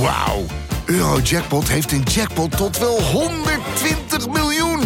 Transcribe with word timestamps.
Wauw. 0.00 0.44
Eurojackpot 0.86 1.68
heeft 1.68 1.92
een 1.92 2.02
jackpot 2.02 2.56
tot 2.56 2.78
wel 2.78 3.02
120 3.02 4.28
miljoen. 4.28 4.80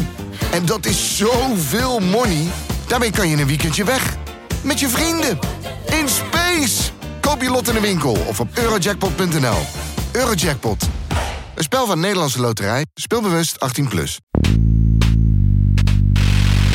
En 0.52 0.66
dat 0.66 0.86
is 0.86 1.16
zoveel 1.16 2.00
money. 2.00 2.46
Daarmee 2.88 3.10
kan 3.10 3.28
je 3.28 3.36
een 3.36 3.46
weekendje 3.46 3.84
weg. 3.84 4.16
Met 4.64 4.80
je 4.80 4.88
vrienden. 4.88 5.38
In 6.00 6.08
space. 6.08 6.90
Koop 7.20 7.42
je 7.42 7.50
lot 7.50 7.68
in 7.68 7.74
de 7.74 7.80
winkel 7.80 8.12
of 8.12 8.40
op 8.40 8.48
eurojackpot.nl. 8.54 9.58
Eurojackpot. 10.12 10.88
Een 11.54 11.62
spel 11.62 11.86
van 11.86 12.00
Nederlandse 12.00 12.40
Loterij. 12.40 12.86
Speelbewust 12.94 13.80
18+. 13.82 13.88
Plus. 13.88 14.20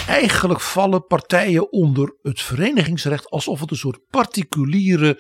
Eigenlijk 0.08 0.62
vallen 0.62 1.06
partijen 1.08 1.72
onder 1.72 2.16
het 2.22 2.42
verenigingsrecht 2.42 3.30
alsof 3.30 3.60
het 3.60 3.72
een 3.72 3.78
soort 3.78 4.00
particuliere 4.10 5.20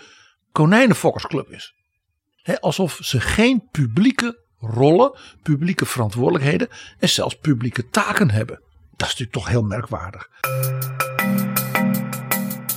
konijnenfokkersclub 0.51 1.51
is. 1.51 1.76
Alsof 2.59 2.99
ze 3.01 3.19
geen 3.19 3.67
publieke 3.71 4.39
rollen, 4.59 5.17
publieke 5.43 5.85
verantwoordelijkheden 5.85 6.67
en 6.99 7.09
zelfs 7.09 7.35
publieke 7.35 7.89
taken 7.89 8.29
hebben. 8.31 8.59
Dat 8.95 9.07
is 9.07 9.17
natuurlijk 9.17 9.31
toch 9.31 9.47
heel 9.47 9.63
merkwaardig. 9.63 10.29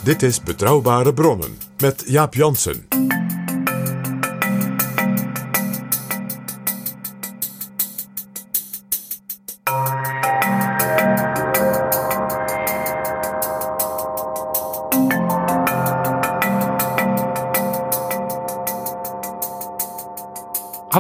Dit 0.04 0.22
is 0.22 0.42
Betrouwbare 0.42 1.14
Bronnen 1.14 1.58
met 1.78 2.04
Jaap 2.06 2.34
Jansen. 2.34 2.99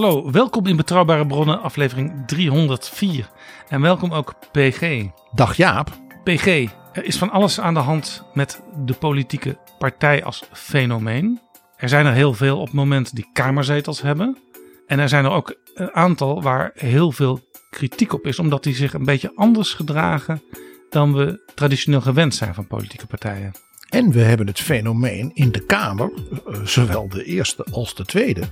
Hallo, 0.00 0.30
welkom 0.30 0.66
in 0.66 0.76
Betrouwbare 0.76 1.26
Bronnen, 1.26 1.62
aflevering 1.62 2.22
304. 2.26 3.30
En 3.68 3.80
welkom 3.80 4.12
ook 4.12 4.34
PG. 4.52 5.04
Dag 5.34 5.56
Jaap. 5.56 5.90
PG, 6.24 6.46
er 6.92 7.04
is 7.04 7.18
van 7.18 7.30
alles 7.30 7.60
aan 7.60 7.74
de 7.74 7.80
hand 7.80 8.24
met 8.34 8.62
de 8.84 8.92
politieke 8.92 9.58
partij 9.78 10.24
als 10.24 10.42
fenomeen. 10.52 11.40
Er 11.76 11.88
zijn 11.88 12.06
er 12.06 12.12
heel 12.12 12.34
veel 12.34 12.58
op 12.58 12.66
het 12.66 12.74
moment 12.74 13.14
die 13.14 13.28
kamerzetels 13.32 14.02
hebben. 14.02 14.38
En 14.86 14.98
er 14.98 15.08
zijn 15.08 15.24
er 15.24 15.30
ook 15.30 15.54
een 15.74 15.92
aantal 15.92 16.42
waar 16.42 16.70
heel 16.74 17.12
veel 17.12 17.40
kritiek 17.70 18.12
op 18.12 18.26
is, 18.26 18.38
omdat 18.38 18.62
die 18.62 18.74
zich 18.74 18.92
een 18.92 19.04
beetje 19.04 19.32
anders 19.34 19.74
gedragen 19.74 20.42
dan 20.90 21.14
we 21.14 21.52
traditioneel 21.54 22.00
gewend 22.00 22.34
zijn 22.34 22.54
van 22.54 22.66
politieke 22.66 23.06
partijen. 23.06 23.52
En 23.88 24.10
we 24.10 24.20
hebben 24.20 24.46
het 24.46 24.60
fenomeen 24.60 25.30
in 25.34 25.52
de 25.52 25.66
Kamer, 25.66 26.12
eh, 26.46 26.60
zowel 26.64 27.08
de 27.08 27.24
eerste 27.24 27.64
als 27.72 27.94
de 27.94 28.04
tweede, 28.04 28.42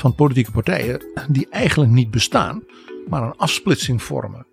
van 0.00 0.14
politieke 0.14 0.50
partijen 0.50 1.02
die 1.28 1.46
eigenlijk 1.50 1.90
niet 1.90 2.10
bestaan, 2.10 2.62
maar 3.08 3.22
een 3.22 3.36
afsplitsing 3.36 4.02
vormen 4.02 4.46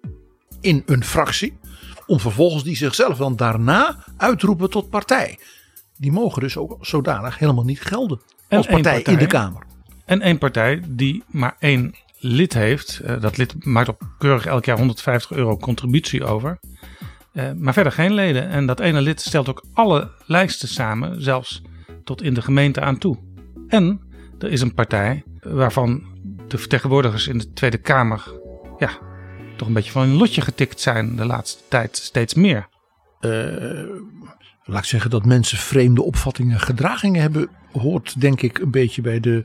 in 0.61 0.83
een 0.85 1.03
fractie, 1.03 1.57
om 2.05 2.19
vervolgens 2.19 2.63
die 2.63 2.75
zichzelf 2.75 3.17
dan 3.17 3.35
daarna 3.35 4.03
uitroepen 4.17 4.69
tot 4.69 4.89
partij. 4.89 5.39
Die 5.97 6.11
mogen 6.11 6.41
dus 6.41 6.57
ook 6.57 6.77
zodanig 6.85 7.37
helemaal 7.39 7.63
niet 7.63 7.81
gelden 7.81 8.21
En 8.47 8.57
als 8.57 8.67
partij. 8.67 9.01
in 9.01 9.17
de 9.17 9.27
Kamer. 9.27 9.63
En 10.05 10.21
één 10.21 10.37
partij 10.37 10.81
die 10.87 11.23
maar 11.27 11.55
één 11.59 11.95
lid 12.19 12.53
heeft. 12.53 12.99
eh, 12.99 13.21
dat 13.21 13.37
lid 13.37 13.65
maakt 13.65 13.89
op 13.89 14.01
keurig 14.17 14.45
elk 14.45 14.65
jaar 14.65 14.77
150 14.77 15.31
euro 15.31 15.57
contributie 15.57 16.23
over. 16.25 16.59
eh, 17.33 17.51
maar 17.55 17.73
verder 17.73 17.91
geen 17.91 18.13
leden. 18.13 18.49
En 18.49 18.65
dat 18.65 18.79
ene 18.79 19.01
lid 19.01 19.21
stelt 19.21 19.49
ook 19.49 19.63
alle 19.73 20.11
lijsten 20.25 20.67
samen, 20.67 21.21
zelfs 21.23 21.61
tot 22.03 22.21
in 22.21 22.33
de 22.33 22.41
gemeente 22.41 22.81
aan 22.81 22.97
toe. 22.97 23.17
En 23.67 24.01
er 24.39 24.52
is 24.52 24.61
een 24.61 24.73
partij 24.73 25.23
waarvan 25.39 26.03
de 26.47 26.57
vertegenwoordigers 26.57 27.27
in 27.27 27.38
de 27.38 27.53
Tweede 27.53 27.77
Kamer. 27.77 28.23
ja, 28.77 28.99
toch 29.55 29.67
een 29.67 29.73
beetje 29.73 29.91
van 29.91 30.02
een 30.02 30.17
lotje 30.17 30.41
getikt 30.41 30.80
zijn 30.80 31.16
de 31.16 31.25
laatste 31.25 31.63
tijd 31.67 31.97
steeds 31.97 32.33
meer. 32.33 32.67
Eh, 33.20 33.83
laat 34.64 34.80
ik 34.80 34.89
zeggen 34.89 35.09
dat 35.09 35.25
mensen 35.25 35.58
vreemde 35.58 36.03
opvattingen 36.03 36.53
en 36.53 36.59
gedragingen 36.59 37.21
hebben, 37.21 37.49
hoort 37.71 38.21
denk 38.21 38.42
ik 38.42 38.59
een 38.59 38.71
beetje 38.71 39.02
bij 39.02 39.20
de 39.20 39.43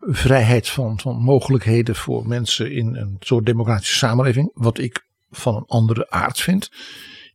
vrijheid 0.00 0.68
van, 0.68 1.00
van 1.00 1.16
mogelijkheden 1.16 1.96
voor 1.96 2.26
mensen 2.26 2.72
in 2.72 2.96
een 2.96 3.16
soort 3.20 3.46
democratische 3.46 3.96
samenleving. 3.96 4.50
Wat 4.54 4.78
ik 4.78 5.06
van 5.30 5.56
een 5.56 5.66
andere 5.66 6.10
aard 6.10 6.40
vind, 6.40 6.70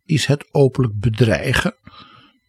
is 0.05 0.25
het 0.25 0.47
openlijk 0.51 0.99
bedreigen 0.99 1.75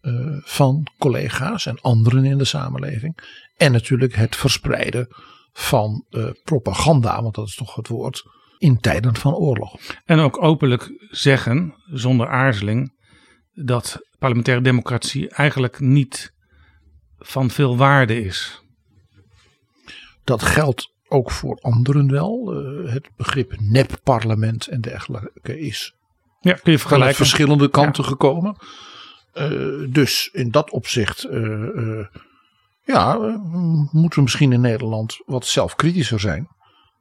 eh, 0.00 0.12
van 0.40 0.86
collega's 0.98 1.66
en 1.66 1.80
anderen 1.80 2.24
in 2.24 2.38
de 2.38 2.44
samenleving. 2.44 3.18
En 3.56 3.72
natuurlijk 3.72 4.14
het 4.14 4.36
verspreiden 4.36 5.08
van 5.52 6.04
eh, 6.10 6.30
propaganda, 6.44 7.22
want 7.22 7.34
dat 7.34 7.46
is 7.46 7.54
toch 7.54 7.74
het 7.74 7.88
woord, 7.88 8.22
in 8.58 8.80
tijden 8.80 9.16
van 9.16 9.34
oorlog. 9.34 9.76
En 10.04 10.18
ook 10.18 10.42
openlijk 10.42 11.06
zeggen, 11.10 11.74
zonder 11.86 12.28
aarzeling, 12.28 12.94
dat 13.52 13.98
parlementaire 14.18 14.62
democratie 14.62 15.28
eigenlijk 15.28 15.80
niet 15.80 16.32
van 17.18 17.50
veel 17.50 17.76
waarde 17.76 18.20
is. 18.24 18.62
Dat 20.24 20.42
geldt 20.42 20.94
ook 21.08 21.30
voor 21.30 21.58
anderen 21.60 22.10
wel. 22.10 22.54
Eh, 22.54 22.92
het 22.92 23.10
begrip 23.16 23.54
nepparlement 23.60 24.66
en 24.66 24.80
dergelijke 24.80 25.60
is 25.60 25.94
Ja, 26.40 26.52
kun 26.52 26.72
je 26.72 26.78
vergelijken. 26.78 27.16
verschillende 27.16 27.70
kanten 27.70 28.04
gekomen. 28.04 28.56
Eh, 29.32 29.50
dus 29.88 30.28
in 30.32 30.50
dat 30.50 30.70
opzicht, 30.70 31.28
ja, 32.86 33.14
eh, 33.14 33.34
moeten 33.92 34.18
we 34.18 34.22
misschien 34.22 34.52
in 34.52 34.60
Nederland 34.60 35.22
wat 35.24 35.46
zelfkritischer 35.46 36.20
zijn 36.20 36.48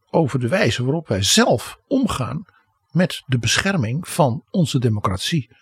over 0.10 0.40
de 0.40 0.48
wijze 0.48 0.84
waarop 0.84 1.08
wij 1.08 1.24
zelf 1.24 1.78
omgaan 1.88 2.46
met 2.92 3.24
de 3.26 3.40
bescherming 3.40 4.08
van 4.08 4.44
onze 4.50 4.80
democratie 4.80 5.56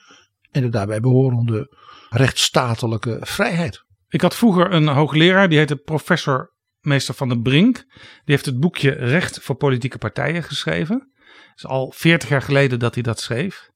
en 0.52 0.62
de 0.62 0.70
daarbij 0.70 1.00
behorende 1.00 1.76
rechtsstatelijke 2.10 3.18
vrijheid. 3.22 3.84
Ik 4.10 4.22
had 4.22 4.36
vroeger 4.36 4.72
een 4.72 4.88
hoogleraar, 4.88 5.50
die 5.50 5.58
heette 5.58 5.76
professor 5.76 6.54
Meester 6.80 7.14
van 7.14 7.30
den 7.30 7.42
Brink. 7.42 7.76
Die 7.76 8.22
heeft 8.26 8.46
het 8.46 8.60
boekje 8.60 8.92
Recht 8.92 9.40
voor 9.42 9.56
politieke 9.56 9.98
partijen 9.98 10.44
geschreven. 10.44 11.12
Het 11.26 11.58
is 11.58 11.66
al 11.66 11.92
40 11.96 12.30
jaar 12.30 12.42
geleden 12.42 12.80
dat 12.80 12.94
hij 12.94 13.04
dat 13.04 13.20
schreef. 13.20 13.70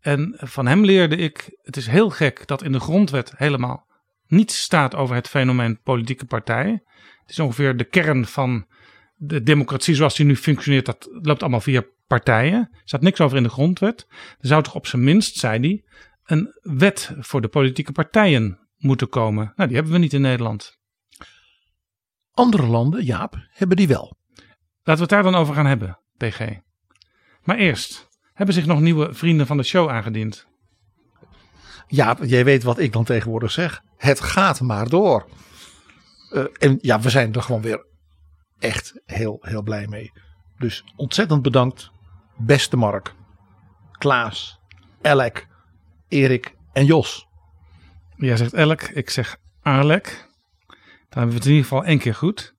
En 0.00 0.34
van 0.38 0.66
hem 0.66 0.84
leerde 0.84 1.16
ik, 1.16 1.58
het 1.62 1.76
is 1.76 1.86
heel 1.86 2.10
gek 2.10 2.46
dat 2.46 2.62
in 2.62 2.72
de 2.72 2.80
grondwet 2.80 3.32
helemaal 3.36 3.86
niets 4.26 4.60
staat 4.60 4.94
over 4.94 5.14
het 5.14 5.28
fenomeen 5.28 5.80
politieke 5.82 6.24
partijen. 6.24 6.82
Het 7.20 7.30
is 7.30 7.38
ongeveer 7.38 7.76
de 7.76 7.84
kern 7.84 8.26
van 8.26 8.66
de 9.14 9.42
democratie 9.42 9.94
zoals 9.94 10.16
die 10.16 10.26
nu 10.26 10.36
functioneert. 10.36 10.86
Dat 10.86 11.08
loopt 11.10 11.42
allemaal 11.42 11.60
via 11.60 11.84
partijen. 12.06 12.68
Er 12.72 12.80
staat 12.84 13.00
niks 13.00 13.20
over 13.20 13.36
in 13.36 13.42
de 13.42 13.48
grondwet. 13.48 14.06
Er 14.10 14.48
zou 14.48 14.62
toch 14.62 14.74
op 14.74 14.86
zijn 14.86 15.04
minst, 15.04 15.36
zei 15.36 15.60
hij, 15.60 15.84
een 16.24 16.58
wet 16.62 17.12
voor 17.18 17.40
de 17.40 17.48
politieke 17.48 17.92
partijen 17.92 18.58
moeten 18.76 19.08
komen. 19.08 19.52
Nou, 19.56 19.68
die 19.68 19.76
hebben 19.76 19.94
we 19.94 19.98
niet 19.98 20.12
in 20.12 20.20
Nederland. 20.20 20.78
Andere 22.32 22.66
landen, 22.66 23.04
Jaap, 23.04 23.46
hebben 23.50 23.76
die 23.76 23.88
wel. 23.88 24.16
Laten 24.82 25.06
we 25.06 25.14
het 25.14 25.22
daar 25.22 25.32
dan 25.32 25.34
over 25.40 25.54
gaan 25.54 25.66
hebben, 25.66 25.98
PG. 26.16 26.40
Maar 27.42 27.56
eerst, 27.56 28.08
hebben 28.32 28.54
zich 28.54 28.66
nog 28.66 28.80
nieuwe 28.80 29.14
vrienden 29.14 29.46
van 29.46 29.56
de 29.56 29.62
show 29.62 29.88
aangediend? 29.88 30.46
Ja, 31.86 32.16
jij 32.22 32.44
weet 32.44 32.62
wat 32.62 32.78
ik 32.78 32.92
dan 32.92 33.04
tegenwoordig 33.04 33.50
zeg. 33.50 33.82
Het 33.96 34.20
gaat 34.20 34.60
maar 34.60 34.88
door. 34.88 35.26
Eh, 36.30 36.44
en 36.58 36.78
ja, 36.80 37.00
we 37.00 37.10
zijn 37.10 37.32
er 37.32 37.42
gewoon 37.42 37.62
weer 37.62 37.86
echt 38.58 39.00
heel, 39.04 39.38
heel 39.40 39.62
blij 39.62 39.86
mee. 39.86 40.12
Dus 40.58 40.84
ontzettend 40.96 41.42
bedankt, 41.42 41.90
beste 42.36 42.76
Mark, 42.76 43.14
Klaas, 43.92 44.60
Elek, 45.02 45.48
Erik 46.08 46.54
en 46.72 46.84
Jos. 46.84 47.26
Jij 48.16 48.36
zegt 48.36 48.52
Elk, 48.52 48.82
ik 48.82 49.10
zeg 49.10 49.36
Arlek. 49.62 50.28
Dan 51.08 51.18
hebben 51.18 51.28
we 51.28 51.34
het 51.34 51.44
in 51.44 51.50
ieder 51.50 51.68
geval 51.68 51.84
één 51.84 51.98
keer 51.98 52.14
goed. 52.14 52.54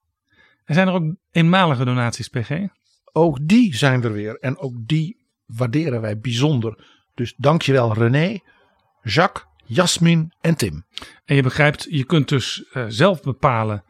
En 0.65 0.73
zijn 0.73 0.87
er 0.87 0.93
ook 0.93 1.15
eenmalige 1.31 1.85
donaties, 1.85 2.27
PG? 2.27 2.51
Ook 3.11 3.37
die 3.41 3.75
zijn 3.75 4.03
er 4.03 4.11
weer 4.11 4.35
en 4.39 4.57
ook 4.57 4.73
die 4.77 5.25
waarderen 5.45 6.01
wij 6.01 6.19
bijzonder. 6.19 6.85
Dus 7.13 7.33
dankjewel 7.37 7.93
René, 7.93 8.39
Jacques, 9.01 9.45
Jasmin 9.67 10.31
en 10.41 10.55
Tim. 10.55 10.85
En 11.25 11.35
je 11.35 11.41
begrijpt, 11.41 11.87
je 11.89 12.03
kunt 12.03 12.29
dus 12.29 12.63
eh, 12.71 12.85
zelf 12.87 13.21
bepalen 13.21 13.83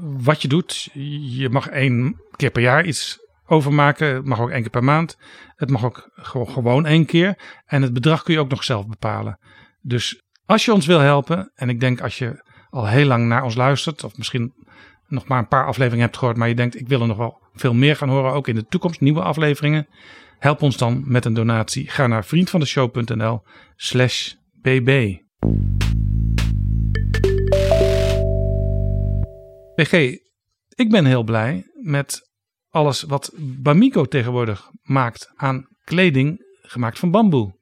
wat 0.00 0.42
je 0.42 0.48
doet. 0.48 0.88
Je 1.20 1.48
mag 1.50 1.68
één 1.68 2.20
keer 2.36 2.50
per 2.50 2.62
jaar 2.62 2.84
iets 2.84 3.18
overmaken. 3.46 4.14
Het 4.14 4.24
mag 4.24 4.40
ook 4.40 4.50
één 4.50 4.60
keer 4.60 4.70
per 4.70 4.84
maand. 4.84 5.18
Het 5.56 5.70
mag 5.70 5.84
ook 5.84 6.10
gewoon, 6.16 6.86
één 6.86 7.06
keer. 7.06 7.38
En 7.66 7.82
het 7.82 7.92
bedrag 7.92 8.22
kun 8.22 8.34
je 8.34 8.40
ook 8.40 8.50
nog 8.50 8.64
zelf 8.64 8.86
bepalen. 8.86 9.38
Dus 9.80 10.22
als 10.44 10.64
je 10.64 10.72
ons 10.72 10.86
wil 10.86 10.98
helpen, 10.98 11.52
en 11.54 11.68
ik 11.68 11.80
denk 11.80 12.00
als 12.00 12.18
je 12.18 12.44
al 12.70 12.86
heel 12.86 13.06
lang 13.06 13.26
naar 13.26 13.42
ons 13.42 13.54
luistert, 13.54 14.04
of 14.04 14.16
misschien 14.16 14.54
nog 15.08 15.26
maar 15.26 15.38
een 15.38 15.48
paar 15.48 15.66
afleveringen 15.66 16.04
hebt 16.04 16.16
gehoord, 16.16 16.36
maar 16.36 16.48
je 16.48 16.54
denkt 16.54 16.80
ik 16.80 16.88
wil 16.88 17.00
er 17.00 17.06
nog 17.06 17.16
wel 17.16 17.40
veel 17.54 17.74
meer 17.74 17.96
gaan 17.96 18.08
horen, 18.08 18.32
ook 18.32 18.48
in 18.48 18.54
de 18.54 18.66
toekomst, 18.66 19.00
nieuwe 19.00 19.22
afleveringen. 19.22 19.86
Help 20.38 20.62
ons 20.62 20.76
dan 20.76 21.02
met 21.06 21.24
een 21.24 21.34
donatie. 21.34 21.90
Ga 21.90 22.06
naar 22.06 22.24
vriendvandeshow.nl 22.24 23.42
slash 23.76 24.32
bb. 24.66 25.18
PG, 29.74 29.92
ik 30.74 30.90
ben 30.90 31.04
heel 31.04 31.22
blij 31.22 31.64
met 31.82 32.30
alles 32.70 33.02
wat 33.02 33.32
Bamigo 33.36 34.04
tegenwoordig 34.04 34.70
maakt 34.82 35.32
aan 35.34 35.68
kleding 35.84 36.44
gemaakt 36.62 36.98
van 36.98 37.10
bamboe. 37.10 37.54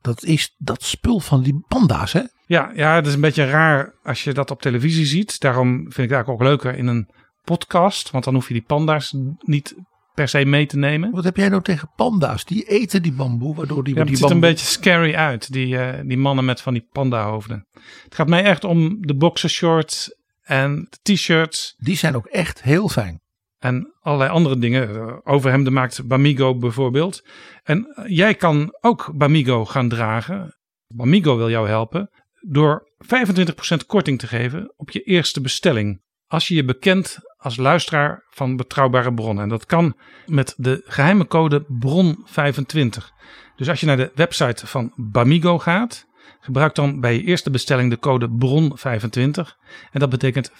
Dat 0.00 0.24
is 0.24 0.54
dat 0.58 0.82
spul 0.82 1.20
van 1.20 1.42
die 1.42 1.64
panda's, 1.68 2.12
hè? 2.12 2.22
Ja, 2.46 2.72
ja, 2.74 2.94
het 2.94 3.06
is 3.06 3.14
een 3.14 3.20
beetje 3.20 3.50
raar 3.50 3.94
als 4.02 4.24
je 4.24 4.32
dat 4.32 4.50
op 4.50 4.62
televisie 4.62 5.06
ziet. 5.06 5.40
Daarom 5.40 5.68
vind 5.68 5.86
ik 5.86 5.96
het 5.96 6.12
eigenlijk 6.12 6.40
ook 6.42 6.48
leuker 6.48 6.74
in 6.74 6.86
een 6.86 7.08
podcast. 7.44 8.10
Want 8.10 8.24
dan 8.24 8.34
hoef 8.34 8.48
je 8.48 8.54
die 8.54 8.62
panda's 8.66 9.14
niet 9.40 9.74
per 10.20 10.28
se 10.28 10.44
mee 10.44 10.66
te 10.66 10.76
nemen. 10.78 11.10
Wat 11.10 11.24
heb 11.24 11.36
jij 11.36 11.48
nou 11.48 11.62
tegen 11.62 11.90
panda's? 11.96 12.44
Die 12.44 12.64
eten 12.64 13.02
die 13.02 13.12
bamboe, 13.12 13.54
waardoor 13.54 13.84
die, 13.84 13.94
Ja, 13.94 14.02
die 14.02 14.10
het 14.10 14.20
ziet 14.20 14.30
een 14.30 14.40
beetje 14.40 14.66
scary 14.66 15.14
uit, 15.14 15.52
die, 15.52 15.78
eh, 15.78 16.00
die 16.04 16.18
mannen 16.18 16.44
met 16.44 16.60
van 16.60 16.72
die 16.72 16.88
panda-hoofden. 16.92 17.66
Het 18.04 18.14
gaat 18.14 18.28
mij 18.28 18.42
echt 18.44 18.64
om 18.64 19.06
de 19.06 19.14
boxershorts 19.16 20.14
en 20.42 20.86
de 20.90 21.14
t-shirts 21.14 21.74
Die 21.78 21.96
zijn 21.96 22.16
ook 22.16 22.26
echt 22.26 22.62
heel 22.62 22.88
fijn. 22.88 23.20
en 23.58 23.94
allerlei 24.00 24.30
andere 24.30 24.58
dingen. 24.58 24.88
Eh, 24.94 25.16
Overhemden 25.24 25.72
maakt 25.72 26.06
Bamigo 26.06 26.56
bijvoorbeeld. 26.56 27.26
En 27.62 27.86
eh, 27.86 28.04
jij 28.16 28.34
kan 28.34 28.76
ook 28.80 29.12
Bamigo 29.14 29.64
gaan 29.64 29.88
dragen. 29.88 30.58
Bamigo 30.86 31.36
wil 31.36 31.50
jou 31.50 31.68
helpen 31.68 32.10
door 32.48 32.90
25% 32.98 33.86
korting 33.86 34.18
te 34.18 34.26
geven 34.26 34.74
op 34.76 34.90
je 34.90 35.00
eerste 35.02 35.40
bestelling. 35.40 36.00
Als 36.30 36.48
je 36.48 36.54
je 36.54 36.64
bekent 36.64 37.18
als 37.38 37.56
luisteraar 37.56 38.24
van 38.30 38.56
betrouwbare 38.56 39.14
bronnen. 39.14 39.42
En 39.42 39.48
dat 39.48 39.66
kan 39.66 39.96
met 40.26 40.54
de 40.56 40.82
geheime 40.84 41.26
code 41.26 41.62
BRON25. 41.62 43.14
Dus 43.56 43.68
als 43.68 43.80
je 43.80 43.86
naar 43.86 43.96
de 43.96 44.12
website 44.14 44.66
van 44.66 44.92
Bamigo 44.96 45.58
gaat, 45.58 46.06
gebruik 46.40 46.74
dan 46.74 47.00
bij 47.00 47.14
je 47.14 47.22
eerste 47.22 47.50
bestelling 47.50 47.90
de 47.90 47.98
code 47.98 48.28
BRON25. 48.28 49.56
En 49.90 50.00
dat 50.00 50.10
betekent 50.10 50.50
25% 50.50 50.54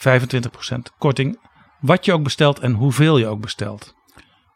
korting 0.99 1.39
wat 1.81 2.05
je 2.05 2.13
ook 2.13 2.23
bestelt 2.23 2.59
en 2.59 2.73
hoeveel 2.73 3.19
je 3.19 3.27
ook 3.27 3.41
bestelt. 3.41 3.95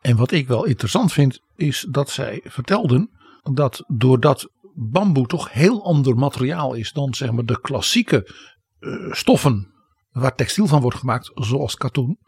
En 0.01 0.17
wat 0.17 0.31
ik 0.31 0.49
wel 0.49 0.65
interessant 0.65 1.13
vind, 1.13 1.41
is 1.57 1.87
dat 1.91 2.11
zij 2.11 2.41
vertelden 2.45 3.11
dat 3.53 3.85
doordat 3.87 4.51
bamboe 4.75 5.27
toch 5.27 5.53
heel 5.53 5.85
ander 5.85 6.17
materiaal 6.17 6.75
is 6.75 6.93
dan 6.93 7.15
zeg 7.15 7.33
maar 7.33 7.45
de 7.45 7.61
klassieke 7.61 8.31
eh, 8.79 9.13
stoffen 9.13 9.74
waar 10.15 10.35
textiel 10.35 10.67
van 10.67 10.81
wordt 10.81 10.99
gemaakt, 10.99 11.31
zoals 11.35 11.77
katoen, 11.77 12.19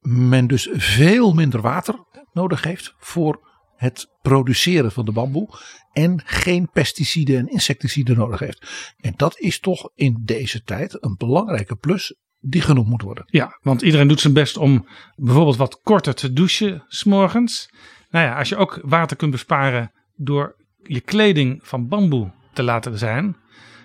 men 0.00 0.46
dus 0.46 0.68
veel 0.72 1.34
minder 1.34 1.60
water 1.60 2.04
nodig 2.32 2.64
heeft 2.64 2.94
voor 2.98 3.50
het 3.76 4.08
produceren 4.22 4.92
van 4.92 5.04
de 5.04 5.12
bamboe 5.12 5.48
en 5.92 6.22
geen 6.24 6.70
pesticiden 6.70 7.38
en 7.38 7.48
insecticiden 7.48 8.16
nodig 8.16 8.40
heeft. 8.40 8.92
En 8.96 9.14
dat 9.16 9.38
is 9.38 9.60
toch 9.60 9.90
in 9.94 10.20
deze 10.24 10.62
tijd 10.62 11.04
een 11.04 11.14
belangrijke 11.18 11.76
plus 11.76 12.14
die 12.40 12.60
genoemd 12.60 12.88
moet 12.88 13.02
worden. 13.02 13.24
Ja, 13.26 13.58
want 13.62 13.82
iedereen 13.82 14.08
doet 14.08 14.20
zijn 14.20 14.32
best 14.32 14.56
om 14.56 14.86
bijvoorbeeld 15.16 15.56
wat 15.56 15.80
korter 15.82 16.14
te 16.14 16.32
douchen 16.32 16.84
s'morgens. 16.88 17.70
Nou 18.10 18.26
ja, 18.26 18.38
als 18.38 18.48
je 18.48 18.56
ook 18.56 18.80
water 18.82 19.16
kunt 19.16 19.30
besparen 19.30 19.92
door 20.16 20.56
je 20.82 21.00
kleding 21.00 21.60
van 21.62 21.88
bamboe 21.88 22.32
te 22.52 22.62
laten 22.62 22.98
zijn, 22.98 23.36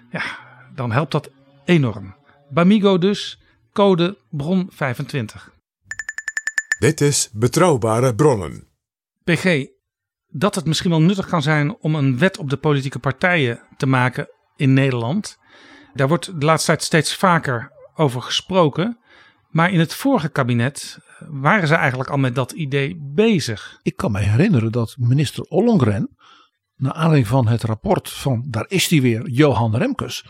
ja, 0.10 0.24
dan 0.76 0.92
helpt 0.92 1.12
dat 1.12 1.32
enorm. 1.66 2.17
Bamigo 2.50 2.98
dus, 2.98 3.40
code 3.74 4.18
BRON25. 4.44 5.56
Dit 6.80 7.02
is 7.02 7.30
Betrouwbare 7.34 8.16
Bronnen. 8.16 8.68
PG, 9.24 9.66
dat 10.28 10.56
het 10.56 10.66
misschien 10.66 10.90
wel 10.90 11.02
nuttig 11.02 11.28
kan 11.28 11.42
zijn 11.42 11.76
om 11.76 11.96
een 11.96 12.18
wet 12.18 12.38
op 12.38 12.50
de 12.50 12.58
politieke 12.58 13.00
partijen 13.00 13.60
te 13.78 13.86
maken 13.86 14.30
in 14.56 14.74
Nederland. 14.74 15.38
Daar 15.94 16.08
wordt 16.08 16.40
de 16.40 16.46
laatste 16.46 16.72
tijd 16.72 16.84
steeds 16.84 17.16
vaker 17.16 17.72
over 17.96 18.22
gesproken. 18.22 18.98
Maar 19.50 19.72
in 19.72 19.80
het 19.80 19.94
vorige 19.94 20.30
kabinet 20.30 21.00
waren 21.30 21.68
ze 21.68 21.76
eigenlijk 21.76 22.10
al 22.10 22.18
met 22.18 22.36
dat 22.36 22.52
idee 22.52 22.96
bezig. 23.02 23.80
Ik 23.82 23.96
kan 23.96 24.12
me 24.12 24.20
herinneren 24.20 24.72
dat 24.72 24.96
minister 25.00 25.44
Ollongren, 25.44 26.16
naar 26.76 26.94
aanleiding 26.94 27.28
van 27.28 27.48
het 27.48 27.64
rapport 27.64 28.10
van, 28.10 28.46
daar 28.48 28.66
is 28.68 28.88
hij 28.90 29.02
weer, 29.02 29.30
Johan 29.30 29.76
Remkes, 29.76 30.26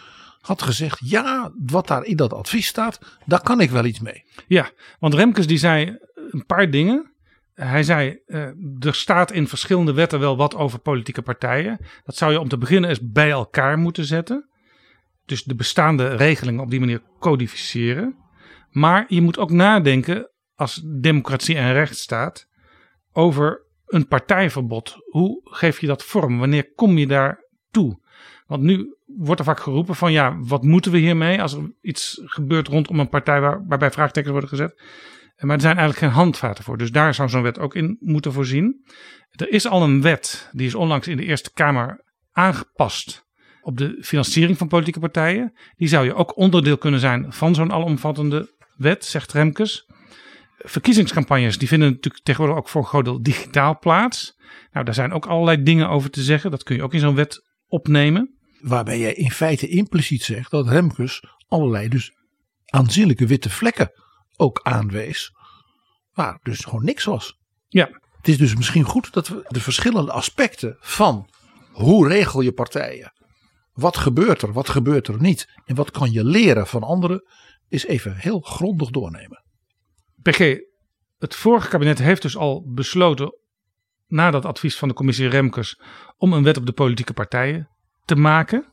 had 0.47 0.61
gezegd, 0.61 0.99
ja, 1.03 1.51
wat 1.65 1.87
daar 1.87 2.03
in 2.03 2.15
dat 2.15 2.33
advies 2.33 2.67
staat, 2.67 2.99
daar 3.25 3.41
kan 3.41 3.61
ik 3.61 3.69
wel 3.69 3.85
iets 3.85 3.99
mee. 3.99 4.23
Ja, 4.47 4.71
want 4.99 5.13
Remkes 5.13 5.47
die 5.47 5.57
zei 5.57 5.97
een 6.13 6.45
paar 6.45 6.69
dingen. 6.69 7.11
Hij 7.53 7.83
zei, 7.83 8.19
eh, 8.25 8.41
er 8.79 8.95
staat 8.95 9.31
in 9.31 9.47
verschillende 9.47 9.93
wetten 9.93 10.19
wel 10.19 10.37
wat 10.37 10.55
over 10.55 10.79
politieke 10.79 11.21
partijen. 11.21 11.79
Dat 12.03 12.15
zou 12.15 12.31
je 12.31 12.39
om 12.39 12.47
te 12.47 12.57
beginnen 12.57 12.89
eens 12.89 13.11
bij 13.11 13.29
elkaar 13.29 13.77
moeten 13.77 14.05
zetten. 14.05 14.49
Dus 15.25 15.43
de 15.43 15.55
bestaande 15.55 16.15
regelingen 16.15 16.61
op 16.61 16.69
die 16.69 16.79
manier 16.79 17.01
codificeren. 17.19 18.15
Maar 18.69 19.05
je 19.07 19.21
moet 19.21 19.37
ook 19.37 19.51
nadenken, 19.51 20.31
als 20.55 20.81
democratie 20.85 21.55
en 21.55 21.73
rechtsstaat, 21.73 22.47
over 23.11 23.65
een 23.85 24.07
partijverbod. 24.07 24.95
Hoe 25.05 25.41
geef 25.43 25.81
je 25.81 25.87
dat 25.87 26.03
vorm? 26.03 26.39
Wanneer 26.39 26.73
kom 26.73 26.97
je 26.97 27.07
daar 27.07 27.43
toe? 27.71 27.99
Want 28.45 28.61
nu 28.61 28.96
wordt 29.15 29.39
er 29.39 29.45
vaak 29.45 29.59
geroepen 29.59 29.95
van 29.95 30.11
ja, 30.11 30.37
wat 30.39 30.63
moeten 30.63 30.91
we 30.91 30.97
hiermee 30.97 31.41
als 31.41 31.53
er 31.53 31.73
iets 31.81 32.21
gebeurt 32.23 32.67
rondom 32.67 32.99
een 32.99 33.09
partij 33.09 33.41
waar, 33.41 33.65
waarbij 33.67 33.91
vraagtekens 33.91 34.31
worden 34.31 34.49
gezet. 34.49 34.81
Maar 35.37 35.55
er 35.55 35.61
zijn 35.61 35.77
eigenlijk 35.77 36.05
geen 36.05 36.23
handvaten 36.23 36.63
voor. 36.63 36.77
Dus 36.77 36.91
daar 36.91 37.13
zou 37.13 37.29
zo'n 37.29 37.41
wet 37.41 37.59
ook 37.59 37.75
in 37.75 37.97
moeten 37.99 38.33
voorzien. 38.33 38.85
Er 39.31 39.49
is 39.49 39.67
al 39.67 39.83
een 39.83 40.01
wet, 40.01 40.49
die 40.51 40.67
is 40.67 40.75
onlangs 40.75 41.07
in 41.07 41.17
de 41.17 41.25
Eerste 41.25 41.53
Kamer 41.53 42.03
aangepast 42.31 43.25
op 43.61 43.77
de 43.77 43.97
financiering 44.01 44.57
van 44.57 44.67
politieke 44.67 44.99
partijen. 44.99 45.53
Die 45.75 45.87
zou 45.87 46.05
je 46.05 46.13
ook 46.13 46.37
onderdeel 46.37 46.77
kunnen 46.77 46.99
zijn 46.99 47.33
van 47.33 47.55
zo'n 47.55 47.71
alomvattende 47.71 48.55
wet, 48.75 49.05
zegt 49.05 49.33
Remkes. 49.33 49.85
Verkiezingscampagnes 50.57 51.57
die 51.57 51.67
vinden 51.67 51.89
natuurlijk 51.89 52.23
tegenwoordig 52.23 52.59
ook 52.59 52.69
voor 52.69 52.81
een 52.81 52.87
groot 52.87 53.05
deel 53.05 53.21
digitaal 53.21 53.79
plaats. 53.79 54.37
Nou, 54.71 54.85
daar 54.85 54.93
zijn 54.93 55.11
ook 55.11 55.25
allerlei 55.25 55.63
dingen 55.63 55.89
over 55.89 56.09
te 56.09 56.21
zeggen. 56.21 56.51
Dat 56.51 56.63
kun 56.63 56.75
je 56.75 56.83
ook 56.83 56.93
in 56.93 56.99
zo'n 56.99 57.15
wet 57.15 57.43
opnemen. 57.67 58.36
Waarbij 58.61 58.99
jij 58.99 59.13
in 59.13 59.31
feite 59.31 59.67
impliciet 59.67 60.23
zegt 60.23 60.51
dat 60.51 60.67
Remkes 60.67 61.23
allerlei 61.47 61.87
dus 61.87 62.11
aanzienlijke 62.65 63.25
witte 63.25 63.49
vlekken 63.49 63.91
ook 64.35 64.59
aanwees. 64.63 65.31
Waar 66.13 66.39
dus 66.41 66.59
gewoon 66.59 66.83
niks 66.83 67.03
was. 67.03 67.37
Ja, 67.67 67.89
Het 68.17 68.27
is 68.27 68.37
dus 68.37 68.55
misschien 68.55 68.83
goed 68.83 69.13
dat 69.13 69.27
we 69.27 69.45
de 69.47 69.61
verschillende 69.61 70.11
aspecten 70.11 70.77
van 70.79 71.29
hoe 71.71 72.07
regel 72.07 72.41
je 72.41 72.51
partijen. 72.51 73.13
Wat 73.73 73.97
gebeurt 73.97 74.41
er, 74.41 74.53
wat 74.53 74.69
gebeurt 74.69 75.07
er 75.07 75.21
niet. 75.21 75.47
En 75.65 75.75
wat 75.75 75.91
kan 75.91 76.11
je 76.11 76.23
leren 76.23 76.67
van 76.67 76.83
anderen. 76.83 77.23
Is 77.69 77.85
even 77.85 78.15
heel 78.15 78.39
grondig 78.39 78.89
doornemen. 78.89 79.43
PG, 80.21 80.57
het 81.17 81.35
vorige 81.35 81.67
kabinet 81.67 81.97
heeft 81.97 82.21
dus 82.21 82.37
al 82.37 82.71
besloten, 82.73 83.37
na 84.07 84.31
dat 84.31 84.45
advies 84.45 84.77
van 84.77 84.87
de 84.87 84.93
commissie 84.93 85.27
Remkes, 85.27 85.81
om 86.17 86.33
een 86.33 86.43
wet 86.43 86.57
op 86.57 86.65
de 86.65 86.71
politieke 86.71 87.13
partijen 87.13 87.69
te 88.07 88.15
maken. 88.15 88.65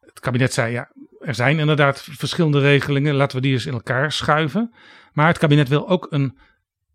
Het 0.00 0.20
kabinet 0.20 0.52
zei, 0.52 0.72
ja, 0.72 0.90
er 1.18 1.34
zijn 1.34 1.58
inderdaad 1.58 2.02
verschillende 2.02 2.60
regelingen, 2.60 3.14
laten 3.14 3.36
we 3.36 3.42
die 3.42 3.52
eens 3.52 3.66
in 3.66 3.72
elkaar 3.72 4.12
schuiven. 4.12 4.74
Maar 5.12 5.26
het 5.26 5.38
kabinet 5.38 5.68
wil 5.68 5.88
ook 5.88 6.06
een 6.10 6.38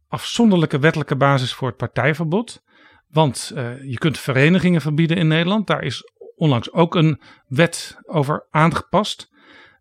afzonderlijke 0.07 0.79
wettelijke 0.79 1.15
basis 1.15 1.53
voor 1.53 1.67
het 1.67 1.77
partijverbod. 1.77 2.63
Want 3.07 3.51
eh, 3.55 3.83
je 3.83 3.97
kunt 3.97 4.19
verenigingen 4.19 4.81
verbieden 4.81 5.17
in 5.17 5.27
Nederland. 5.27 5.67
Daar 5.67 5.83
is 5.83 6.03
onlangs 6.35 6.71
ook 6.71 6.95
een 6.95 7.21
wet 7.47 7.97
over 8.05 8.47
aangepast. 8.49 9.29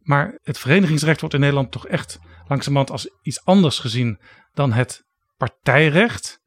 Maar 0.01 0.39
het 0.43 0.59
verenigingsrecht 0.59 1.21
wordt 1.21 1.35
in 1.35 1.41
Nederland 1.41 1.73
toch 1.73 1.87
echt 1.87 2.19
langzamerhand 2.47 2.91
als 2.91 3.11
iets 3.23 3.45
anders 3.45 3.79
gezien 3.79 4.21
dan 4.53 4.73
het 4.73 5.05
partijrecht. 5.37 6.40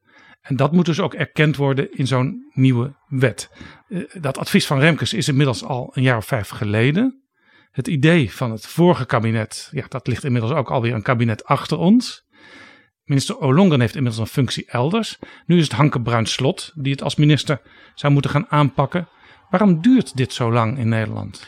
En 0.44 0.56
dat 0.56 0.72
moet 0.72 0.86
dus 0.86 1.00
ook 1.00 1.14
erkend 1.14 1.56
worden 1.56 1.92
in 1.92 2.06
zo'n 2.06 2.50
nieuwe 2.52 2.94
wet. 3.08 3.50
Eh, 3.88 4.00
Dat 4.20 4.38
advies 4.38 4.66
van 4.66 4.78
Remkes 4.78 5.12
is 5.12 5.28
inmiddels 5.28 5.64
al 5.64 5.90
een 5.94 6.02
jaar 6.02 6.16
of 6.16 6.26
vijf 6.26 6.48
geleden. 6.48 7.22
Het 7.70 7.88
idee 7.88 8.32
van 8.32 8.50
het 8.50 8.66
vorige 8.66 9.06
kabinet, 9.06 9.68
ja, 9.70 9.84
dat 9.88 10.06
ligt 10.06 10.24
inmiddels 10.24 10.52
ook 10.52 10.70
alweer 10.70 10.94
een 10.94 11.02
kabinet 11.02 11.44
achter 11.44 11.78
ons. 11.78 12.24
Minister 13.04 13.40
Olongen 13.40 13.80
heeft 13.80 13.94
inmiddels 13.94 14.22
een 14.22 14.32
functie 14.34 14.66
elders. 14.66 15.18
Nu 15.46 15.56
is 15.56 15.64
het 15.64 15.72
Hanke 15.72 16.00
Bruin 16.00 16.26
Slot 16.26 16.72
die 16.74 16.92
het 16.92 17.02
als 17.02 17.14
minister 17.14 17.60
zou 17.94 18.12
moeten 18.12 18.30
gaan 18.30 18.50
aanpakken. 18.50 19.08
Waarom 19.50 19.82
duurt 19.82 20.16
dit 20.16 20.32
zo 20.32 20.52
lang 20.52 20.78
in 20.78 20.88
Nederland? 20.88 21.46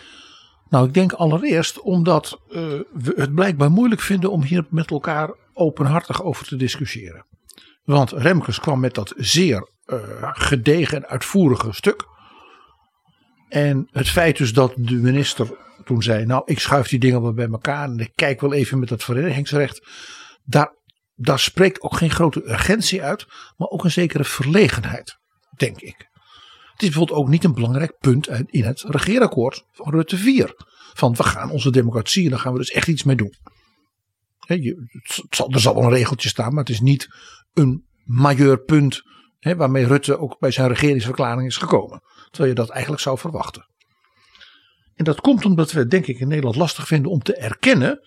Nou, 0.68 0.86
ik 0.86 0.94
denk 0.94 1.12
allereerst 1.12 1.80
omdat 1.80 2.40
eh, 2.48 2.56
we 2.92 3.12
het 3.16 3.34
blijkbaar 3.34 3.70
moeilijk 3.70 4.00
vinden 4.00 4.30
om 4.30 4.42
hier 4.42 4.66
met 4.70 4.90
elkaar 4.90 5.34
openhartig 5.52 6.22
over 6.22 6.46
te 6.46 6.56
discussiëren. 6.56 7.24
Want 7.86 8.10
Remkes 8.10 8.60
kwam 8.60 8.80
met 8.80 8.94
dat 8.94 9.12
zeer 9.16 9.70
eh, 9.84 9.98
gedegen 10.22 10.96
en 10.96 11.08
uitvoerige 11.08 11.72
stuk. 11.72 12.04
En 13.48 13.88
het 13.90 14.08
feit 14.08 14.36
dus 14.36 14.52
dat 14.52 14.72
de 14.76 14.94
minister 14.94 15.56
toen 15.84 16.02
zei, 16.02 16.24
nou 16.24 16.42
ik 16.44 16.60
schuif 16.60 16.88
die 16.88 16.98
dingen 16.98 17.22
wel 17.22 17.32
bij 17.32 17.48
elkaar 17.48 17.88
en 17.88 17.98
ik 17.98 18.12
kijk 18.14 18.40
wel 18.40 18.52
even 18.52 18.78
met 18.78 18.90
het 18.90 19.04
verenigingsrecht. 19.04 19.88
Daar, 20.44 20.74
daar 21.14 21.38
spreekt 21.38 21.80
ook 21.80 21.96
geen 21.96 22.10
grote 22.10 22.50
urgentie 22.50 23.02
uit, 23.02 23.26
maar 23.56 23.68
ook 23.68 23.84
een 23.84 23.90
zekere 23.90 24.24
verlegenheid, 24.24 25.16
denk 25.56 25.80
ik. 25.80 25.96
Het 26.72 26.82
is 26.82 26.88
bijvoorbeeld 26.88 27.18
ook 27.18 27.28
niet 27.28 27.44
een 27.44 27.54
belangrijk 27.54 27.98
punt 27.98 28.28
in 28.46 28.64
het 28.64 28.84
regeerakkoord 28.86 29.64
van 29.72 29.92
Rutte 29.92 30.16
4. 30.16 30.54
Van 30.94 31.14
we 31.14 31.22
gaan 31.22 31.50
onze 31.50 31.70
democratie 31.70 32.24
en 32.24 32.30
daar 32.30 32.38
gaan 32.38 32.52
we 32.52 32.58
dus 32.58 32.70
echt 32.70 32.88
iets 32.88 33.04
mee 33.04 33.16
doen. 33.16 33.34
Er 34.46 35.60
zal 35.60 35.74
wel 35.74 35.84
een 35.84 35.90
regeltje 35.90 36.28
staan, 36.28 36.50
maar 36.50 36.64
het 36.64 36.72
is 36.72 36.80
niet 36.80 37.08
een 37.56 37.86
majeur 38.04 38.58
punt 38.58 39.02
hè, 39.38 39.56
waarmee 39.56 39.86
Rutte 39.86 40.18
ook 40.18 40.38
bij 40.38 40.50
zijn 40.50 40.68
regeringsverklaring 40.68 41.46
is 41.46 41.56
gekomen. 41.56 42.02
Terwijl 42.30 42.48
je 42.48 42.60
dat 42.60 42.70
eigenlijk 42.70 43.02
zou 43.02 43.18
verwachten. 43.18 43.66
En 44.94 45.04
dat 45.04 45.20
komt 45.20 45.44
omdat 45.44 45.72
we 45.72 45.86
denk 45.86 46.06
ik 46.06 46.18
in 46.18 46.28
Nederland 46.28 46.56
lastig 46.56 46.86
vinden 46.86 47.10
om 47.10 47.22
te 47.22 47.36
erkennen 47.36 48.00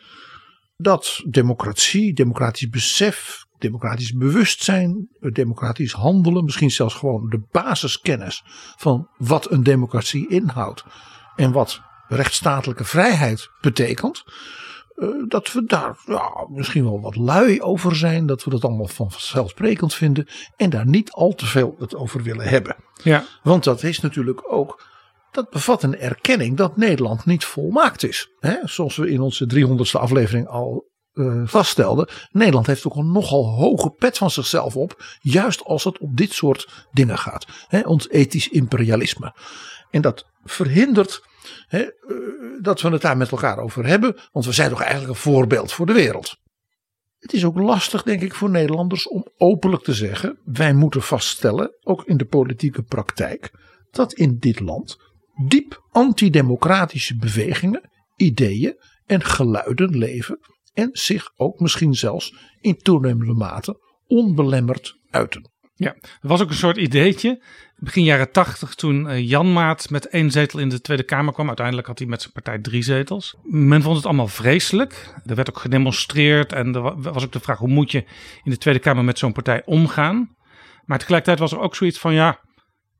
dat 0.77 1.23
democratie, 1.29 2.13
democratisch 2.13 2.69
besef, 2.69 3.45
democratisch 3.57 4.13
bewustzijn, 4.13 5.09
democratisch 5.19 5.91
handelen, 5.91 6.43
misschien 6.43 6.71
zelfs 6.71 6.95
gewoon 6.95 7.29
de 7.29 7.41
basiskennis 7.51 8.43
van 8.77 9.09
wat 9.17 9.51
een 9.51 9.63
democratie 9.63 10.29
inhoudt 10.29 10.83
en 11.35 11.51
wat 11.51 11.81
rechtsstatelijke 12.07 12.83
vrijheid 12.85 13.49
betekent, 13.61 14.23
eh, 14.99 15.07
dat 15.27 15.51
we 15.51 15.63
daar 15.65 15.97
ja, 16.05 16.47
misschien 16.49 16.83
wel 16.83 17.01
wat 17.01 17.15
lui 17.15 17.61
over 17.61 17.95
zijn, 17.95 18.25
dat 18.25 18.43
we 18.43 18.49
dat 18.49 18.63
allemaal 18.63 18.87
vanzelfsprekend 18.87 19.93
vinden 19.93 20.27
en 20.55 20.69
daar 20.69 20.87
niet 20.87 21.11
al 21.11 21.33
te 21.33 21.45
veel 21.45 21.75
het 21.79 21.95
over 21.95 22.23
willen 22.23 22.47
hebben. 22.47 22.75
Ja, 23.03 23.23
Want 23.43 23.63
dat 23.63 23.83
is 23.83 23.99
natuurlijk 23.99 24.53
ook, 24.53 24.83
dat 25.31 25.49
bevat 25.49 25.83
een 25.83 25.97
erkenning 25.97 26.57
dat 26.57 26.77
Nederland 26.77 27.25
niet 27.25 27.45
volmaakt 27.45 28.03
is. 28.03 28.29
Hè? 28.39 28.55
Zoals 28.63 28.95
we 28.95 29.09
in 29.09 29.21
onze 29.21 29.49
300ste 29.55 29.99
aflevering 29.99 30.47
al 30.47 30.87
eh, 31.13 31.41
vaststelden. 31.45 32.09
Nederland 32.31 32.67
heeft 32.67 32.85
ook 32.85 32.95
een 32.95 33.11
nogal 33.11 33.45
hoge 33.45 33.89
pet 33.89 34.17
van 34.17 34.31
zichzelf 34.31 34.75
op. 34.75 35.03
Juist 35.21 35.63
als 35.63 35.83
het 35.83 35.97
om 35.97 36.15
dit 36.15 36.33
soort 36.33 36.87
dingen 36.91 37.17
gaat. 37.17 37.45
Hè? 37.67 37.79
Ons 37.79 38.09
ethisch 38.09 38.47
imperialisme. 38.47 39.35
En 39.91 40.01
dat 40.01 40.25
verhindert 40.43 41.23
eh, 41.67 41.87
dat 42.61 42.81
we 42.81 42.89
het 42.89 43.01
daar 43.01 43.17
met 43.17 43.31
elkaar 43.31 43.57
over 43.57 43.85
hebben. 43.85 44.17
Want 44.31 44.45
we 44.45 44.51
zijn 44.51 44.69
toch 44.69 44.81
eigenlijk 44.81 45.09
een 45.09 45.21
voorbeeld 45.21 45.71
voor 45.71 45.85
de 45.85 45.93
wereld. 45.93 46.37
Het 47.19 47.33
is 47.33 47.45
ook 47.45 47.57
lastig, 47.57 48.03
denk 48.03 48.21
ik, 48.21 48.33
voor 48.33 48.49
Nederlanders 48.49 49.07
om 49.07 49.27
openlijk 49.37 49.83
te 49.83 49.93
zeggen: 49.93 50.39
wij 50.43 50.73
moeten 50.73 51.01
vaststellen, 51.01 51.77
ook 51.81 52.03
in 52.05 52.17
de 52.17 52.25
politieke 52.25 52.83
praktijk, 52.83 53.51
dat 53.91 54.13
in 54.13 54.37
dit 54.37 54.59
land 54.59 54.97
diep 55.47 55.83
antidemocratische 55.91 57.15
bewegingen, 57.15 57.89
ideeën 58.15 58.77
en 59.05 59.23
geluiden 59.23 59.97
leven 59.97 60.39
en 60.73 60.89
zich 60.91 61.31
ook 61.35 61.59
misschien 61.59 61.93
zelfs 61.93 62.33
in 62.59 62.77
toenemende 62.77 63.33
mate 63.33 63.79
onbelemmerd 64.07 64.97
uiten. 65.09 65.51
Ja, 65.79 65.93
er 65.93 66.27
was 66.27 66.41
ook 66.41 66.49
een 66.49 66.55
soort 66.55 66.77
ideetje. 66.77 67.43
Begin 67.75 68.03
jaren 68.03 68.31
tachtig, 68.31 68.75
toen 68.75 69.09
eh, 69.09 69.29
Jan 69.29 69.53
Maat 69.53 69.89
met 69.89 70.07
één 70.07 70.31
zetel 70.31 70.59
in 70.59 70.69
de 70.69 70.81
Tweede 70.81 71.03
Kamer 71.03 71.33
kwam. 71.33 71.47
Uiteindelijk 71.47 71.87
had 71.87 71.99
hij 71.99 72.07
met 72.07 72.21
zijn 72.21 72.33
partij 72.33 72.59
drie 72.59 72.81
zetels. 72.81 73.35
Men 73.43 73.81
vond 73.81 73.95
het 73.95 74.05
allemaal 74.05 74.27
vreselijk. 74.27 75.13
Er 75.25 75.35
werd 75.35 75.49
ook 75.49 75.59
gedemonstreerd. 75.59 76.53
En 76.53 76.75
er 76.75 76.81
wa- 76.81 76.95
was 76.97 77.23
ook 77.23 77.31
de 77.31 77.39
vraag: 77.39 77.57
hoe 77.57 77.67
moet 77.67 77.91
je 77.91 78.03
in 78.43 78.51
de 78.51 78.57
Tweede 78.57 78.79
Kamer 78.79 79.03
met 79.03 79.17
zo'n 79.19 79.31
partij 79.31 79.61
omgaan? 79.65 80.35
Maar 80.85 80.97
tegelijkertijd 80.99 81.39
was 81.39 81.51
er 81.51 81.59
ook 81.59 81.75
zoiets 81.75 81.99
van: 81.99 82.13
ja, 82.13 82.39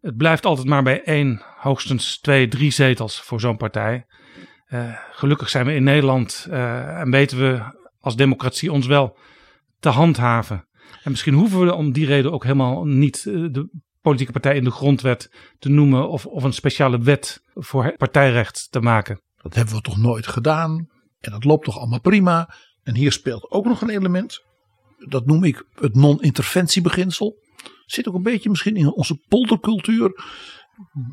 het 0.02 0.18
blijft 0.18 0.46
altijd 0.46 0.68
maar 0.68 0.84
bij 0.84 1.04
één, 1.04 1.42
hoogstens 1.58 2.20
twee, 2.20 2.48
drie 2.48 2.72
zetels 2.72 3.22
voor 3.22 3.40
zo'n 3.40 3.58
partij. 3.58 4.06
Eh, 4.66 4.94
gelukkig 5.12 5.50
zijn 5.50 5.66
we 5.66 5.74
in 5.74 5.84
Nederland 5.84 6.48
eh, 6.50 7.00
en 7.00 7.12
weten 7.12 7.38
we 7.38 7.62
als 8.00 8.16
democratie 8.16 8.72
ons 8.72 8.88
wel 8.88 9.18
te 9.80 9.90
handhaven. 9.90 10.68
En 11.04 11.12
misschien 11.12 11.34
hoeven 11.34 11.66
we 11.66 11.74
om 11.74 11.92
die 11.92 12.06
reden 12.06 12.32
ook 12.32 12.44
helemaal 12.44 12.86
niet 12.86 13.26
eh, 13.28 13.34
de 13.34 13.70
politieke 14.02 14.32
partij 14.32 14.56
in 14.56 14.64
de 14.64 14.72
grondwet 14.72 15.32
te 15.60 15.70
noemen 15.70 16.10
of, 16.10 16.26
of 16.26 16.44
een 16.44 16.54
speciale 16.54 17.00
wet 17.00 17.42
voor 17.54 17.96
partijrecht 17.98 18.68
te 18.72 18.80
maken. 18.80 19.22
Dat 19.36 19.56
hebben 19.56 19.76
we 19.76 19.82
toch 19.82 19.98
nooit 19.98 20.28
gedaan. 20.28 20.88
En 21.20 21.32
dat 21.32 21.44
loopt 21.44 21.66
toch 21.66 21.78
allemaal 21.78 22.02
prima. 22.02 22.54
En 22.84 22.96
hier 22.96 23.12
speelt 23.12 23.52
ook 23.52 23.66
nog 23.66 23.82
een 23.82 23.90
element. 23.90 24.44
Dat 24.98 25.26
noem 25.26 25.44
ik 25.44 25.66
het 25.74 25.96
non-interventiebeginsel. 25.96 27.36
Zit 27.86 28.08
ook 28.08 28.16
een 28.16 28.24
beetje 28.24 28.50
misschien 28.50 28.76
in 28.76 28.94
onze 28.94 29.16
poldercultuur. 29.28 30.12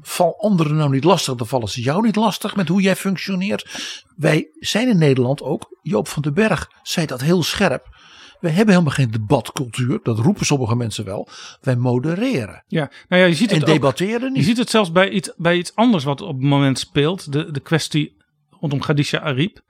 Val 0.01 0.41
anderen 0.41 0.77
nou 0.77 0.91
niet 0.91 1.05
lastig, 1.05 1.35
dan 1.35 1.47
vallen 1.47 1.69
ze 1.69 1.83
jou 1.83 2.03
niet 2.03 2.17
lastig 2.17 2.57
met 2.57 2.69
hoe 2.69 2.81
jij 2.81 2.97
functioneert. 2.97 3.95
Wij 4.17 4.49
zijn 4.59 4.89
in 4.89 4.99
Nederland 4.99 5.43
ook, 5.43 5.79
Joop 5.83 6.09
van 6.09 6.23
den 6.23 6.35
Berg 6.35 6.71
zei 6.83 7.07
dat 7.07 7.21
heel 7.21 7.43
scherp. 7.43 7.97
We 8.41 8.49
hebben 8.49 8.75
helemaal 8.75 8.95
geen 8.95 9.11
debatcultuur, 9.11 10.01
dat 10.03 10.19
roepen 10.19 10.47
sommige 10.47 10.77
mensen 10.77 11.05
wel. 11.05 11.29
Wij 11.61 11.77
modereren 11.77 12.65
Ja, 12.67 12.91
nou 13.09 13.23
ja, 13.23 13.29
je 13.29 13.35
ziet 13.35 13.51
en 13.51 13.59
het 13.59 13.69
ook, 13.69 13.75
debatteren 13.75 14.23
je 14.23 14.31
niet. 14.31 14.45
ziet 14.45 14.59
het 14.59 14.71
zelfs 14.71 14.93
bij 14.93 15.11
iets, 15.11 15.33
bij 15.37 15.57
iets 15.57 15.75
anders 15.75 16.05
wat 16.05 16.21
op 16.21 16.37
het 16.37 16.49
moment 16.49 16.79
speelt. 16.79 17.33
De, 17.33 17.51
de 17.51 17.61
kwestie 17.61 18.17
rondom 18.51 18.81
Khadija 18.81 19.21
Ariep. 19.21 19.61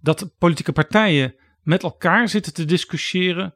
Dat 0.00 0.30
politieke 0.38 0.72
partijen 0.72 1.34
met 1.62 1.82
elkaar 1.82 2.28
zitten 2.28 2.54
te 2.54 2.64
discussiëren 2.64 3.54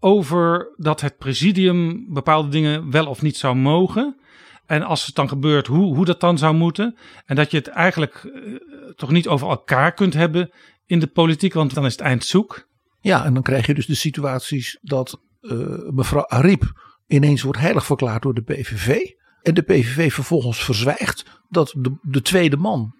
over 0.00 0.74
dat 0.76 1.00
het 1.00 1.16
presidium 1.18 2.06
bepaalde 2.12 2.48
dingen 2.48 2.90
wel 2.90 3.06
of 3.06 3.22
niet 3.22 3.36
zou 3.36 3.56
mogen. 3.56 4.20
En 4.66 4.82
als 4.82 5.06
het 5.06 5.14
dan 5.14 5.28
gebeurt, 5.28 5.66
hoe, 5.66 5.94
hoe 5.94 6.04
dat 6.04 6.20
dan 6.20 6.38
zou 6.38 6.54
moeten. 6.54 6.96
En 7.24 7.36
dat 7.36 7.50
je 7.50 7.56
het 7.56 7.68
eigenlijk 7.68 8.14
eh, 8.14 8.54
toch 8.96 9.10
niet 9.10 9.28
over 9.28 9.48
elkaar 9.48 9.92
kunt 9.92 10.14
hebben 10.14 10.50
in 10.86 10.98
de 10.98 11.06
politiek, 11.06 11.52
want 11.52 11.74
dan 11.74 11.84
is 11.84 11.92
het 11.92 12.00
eind 12.00 12.24
zoek. 12.24 12.68
Ja, 13.00 13.24
en 13.24 13.34
dan 13.34 13.42
krijg 13.42 13.66
je 13.66 13.74
dus 13.74 13.86
de 13.86 13.94
situaties 13.94 14.78
dat 14.82 15.20
eh, 15.40 15.58
mevrouw 15.90 16.26
Ariep 16.26 16.72
ineens 17.06 17.42
wordt 17.42 17.58
heilig 17.58 17.86
verklaard 17.86 18.22
door 18.22 18.34
de 18.34 18.42
PVV. 18.42 18.98
En 19.42 19.54
de 19.54 19.62
PVV 19.62 20.12
vervolgens 20.12 20.64
verzwijgt 20.64 21.24
dat 21.48 21.74
de, 21.76 21.98
de 22.02 22.22
tweede 22.22 22.56
man 22.56 22.94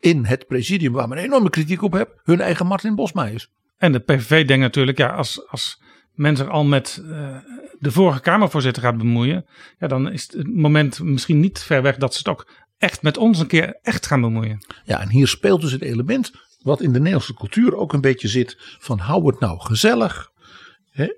in 0.00 0.24
het 0.24 0.46
presidium, 0.46 0.92
waar 0.92 1.08
men 1.08 1.18
enorme 1.18 1.50
kritiek 1.50 1.82
op 1.82 1.92
heeft, 1.92 2.10
hun 2.22 2.40
eigen 2.40 2.66
Martin 2.66 2.94
Bosma 2.94 3.26
is. 3.26 3.50
En 3.76 3.92
de 3.92 3.98
PVV 3.98 4.46
denkt 4.46 4.62
natuurlijk, 4.62 4.98
ja, 4.98 5.08
als, 5.08 5.48
als 5.48 5.82
men 6.14 6.36
zich 6.36 6.48
al 6.48 6.64
met 6.64 7.02
eh, 7.10 7.36
de 7.78 7.90
vorige 7.90 8.20
Kamervoorzitter 8.20 8.82
gaat 8.82 8.98
bemoeien, 8.98 9.46
ja, 9.78 9.86
dan 9.86 10.10
is 10.12 10.32
het 10.32 10.54
moment 10.54 11.00
misschien 11.00 11.40
niet 11.40 11.58
ver 11.58 11.82
weg 11.82 11.96
dat 11.96 12.12
ze 12.12 12.18
het 12.18 12.28
ook 12.28 12.48
echt 12.78 13.02
met 13.02 13.16
ons 13.16 13.38
een 13.38 13.46
keer 13.46 13.78
echt 13.82 14.06
gaan 14.06 14.20
bemoeien. 14.20 14.58
Ja, 14.84 15.00
en 15.00 15.08
hier 15.08 15.28
speelt 15.28 15.60
dus 15.60 15.72
het 15.72 15.82
element 15.82 16.32
wat 16.66 16.80
in 16.80 16.92
de 16.92 16.98
Nederlandse 16.98 17.34
cultuur 17.34 17.76
ook 17.76 17.92
een 17.92 18.00
beetje 18.00 18.28
zit 18.28 18.56
van 18.58 18.98
hou 18.98 19.26
het 19.26 19.40
nou 19.40 19.60
gezellig. 19.60 20.30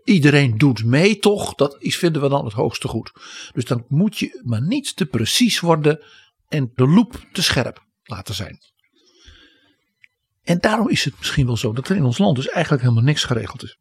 Iedereen 0.05 0.59
doet 0.59 0.85
mee 0.85 1.19
toch, 1.19 1.55
dat 1.55 1.77
is, 1.79 1.99
vinden 1.99 2.23
we 2.23 2.29
dan 2.29 2.45
het 2.45 2.55
hoogste 2.55 2.89
goed. 2.89 3.13
Dus 3.53 3.65
dan 3.65 3.85
moet 3.89 4.19
je 4.19 4.41
maar 4.45 4.63
niet 4.63 4.97
te 4.97 5.07
precies 5.07 5.61
worden 5.61 6.05
en 6.49 6.73
de 6.75 6.87
loep 6.87 7.27
te 7.33 7.43
scherp 7.43 7.85
laten 8.03 8.35
zijn. 8.35 8.59
En 10.43 10.59
daarom 10.59 10.89
is 10.89 11.05
het 11.05 11.19
misschien 11.19 11.47
wel 11.47 11.57
zo 11.57 11.73
dat 11.73 11.89
er 11.89 11.97
in 11.97 12.05
ons 12.05 12.19
land 12.19 12.37
dus 12.37 12.49
eigenlijk 12.49 12.83
helemaal 12.83 13.05
niks 13.05 13.25
geregeld 13.25 13.63
is. 13.63 13.79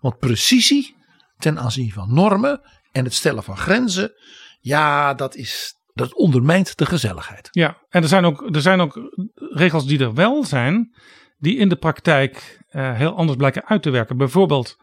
Want 0.00 0.18
precisie 0.18 0.96
ten 1.38 1.58
aanzien 1.58 1.92
van 1.92 2.14
normen 2.14 2.60
en 2.90 3.04
het 3.04 3.14
stellen 3.14 3.42
van 3.42 3.56
grenzen, 3.56 4.12
ja, 4.60 5.14
dat, 5.14 5.34
is, 5.34 5.74
dat 5.92 6.14
ondermijnt 6.14 6.76
de 6.76 6.86
gezelligheid. 6.86 7.48
Ja, 7.50 7.78
en 7.88 8.02
er 8.02 8.08
zijn 8.08 8.24
ook, 8.24 8.54
er 8.54 8.60
zijn 8.60 8.80
ook 8.80 9.12
regels 9.34 9.86
die 9.86 9.98
er 9.98 10.14
wel 10.14 10.44
zijn, 10.44 10.94
die 11.38 11.56
in 11.56 11.68
de 11.68 11.76
praktijk 11.76 12.60
eh, 12.68 12.94
heel 12.94 13.16
anders 13.16 13.36
blijken 13.36 13.66
uit 13.66 13.82
te 13.82 13.90
werken. 13.90 14.16
Bijvoorbeeld 14.16 14.76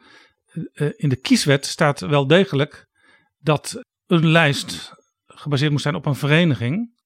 eh, 0.73 0.89
in 0.95 1.09
de 1.09 1.15
kieswet 1.21 1.65
staat 1.65 1.99
wel 1.99 2.27
degelijk 2.27 2.87
dat 3.37 3.83
een 4.07 4.27
lijst 4.27 4.93
gebaseerd 5.27 5.71
moet 5.71 5.81
zijn 5.81 5.95
op 5.95 6.05
een 6.05 6.15
vereniging. 6.15 6.97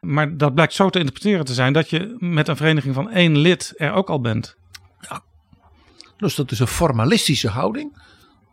Maar 0.00 0.36
dat 0.36 0.54
blijkt 0.54 0.72
zo 0.72 0.90
te 0.90 0.98
interpreteren 0.98 1.44
te 1.44 1.54
zijn 1.54 1.72
dat 1.72 1.90
je 1.90 2.16
met 2.18 2.48
een 2.48 2.56
vereniging 2.56 2.94
van 2.94 3.10
één 3.10 3.38
lid 3.38 3.72
er 3.76 3.92
ook 3.92 4.10
al 4.10 4.20
bent. 4.20 4.56
Dus 6.16 6.34
dat 6.34 6.50
is 6.50 6.58
een 6.58 6.66
formalistische 6.66 7.48
houding. 7.48 8.02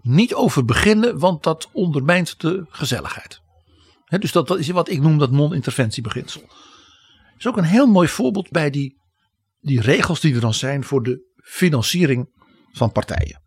Niet 0.01 0.33
over 0.33 0.65
beginnen, 0.65 1.19
want 1.19 1.43
dat 1.43 1.69
ondermijnt 1.71 2.39
de 2.41 2.65
gezelligheid. 2.69 3.41
Dus 4.19 4.31
dat, 4.31 4.47
dat 4.47 4.59
is 4.59 4.69
wat 4.69 4.89
ik 4.89 5.01
noem 5.01 5.17
dat 5.17 5.31
non-interventiebeginsel. 5.31 6.41
Dat 6.41 7.37
is 7.37 7.47
ook 7.47 7.57
een 7.57 7.63
heel 7.63 7.87
mooi 7.87 8.07
voorbeeld 8.07 8.49
bij 8.49 8.69
die, 8.69 9.01
die 9.59 9.81
regels 9.81 10.19
die 10.19 10.35
er 10.35 10.41
dan 10.41 10.53
zijn 10.53 10.83
voor 10.83 11.03
de 11.03 11.33
financiering 11.43 12.29
van 12.71 12.91
partijen. 12.91 13.41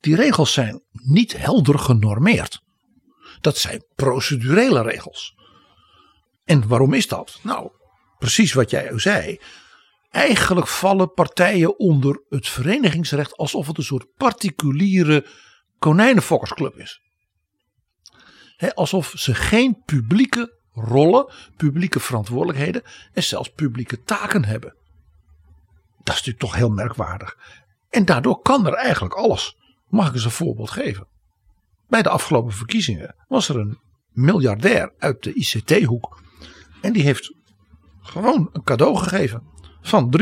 Die 0.00 0.16
regels 0.16 0.52
zijn 0.52 0.82
niet 0.92 1.36
helder 1.36 1.78
genormeerd. 1.78 2.60
Dat 3.40 3.58
zijn 3.58 3.84
procedurele 3.94 4.82
regels. 4.82 5.34
En 6.44 6.68
waarom 6.68 6.94
is 6.94 7.08
dat? 7.08 7.38
Nou, 7.42 7.70
precies 8.18 8.52
wat 8.52 8.70
jij 8.70 8.98
zei. 8.98 9.40
Eigenlijk 10.10 10.66
vallen 10.66 11.12
partijen 11.12 11.78
onder 11.78 12.24
het 12.28 12.48
verenigingsrecht 12.48 13.36
alsof 13.36 13.66
het 13.66 13.78
een 13.78 13.84
soort 13.84 14.14
particuliere 14.14 15.26
konijnenfokkersclub 15.78 16.78
is. 16.78 17.00
Alsof 18.74 19.12
ze 19.16 19.34
geen 19.34 19.82
publieke 19.84 20.54
rollen, 20.74 21.32
publieke 21.56 22.00
verantwoordelijkheden 22.00 22.82
en 23.12 23.22
zelfs 23.22 23.52
publieke 23.52 24.02
taken 24.02 24.44
hebben. 24.44 24.74
Dat 26.02 26.14
is 26.14 26.26
natuurlijk 26.26 26.38
toch 26.38 26.54
heel 26.54 26.70
merkwaardig. 26.70 27.36
En 27.90 28.04
daardoor 28.04 28.42
kan 28.42 28.66
er 28.66 28.74
eigenlijk 28.74 29.14
alles. 29.14 29.56
Mag 29.88 30.08
ik 30.08 30.14
eens 30.14 30.24
een 30.24 30.30
voorbeeld 30.30 30.70
geven? 30.70 31.06
Bij 31.88 32.02
de 32.02 32.08
afgelopen 32.08 32.52
verkiezingen 32.52 33.14
was 33.28 33.48
er 33.48 33.56
een 33.56 33.78
miljardair 34.10 34.92
uit 34.98 35.22
de 35.22 35.34
ICT-hoek. 35.34 36.22
En 36.80 36.92
die 36.92 37.02
heeft 37.02 37.34
gewoon 38.00 38.48
een 38.52 38.62
cadeau 38.62 38.96
gegeven 38.96 39.42
van 39.82 40.16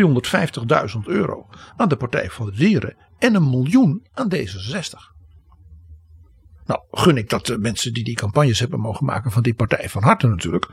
350.000 0.95 1.00
euro 1.04 1.49
aan 1.76 1.88
de 1.88 1.97
Partij 1.97 2.30
van 2.30 2.47
de 2.47 2.52
Dieren 2.52 2.97
en 3.18 3.35
een 3.35 3.50
miljoen 3.50 4.07
aan 4.14 4.33
D66. 4.35 5.17
Nou, 6.68 6.80
gun 6.90 7.16
ik 7.16 7.28
dat 7.28 7.46
de 7.46 7.58
mensen 7.58 7.92
die 7.92 8.04
die 8.04 8.14
campagnes 8.14 8.58
hebben 8.58 8.80
mogen 8.80 9.06
maken 9.06 9.30
van 9.30 9.42
die 9.42 9.54
partij 9.54 9.88
van 9.88 10.02
harte 10.02 10.26
natuurlijk. 10.26 10.68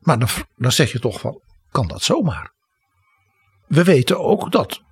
Maar 0.00 0.18
dan, 0.18 0.28
dan 0.56 0.72
zeg 0.72 0.92
je 0.92 0.98
toch 0.98 1.20
van, 1.20 1.40
kan 1.70 1.88
dat 1.88 2.02
zomaar? 2.02 2.52
We 3.66 3.84
weten 3.84 4.20
ook 4.20 4.52
dat 4.52 4.82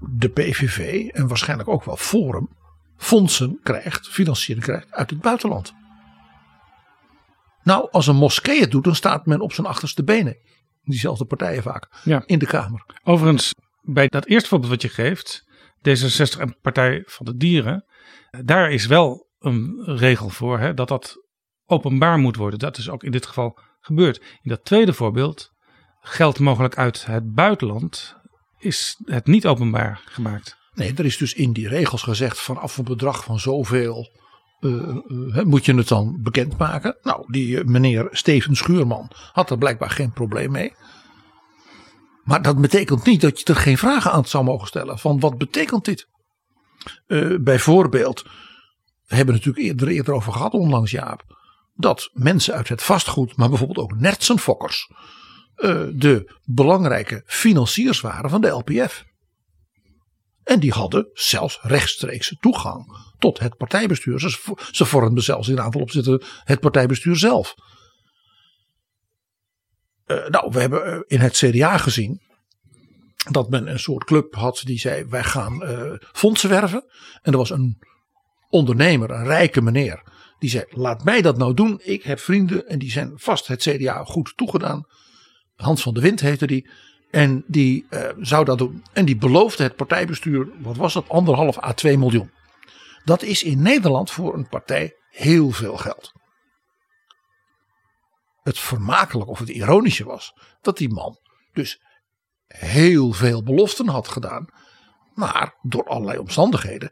de 0.00 0.28
PVV 0.28 1.08
en 1.08 1.28
waarschijnlijk 1.28 1.68
ook 1.68 1.84
wel 1.84 1.96
Forum 1.96 2.48
fondsen 2.96 3.60
krijgt, 3.62 4.08
financiering 4.08 4.64
krijgt 4.64 4.92
uit 4.92 5.10
het 5.10 5.20
buitenland. 5.20 5.74
Nou, 7.62 7.88
als 7.90 8.06
een 8.06 8.16
moskee 8.16 8.60
het 8.60 8.70
doet, 8.70 8.84
dan 8.84 8.94
staat 8.94 9.26
men 9.26 9.40
op 9.40 9.52
zijn 9.52 9.66
achterste 9.66 10.04
benen. 10.04 10.36
Diezelfde 10.84 11.24
partijen 11.24 11.62
vaak 11.62 12.00
Ja. 12.04 12.22
in 12.26 12.38
de 12.38 12.46
Kamer. 12.46 12.84
Overigens, 13.04 13.54
bij 13.82 14.06
dat 14.06 14.26
eerste 14.26 14.48
voorbeeld 14.48 14.70
wat 14.70 14.82
je 14.82 14.88
geeft, 14.88 15.44
D66 15.88 16.40
en 16.40 16.58
Partij 16.60 17.02
van 17.06 17.26
de 17.26 17.36
Dieren, 17.36 17.84
daar 18.44 18.70
is 18.70 18.86
wel 18.86 19.25
een 19.38 19.82
regel 19.84 20.28
voor 20.28 20.58
hè, 20.58 20.74
dat 20.74 20.88
dat 20.88 21.16
openbaar 21.64 22.18
moet 22.18 22.36
worden. 22.36 22.58
Dat 22.58 22.78
is 22.78 22.90
ook 22.90 23.02
in 23.02 23.10
dit 23.10 23.26
geval 23.26 23.58
gebeurd. 23.80 24.18
In 24.18 24.50
dat 24.50 24.64
tweede 24.64 24.92
voorbeeld, 24.92 25.50
geld 26.00 26.38
mogelijk 26.38 26.76
uit 26.76 27.06
het 27.06 27.34
buitenland, 27.34 28.16
is 28.58 29.00
het 29.04 29.26
niet 29.26 29.46
openbaar 29.46 30.02
gemaakt. 30.04 30.56
Nee, 30.72 30.94
er 30.94 31.04
is 31.04 31.16
dus 31.16 31.34
in 31.34 31.52
die 31.52 31.68
regels 31.68 32.02
gezegd 32.02 32.38
vanaf 32.38 32.76
een 32.76 32.84
bedrag 32.84 33.24
van 33.24 33.38
zoveel 33.38 34.10
eh, 34.60 35.38
eh, 35.38 35.44
moet 35.44 35.64
je 35.64 35.74
het 35.74 35.88
dan 35.88 36.18
bekendmaken. 36.22 36.96
Nou, 37.02 37.32
die 37.32 37.58
eh, 37.58 37.64
meneer 37.64 38.08
Steven 38.10 38.56
Schuurman 38.56 39.10
had 39.32 39.50
er 39.50 39.58
blijkbaar 39.58 39.90
geen 39.90 40.12
probleem 40.12 40.50
mee. 40.50 40.72
Maar 42.24 42.42
dat 42.42 42.60
betekent 42.60 43.04
niet 43.04 43.20
dat 43.20 43.38
je 43.38 43.44
er 43.44 43.56
geen 43.56 43.78
vragen 43.78 44.12
aan 44.12 44.24
zou 44.24 44.44
mogen 44.44 44.66
stellen. 44.66 44.98
Van 44.98 45.20
wat 45.20 45.38
betekent 45.38 45.84
dit? 45.84 46.08
Bijvoorbeeld, 47.40 48.24
we 49.06 49.16
hebben 49.16 49.34
het 49.34 49.44
natuurlijk 49.44 49.72
eerder, 49.72 49.96
eerder 49.96 50.14
over 50.14 50.32
gehad 50.32 50.52
onlangs 50.52 50.90
Jaap. 50.90 51.24
Dat 51.74 52.10
mensen 52.12 52.54
uit 52.54 52.68
het 52.68 52.82
vastgoed, 52.82 53.36
maar 53.36 53.48
bijvoorbeeld 53.48 53.78
ook 53.78 53.98
nertsenfokkers. 54.00 54.90
eh, 55.56 55.82
de 55.92 56.34
belangrijke 56.44 57.22
financiers 57.26 58.00
waren 58.00 58.30
van 58.30 58.40
de 58.40 58.48
LPF. 58.48 59.04
En 60.46 60.60
die 60.60 60.72
hadden 60.72 61.10
zelfs 61.12 61.58
rechtstreekse 61.62 62.36
toegang 62.36 62.98
tot 63.18 63.38
het 63.38 63.56
partijbestuur. 63.56 64.20
Ze, 64.70 64.84
vormden 64.84 65.22
zelfs 65.22 65.48
in 65.48 65.56
een 65.56 65.62
aantal 65.62 65.80
opzichten 65.80 66.22
het 66.44 66.60
partijbestuur 66.60 67.16
zelf. 67.16 67.54
Eh, 70.04 70.28
nou, 70.28 70.50
we 70.52 70.60
hebben 70.60 70.84
eh, 70.84 70.98
in 71.06 71.20
het 71.20 71.36
CDA 71.36 71.78
gezien 71.78 72.20
dat 73.30 73.50
men 73.50 73.70
een 73.70 73.78
soort 73.78 74.04
club 74.04 74.34
had 74.34 74.60
die 74.64 74.78
zei: 74.78 75.04
wij 75.04 75.24
gaan 75.24 75.62
eh, 75.62 75.92
fondsen 76.12 76.50
werven. 76.50 76.84
En 77.22 77.32
er 77.32 77.38
was 77.38 77.50
een 77.50 77.78
ondernemer, 78.50 79.10
een 79.10 79.24
rijke 79.24 79.62
meneer, 79.62 80.02
die 80.38 80.50
zei: 80.50 80.64
laat 80.68 81.04
mij 81.04 81.22
dat 81.22 81.36
nou 81.36 81.54
doen. 81.54 81.80
Ik 81.82 82.02
heb 82.02 82.18
vrienden 82.18 82.68
en 82.68 82.78
die 82.78 82.90
zijn 82.90 83.12
vast 83.14 83.46
het 83.46 83.62
CDA 83.62 84.04
goed 84.04 84.32
toegedaan. 84.36 84.86
Hans 85.56 85.82
van 85.82 85.94
de 85.94 86.00
Wind 86.00 86.20
heette 86.20 86.46
die. 86.46 86.70
En 87.10 87.44
die 87.46 87.86
eh, 87.90 88.08
zou 88.18 88.44
dat 88.44 88.58
doen. 88.58 88.84
En 88.92 89.04
die 89.04 89.16
beloofde 89.16 89.62
het 89.62 89.76
partijbestuur, 89.76 90.48
wat 90.60 90.76
was 90.76 90.92
dat, 90.92 91.08
anderhalf 91.08 91.62
à 91.62 91.72
2 91.72 91.98
miljoen. 91.98 92.30
Dat 93.04 93.22
is 93.22 93.42
in 93.42 93.62
Nederland 93.62 94.10
voor 94.10 94.34
een 94.34 94.48
partij 94.48 94.96
heel 95.10 95.50
veel 95.50 95.76
geld. 95.76 96.12
Het 98.42 98.58
vermakelijke 98.58 99.30
of 99.30 99.38
het 99.38 99.48
ironische 99.48 100.04
was 100.04 100.34
dat 100.60 100.76
die 100.76 100.92
man 100.92 101.18
dus 101.52 101.80
heel 102.46 103.12
veel 103.12 103.42
beloften 103.42 103.88
had 103.88 104.08
gedaan. 104.08 104.46
Maar 105.14 105.54
door 105.62 105.84
allerlei 105.84 106.18
omstandigheden 106.18 106.90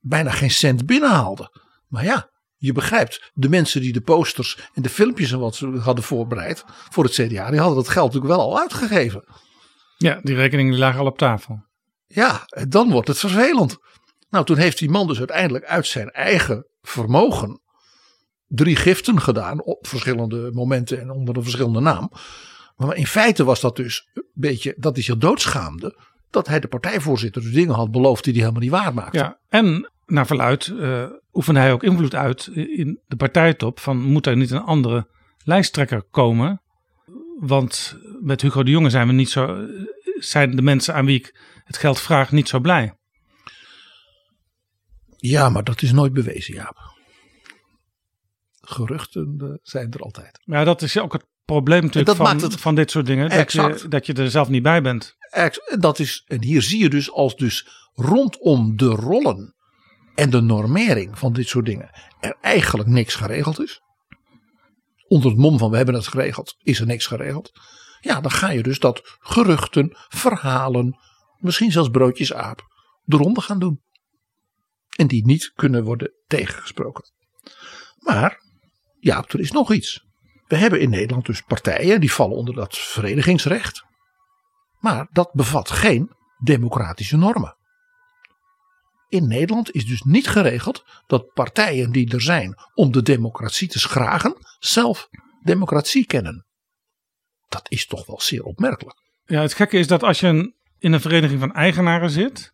bijna 0.00 0.30
geen 0.30 0.50
cent 0.50 0.86
binnenhaalde. 0.86 1.58
Maar 1.88 2.04
ja, 2.04 2.30
je 2.56 2.72
begrijpt, 2.72 3.30
de 3.34 3.48
mensen 3.48 3.80
die 3.80 3.92
de 3.92 4.00
posters 4.00 4.58
en 4.74 4.82
de 4.82 4.88
filmpjes 4.88 5.32
en 5.32 5.38
wat 5.38 5.54
ze 5.54 5.66
hadden 5.66 6.04
voorbereid 6.04 6.64
voor 6.66 7.04
het 7.04 7.12
CDA, 7.12 7.50
die 7.50 7.60
hadden 7.60 7.76
dat 7.76 7.88
geld 7.88 8.12
natuurlijk 8.12 8.34
wel 8.34 8.50
al 8.50 8.58
uitgegeven. 8.58 9.24
Ja, 9.96 10.20
die 10.22 10.34
rekeningen 10.34 10.78
lagen 10.78 11.00
al 11.00 11.06
op 11.06 11.18
tafel. 11.18 11.64
Ja, 12.06 12.46
dan 12.68 12.90
wordt 12.90 13.08
het 13.08 13.18
vervelend. 13.18 13.76
Nou, 14.30 14.44
toen 14.44 14.56
heeft 14.56 14.78
die 14.78 14.90
man 14.90 15.06
dus 15.06 15.18
uiteindelijk 15.18 15.64
uit 15.64 15.86
zijn 15.86 16.10
eigen 16.10 16.66
vermogen 16.80 17.60
drie 18.46 18.76
giften 18.76 19.20
gedaan 19.20 19.62
op 19.62 19.86
verschillende 19.86 20.50
momenten 20.52 21.00
en 21.00 21.10
onder 21.10 21.36
een 21.36 21.42
verschillende 21.42 21.80
naam. 21.80 22.10
Maar 22.76 22.96
in 22.96 23.06
feite 23.06 23.44
was 23.44 23.60
dat 23.60 23.76
dus 23.76 24.08
een 24.14 24.24
beetje 24.34 24.74
dat 24.76 24.94
hij 24.94 25.04
zich 25.04 25.16
doodschaamde 25.16 25.98
dat 26.30 26.46
hij 26.46 26.60
de 26.60 26.68
partijvoorzitter 26.68 27.42
dus 27.42 27.52
dingen 27.52 27.74
had 27.74 27.90
beloofd 27.90 28.24
die 28.24 28.32
hij 28.32 28.42
helemaal 28.42 28.62
niet 28.62 28.70
waar 28.70 28.94
maakte. 28.94 29.18
Ja, 29.18 29.38
en 29.48 29.90
naar 30.06 30.26
verluid 30.26 30.66
uh, 30.66 31.06
oefende 31.32 31.60
hij 31.60 31.72
ook 31.72 31.82
invloed 31.82 32.14
uit 32.14 32.46
in 32.54 33.00
de 33.06 33.16
partijtop 33.16 33.80
van 33.80 34.02
moet 34.02 34.26
er 34.26 34.36
niet 34.36 34.50
een 34.50 34.62
andere 34.62 35.08
lijsttrekker 35.44 36.02
komen? 36.02 36.62
Want 37.38 37.98
met 38.20 38.40
Hugo 38.40 38.62
de 38.62 38.70
Jonge 38.70 38.90
zijn 38.90 39.06
we 39.06 39.12
niet 39.12 39.30
zo, 39.30 39.66
zijn 40.18 40.56
de 40.56 40.62
mensen 40.62 40.94
aan 40.94 41.04
wie 41.04 41.18
ik 41.18 41.38
het 41.64 41.76
geld 41.76 42.00
vraag 42.00 42.32
niet 42.32 42.48
zo 42.48 42.60
blij. 42.60 42.94
Ja, 45.16 45.48
maar 45.48 45.64
dat 45.64 45.82
is 45.82 45.92
nooit 45.92 46.12
bewezen, 46.12 46.54
Jaap. 46.54 46.78
Geruchten 48.60 49.38
uh, 49.42 49.50
zijn 49.62 49.90
er 49.92 50.00
altijd. 50.00 50.40
Ja, 50.44 50.64
dat 50.64 50.82
is 50.82 50.98
ook 50.98 51.12
het 51.12 51.26
probleem 51.52 51.82
natuurlijk 51.82 52.16
van, 52.16 52.40
het 52.40 52.60
van 52.60 52.74
dit 52.74 52.90
soort 52.90 53.06
dingen. 53.06 53.30
Dat 53.30 53.52
je, 53.52 53.84
dat 53.88 54.06
je 54.06 54.12
er 54.12 54.30
zelf 54.30 54.48
niet 54.48 54.62
bij 54.62 54.82
bent. 54.82 55.16
Dat 55.78 55.98
is, 55.98 56.24
en 56.26 56.42
hier 56.42 56.62
zie 56.62 56.82
je 56.82 56.88
dus 56.88 57.10
als 57.10 57.36
dus 57.36 57.68
rondom 57.94 58.76
de 58.76 58.86
rollen 58.88 59.54
en 60.14 60.30
de 60.30 60.40
normering 60.40 61.18
van 61.18 61.32
dit 61.32 61.48
soort 61.48 61.66
dingen 61.66 61.90
er 62.20 62.36
eigenlijk 62.40 62.88
niks 62.88 63.14
geregeld 63.14 63.60
is. 63.60 63.80
Onder 65.08 65.30
het 65.30 65.38
mom 65.38 65.58
van 65.58 65.70
we 65.70 65.76
hebben 65.76 65.94
het 65.94 66.08
geregeld, 66.08 66.54
is 66.62 66.80
er 66.80 66.86
niks 66.86 67.06
geregeld. 67.06 67.50
Ja, 68.00 68.20
dan 68.20 68.30
ga 68.30 68.50
je 68.50 68.62
dus 68.62 68.78
dat 68.78 69.16
geruchten, 69.20 69.96
verhalen, 70.08 70.98
misschien 71.38 71.72
zelfs 71.72 71.88
broodjes 71.88 72.32
aap, 72.32 72.62
de 73.02 73.16
ronde 73.16 73.40
gaan 73.40 73.58
doen. 73.58 73.80
En 74.96 75.06
die 75.06 75.26
niet 75.26 75.52
kunnen 75.54 75.84
worden 75.84 76.12
tegengesproken. 76.26 77.04
Maar, 77.98 78.42
ja, 78.98 79.24
er 79.28 79.40
is 79.40 79.52
nog 79.52 79.72
iets. 79.72 80.08
We 80.50 80.56
hebben 80.56 80.80
in 80.80 80.90
Nederland 80.90 81.26
dus 81.26 81.42
partijen 81.42 82.00
die 82.00 82.12
vallen 82.12 82.36
onder 82.36 82.54
dat 82.54 82.78
verenigingsrecht. 82.78 83.84
Maar 84.78 85.08
dat 85.10 85.32
bevat 85.32 85.70
geen 85.70 86.12
democratische 86.44 87.16
normen. 87.16 87.56
In 89.08 89.28
Nederland 89.28 89.70
is 89.70 89.86
dus 89.86 90.00
niet 90.00 90.28
geregeld 90.28 90.84
dat 91.06 91.32
partijen 91.32 91.92
die 91.92 92.12
er 92.12 92.20
zijn 92.20 92.54
om 92.74 92.92
de 92.92 93.02
democratie 93.02 93.68
te 93.68 93.78
schragen, 93.78 94.36
zelf 94.58 95.08
democratie 95.42 96.06
kennen. 96.06 96.46
Dat 97.48 97.70
is 97.70 97.86
toch 97.86 98.06
wel 98.06 98.20
zeer 98.20 98.42
opmerkelijk. 98.42 98.98
Ja, 99.24 99.40
het 99.40 99.54
gekke 99.54 99.78
is 99.78 99.86
dat 99.86 100.02
als 100.02 100.20
je 100.20 100.54
in 100.78 100.92
een 100.92 101.00
vereniging 101.00 101.40
van 101.40 101.52
eigenaren 101.52 102.10
zit. 102.10 102.52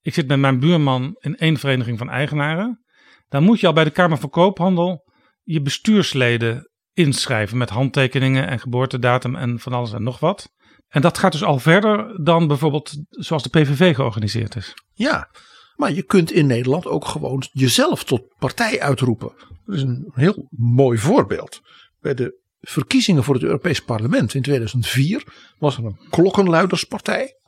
Ik 0.00 0.14
zit 0.14 0.26
met 0.26 0.38
mijn 0.38 0.60
buurman 0.60 1.16
in 1.18 1.36
één 1.36 1.56
vereniging 1.56 1.98
van 1.98 2.10
eigenaren. 2.10 2.84
Dan 3.28 3.42
moet 3.42 3.60
je 3.60 3.66
al 3.66 3.72
bij 3.72 3.84
de 3.84 3.90
Kamer 3.90 4.18
van 4.18 4.30
Koophandel 4.30 5.12
je 5.42 5.60
bestuursleden 5.62 6.68
inschrijven 6.94 7.56
met 7.58 7.70
handtekeningen 7.70 8.48
en 8.48 8.60
geboortedatum 8.60 9.36
en 9.36 9.60
van 9.60 9.72
alles 9.72 9.92
en 9.92 10.02
nog 10.02 10.18
wat. 10.18 10.52
En 10.88 11.00
dat 11.00 11.18
gaat 11.18 11.32
dus 11.32 11.44
al 11.44 11.58
verder 11.58 12.24
dan 12.24 12.46
bijvoorbeeld 12.46 12.94
zoals 13.08 13.42
de 13.42 13.48
PVV 13.48 13.94
georganiseerd 13.94 14.56
is. 14.56 14.74
Ja, 14.92 15.30
maar 15.76 15.92
je 15.92 16.02
kunt 16.02 16.32
in 16.32 16.46
Nederland 16.46 16.86
ook 16.86 17.04
gewoon 17.04 17.42
jezelf 17.52 18.04
tot 18.04 18.34
partij 18.38 18.80
uitroepen. 18.80 19.32
Dat 19.64 19.76
is 19.76 19.82
een 19.82 20.10
heel 20.14 20.48
mooi 20.50 20.98
voorbeeld. 20.98 21.60
Bij 22.00 22.14
de 22.14 22.42
verkiezingen 22.60 23.24
voor 23.24 23.34
het 23.34 23.42
Europees 23.42 23.80
Parlement 23.80 24.34
in 24.34 24.42
2004 24.42 25.26
was 25.58 25.76
er 25.76 25.84
een 25.84 25.98
klokkenluiderspartij, 26.10 27.38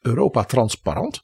Europa 0.00 0.44
Transparant. 0.44 1.22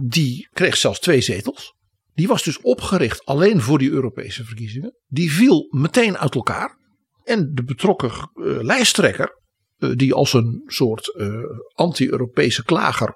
Die 0.00 0.48
kreeg 0.52 0.76
zelfs 0.76 1.00
twee 1.00 1.20
zetels. 1.20 1.74
Die 2.20 2.28
was 2.28 2.42
dus 2.42 2.60
opgericht 2.60 3.24
alleen 3.24 3.60
voor 3.60 3.78
die 3.78 3.90
Europese 3.90 4.44
verkiezingen. 4.44 4.94
Die 5.06 5.32
viel 5.32 5.68
meteen 5.70 6.18
uit 6.18 6.34
elkaar. 6.34 6.78
En 7.24 7.50
de 7.54 7.64
betrokken 7.64 8.10
uh, 8.10 8.62
lijsttrekker, 8.62 9.40
uh, 9.78 9.96
die 9.96 10.14
als 10.14 10.32
een 10.32 10.62
soort 10.66 11.14
uh, 11.16 11.44
anti-Europese 11.74 12.64
klager 12.64 13.14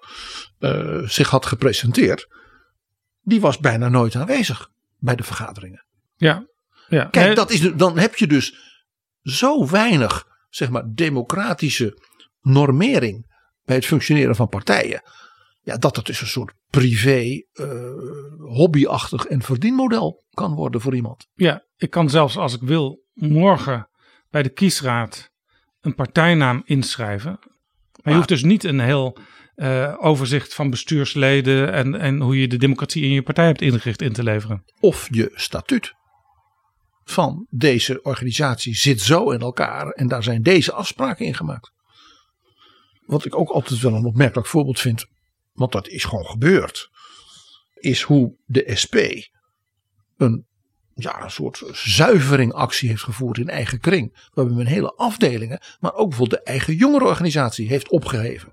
zich 1.05 1.31
had 1.31 1.47
gepresenteerd, 1.47 2.27
die 3.21 3.41
was 3.41 3.59
bijna 3.59 3.89
nooit 3.89 4.17
aanwezig 4.17 4.69
bij 4.99 5.17
de 5.17 5.23
vergaderingen. 5.23 5.87
Ja, 6.15 6.47
ja. 6.89 7.05
Kijk, 7.05 7.27
Nee, 7.27 7.35
dat 7.35 7.51
is, 7.51 7.73
dan 7.75 7.99
heb 7.99 8.17
je 8.17 8.27
dus 8.27 8.55
zo 9.23 9.69
weinig 9.69 10.25
zeg 10.49 10.71
maar, 10.71 10.85
democratische 10.93 11.99
normering 12.41 13.27
bij 13.65 13.77
het 13.77 13.87
functioneren 13.87 14.37
van 14.37 14.49
partijen. 14.49 15.03
Ja, 15.65 15.77
dat 15.77 15.97
het 15.97 16.07
dus 16.07 16.21
een 16.21 16.27
soort 16.27 16.55
privé, 16.71 17.43
uh, 17.53 17.67
hobbyachtig 18.39 19.25
en 19.25 19.43
verdienmodel 19.43 20.25
kan 20.31 20.55
worden 20.55 20.81
voor 20.81 20.95
iemand. 20.95 21.27
Ja, 21.35 21.65
ik 21.77 21.91
kan 21.91 22.11
zelfs 22.11 22.37
als 22.37 22.55
ik 22.55 22.61
wil 22.61 23.03
morgen 23.13 23.89
bij 24.31 24.43
de 24.43 24.53
kiesraad 24.53 25.31
een 25.81 25.95
partijnaam 25.95 26.63
inschrijven. 26.65 27.39
Maar 28.03 28.13
je 28.13 28.15
hoeft 28.15 28.29
dus 28.29 28.43
niet 28.43 28.65
een 28.65 28.81
heel 28.81 29.19
eh, 29.55 29.95
overzicht 29.99 30.55
van 30.55 30.71
bestuursleden 30.71 31.73
en, 31.73 31.95
en 31.95 32.21
hoe 32.21 32.41
je 32.41 32.49
de 32.49 32.57
democratie 32.57 33.03
in 33.03 33.11
je 33.11 33.23
partij 33.23 33.47
hebt 33.47 33.61
ingericht 33.61 34.03
in 34.03 34.13
te 34.13 34.23
leveren. 34.23 34.65
Of 34.81 35.09
je 35.11 35.31
statuut 35.35 35.95
van 37.05 37.47
deze 37.51 38.03
organisatie 38.03 38.75
zit 38.75 39.01
zo 39.01 39.31
in 39.31 39.41
elkaar 39.41 39.89
en 39.89 40.09
daar 40.09 40.23
zijn 40.23 40.43
deze 40.43 40.73
afspraken 40.73 41.27
in 41.27 41.35
gemaakt. 41.35 41.73
Wat 43.07 43.25
ik 43.25 43.39
ook 43.39 43.49
altijd 43.49 43.81
wel 43.81 43.95
een 43.95 44.05
opmerkelijk 44.05 44.47
voorbeeld 44.47 44.81
vind, 44.81 45.07
want 45.55 45.73
dat 45.73 45.89
is 45.89 46.05
gewoon 46.05 46.27
gebeurd, 46.27 46.91
is 47.75 48.03
hoe 48.03 48.37
de 48.47 48.71
SP 48.83 48.97
een, 50.17 50.47
ja, 50.95 51.23
een 51.23 51.31
soort 51.31 51.63
zuiveringactie 51.73 52.89
heeft 52.89 53.03
gevoerd 53.03 53.39
in 53.39 53.49
eigen 53.49 53.81
kring. 53.81 54.29
Waarbij 54.33 54.55
men 54.55 54.67
hele 54.67 54.95
afdelingen, 54.97 55.61
maar 55.81 55.95
ook 55.95 56.09
bijvoorbeeld 56.09 56.41
de 56.41 56.51
eigen 56.51 56.75
jongerenorganisatie 56.75 57.69
heeft 57.69 57.89
opgeheven. 57.89 58.53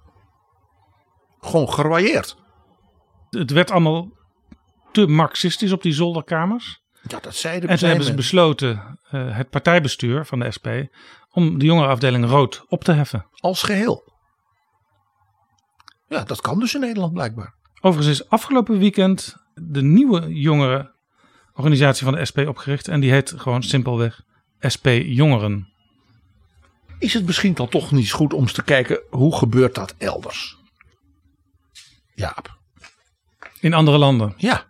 Gewoon 1.39 1.73
gerwailleerd. 1.73 2.37
Het 3.29 3.51
werd 3.51 3.71
allemaal 3.71 4.09
te 4.91 5.07
marxistisch 5.07 5.71
op 5.71 5.81
die 5.81 5.93
zolderkamers. 5.93 6.81
Ja, 7.07 7.19
dat 7.19 7.35
zeiden 7.35 7.69
En 7.69 7.77
toen 7.77 7.87
hebben 7.87 8.05
ze 8.05 8.13
besloten, 8.13 8.99
eh, 9.09 9.37
het 9.37 9.49
partijbestuur 9.49 10.25
van 10.25 10.39
de 10.39 10.51
SP, 10.55 10.67
om 11.29 11.59
de 11.59 11.65
jongerenafdeling 11.65 12.25
rood 12.25 12.65
op 12.67 12.83
te 12.83 12.91
heffen. 12.91 13.25
als 13.31 13.63
geheel. 13.63 14.10
Ja, 16.11 16.23
dat 16.23 16.41
kan 16.41 16.59
dus 16.59 16.73
in 16.73 16.79
Nederland 16.79 17.13
blijkbaar. 17.13 17.53
Overigens 17.81 18.19
is 18.19 18.29
afgelopen 18.29 18.77
weekend 18.77 19.35
de 19.53 19.81
nieuwe 19.81 20.33
jongerenorganisatie 20.33 22.05
van 22.05 22.13
de 22.13 22.25
SP 22.29 22.37
opgericht. 22.37 22.87
En 22.87 22.99
die 22.99 23.11
heet 23.11 23.33
gewoon 23.37 23.63
simpelweg 23.63 24.21
SP 24.73 24.87
Jongeren. 25.03 25.73
Is 26.99 27.13
het 27.13 27.25
misschien 27.25 27.53
dan 27.53 27.69
toch 27.69 27.91
niet 27.91 28.11
goed 28.11 28.33
om 28.33 28.41
eens 28.41 28.53
te 28.53 28.63
kijken 28.63 29.01
hoe 29.09 29.35
gebeurt 29.35 29.75
dat 29.75 29.95
elders? 29.97 30.57
Jaap. 32.13 32.59
In 33.59 33.73
andere 33.73 33.97
landen. 33.97 34.33
Ja. 34.37 34.65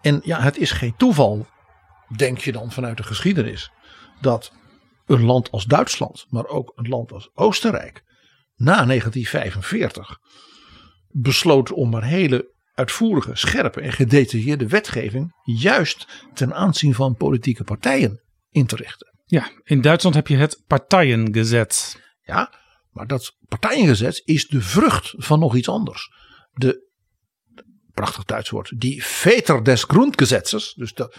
En 0.00 0.20
ja, 0.24 0.40
het 0.40 0.56
is 0.56 0.70
geen 0.70 0.96
toeval, 0.96 1.46
denk 2.16 2.38
je 2.38 2.52
dan 2.52 2.72
vanuit 2.72 2.96
de 2.96 3.02
geschiedenis, 3.02 3.70
dat 4.20 4.52
een 5.06 5.24
land 5.24 5.50
als 5.50 5.64
Duitsland, 5.64 6.26
maar 6.30 6.46
ook 6.46 6.72
een 6.74 6.88
land 6.88 7.12
als 7.12 7.30
Oostenrijk, 7.34 8.04
na 8.54 8.84
1945 8.84 10.18
besloot 11.08 11.72
om 11.72 11.90
maar 11.90 12.04
hele 12.04 12.52
uitvoerige, 12.74 13.30
scherpe 13.36 13.80
en 13.80 13.92
gedetailleerde 13.92 14.68
wetgeving 14.68 15.32
juist 15.42 16.06
ten 16.34 16.54
aanzien 16.54 16.94
van 16.94 17.16
politieke 17.16 17.64
partijen 17.64 18.22
in 18.50 18.66
te 18.66 18.76
richten. 18.76 19.12
Ja, 19.24 19.50
in 19.62 19.80
Duitsland 19.80 20.14
heb 20.14 20.26
je 20.26 20.36
het 20.36 20.62
Partijengezet. 20.66 22.02
Ja, 22.22 22.52
maar 22.90 23.06
dat 23.06 23.36
partijengezet 23.48 24.22
is 24.24 24.46
de 24.46 24.60
vrucht 24.60 25.14
van 25.16 25.38
nog 25.38 25.56
iets 25.56 25.68
anders. 25.68 26.10
De, 26.52 26.88
prachtig 27.92 28.24
Duits 28.24 28.50
woord, 28.50 28.80
die 28.80 29.04
Väter 29.04 29.64
des 29.64 29.84
Grundgesetzes, 29.84 30.74
dus 30.74 30.94
de 30.94 31.16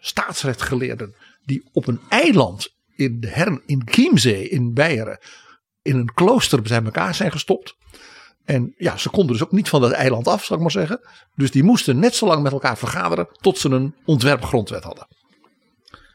staatsrechtgeleerden 0.00 1.16
die 1.44 1.68
op 1.72 1.86
een 1.86 2.00
eiland 2.08 2.74
in, 2.94 3.20
de 3.20 3.28
Hern, 3.28 3.62
in 3.66 3.82
Chiemsee 3.84 4.48
in 4.48 4.72
Beieren 4.72 5.18
in 5.82 5.96
een 5.96 6.14
klooster 6.14 6.62
bij 6.62 6.82
elkaar 6.82 7.14
zijn 7.14 7.32
gestopt. 7.32 7.76
En 8.44 8.74
ja, 8.76 8.96
ze 8.96 9.10
konden 9.10 9.32
dus 9.32 9.42
ook 9.42 9.52
niet 9.52 9.68
van 9.68 9.80
dat 9.80 9.90
eiland 9.90 10.28
af, 10.28 10.44
zal 10.44 10.56
ik 10.56 10.62
maar 10.62 10.70
zeggen. 10.70 11.00
Dus 11.34 11.50
die 11.50 11.62
moesten 11.62 11.98
net 11.98 12.14
zo 12.14 12.26
lang 12.26 12.42
met 12.42 12.52
elkaar 12.52 12.78
vergaderen 12.78 13.28
tot 13.40 13.58
ze 13.58 13.68
een 13.68 13.94
ontwerpgrondwet 14.04 14.84
hadden. 14.84 15.06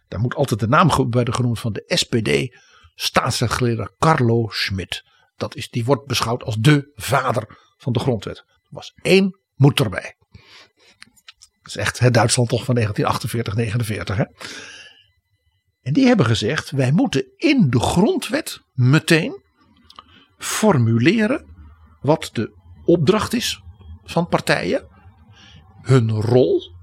Daar 0.08 0.20
moet 0.20 0.36
altijd 0.36 0.60
de 0.60 0.68
naam 0.68 0.92
worden 1.10 1.34
genoemd 1.34 1.60
van 1.60 1.74
de 1.74 1.84
SPD, 1.88 2.58
staatsrechtgeleerde 2.96 3.96
Carlo 3.98 4.48
Schmidt. 4.50 5.04
Dat 5.36 5.56
is, 5.56 5.70
die 5.70 5.86
wordt 5.86 6.06
beschouwd 6.06 6.44
als 6.44 6.56
de 6.56 6.92
vader 6.96 7.58
van 7.78 7.94
de 7.94 8.00
grondwet. 8.00 8.38
Er 8.38 8.68
was 8.70 8.94
één 9.02 9.40
moet 9.56 9.80
erbij. 9.80 10.16
Dat 11.62 11.76
is 11.76 11.76
echt 11.76 12.00
het 12.00 12.14
Duitsland 12.14 12.50
toch 12.50 12.66
van 12.66 12.76
1948, 12.76 13.56
49. 13.56 14.18
Hè? 14.18 14.24
En 15.82 15.94
die 15.94 16.06
hebben 16.06 16.26
gezegd, 16.26 16.72
wij 16.72 16.92
moeten 16.92 17.26
in 17.36 17.70
de 17.70 17.80
grondwet 17.80 18.60
meteen 18.74 19.44
formuleren 20.38 21.46
wat 22.02 22.30
de 22.34 22.56
opdracht 22.86 23.34
is 23.34 23.62
van 24.04 24.28
partijen, 24.28 24.88
hun 25.82 26.10
rol 26.12 26.76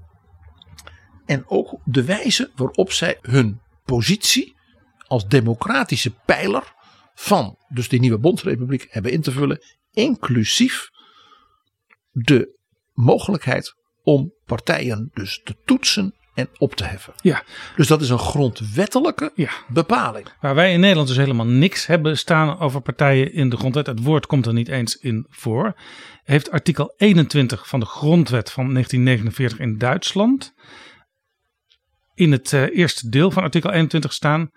en 1.25 1.43
ook 1.47 1.79
de 1.83 2.03
wijze 2.03 2.51
waarop 2.55 2.91
zij 2.91 3.17
hun 3.21 3.61
positie 3.83 4.55
als 5.07 5.27
democratische 5.27 6.11
pijler 6.25 6.73
van 7.13 7.57
dus 7.67 7.89
die 7.89 7.99
nieuwe 7.99 8.19
bondsrepubliek 8.19 8.87
hebben 8.89 9.11
in 9.11 9.21
te 9.21 9.31
vullen, 9.31 9.61
inclusief 9.91 10.89
de 12.11 12.59
mogelijkheid 12.93 13.75
om 14.03 14.33
partijen 14.45 15.09
dus 15.13 15.41
te 15.43 15.55
toetsen 15.65 16.15
en 16.35 16.49
op 16.57 16.75
te 16.75 16.83
heffen. 16.83 17.13
Ja, 17.21 17.43
Dus 17.75 17.87
dat 17.87 18.01
is 18.01 18.09
een 18.09 18.19
grondwettelijke 18.19 19.31
ja. 19.35 19.51
bepaling. 19.67 20.27
Waar 20.41 20.55
wij 20.55 20.73
in 20.73 20.79
Nederland 20.79 21.07
dus 21.07 21.17
helemaal 21.17 21.45
niks 21.45 21.85
hebben 21.85 22.17
staan 22.17 22.59
over 22.59 22.81
partijen 22.81 23.33
in 23.33 23.49
de 23.49 23.57
grondwet. 23.57 23.87
Het 23.87 24.03
woord 24.03 24.25
komt 24.25 24.45
er 24.45 24.53
niet 24.53 24.67
eens 24.67 24.95
in 24.95 25.25
voor. 25.29 25.79
Heeft 26.23 26.51
artikel 26.51 26.93
21 26.97 27.67
van 27.67 27.79
de 27.79 27.85
grondwet 27.85 28.51
van 28.51 28.73
1949 28.73 29.59
in 29.59 29.77
Duitsland. 29.77 30.53
In 32.13 32.31
het 32.31 32.53
eh, 32.53 32.77
eerste 32.77 33.09
deel 33.09 33.31
van 33.31 33.43
artikel 33.43 33.71
21 33.71 34.13
staan. 34.13 34.49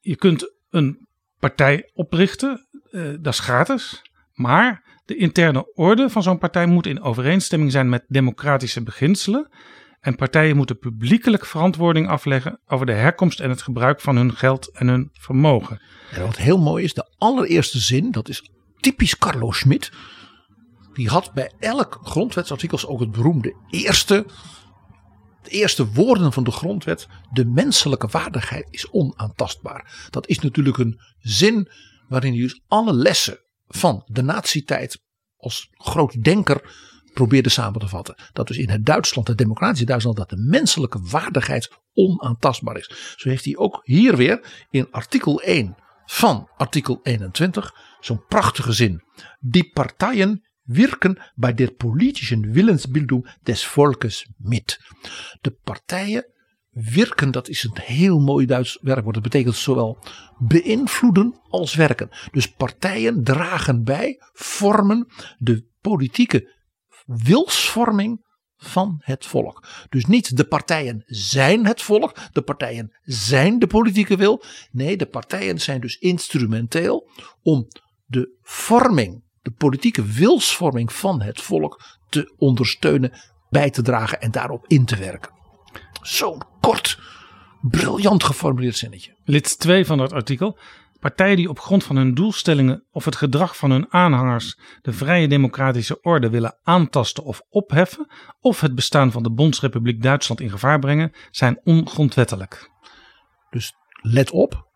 Je 0.00 0.16
kunt 0.16 0.52
een 0.70 1.06
partij 1.38 1.90
oprichten. 1.94 2.66
eh, 2.90 3.02
dat 3.20 3.32
is 3.32 3.38
gratis. 3.40 4.02
Maar 4.32 4.82
de 5.04 5.16
interne 5.16 5.72
orde 5.74 6.10
van 6.10 6.22
zo'n 6.22 6.38
partij 6.38 6.66
moet 6.66 6.86
in 6.86 7.02
overeenstemming 7.02 7.72
zijn 7.72 7.88
met 7.88 8.04
democratische 8.08 8.82
beginselen. 8.82 9.48
En 10.04 10.16
partijen 10.16 10.56
moeten 10.56 10.78
publiekelijk 10.78 11.46
verantwoording 11.46 12.08
afleggen 12.08 12.60
over 12.66 12.86
de 12.86 12.92
herkomst 12.92 13.40
en 13.40 13.50
het 13.50 13.62
gebruik 13.62 14.00
van 14.00 14.16
hun 14.16 14.36
geld 14.36 14.70
en 14.70 14.88
hun 14.88 15.08
vermogen. 15.12 15.80
En 16.10 16.22
wat 16.22 16.36
heel 16.36 16.58
mooi 16.58 16.84
is, 16.84 16.94
de 16.94 17.14
allereerste 17.18 17.78
zin, 17.78 18.10
dat 18.10 18.28
is 18.28 18.50
typisch 18.80 19.18
Carlo 19.18 19.52
Schmidt. 19.52 19.92
Die 20.92 21.08
had 21.08 21.32
bij 21.32 21.52
elk 21.58 21.98
grondwetsartikel 22.02 22.88
ook 22.88 23.00
het 23.00 23.10
beroemde 23.10 23.56
eerste, 23.70 24.26
de 25.42 25.50
eerste 25.50 25.86
woorden 25.86 26.32
van 26.32 26.44
de 26.44 26.50
grondwet. 26.50 27.06
De 27.32 27.44
menselijke 27.44 28.06
waardigheid 28.06 28.66
is 28.70 28.90
onaantastbaar. 28.90 30.08
Dat 30.10 30.28
is 30.28 30.38
natuurlijk 30.38 30.78
een 30.78 31.00
zin 31.18 31.68
waarin 32.08 32.34
je 32.34 32.42
dus 32.42 32.62
alle 32.68 32.92
lessen 32.92 33.38
van 33.66 34.02
de 34.06 34.22
nazietijd 34.22 35.02
als 35.36 35.68
groot 35.70 36.22
denker 36.22 36.72
probeerde 37.14 37.48
samen 37.48 37.80
te 37.80 37.88
vatten. 37.88 38.14
Dat 38.32 38.46
dus 38.46 38.56
in 38.56 38.70
het 38.70 38.86
Duitsland, 38.86 39.28
het 39.28 39.38
democratische 39.38 39.84
Duitsland, 39.84 40.16
dat 40.16 40.30
de 40.30 40.36
menselijke 40.36 41.00
waardigheid 41.10 41.70
onaantastbaar 41.92 42.76
is. 42.76 43.14
Zo 43.16 43.28
heeft 43.28 43.44
hij 43.44 43.56
ook 43.56 43.80
hier 43.82 44.16
weer 44.16 44.66
in 44.70 44.90
artikel 44.90 45.40
1 45.40 45.76
van 46.06 46.48
artikel 46.56 47.00
21 47.02 47.74
zo'n 48.00 48.24
prachtige 48.28 48.72
zin. 48.72 49.02
Die 49.40 49.70
partijen 49.72 50.42
wirken 50.62 51.22
bij 51.34 51.54
der 51.54 51.72
politischen 51.72 52.52
Willensbildung 52.52 53.36
des 53.42 53.66
Volkes 53.66 54.28
mit. 54.36 54.80
De 55.40 55.50
partijen 55.50 56.26
wirken, 56.70 57.30
dat 57.30 57.48
is 57.48 57.64
een 57.64 57.78
heel 57.82 58.18
mooi 58.18 58.46
Duits 58.46 58.78
werkwoord. 58.82 59.14
Dat 59.14 59.22
betekent 59.22 59.56
zowel 59.56 59.98
beïnvloeden 60.38 61.40
als 61.48 61.74
werken. 61.74 62.08
Dus 62.32 62.52
partijen 62.52 63.24
dragen 63.24 63.84
bij, 63.84 64.16
vormen 64.32 65.06
de 65.38 65.66
politieke 65.80 66.52
wilsvorming 67.04 68.22
van 68.56 68.96
het 69.00 69.26
volk. 69.26 69.66
Dus 69.88 70.04
niet 70.04 70.36
de 70.36 70.44
partijen 70.44 71.02
zijn 71.06 71.66
het 71.66 71.82
volk, 71.82 72.16
de 72.32 72.42
partijen 72.42 72.96
zijn 73.02 73.58
de 73.58 73.66
politieke 73.66 74.16
wil. 74.16 74.42
Nee, 74.70 74.96
de 74.96 75.06
partijen 75.06 75.60
zijn 75.60 75.80
dus 75.80 75.96
instrumenteel 75.96 77.10
om 77.42 77.68
de 78.04 78.38
vorming, 78.42 79.24
de 79.42 79.50
politieke 79.50 80.04
wilsvorming 80.04 80.92
van 80.92 81.22
het 81.22 81.40
volk 81.40 81.82
te 82.08 82.34
ondersteunen, 82.36 83.12
bij 83.50 83.70
te 83.70 83.82
dragen 83.82 84.20
en 84.20 84.30
daarop 84.30 84.64
in 84.66 84.84
te 84.84 84.96
werken. 84.96 85.32
Zo'n 86.02 86.42
kort, 86.60 86.98
briljant 87.60 88.24
geformuleerd 88.24 88.76
zinnetje. 88.76 89.16
Lid 89.24 89.58
2 89.58 89.86
van 89.86 89.98
dat 89.98 90.12
artikel. 90.12 90.58
Partijen 91.04 91.36
die 91.36 91.48
op 91.48 91.60
grond 91.60 91.84
van 91.84 91.96
hun 91.96 92.14
doelstellingen 92.14 92.84
of 92.90 93.04
het 93.04 93.16
gedrag 93.16 93.56
van 93.56 93.70
hun 93.70 93.92
aanhangers 93.92 94.58
de 94.82 94.92
vrije 94.92 95.28
democratische 95.28 96.00
orde 96.00 96.30
willen 96.30 96.58
aantasten 96.62 97.24
of 97.24 97.42
opheffen, 97.50 98.10
of 98.40 98.60
het 98.60 98.74
bestaan 98.74 99.12
van 99.12 99.22
de 99.22 99.30
Bondsrepubliek 99.30 100.02
Duitsland 100.02 100.40
in 100.40 100.50
gevaar 100.50 100.78
brengen, 100.78 101.12
zijn 101.30 101.60
ongrondwettelijk. 101.64 102.70
Dus 103.50 103.72
let 104.00 104.30
op, 104.30 104.68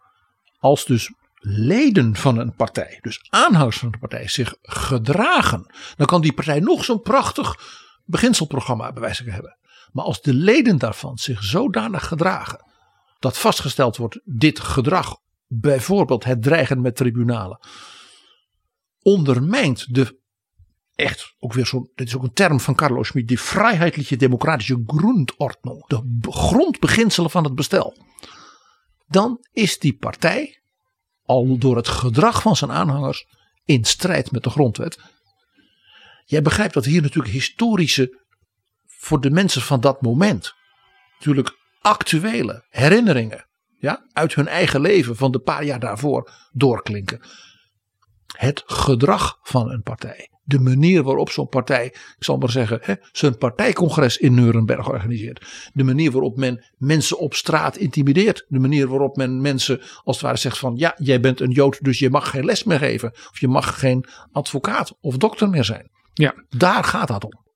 als 0.59 0.85
dus 0.85 1.13
leden 1.39 2.17
van 2.17 2.39
een 2.39 2.55
partij, 2.55 2.99
dus 3.01 3.27
aanhangers 3.31 3.79
van 3.79 3.91
de 3.91 3.99
partij, 3.99 4.29
zich 4.29 4.55
gedragen, 4.63 5.75
dan 5.97 6.07
kan 6.07 6.21
die 6.21 6.33
partij 6.33 6.61
nog 6.61 6.85
zo'n 6.85 7.03
prachtig 7.03 7.55
beginselprogramma 8.05 8.93
bij 8.93 9.03
wijze 9.03 9.25
van 9.25 9.33
hebben. 9.33 9.59
Maar 9.93 10.05
als 10.05 10.23
de 10.23 10.35
leden 10.35 10.79
daarvan 10.79 11.19
zich 11.19 11.43
zodanig 11.43 12.07
gedragen 12.07 12.65
dat 13.19 13.39
vastgesteld 13.39 13.97
wordt, 13.97 14.21
dit 14.25 14.61
gedrag 14.61 15.17
bijvoorbeeld 15.49 16.25
het 16.25 16.43
dreigen 16.43 16.81
met 16.81 16.97
tribunalen, 16.97 17.59
ondermijnt 19.03 19.95
de 19.95 20.19
echt 20.95 21.35
ook 21.39 21.53
weer 21.53 21.67
zo'n, 21.67 21.91
dit 21.95 22.07
is 22.07 22.17
ook 22.17 22.23
een 22.23 22.33
term 22.33 22.61
van 22.61 22.75
Carlo 22.75 23.03
Schmid, 23.03 23.29
die 23.29 23.41
vrijheidliche 23.41 24.17
democratische 24.17 24.83
grondordnung, 24.87 25.87
de 25.87 26.03
grondbeginselen 26.21 27.31
van 27.31 27.45
het 27.45 27.55
bestel. 27.55 27.97
Dan 29.07 29.47
is 29.53 29.79
die 29.79 29.97
partij 29.97 30.63
al 31.23 31.59
door 31.59 31.77
het 31.77 31.89
gedrag 31.89 32.43
van 32.43 32.57
zijn 32.57 32.71
aanhangers 32.71 33.27
in 33.65 33.85
strijd 33.85 34.31
met 34.31 34.43
de 34.43 34.51
grondwet. 34.51 34.99
Jij 36.25 36.43
begrijpt 36.43 36.75
dat 36.75 36.85
hier 36.85 37.03
natuurlijk 37.03 37.35
historische, 37.35 38.23
voor 38.87 39.21
de 39.21 39.31
mensen 39.31 39.63
van 39.63 39.81
dat 39.81 40.03
moment, 40.03 40.55
natuurlijk 41.19 41.57
actuele 41.81 42.67
herinneringen 42.69 43.48
ja, 43.79 44.07
uit 44.13 44.35
hun 44.35 44.49
eigen 44.49 44.81
leven 44.81 45.17
van 45.17 45.33
de 45.33 45.39
paar 45.39 45.65
jaar 45.65 45.81
daarvoor 45.81 46.31
doorklinken. 46.53 47.21
Het 48.37 48.63
gedrag 48.67 49.39
van 49.43 49.71
een 49.71 49.83
partij. 49.83 50.31
De 50.45 50.59
manier 50.59 51.03
waarop 51.03 51.31
zo'n 51.31 51.49
partij, 51.49 51.85
ik 51.87 52.17
zal 52.19 52.37
maar 52.37 52.51
zeggen, 52.51 52.79
hè, 52.83 52.95
zijn 53.13 53.39
partijcongres 53.39 54.17
in 54.17 54.35
Nuremberg 54.35 54.89
organiseert. 54.89 55.71
De 55.73 55.85
manier 55.85 56.11
waarop 56.11 56.37
men 56.37 56.65
mensen 56.77 57.19
op 57.19 57.35
straat 57.35 57.77
intimideert. 57.77 58.45
De 58.49 58.59
manier 58.59 58.89
waarop 58.89 59.17
men 59.17 59.41
mensen 59.41 59.81
als 59.81 60.17
het 60.17 60.25
ware 60.25 60.37
zegt 60.37 60.59
van 60.59 60.77
ja, 60.77 60.95
jij 60.97 61.21
bent 61.21 61.41
een 61.41 61.51
Jood, 61.51 61.85
dus 61.85 61.99
je 61.99 62.11
mag 62.11 62.31
geen 62.31 62.45
les 62.45 62.65
meer 62.65 62.79
geven. 62.79 63.13
Of 63.13 63.41
je 63.41 63.49
mag 63.49 63.79
geen 63.79 64.05
advocaat 64.33 64.97
of 65.01 65.17
dokter 65.17 65.49
meer 65.49 65.65
zijn. 65.65 65.91
Ja. 66.13 66.35
Daar 66.49 66.85
gaat 66.85 67.09
dat 67.09 67.25
om. 67.25 67.47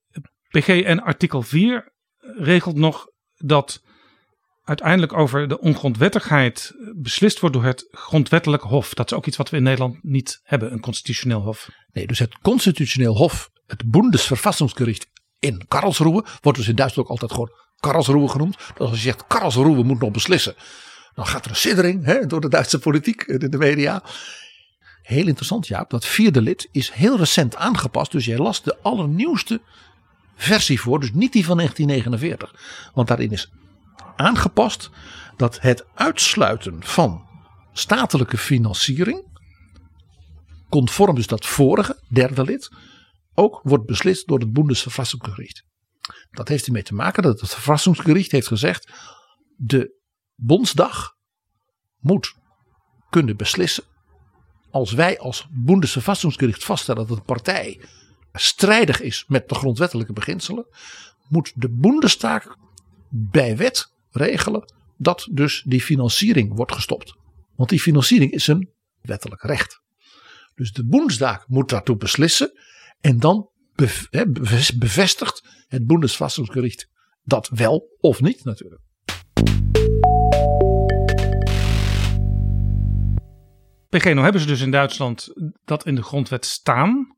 PG 0.49 0.69
en 0.69 1.03
artikel 1.03 1.43
4 1.43 1.93
regelt 2.19 2.77
nog 2.77 3.07
dat 3.37 3.83
uiteindelijk 4.63 5.13
over 5.13 5.49
de 5.49 5.61
ongrondwettigheid 5.61 6.73
beslist 6.95 7.41
wordt 7.41 7.55
door 7.55 7.65
het 7.65 7.89
grondwettelijk 7.91 8.63
hof. 8.63 8.95
Dat 8.95 9.11
is 9.11 9.17
ook 9.17 9.27
iets 9.27 9.37
wat 9.37 9.51
we 9.51 9.57
in 9.57 9.63
Nederland 9.63 9.99
niet 10.03 10.41
hebben, 10.43 10.73
een 10.73 10.81
constitutioneel 10.81 11.41
hof. 11.41 11.69
Nee, 11.93 12.07
dus 12.07 12.19
het 12.19 12.39
constitutioneel 12.39 13.17
hof, 13.17 13.51
het 13.67 13.91
Bundesverfassungsgericht 13.91 15.07
in 15.39 15.65
Karlsruhe, 15.69 16.25
wordt 16.41 16.59
dus 16.59 16.69
in 16.69 16.75
Duitsland 16.75 17.09
ook 17.09 17.13
altijd 17.13 17.33
gewoon 17.33 17.53
Karlsruhe 17.77 18.29
genoemd. 18.29 18.57
Dus 18.57 18.79
als 18.79 18.91
je 18.91 18.97
zegt 18.97 19.27
Karlsruhe 19.27 19.83
moet 19.83 20.01
nog 20.01 20.11
beslissen, 20.11 20.55
dan 21.15 21.27
gaat 21.27 21.45
er 21.45 21.51
een 21.51 21.57
siddering 21.57 22.05
hè, 22.05 22.27
door 22.27 22.41
de 22.41 22.49
Duitse 22.49 22.79
politiek 22.79 23.23
en 23.23 23.51
de 23.51 23.59
media. 23.59 24.03
Heel 25.03 25.27
interessant 25.27 25.67
Jaap, 25.67 25.91
dat 25.91 26.07
vierde 26.07 26.43
lid 26.43 26.69
is 26.73 26.91
heel 26.91 27.17
recent 27.17 27.57
aangepast. 27.57 28.13
Dus 28.13 28.25
jij 28.25 28.39
las 28.39 28.63
de 28.63 28.77
allernieuwste 28.83 29.61
versie 30.37 30.81
voor, 30.81 31.01
dus 31.01 31.13
niet 31.13 31.33
die 31.33 31.45
van 31.45 31.57
1949. 31.57 32.91
Want 32.95 33.09
daarin 33.09 33.31
is 33.31 33.51
aangepast 34.17 34.91
dat 35.37 35.61
het 35.61 35.87
uitsluiten 35.95 36.85
van 36.85 37.27
statelijke 37.73 38.39
financiering, 38.39 39.31
conform 40.69 41.15
dus 41.15 41.27
dat 41.27 41.47
vorige 41.47 42.03
derde 42.09 42.45
lid, 42.45 42.71
ook 43.35 43.61
wordt 43.63 43.87
beslist 43.87 44.27
door 44.27 44.39
het 44.39 44.53
Bundesverfassungsgericht. 44.53 45.65
Dat 46.31 46.49
heeft 46.49 46.67
ermee 46.67 46.83
te 46.83 46.95
maken 46.95 47.23
dat 47.23 47.41
het 47.41 47.51
Verfassungsgericht 47.51 48.31
heeft 48.31 48.47
gezegd: 48.47 48.93
de 49.57 50.01
Bondsdag 50.35 51.15
moet 51.99 52.35
kunnen 53.11 53.37
beslissen. 53.37 53.85
Als 54.71 54.93
wij 54.93 55.19
als 55.19 55.47
Bundesverfassungsgericht 55.51 56.65
vaststellen 56.65 57.07
dat 57.07 57.17
een 57.17 57.25
partij 57.25 57.81
strijdig 58.33 59.01
is 59.01 59.25
met 59.29 59.49
de 59.49 59.55
grondwettelijke 59.55 60.13
beginselen, 60.13 60.67
moet 61.29 61.53
de 61.55 61.71
Bundestag 61.71 62.57
bij 63.15 63.57
wet 63.57 63.93
regelen 64.11 64.73
dat 64.97 65.29
dus 65.31 65.63
die 65.67 65.81
financiering 65.81 66.55
wordt 66.55 66.73
gestopt. 66.73 67.15
Want 67.57 67.69
die 67.69 67.81
financiering 67.81 68.33
is 68.33 68.47
een 68.47 68.71
wettelijk 69.01 69.43
recht. 69.43 69.81
Dus 70.55 70.73
de 70.73 70.87
Bundestag 70.87 71.49
moet 71.49 71.69
daartoe 71.69 71.97
beslissen 71.97 72.59
en 73.01 73.19
dan 73.19 73.49
bevestigt 74.79 75.43
het 75.69 75.87
Bundesverfassungsgericht 75.87 76.89
dat 77.25 77.49
wel 77.49 77.97
of 78.01 78.21
niet 78.21 78.45
natuurlijk. 78.45 78.81
PG, 83.89 84.05
nou 84.05 84.21
hebben 84.21 84.41
ze 84.41 84.47
dus 84.47 84.61
in 84.61 84.71
Duitsland 84.71 85.33
dat 85.65 85.87
in 85.87 85.95
de 85.95 86.03
grondwet 86.03 86.47
staan. 86.47 87.17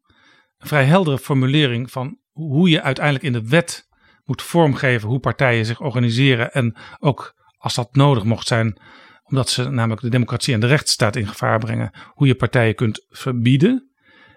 Een 0.59 0.67
vrij 0.67 0.85
heldere 0.85 1.19
formulering 1.19 1.91
van 1.91 2.19
hoe 2.33 2.69
je 2.69 2.83
uiteindelijk 2.83 3.25
in 3.25 3.33
de 3.33 3.49
wet 3.49 3.89
moet 4.25 4.43
vormgeven 4.43 5.09
hoe 5.09 5.19
partijen 5.19 5.67
zich 5.67 5.81
organiseren. 5.81 6.53
En 6.53 6.77
ook 6.99 7.35
als 7.57 7.75
dat 7.75 7.95
nodig 7.95 8.25
mocht 8.25 8.47
zijn, 8.47 8.81
omdat 9.25 9.49
ze 9.49 9.71
namelijk 9.71 10.03
de 10.03 10.09
democratie 10.09 10.55
en 10.55 10.61
de 10.61 10.67
rechtsstaat 10.67 11.17
in 11.17 11.27
gevaar 11.27 11.59
brengen, 11.59 11.91
hoe 12.15 12.27
je 12.27 12.35
partijen 12.35 12.75
kunt 12.75 13.07
verbieden. 13.09 13.93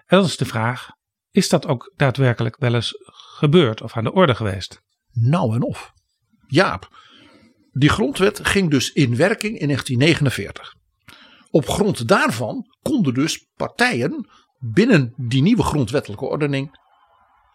En 0.06 0.18
dat 0.18 0.26
is 0.26 0.36
de 0.36 0.44
vraag: 0.44 0.88
is 1.30 1.48
dat 1.48 1.66
ook 1.66 1.92
daadwerkelijk 1.96 2.56
wel 2.56 2.74
eens 2.74 2.94
gebeurd 3.38 3.82
of 3.82 3.96
aan 3.96 4.04
de 4.04 4.12
orde 4.12 4.34
geweest? 4.34 4.82
Nou 5.12 5.54
en 5.54 5.62
of. 5.62 5.92
Jaap, 6.46 6.88
die 7.72 7.88
grondwet 7.88 8.46
ging 8.46 8.70
dus 8.70 8.92
in 8.92 9.16
werking 9.16 9.58
in 9.58 9.66
1949. 9.66 10.74
Op 11.50 11.68
grond 11.68 12.08
daarvan 12.08 12.64
konden 12.82 13.14
dus 13.14 13.46
partijen 13.56 14.28
binnen 14.58 15.12
die 15.16 15.42
nieuwe 15.42 15.62
grondwettelijke 15.62 16.24
ordening 16.24 16.78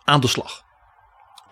aan 0.03 0.21
de 0.21 0.27
slag. 0.27 0.61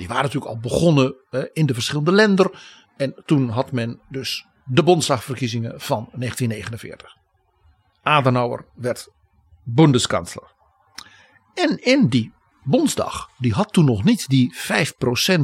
Die 0.01 0.09
waren 0.09 0.23
natuurlijk 0.25 0.51
al 0.51 0.59
begonnen 0.59 1.15
in 1.53 1.65
de 1.65 1.73
verschillende 1.73 2.11
landen. 2.11 2.51
En 2.97 3.23
toen 3.25 3.49
had 3.49 3.71
men 3.71 4.01
dus 4.09 4.45
de 4.65 4.83
Bondsdagverkiezingen 4.83 5.81
van 5.81 6.09
1949. 6.13 7.17
Adenauer 8.01 8.65
werd 8.75 9.07
Bundeskansler. 9.63 10.53
En 11.53 11.77
in 11.77 12.07
die 12.07 12.33
Bondsdag, 12.63 13.29
die 13.37 13.53
had 13.53 13.73
toen 13.73 13.85
nog 13.85 14.03
niet 14.03 14.29
die 14.29 14.55
5% 14.55 15.39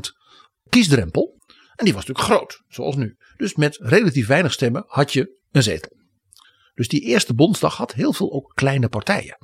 kiesdrempel. 0.69 1.41
En 1.75 1.85
die 1.85 1.93
was 1.93 2.05
natuurlijk 2.05 2.35
groot, 2.35 2.63
zoals 2.67 2.95
nu. 2.95 3.17
Dus 3.35 3.55
met 3.55 3.77
relatief 3.81 4.27
weinig 4.27 4.53
stemmen 4.53 4.83
had 4.87 5.13
je 5.13 5.37
een 5.51 5.63
zetel. 5.63 5.97
Dus 6.73 6.87
die 6.87 7.01
eerste 7.01 7.33
Bondsdag 7.33 7.77
had 7.77 7.93
heel 7.93 8.13
veel 8.13 8.31
ook 8.31 8.51
kleine 8.55 8.89
partijen. 8.89 9.37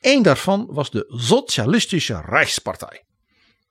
Eén 0.00 0.22
daarvan 0.22 0.66
was 0.70 0.90
de 0.90 1.04
Socialistische 1.08 2.20
Rijkspartij. 2.20 3.04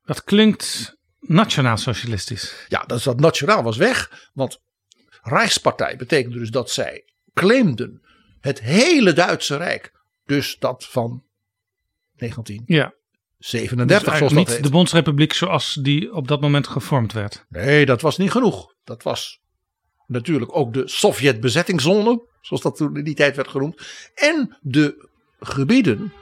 Dat 0.06 0.24
klinkt 0.24 0.98
nationaal-socialistisch. 1.20 2.66
Ja, 2.68 2.84
dat, 2.84 3.04
dat 3.04 3.20
nationaal 3.20 3.64
was 3.64 3.78
weg. 3.78 4.30
Want 4.34 4.62
Rijkspartij 5.22 5.96
betekende 5.96 6.38
dus 6.38 6.50
dat 6.50 6.72
zij 6.72 7.06
claimden 7.34 8.02
het 8.40 8.62
hele 8.62 9.14
Duitse 9.14 9.58
Rijk. 9.58 9.92
Dus 10.26 10.58
dat 10.60 10.88
van 10.88 11.24
1937 12.16 14.12
ja. 14.12 14.18
zoals 14.18 14.34
niet 14.34 14.46
dat 14.46 14.56
heet. 14.56 14.64
de 14.64 14.70
Bondsrepubliek 14.70 15.34
zoals 15.34 15.78
die 15.82 16.14
op 16.14 16.28
dat 16.28 16.42
moment 16.42 16.68
gevormd 16.68 17.14
werd. 17.14 17.46
Nee, 17.50 17.86
dat 17.86 18.02
was 18.02 18.18
niet 18.18 18.32
genoeg. 18.32 18.76
Dat 18.84 19.04
was 19.04 19.42
natuurlijk 20.08 20.56
ook 20.56 20.74
de 20.74 20.88
Sovjet-bezettingszone, 20.88 22.28
zoals 22.42 22.64
dat 22.64 22.76
toen 22.76 22.98
in 22.98 23.04
die 23.04 23.16
tijd 23.16 23.36
werd 23.36 23.48
genoemd. 23.48 23.82
En 24.16 24.58
de 24.62 25.10
gebieden 25.40 26.14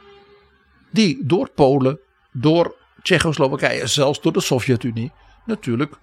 die 0.92 1.26
door 1.26 1.50
Polen, 1.50 2.00
door 2.32 2.79
Tsjechoslowakije, 3.02 3.88
zelfs 3.88 4.22
door 4.22 4.34
de 4.34 4.42
Sovjet-Unie, 4.42 5.12
natuurlijk 5.46 6.00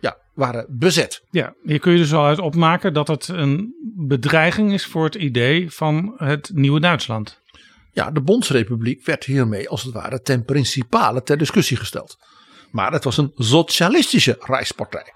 ja, 0.00 0.16
waren 0.34 0.66
bezet. 0.68 1.22
Ja, 1.30 1.54
hier 1.62 1.78
kun 1.78 1.92
je 1.92 1.98
dus 1.98 2.10
wel 2.10 2.24
uit 2.24 2.38
opmaken 2.38 2.92
dat 2.92 3.08
het 3.08 3.28
een 3.28 3.74
bedreiging 3.96 4.72
is 4.72 4.86
voor 4.86 5.04
het 5.04 5.14
idee 5.14 5.70
van 5.70 6.14
het 6.16 6.50
nieuwe 6.54 6.80
Duitsland. 6.80 7.40
Ja, 7.92 8.10
de 8.10 8.20
Bondsrepubliek 8.20 9.04
werd 9.04 9.24
hiermee 9.24 9.68
als 9.68 9.82
het 9.82 9.94
ware 9.94 10.20
ten 10.20 10.44
principale 10.44 11.22
ter 11.22 11.38
discussie 11.38 11.76
gesteld. 11.76 12.18
Maar 12.70 12.92
het 12.92 13.04
was 13.04 13.16
een 13.16 13.32
socialistische 13.34 14.36
Rijkspartij. 14.40 15.12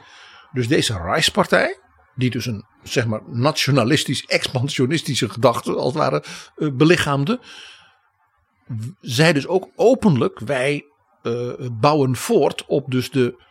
Dus 0.52 0.68
deze 0.68 0.98
Rijkspartij, 1.02 1.78
die 2.14 2.30
dus 2.30 2.46
een 2.46 2.64
zeg 2.82 3.06
maar 3.06 3.20
nationalistisch, 3.26 4.24
expansionistische 4.24 5.28
gedachte 5.28 5.74
als 5.74 5.92
het 5.92 6.02
ware 6.02 6.24
uh, 6.56 6.72
belichaamde, 6.72 7.40
zei 9.00 9.32
dus 9.32 9.46
ook 9.46 9.68
openlijk: 9.76 10.38
wij 10.38 10.84
uh, 11.26 11.68
bouwen 11.80 12.16
voort 12.16 12.64
op 12.66 12.90
dus 12.90 13.10
de 13.10 13.42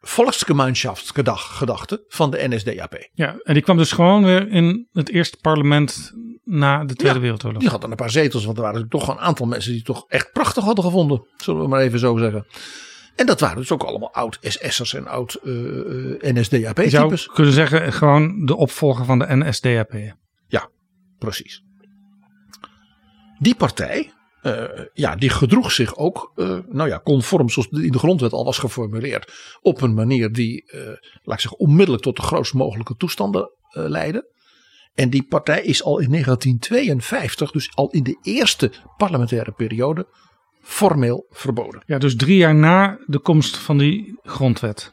volksgemeenschapsgedachte 0.00 2.04
van 2.08 2.30
de 2.30 2.48
NSDAP. 2.48 3.08
Ja, 3.12 3.36
en 3.42 3.54
die 3.54 3.62
kwam 3.62 3.76
dus 3.76 3.92
gewoon 3.92 4.24
weer 4.24 4.48
in 4.48 4.88
het 4.92 5.08
eerste 5.08 5.36
parlement 5.40 6.12
na 6.44 6.84
de 6.84 6.94
Tweede 6.94 7.16
Ja, 7.16 7.22
Wereldoorlog. 7.22 7.60
Die 7.60 7.70
hadden 7.70 7.90
een 7.90 7.96
paar 7.96 8.10
zetels, 8.10 8.44
want 8.44 8.56
er 8.56 8.62
waren 8.62 8.88
toch 8.88 9.08
een 9.08 9.18
aantal 9.18 9.46
mensen 9.46 9.70
die 9.70 9.78
het 9.78 9.86
toch 9.94 10.04
echt 10.08 10.32
prachtig 10.32 10.64
hadden 10.64 10.84
gevonden. 10.84 11.26
Zullen 11.36 11.62
we 11.62 11.68
maar 11.68 11.80
even 11.80 11.98
zo 11.98 12.16
zeggen. 12.16 12.46
En 13.16 13.26
dat 13.26 13.40
waren 13.40 13.56
dus 13.56 13.72
ook 13.72 13.82
allemaal 13.82 14.12
oud-SS'ers 14.12 14.94
en 14.94 15.06
oud 15.06 15.38
uh, 15.42 15.54
Je 15.54 16.18
zou 16.20 16.40
NSDAP-types. 16.40 17.26
kunnen 17.26 17.52
zeggen 17.52 17.92
gewoon 17.92 18.46
de 18.46 18.56
opvolger 18.56 19.04
van 19.04 19.18
de 19.18 19.26
NSDAP. 19.28 19.92
Ja, 20.46 20.68
precies. 21.18 21.62
Die 23.38 23.54
partij, 23.54 24.12
eh, 24.42 24.64
ja, 24.92 25.16
die 25.16 25.30
gedroeg 25.30 25.72
zich 25.72 25.96
ook, 25.96 26.32
eh, 26.34 26.58
nou 26.68 26.88
ja, 26.88 27.00
conform 27.04 27.48
zoals 27.48 27.68
in 27.68 27.92
de 27.92 27.98
grondwet 27.98 28.32
al 28.32 28.44
was 28.44 28.58
geformuleerd, 28.58 29.32
op 29.60 29.80
een 29.80 29.94
manier 29.94 30.32
die, 30.32 30.70
eh, 30.70 30.80
laat 31.22 31.34
ik 31.34 31.40
zeggen, 31.40 31.58
onmiddellijk 31.58 32.02
tot 32.02 32.16
de 32.16 32.22
grootst 32.22 32.54
mogelijke 32.54 32.96
toestanden 32.96 33.50
leidde. 33.70 34.30
En 34.94 35.10
die 35.10 35.26
partij 35.26 35.62
is 35.62 35.82
al 35.82 35.98
in 35.98 36.10
1952, 36.10 37.50
dus 37.50 37.70
al 37.74 37.90
in 37.90 38.02
de 38.02 38.18
eerste 38.22 38.72
parlementaire 38.96 39.52
periode, 39.52 40.06
formeel 40.62 41.26
verboden. 41.30 41.82
Ja, 41.86 41.98
dus 41.98 42.16
drie 42.16 42.36
jaar 42.36 42.54
na 42.54 42.98
de 43.06 43.18
komst 43.18 43.56
van 43.56 43.78
die 43.78 44.18
grondwet. 44.22 44.92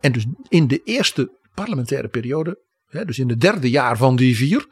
En 0.00 0.12
dus 0.12 0.26
in 0.48 0.66
de 0.66 0.82
eerste 0.84 1.38
parlementaire 1.54 2.08
periode, 2.08 2.62
hè, 2.86 3.04
dus 3.04 3.18
in 3.18 3.28
het 3.28 3.40
derde 3.40 3.70
jaar 3.70 3.96
van 3.96 4.16
die 4.16 4.36
vier, 4.36 4.66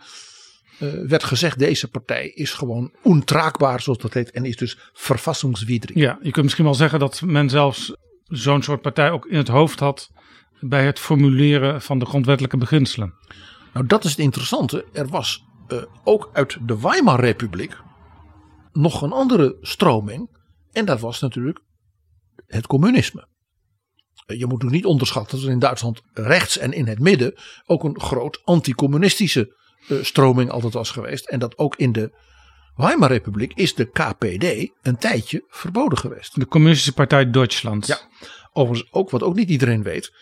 eh, 0.78 0.88
werd 1.06 1.24
gezegd: 1.24 1.58
deze 1.58 1.88
partij 1.88 2.28
is 2.28 2.52
gewoon 2.52 2.94
ontraakbaar, 3.02 3.80
zoals 3.80 3.98
dat 3.98 4.14
heet, 4.14 4.30
en 4.30 4.44
is 4.44 4.56
dus 4.56 4.78
verfassingswidrig. 4.92 5.96
Ja, 5.96 6.18
je 6.22 6.30
kunt 6.30 6.44
misschien 6.44 6.64
wel 6.64 6.74
zeggen 6.74 6.98
dat 6.98 7.20
men 7.20 7.50
zelfs 7.50 7.94
zo'n 8.24 8.62
soort 8.62 8.82
partij 8.82 9.10
ook 9.10 9.26
in 9.26 9.36
het 9.36 9.48
hoofd 9.48 9.80
had 9.80 10.10
bij 10.60 10.86
het 10.86 10.98
formuleren 10.98 11.82
van 11.82 11.98
de 11.98 12.06
grondwettelijke 12.06 12.56
beginselen. 12.56 13.14
Nou, 13.72 13.86
dat 13.86 14.04
is 14.04 14.10
het 14.10 14.18
interessante. 14.18 14.84
Er 14.92 15.08
was 15.08 15.44
eh, 15.68 15.82
ook 16.04 16.30
uit 16.32 16.56
de 16.66 16.80
Weimar-republiek 16.80 17.76
nog 18.72 19.02
een 19.02 19.12
andere 19.12 19.56
stroming. 19.60 20.36
En 20.72 20.84
dat 20.84 21.00
was 21.00 21.20
natuurlijk 21.20 21.60
het 22.46 22.66
communisme. 22.66 23.28
Eh, 24.26 24.38
Je 24.38 24.46
moet 24.46 24.64
ook 24.64 24.70
niet 24.70 24.84
onderschatten 24.84 25.36
dat 25.36 25.46
er 25.46 25.52
in 25.52 25.58
Duitsland 25.58 26.02
rechts 26.12 26.58
en 26.58 26.72
in 26.72 26.86
het 26.86 26.98
midden 26.98 27.34
ook 27.64 27.84
een 27.84 28.00
groot 28.00 28.40
anticommunistische 28.44 29.54
stroming 29.88 30.50
altijd 30.50 30.72
was 30.72 30.90
geweest. 30.90 31.28
En 31.28 31.38
dat 31.38 31.58
ook 31.58 31.76
in 31.76 31.92
de 31.92 32.12
Weimar-republiek 32.76 33.52
is 33.54 33.74
de 33.74 33.90
KPD 33.90 34.70
een 34.82 34.96
tijdje 34.98 35.44
verboden 35.48 35.98
geweest. 35.98 36.40
De 36.40 36.46
Communistische 36.46 36.92
Partij 36.92 37.30
Duitsland. 37.30 37.86
Ja. 37.86 37.98
Overigens 38.52 38.92
ook 38.92 39.10
wat 39.10 39.22
ook 39.22 39.34
niet 39.34 39.48
iedereen 39.48 39.82
weet. 39.82 40.12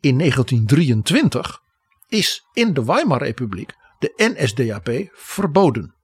In 0.00 0.18
1923 0.18 1.60
is 2.08 2.42
in 2.52 2.74
de 2.74 2.84
Weimar-republiek 2.84 3.72
de 3.98 4.12
NSDAP 4.16 5.10
verboden. 5.12 5.94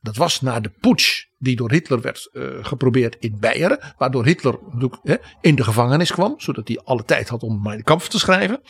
Dat 0.00 0.16
was 0.16 0.40
na 0.40 0.60
de 0.60 0.70
putsch 0.80 1.24
die 1.38 1.56
door 1.56 1.70
Hitler 1.70 2.00
werd 2.00 2.30
eh, 2.32 2.44
geprobeerd 2.62 3.16
in 3.18 3.36
Beieren. 3.40 3.94
Waardoor 3.98 4.24
Hitler 4.24 4.58
natuurlijk, 4.62 4.98
hè, 5.02 5.16
in 5.40 5.54
de 5.54 5.64
gevangenis 5.64 6.12
kwam. 6.12 6.34
Zodat 6.36 6.68
hij 6.68 6.80
alle 6.84 7.04
tijd 7.04 7.28
had 7.28 7.42
om 7.42 7.62
Mein 7.62 7.82
Kampf 7.82 8.08
te 8.08 8.18
schrijven. 8.18 8.60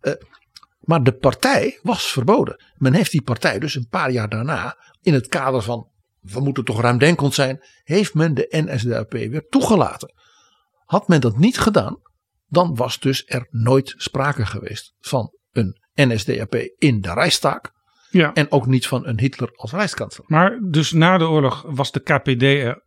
Eh, 0.00 0.12
maar 0.84 1.02
de 1.02 1.12
partij 1.12 1.78
was 1.82 2.12
verboden. 2.12 2.64
Men 2.74 2.92
heeft 2.92 3.10
die 3.10 3.22
partij 3.22 3.58
dus 3.58 3.74
een 3.74 3.88
paar 3.88 4.10
jaar 4.10 4.28
daarna. 4.28 4.78
In 5.02 5.14
het 5.14 5.26
kader 5.26 5.62
van 5.62 5.88
we 6.20 6.40
moeten 6.40 6.64
toch 6.64 6.80
ruimdenkend 6.80 7.34
zijn. 7.34 7.64
Heeft 7.82 8.14
men 8.14 8.34
de 8.34 8.46
NSDAP 8.50 9.12
weer 9.12 9.46
toegelaten. 9.48 10.14
Had 10.84 11.08
men 11.08 11.20
dat 11.20 11.38
niet 11.38 11.58
gedaan. 11.58 12.00
Dan 12.46 12.74
was 12.74 13.00
dus 13.00 13.24
er 13.26 13.46
nooit 13.50 13.94
sprake 13.96 14.46
geweest 14.46 14.94
van 15.00 15.36
een 15.52 15.80
NSDAP 15.94 16.54
in 16.78 17.00
de 17.00 17.12
Rijksdag. 17.12 17.60
Ja. 18.10 18.32
En 18.32 18.52
ook 18.52 18.66
niet 18.66 18.86
van 18.86 19.06
een 19.06 19.20
Hitler 19.20 19.50
als 19.54 19.72
rijkskanselier. 19.72 20.30
Maar 20.30 20.60
dus 20.70 20.92
na 20.92 21.18
de 21.18 21.28
oorlog 21.28 21.64
was 21.66 21.92
de 21.92 22.00
KPD 22.00 22.42
er 22.42 22.82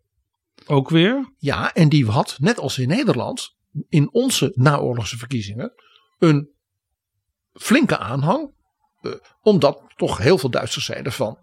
ook 0.66 0.90
weer. 0.90 1.34
Ja, 1.38 1.74
en 1.74 1.90
die 1.90 2.06
had, 2.06 2.38
net 2.40 2.60
als 2.60 2.78
in 2.78 2.88
Nederland, 2.88 3.56
in 3.88 4.14
onze 4.14 4.52
naoorlogse 4.56 5.18
verkiezingen, 5.18 5.74
een 6.18 6.50
flinke 7.58 7.98
aanhang. 7.98 8.56
eh, 9.02 9.12
omdat 9.42 9.82
toch 9.96 10.18
heel 10.18 10.38
veel 10.38 10.50
Duitsers 10.50 10.86
zeiden 10.86 11.12
van. 11.12 11.38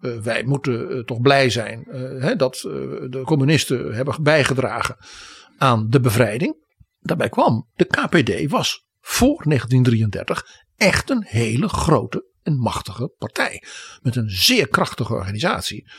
eh, 0.00 0.18
wij 0.18 0.44
moeten 0.44 0.90
eh, 0.90 0.98
toch 1.04 1.20
blij 1.20 1.50
zijn 1.50 1.84
hè, 2.20 2.36
dat 2.36 2.56
de 3.10 3.20
communisten 3.24 3.94
hebben 3.94 4.22
bijgedragen 4.22 4.96
aan 5.58 5.90
de 5.90 6.00
bevrijding. 6.00 6.56
Daarbij 7.00 7.28
kwam, 7.28 7.68
de 7.74 7.84
KPD 7.84 8.50
was 8.50 8.84
voor 9.00 9.42
1933 9.44 10.46
echt 10.76 11.10
een 11.10 11.24
hele 11.26 11.68
grote 11.68 12.32
en 12.42 12.58
machtige 12.58 13.14
partij. 13.18 13.62
Met 14.02 14.16
een 14.16 14.30
zeer 14.30 14.68
krachtige 14.68 15.12
organisatie. 15.12 15.90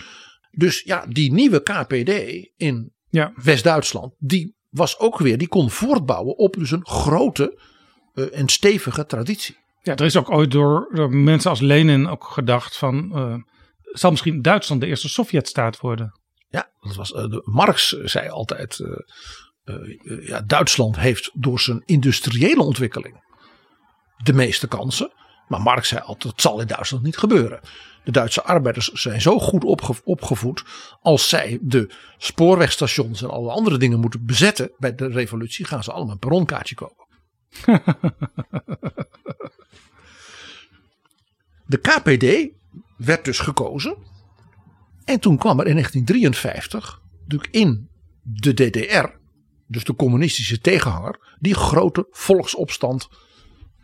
Dus 0.52 0.82
ja, 0.82 1.06
die 1.08 1.34
nieuwe 1.34 1.62
KPD 1.62 2.10
in 2.56 2.94
Ja. 3.10 3.32
West-Duitsland, 3.44 4.16
die 4.18 4.56
was 4.70 5.00
ook 5.00 5.20
weer, 5.20 5.38
die 5.38 5.48
kon 5.48 5.70
voortbouwen 5.70 6.38
op 6.38 6.54
dus 6.54 6.72
een 6.72 6.88
grote 6.88 7.60
eh, 8.16 8.40
en 8.40 8.48
stevige 8.48 9.06
traditie. 9.06 9.58
Ja, 9.82 9.96
er 9.96 10.06
is 10.06 10.18
ook 10.18 10.32
ooit 10.32 10.52
door, 10.52 10.90
door 10.94 11.16
mensen 11.16 11.50
als 11.50 11.60
Lenin 11.60 12.08
ook 12.08 12.24
gedacht 12.24 12.78
van... 12.78 13.16
eh, 13.16 13.36
zal 13.82 14.12
misschien 14.12 14.42
Duitsland 14.42 14.82
de 14.82 14.88
eerste 14.88 15.10
Sovjetstaat 15.10 15.80
worden? 15.80 16.20
Ja, 16.50 16.70
dat 16.80 16.96
was, 16.96 17.14
eh, 17.14 17.26
Marx 17.44 17.90
zei 17.90 18.30
altijd, 18.30 18.84
ja, 20.22 20.42
Duitsland 20.42 21.00
heeft 21.00 21.32
door 21.34 21.60
zijn 21.60 21.84
industriële 21.86 22.62
ontwikkeling 22.62 23.24
de 24.24 24.34
meeste 24.34 24.68
kansen. 24.68 25.12
Maar 25.48 25.62
Marx 25.62 25.88
zei 25.88 26.02
altijd, 26.02 26.34
het 26.34 26.42
zal 26.42 26.62
in 26.62 26.68
Duitsland 26.68 27.04
niet 27.04 27.18
gebeuren. 27.18 27.60
De 28.04 28.12
Duitse 28.12 28.44
arbeiders 28.44 28.88
zijn 28.92 29.22
zo 29.22 29.40
goed 29.40 29.64
opge- 29.64 30.02
opgevoed. 30.04 30.64
Als 31.02 31.30
zij 31.30 31.60
de 31.62 31.94
spoorwegstations 32.18 33.22
en 33.22 33.30
alle 33.30 33.52
andere 33.52 33.78
dingen 33.78 34.00
moeten 34.00 34.26
bezetten 34.26 34.72
bij 34.78 34.96
de 34.96 35.08
revolutie, 35.08 35.66
gaan 35.66 35.84
ze 35.84 35.92
allemaal 35.92 36.14
een 36.14 36.20
perronkaartje 36.20 36.76
kopen. 36.76 37.05
de 41.66 41.78
KPD 41.78 42.54
werd 42.98 43.26
dus 43.26 43.40
gekozen. 43.40 43.98
En 45.06 45.20
toen 45.20 45.38
kwam 45.38 45.60
er 45.60 45.68
in 45.68 45.74
1953 45.74 47.02
natuurlijk 47.22 47.54
in 47.54 47.90
de 48.22 48.54
DDR, 48.54 49.06
dus 49.68 49.84
de 49.84 49.96
communistische 49.96 50.60
tegenhanger, 50.60 51.36
die 51.40 51.56
grote 51.56 52.08
volksopstand 52.10 53.08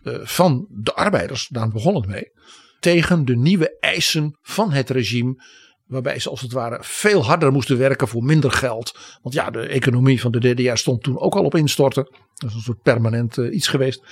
eh, 0.03 0.19
van 0.23 0.67
de 0.69 0.93
arbeiders, 0.93 1.47
daar 1.47 1.69
begon 1.69 1.95
het 1.95 2.05
mee, 2.05 2.31
tegen 2.79 3.25
de 3.25 3.35
nieuwe 3.35 3.77
eisen 3.79 4.37
van 4.41 4.71
het 4.71 4.89
regime. 4.89 5.43
Waarbij 5.91 6.19
ze 6.19 6.29
als 6.29 6.41
het 6.41 6.51
ware 6.51 6.77
veel 6.81 7.25
harder 7.25 7.51
moesten 7.51 7.77
werken 7.77 8.07
voor 8.07 8.23
minder 8.23 8.51
geld. 8.51 8.99
Want 9.21 9.35
ja, 9.35 9.49
de 9.49 9.67
economie 9.67 10.21
van 10.21 10.31
de 10.31 10.53
DDR 10.53 10.75
stond 10.75 11.03
toen 11.03 11.19
ook 11.19 11.35
al 11.35 11.43
op 11.43 11.55
instorten. 11.55 12.03
Dat 12.33 12.49
is 12.49 12.55
een 12.55 12.61
soort 12.61 12.81
permanent 12.81 13.37
eh, 13.37 13.53
iets 13.53 13.67
geweest. 13.67 14.03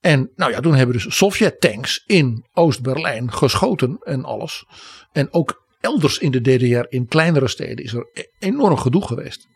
En 0.00 0.32
nou 0.34 0.50
ja, 0.50 0.60
toen 0.60 0.74
hebben 0.74 0.94
dus 0.94 1.16
Sovjet-tanks 1.16 2.02
in 2.06 2.46
Oost-Berlijn 2.52 3.32
geschoten 3.32 3.96
en 3.98 4.24
alles. 4.24 4.64
En 5.12 5.32
ook 5.32 5.66
elders 5.80 6.18
in 6.18 6.30
de 6.30 6.40
DDR, 6.40 6.84
in 6.88 7.06
kleinere 7.06 7.48
steden, 7.48 7.84
is 7.84 7.92
er 7.92 8.10
e- 8.12 8.22
enorm 8.38 8.76
gedoe 8.76 9.06
geweest. 9.06 9.46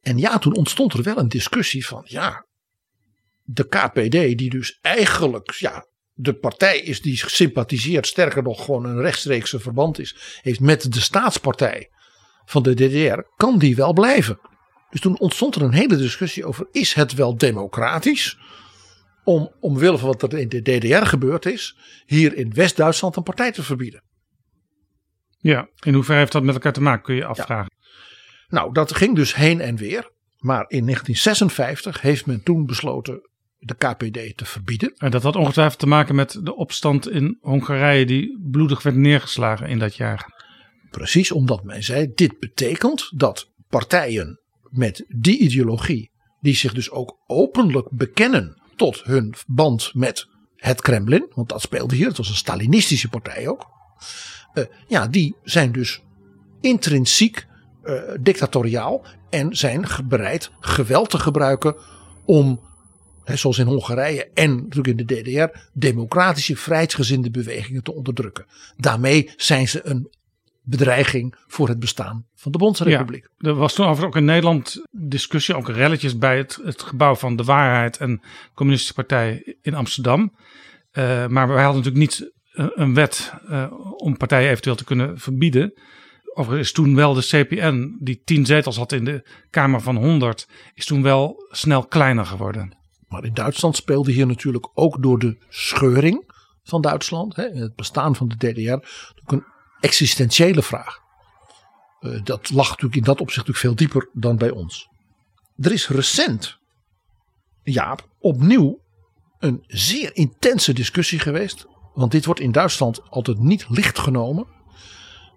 En 0.00 0.18
ja, 0.18 0.38
toen 0.38 0.56
ontstond 0.56 0.92
er 0.92 1.02
wel 1.02 1.18
een 1.18 1.28
discussie 1.28 1.86
van, 1.86 2.02
ja, 2.04 2.46
de 3.42 3.68
KPD, 3.68 4.38
die 4.38 4.50
dus 4.50 4.78
eigenlijk, 4.80 5.50
ja, 5.50 5.86
de 6.18 6.34
partij 6.34 6.78
is 6.78 7.02
die 7.02 7.16
sympathiseert, 7.16 8.06
sterker 8.06 8.42
nog 8.42 8.64
gewoon 8.64 8.84
een 8.84 9.00
rechtstreekse 9.00 9.60
verband 9.60 9.98
is, 9.98 10.40
heeft 10.42 10.60
met 10.60 10.92
de 10.92 11.00
staatspartij 11.00 11.90
van 12.44 12.62
de 12.62 12.74
DDR, 12.74 13.20
kan 13.36 13.58
die 13.58 13.76
wel 13.76 13.92
blijven? 13.92 14.40
Dus 14.90 15.00
toen 15.00 15.18
ontstond 15.18 15.54
er 15.54 15.62
een 15.62 15.72
hele 15.72 15.96
discussie 15.96 16.44
over, 16.44 16.68
is 16.70 16.94
het 16.94 17.14
wel 17.14 17.36
democratisch 17.36 18.38
om 19.24 19.52
omwille 19.60 19.98
van 19.98 20.08
wat 20.08 20.22
er 20.22 20.38
in 20.38 20.48
de 20.48 20.62
DDR 20.62 21.06
gebeurd 21.06 21.46
is, 21.46 21.76
hier 22.06 22.36
in 22.36 22.52
West-Duitsland 22.54 23.16
een 23.16 23.22
partij 23.22 23.52
te 23.52 23.62
verbieden? 23.62 24.02
Ja, 25.38 25.68
in 25.80 25.94
hoeverre 25.94 26.18
heeft 26.18 26.32
dat 26.32 26.42
met 26.42 26.54
elkaar 26.54 26.72
te 26.72 26.80
maken, 26.80 27.02
kun 27.02 27.14
je 27.14 27.20
je 27.20 27.26
afvragen. 27.26 27.72
Nou, 28.48 28.72
dat 28.72 28.94
ging 28.94 29.16
dus 29.16 29.34
heen 29.34 29.60
en 29.60 29.76
weer. 29.76 30.10
Maar 30.36 30.64
in 30.68 30.84
1956 30.84 32.00
heeft 32.00 32.26
men 32.26 32.42
toen 32.42 32.66
besloten 32.66 33.28
de 33.58 33.74
KPD 33.74 34.36
te 34.36 34.44
verbieden. 34.44 34.94
En 34.96 35.10
dat 35.10 35.22
had 35.22 35.36
ongetwijfeld 35.36 35.78
te 35.78 35.86
maken 35.86 36.14
met 36.14 36.38
de 36.42 36.56
opstand 36.56 37.10
in 37.10 37.38
Hongarije 37.40 38.06
die 38.06 38.38
bloedig 38.50 38.82
werd 38.82 38.96
neergeslagen 38.96 39.68
in 39.68 39.78
dat 39.78 39.96
jaar. 39.96 40.34
Precies 40.90 41.32
omdat 41.32 41.64
men 41.64 41.82
zei: 41.82 42.12
dit 42.14 42.38
betekent 42.38 43.10
dat 43.14 43.50
partijen 43.68 44.40
met 44.70 45.04
die 45.08 45.38
ideologie, 45.38 46.10
die 46.40 46.56
zich 46.56 46.74
dus 46.74 46.90
ook 46.90 47.18
openlijk 47.26 47.88
bekennen 47.90 48.62
tot 48.76 49.02
hun 49.04 49.34
band 49.46 49.90
met 49.94 50.28
het 50.56 50.80
Kremlin, 50.80 51.26
want 51.34 51.48
dat 51.48 51.60
speelde 51.60 51.94
hier, 51.94 52.06
het 52.06 52.16
was 52.16 52.28
een 52.28 52.34
Stalinistische 52.34 53.08
partij 53.08 53.48
ook. 53.48 53.66
eh, 54.52 54.64
ja, 54.86 55.06
die 55.06 55.36
zijn 55.42 55.72
dus 55.72 56.02
intrinsiek 56.60 57.46
eh, 57.82 58.02
dictatoriaal 58.20 59.04
en 59.30 59.56
zijn 59.56 59.86
bereid 60.04 60.50
geweld 60.60 61.10
te 61.10 61.18
gebruiken 61.18 61.76
om, 62.24 62.60
hè, 63.26 63.36
zoals 63.36 63.58
in 63.58 63.66
Hongarije 63.66 64.30
en 64.34 64.54
natuurlijk 64.54 64.98
in 64.98 65.06
de 65.06 65.22
DDR, 65.22 65.58
democratische 65.72 66.56
vrijheidsgezinde 66.56 67.30
bewegingen 67.30 67.82
te 67.82 67.94
onderdrukken. 67.94 68.46
Daarmee 68.76 69.30
zijn 69.36 69.68
ze 69.68 69.80
een 69.86 70.08
bedreiging 70.62 71.34
voor 71.46 71.68
het 71.68 71.78
bestaan 71.78 72.26
van 72.34 72.52
de 72.52 72.58
Bondsrepubliek. 72.58 73.28
Er 73.38 73.54
was 73.54 73.74
toen 73.74 73.86
overigens 73.86 74.14
ook 74.14 74.20
in 74.20 74.26
Nederland 74.26 74.82
discussie, 74.90 75.54
ook 75.54 75.68
relletjes 75.68 76.18
bij 76.18 76.36
het, 76.36 76.58
het 76.64 76.82
gebouw 76.82 77.14
van 77.14 77.36
de 77.36 77.44
Waarheid 77.44 77.96
en 77.96 78.10
de 78.10 78.20
Communistische 78.54 78.94
Partij 78.94 79.56
in 79.62 79.74
Amsterdam. 79.74 80.32
Eh, 80.90 81.26
maar 81.26 81.48
wij 81.48 81.62
hadden 81.64 81.82
natuurlijk 81.82 82.10
niet 82.10 82.32
een, 82.52 82.70
een 82.74 82.94
wet 82.94 83.32
eh, 83.48 83.72
om 83.96 84.16
partijen 84.16 84.50
eventueel 84.50 84.76
te 84.76 84.84
kunnen 84.84 85.18
verbieden. 85.18 85.72
Overigens 86.34 86.68
is 86.68 86.74
toen 86.74 86.94
wel 86.94 87.14
de 87.14 87.26
CPN, 87.26 87.96
die 88.00 88.22
tien 88.24 88.46
zetels 88.46 88.76
had 88.76 88.92
in 88.92 89.04
de 89.04 89.28
Kamer 89.50 89.80
van 89.80 89.96
100, 89.96 90.48
is 90.74 90.86
toen 90.86 91.02
wel 91.02 91.46
snel 91.50 91.86
kleiner 91.86 92.26
geworden. 92.26 92.75
Maar 93.08 93.24
in 93.24 93.34
Duitsland 93.34 93.76
speelde 93.76 94.12
hier 94.12 94.26
natuurlijk 94.26 94.68
ook 94.74 95.02
door 95.02 95.18
de 95.18 95.36
scheuring 95.48 96.32
van 96.62 96.80
Duitsland, 96.80 97.36
hè, 97.36 97.44
het 97.44 97.74
bestaan 97.74 98.16
van 98.16 98.28
de 98.28 98.36
DDR, 98.36 98.72
ook 99.22 99.32
een 99.32 99.44
existentiële 99.80 100.62
vraag. 100.62 100.98
Uh, 102.00 102.24
dat 102.24 102.50
lag 102.50 102.68
natuurlijk 102.68 102.96
in 102.96 103.02
dat 103.02 103.20
opzicht 103.20 103.46
natuurlijk 103.46 103.58
veel 103.58 103.74
dieper 103.74 104.10
dan 104.12 104.36
bij 104.36 104.50
ons. 104.50 104.88
Er 105.56 105.72
is 105.72 105.88
recent, 105.88 106.58
Jaap, 107.62 108.08
opnieuw 108.18 108.80
een 109.38 109.64
zeer 109.66 110.16
intense 110.16 110.72
discussie 110.72 111.18
geweest. 111.18 111.66
Want 111.94 112.10
dit 112.10 112.24
wordt 112.24 112.40
in 112.40 112.52
Duitsland 112.52 113.10
altijd 113.10 113.38
niet 113.38 113.66
licht 113.68 113.98
genomen. 113.98 114.46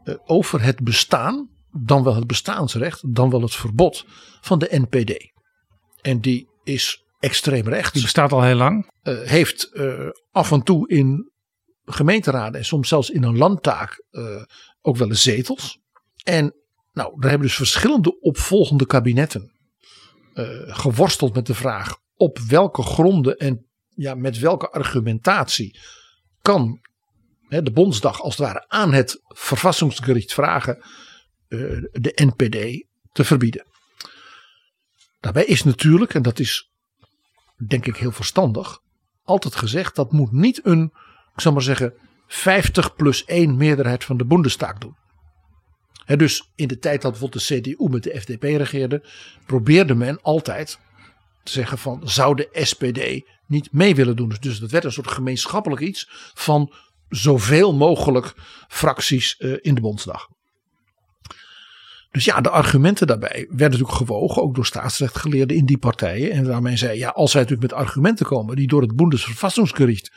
Uh, 0.04 0.16
over 0.26 0.62
het 0.62 0.84
bestaan, 0.84 1.50
dan 1.72 2.04
wel 2.04 2.16
het 2.16 2.28
bestaansrecht, 2.28 3.16
dan 3.16 3.30
wel 3.30 3.42
het 3.42 3.56
verbod 3.56 4.06
van 4.42 4.60
de 4.60 4.86
NPD. 4.88 5.32
En 6.02 6.20
die 6.20 6.48
is 6.64 7.04
extreem 7.20 7.68
rechts. 7.68 7.92
Die 7.92 8.02
bestaat 8.02 8.32
al 8.32 8.44
heel 8.44 8.56
lang. 8.56 8.90
Uh, 9.04 9.22
heeft 9.22 9.70
uh, 9.74 10.10
af 10.32 10.52
en 10.52 10.64
toe 10.64 10.90
in 10.90 11.32
gemeenteraden 11.86 12.60
en 12.60 12.66
soms 12.66 12.88
zelfs 12.88 13.10
in 13.10 13.24
een 13.24 13.38
landtaak 13.38 14.04
uh, 14.12 14.44
ook 14.82 14.98
wel 14.98 15.10
eens 15.10 15.22
zetels. 15.22 15.80
En 16.24 16.54
nou, 16.94 17.20
daar 17.20 17.30
hebben 17.30 17.48
dus 17.48 17.58
verschillende 17.58 18.20
opvolgende 18.20 18.86
kabinetten 18.86 19.58
geworsteld 20.68 21.34
met 21.34 21.46
de 21.46 21.54
vraag 21.54 21.98
op 22.16 22.40
welke 22.40 22.82
gronden 22.82 23.38
en 23.38 23.66
ja, 23.96 24.16
met 24.16 24.40
welke 24.40 24.70
argumentatie 24.70 25.80
kan 26.42 26.82
hè, 27.48 27.62
de 27.62 27.72
Bondsdag 27.72 28.22
als 28.22 28.38
het 28.38 28.46
ware 28.46 28.66
aan 28.68 28.94
het 28.94 29.22
verfassingsgericht 29.28 30.34
vragen 30.34 30.84
de 31.92 32.12
NPD 32.16 32.86
te 33.12 33.24
verbieden. 33.24 33.66
Daarbij 35.20 35.46
is 35.46 35.64
natuurlijk, 35.64 36.14
en 36.14 36.22
dat 36.22 36.40
is 36.40 36.69
denk 37.68 37.86
ik 37.86 37.96
heel 37.96 38.12
verstandig, 38.12 38.80
altijd 39.24 39.56
gezegd 39.56 39.96
dat 39.96 40.12
moet 40.12 40.32
niet 40.32 40.66
een, 40.66 40.94
ik 41.34 41.42
zal 41.42 41.52
maar 41.52 41.62
zeggen, 41.62 41.94
50 42.28 42.96
plus 42.96 43.26
1 43.26 43.58
meerderheid 43.58 44.04
van 44.04 44.18
de 44.18 44.26
Bundestag 44.26 44.78
doen. 44.78 44.98
Dus 46.18 46.52
in 46.56 46.68
de 46.68 46.80
tijd 46.80 47.02
dat 47.02 47.12
bijvoorbeeld 47.12 47.48
de 47.48 47.60
CDU 47.62 47.90
met 47.90 48.04
de 48.04 48.22
FDP 48.22 48.44
regeerde, 48.44 49.08
probeerde 49.46 49.96
men 49.96 50.22
altijd 50.22 50.80
te 51.44 51.52
zeggen 51.52 51.78
van 51.78 52.02
zou 52.10 52.36
de 52.36 52.50
SPD 52.54 53.22
niet 53.48 53.72
mee 53.72 53.96
willen 53.96 54.16
doen. 54.16 54.36
Dus 54.40 54.60
dat 54.60 54.72
werd 54.72 54.84
een 54.84 54.92
soort 54.92 55.12
gemeenschappelijk 55.12 55.82
iets 55.82 56.08
van 56.34 56.74
zoveel 57.10 57.74
mogelijk 57.74 58.34
fracties 58.68 59.36
uh, 59.40 59.58
in 59.62 59.76
de 59.76 59.82
Bondsdag. 59.82 60.28
Dus 62.12 62.26
ja, 62.26 62.42
de 62.42 62.50
argumenten 62.50 63.08
daarbij 63.08 63.46
werden 63.50 63.80
natuurlijk 63.80 63.98
gewogen, 63.98 64.42
ook 64.42 64.56
door 64.56 64.66
staatsrechtgeleerden 64.66 65.58
in 65.58 65.66
die 65.66 65.78
partijen. 65.78 66.32
En 66.32 66.48
waarmee 66.48 66.78
zei, 66.78 66.98
ja, 66.98 67.10
als 67.10 67.32
zij 67.32 67.42
natuurlijk 67.42 67.72
met 67.72 67.82
argumenten 67.82 68.26
komen 68.26 68.56
die 68.56 68.68
door 68.68 68.82
het 68.82 68.96
Bundesverfassungsgericht 68.96 70.12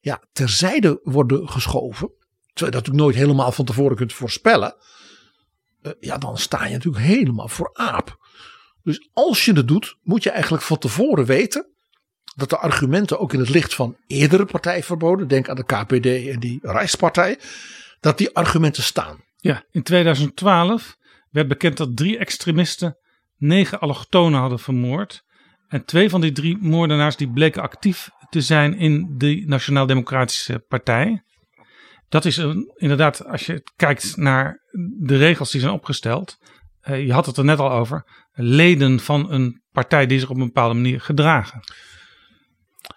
ja, 0.00 0.22
terzijde 0.32 1.00
worden 1.02 1.48
geschoven, 1.48 2.08
terwijl 2.08 2.50
je 2.54 2.64
dat 2.64 2.72
natuurlijk 2.72 3.04
nooit 3.04 3.16
helemaal 3.16 3.52
van 3.52 3.64
tevoren 3.64 3.96
kunt 3.96 4.12
voorspellen, 4.12 4.74
uh, 5.82 5.92
ja, 6.00 6.18
dan 6.18 6.38
sta 6.38 6.66
je 6.66 6.72
natuurlijk 6.72 7.04
helemaal 7.04 7.48
voor 7.48 7.70
aap. 7.72 8.18
Dus 8.82 9.08
als 9.12 9.44
je 9.44 9.52
het 9.52 9.68
doet, 9.68 9.96
moet 10.02 10.22
je 10.22 10.30
eigenlijk 10.30 10.62
van 10.62 10.78
tevoren 10.78 11.24
weten 11.24 11.66
dat 12.36 12.50
de 12.50 12.58
argumenten 12.58 13.18
ook 13.18 13.32
in 13.32 13.38
het 13.38 13.48
licht 13.48 13.74
van 13.74 13.96
eerdere 14.06 14.44
partijverboden, 14.44 15.28
denk 15.28 15.48
aan 15.48 15.56
de 15.56 15.64
KPD 15.64 16.06
en 16.06 16.40
die 16.40 16.58
Rijkspartij, 16.62 17.38
dat 18.00 18.18
die 18.18 18.34
argumenten 18.34 18.82
staan. 18.82 19.24
Ja, 19.36 19.64
in 19.70 19.82
2012 19.82 20.96
werd 21.32 21.48
bekend 21.48 21.76
dat 21.76 21.96
drie 21.96 22.18
extremisten 22.18 22.96
negen 23.36 23.80
allochtonen 23.80 24.40
hadden 24.40 24.58
vermoord. 24.58 25.22
En 25.68 25.84
twee 25.84 26.10
van 26.10 26.20
die 26.20 26.32
drie 26.32 26.58
moordenaars 26.60 27.16
die 27.16 27.30
bleken 27.30 27.62
actief 27.62 28.10
te 28.30 28.40
zijn 28.40 28.74
in 28.78 29.14
de 29.16 29.42
Nationaal 29.46 29.86
Democratische 29.86 30.64
Partij. 30.68 31.22
Dat 32.08 32.24
is 32.24 32.38
inderdaad, 32.74 33.26
als 33.26 33.46
je 33.46 33.62
kijkt 33.76 34.16
naar 34.16 34.60
de 34.98 35.16
regels 35.16 35.50
die 35.50 35.60
zijn 35.60 35.72
opgesteld. 35.72 36.36
Uh, 36.84 37.06
je 37.06 37.12
had 37.12 37.26
het 37.26 37.36
er 37.36 37.44
net 37.44 37.58
al 37.58 37.70
over. 37.70 38.04
Leden 38.32 39.00
van 39.00 39.32
een 39.32 39.62
partij 39.70 40.06
die 40.06 40.18
zich 40.18 40.30
op 40.30 40.36
een 40.36 40.46
bepaalde 40.46 40.74
manier 40.74 41.00
gedragen. 41.00 41.60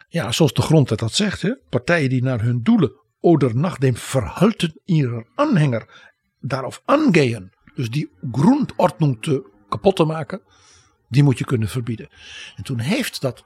Ja, 0.08 0.32
zoals 0.32 0.54
de 0.54 0.62
grondwet 0.62 1.00
dat 1.00 1.14
zegt. 1.14 1.42
Hè? 1.42 1.56
Partijen 1.70 2.10
die 2.10 2.24
naar 2.24 2.42
hun 2.42 2.62
doelen 2.62 2.92
oder 3.20 3.56
nach 3.56 3.78
dem 3.78 3.96
Verhalten 3.96 4.74
ihrer 4.84 5.26
Anhänger 5.36 5.86
daarop 6.40 6.82
aangehen 6.86 7.55
dus 7.76 7.90
die 7.90 8.12
grondordnung 8.32 9.22
te 9.22 9.52
kapot 9.70 9.96
te 9.96 10.04
maken, 10.04 10.42
die 11.08 11.24
moet 11.24 11.38
je 11.38 11.46
kunnen 11.46 11.70
verbieden. 11.70 12.10
En 12.56 12.64
toen 12.64 12.80
heeft 12.80 13.22
dat 13.22 13.46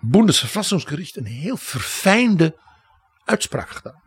Bundesverfassungsgericht 0.00 1.16
een 1.16 1.26
heel 1.26 1.56
verfijnde 1.56 2.58
uitspraak 3.24 3.68
gedaan. 3.70 4.02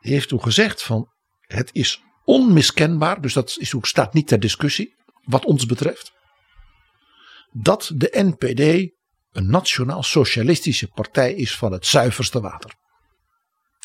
Die 0.00 0.12
heeft 0.12 0.28
toen 0.28 0.42
gezegd 0.42 0.82
van 0.82 1.12
het 1.40 1.70
is 1.72 2.02
onmiskenbaar, 2.24 3.20
dus 3.20 3.32
dat 3.32 3.56
is 3.58 3.74
ook, 3.74 3.86
staat 3.86 4.14
niet 4.14 4.26
ter 4.26 4.40
discussie 4.40 4.94
wat 5.22 5.44
ons 5.44 5.66
betreft, 5.66 6.12
dat 7.52 7.92
de 7.94 8.10
NPD 8.12 8.92
een 9.30 9.50
nationaal 9.50 10.02
socialistische 10.02 10.88
partij 10.88 11.34
is 11.34 11.56
van 11.56 11.72
het 11.72 11.86
zuiverste 11.86 12.40
water. 12.40 12.74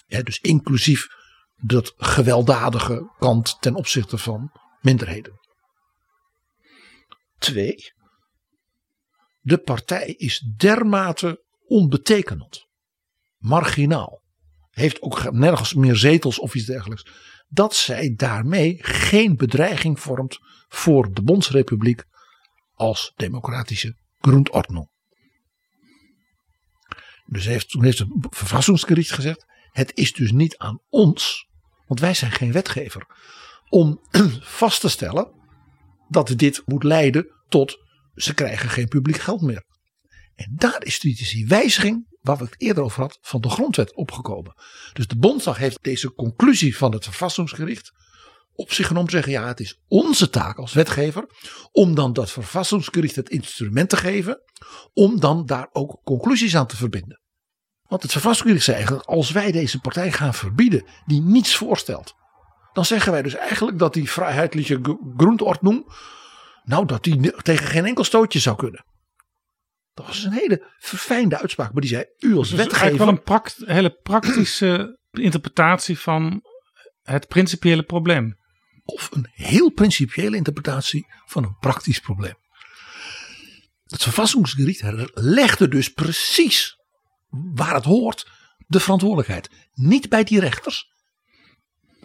Ja, 0.07 0.21
dus 0.21 0.39
inclusief 0.39 1.07
dat 1.55 1.93
gewelddadige 1.97 3.11
kant 3.17 3.61
ten 3.61 3.75
opzichte 3.75 4.17
van 4.17 4.51
minderheden. 4.81 5.39
Twee, 7.37 7.93
de 9.41 9.57
partij 9.57 10.07
is 10.07 10.39
dermate 10.57 11.43
onbetekenend, 11.65 12.67
marginaal, 13.37 14.21
heeft 14.69 15.01
ook 15.01 15.31
nergens 15.31 15.73
meer 15.73 15.95
zetels 15.95 16.39
of 16.39 16.55
iets 16.55 16.65
dergelijks, 16.65 17.05
dat 17.47 17.75
zij 17.75 18.13
daarmee 18.15 18.77
geen 18.81 19.35
bedreiging 19.35 19.99
vormt 19.99 20.39
voor 20.67 21.13
de 21.13 21.21
Bondsrepubliek 21.21 22.03
als 22.73 23.13
democratische 23.15 23.95
grondordnung. 24.19 24.89
Dus 27.25 27.45
heeft, 27.45 27.69
toen 27.69 27.83
heeft 27.83 27.99
het 27.99 28.09
verfassingsgericht 28.29 29.11
gezegd, 29.11 29.45
het 29.75 29.91
is 29.93 30.13
dus 30.13 30.31
niet 30.31 30.57
aan 30.57 30.79
ons, 30.89 31.47
want 31.87 31.99
wij 31.99 32.13
zijn 32.13 32.31
geen 32.31 32.51
wetgever, 32.51 33.05
om 33.69 33.99
vast 34.61 34.81
te 34.81 34.89
stellen 34.89 35.31
dat 36.09 36.33
dit 36.35 36.61
moet 36.65 36.83
leiden 36.83 37.27
tot 37.47 37.77
ze 38.13 38.33
krijgen 38.33 38.69
geen 38.69 38.87
publiek 38.87 39.17
geld 39.17 39.41
meer. 39.41 39.63
En 40.35 40.53
daar 40.55 40.83
is 40.83 40.99
dus 40.99 41.29
die 41.29 41.47
wijziging, 41.47 42.17
waar 42.21 42.37
we 42.37 42.43
het 42.43 42.61
eerder 42.61 42.83
over 42.83 42.99
hadden, 42.99 43.17
van 43.21 43.41
de 43.41 43.49
grondwet 43.49 43.95
opgekomen. 43.95 44.55
Dus 44.93 45.07
de 45.07 45.17
Bondsdag 45.17 45.57
heeft 45.57 45.83
deze 45.83 46.13
conclusie 46.13 46.77
van 46.77 46.93
het 46.93 47.03
verfassingsgericht 47.03 47.91
op 48.53 48.71
zich 48.71 48.87
genomen 48.87 49.11
zeggen, 49.11 49.31
ja 49.31 49.47
het 49.47 49.59
is 49.59 49.79
onze 49.87 50.29
taak 50.29 50.57
als 50.57 50.73
wetgever 50.73 51.25
om 51.71 51.95
dan 51.95 52.13
dat 52.13 52.31
verfassingsgericht 52.31 53.15
het 53.15 53.29
instrument 53.29 53.89
te 53.89 53.97
geven 53.97 54.41
om 54.93 55.19
dan 55.19 55.45
daar 55.45 55.69
ook 55.71 56.01
conclusies 56.03 56.55
aan 56.55 56.67
te 56.67 56.77
verbinden. 56.77 57.23
Want 57.87 58.01
het 58.01 58.11
verfassingsgericht 58.11 58.63
zei 58.63 58.77
eigenlijk, 58.77 59.07
als 59.07 59.31
wij 59.31 59.51
deze 59.51 59.79
partij 59.79 60.11
gaan 60.11 60.33
verbieden 60.33 60.85
die 61.05 61.21
niets 61.21 61.55
voorstelt. 61.55 62.15
Dan 62.73 62.85
zeggen 62.85 63.11
wij 63.11 63.21
dus 63.21 63.35
eigenlijk 63.35 63.79
dat 63.79 63.93
die 63.93 64.11
vrijheidliche 64.11 64.97
grondordnung, 65.17 65.93
nou 66.63 66.85
dat 66.85 67.03
die 67.03 67.31
tegen 67.41 67.67
geen 67.67 67.85
enkel 67.85 68.03
stootje 68.03 68.39
zou 68.39 68.55
kunnen. 68.55 68.85
Dat 69.93 70.05
was 70.05 70.23
een 70.23 70.31
hele 70.31 70.71
verfijnde 70.77 71.39
uitspraak. 71.39 71.71
Maar 71.71 71.81
die 71.81 71.89
zei, 71.89 72.05
u 72.19 72.35
als 72.35 72.49
dus 72.49 72.57
wetgever. 72.57 72.81
eigenlijk 72.81 73.27
wel 73.27 73.39
een 73.55 73.73
hele 73.75 73.99
praktische 74.03 74.99
interpretatie 75.11 75.99
van 75.99 76.43
het 77.01 77.27
principiële 77.27 77.83
probleem. 77.83 78.37
Of 78.83 79.09
een 79.11 79.29
heel 79.31 79.71
principiële 79.71 80.35
interpretatie 80.35 81.05
van 81.25 81.43
een 81.43 81.57
praktisch 81.59 81.99
probleem. 81.99 82.35
Het 83.83 84.03
verfassingsgericht 84.03 84.81
legde 85.13 85.67
dus 85.67 85.89
precies 85.93 86.74
waar 87.53 87.73
het 87.73 87.85
hoort, 87.85 88.31
de 88.67 88.79
verantwoordelijkheid. 88.79 89.49
Niet 89.73 90.09
bij 90.09 90.23
die 90.23 90.39
rechters, 90.39 90.91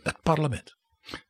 het 0.03 0.23
parlement. 0.23 0.77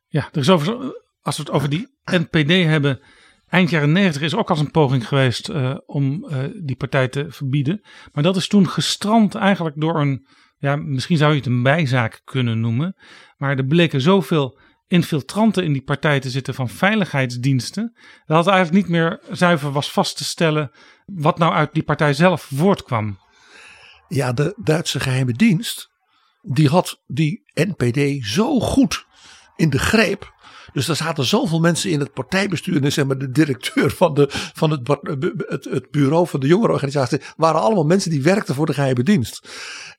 Ja, 0.07 0.29
er 0.31 0.39
is 0.39 0.49
over, 0.49 0.95
als 1.21 1.37
we 1.37 1.43
het 1.43 1.51
over 1.51 1.69
die 1.69 1.87
NPD 2.03 2.49
hebben. 2.49 3.01
Eind 3.47 3.69
jaren 3.69 3.91
90 3.91 4.21
is 4.21 4.35
ook 4.35 4.49
als 4.49 4.59
een 4.59 4.71
poging 4.71 5.07
geweest 5.07 5.49
uh, 5.49 5.77
om 5.85 6.25
uh, 6.25 6.43
die 6.63 6.75
partij 6.75 7.07
te 7.07 7.25
verbieden. 7.29 7.81
Maar 8.11 8.23
dat 8.23 8.35
is 8.35 8.47
toen 8.47 8.69
gestrand 8.69 9.35
eigenlijk 9.35 9.79
door 9.79 10.01
een, 10.01 10.27
ja, 10.57 10.75
misschien 10.75 11.17
zou 11.17 11.31
je 11.31 11.37
het 11.37 11.45
een 11.45 11.63
bijzaak 11.63 12.21
kunnen 12.23 12.59
noemen. 12.59 12.95
Maar 13.37 13.57
er 13.57 13.65
bleken 13.65 14.01
zoveel 14.01 14.59
infiltranten 14.87 15.63
in 15.63 15.73
die 15.73 15.83
partij 15.83 16.19
te 16.19 16.29
zitten 16.29 16.53
van 16.53 16.69
veiligheidsdiensten. 16.69 17.97
Dat 18.25 18.45
het 18.45 18.53
eigenlijk 18.53 18.83
niet 18.83 18.95
meer 18.95 19.19
zuiver 19.31 19.71
was 19.71 19.91
vast 19.91 20.17
te 20.17 20.23
stellen 20.23 20.71
wat 21.05 21.37
nou 21.37 21.53
uit 21.53 21.73
die 21.73 21.83
partij 21.83 22.13
zelf 22.13 22.41
voortkwam. 22.41 23.19
Ja, 24.13 24.33
de 24.33 24.53
Duitse 24.57 24.99
geheime 24.99 25.33
dienst, 25.33 25.89
die 26.41 26.69
had 26.69 27.01
die 27.07 27.51
NPD 27.53 28.25
zo 28.25 28.59
goed 28.59 29.05
in 29.55 29.69
de 29.69 29.79
greep, 29.79 30.33
Dus 30.73 30.87
er 30.87 30.95
zaten 30.95 31.25
zoveel 31.25 31.59
mensen 31.59 31.89
in 31.89 31.99
het 31.99 32.13
partijbestuur 32.13 32.83
en 32.83 32.91
zeg 32.91 33.05
maar 33.05 33.17
de 33.17 33.31
directeur 33.31 33.91
van, 33.91 34.13
de, 34.13 34.25
van 34.29 34.71
het, 34.71 34.87
het, 35.47 35.65
het 35.65 35.91
bureau 35.91 36.27
van 36.27 36.39
de 36.39 36.47
jongerenorganisatie 36.47 37.21
waren 37.35 37.61
allemaal 37.61 37.85
mensen 37.85 38.11
die 38.11 38.21
werkten 38.21 38.55
voor 38.55 38.65
de 38.65 38.73
geheime 38.73 39.03
dienst. 39.03 39.49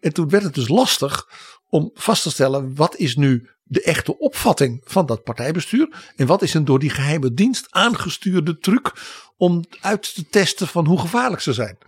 En 0.00 0.12
toen 0.12 0.28
werd 0.28 0.42
het 0.42 0.54
dus 0.54 0.68
lastig 0.68 1.28
om 1.68 1.90
vast 1.94 2.22
te 2.22 2.30
stellen 2.30 2.74
wat 2.74 2.96
is 2.96 3.16
nu 3.16 3.50
de 3.62 3.82
echte 3.82 4.18
opvatting 4.18 4.80
van 4.84 5.06
dat 5.06 5.22
partijbestuur 5.22 6.12
en 6.16 6.26
wat 6.26 6.42
is 6.42 6.54
een 6.54 6.64
door 6.64 6.78
die 6.78 6.90
geheime 6.90 7.32
dienst 7.34 7.66
aangestuurde 7.70 8.58
truc 8.58 8.92
om 9.36 9.64
uit 9.80 10.14
te 10.14 10.28
testen 10.28 10.68
van 10.68 10.86
hoe 10.86 10.98
gevaarlijk 11.00 11.42
ze 11.42 11.52
zijn. 11.52 11.78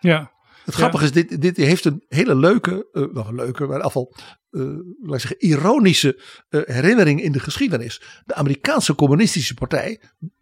Ja. 0.00 0.33
Het 0.64 0.74
grappige 0.74 1.04
is, 1.04 1.12
dit, 1.12 1.40
dit 1.40 1.56
heeft 1.56 1.84
een 1.84 2.04
hele 2.08 2.36
leuke, 2.36 2.88
uh, 2.92 3.04
nog 3.12 3.28
een 3.28 3.34
leuke, 3.34 3.66
maar 3.66 3.76
in 3.76 3.82
afval, 3.82 4.14
uh, 4.50 4.62
laat 5.02 5.14
ik 5.14 5.20
zeggen, 5.20 5.40
ironische 5.40 6.20
uh, 6.50 6.60
herinnering 6.64 7.22
in 7.22 7.32
de 7.32 7.40
geschiedenis. 7.40 8.02
De 8.26 8.34
Amerikaanse 8.34 8.94
Communistische 8.94 9.54
Partij 9.54 10.00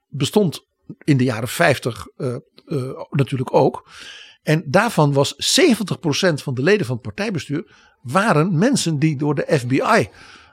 bestond 0.08 0.66
in 1.04 1.16
de 1.16 1.24
jaren 1.24 1.48
50 1.48 2.06
natuurlijk 3.10 3.54
ook. 3.54 3.88
En 4.42 4.62
daarvan 4.66 5.12
was 5.12 5.60
70% 5.60 6.34
van 6.34 6.54
de 6.54 6.62
leden 6.62 6.86
van 6.86 6.94
het 6.94 7.04
partijbestuur 7.04 7.74
waren 8.02 8.58
mensen 8.58 8.98
die 8.98 9.16
door 9.16 9.34
de 9.34 9.46
FBI 9.58 10.08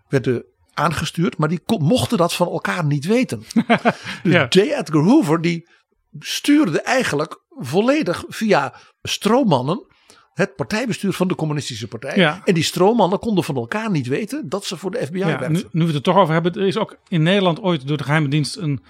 werden 0.08 0.46
aangestuurd, 0.74 1.38
maar 1.38 1.50
die 1.50 1.62
mochten 1.66 2.18
dat 2.18 2.34
van 2.34 2.48
elkaar 2.48 2.86
niet 2.86 3.06
weten. 3.06 3.44
dus 4.24 4.34
ja. 4.34 4.46
J. 4.50 4.60
Edgar 4.60 5.04
Hoover 5.04 5.42
die 5.42 5.68
stuurde 6.20 6.82
eigenlijk 6.82 7.42
volledig 7.60 8.24
via 8.28 8.74
stroommannen 9.02 9.88
het 10.34 10.56
partijbestuur 10.56 11.14
van 11.14 11.28
de 11.28 11.36
communistische 11.36 11.88
partij. 11.88 12.18
Ja. 12.18 12.42
En 12.46 12.54
die 12.54 12.64
stroommannen 12.64 13.20
konden 13.20 13.44
van 13.44 13.56
elkaar 13.56 13.92
niet 13.92 14.08
weten 14.08 14.50
dat 14.50 14.66
ze 14.66 14.78
voor 14.78 14.92
de 14.92 15.06
FBI 15.06 15.18
ja, 15.18 15.26
werkten. 15.26 15.52
Nu, 15.52 15.64
nu 15.72 15.82
we 15.82 15.86
het 15.86 15.96
er 15.96 16.02
toch 16.02 16.18
over 16.18 16.34
hebben, 16.34 16.54
er 16.54 16.68
is 16.68 16.78
ook 16.78 16.98
in 17.08 17.24
Nederland 17.24 17.62
ooit 17.62 17.88
door 17.88 17.98
de 17.98 18.04
geheime 18.04 18.28
dienst 18.28 18.56
een 18.56 18.84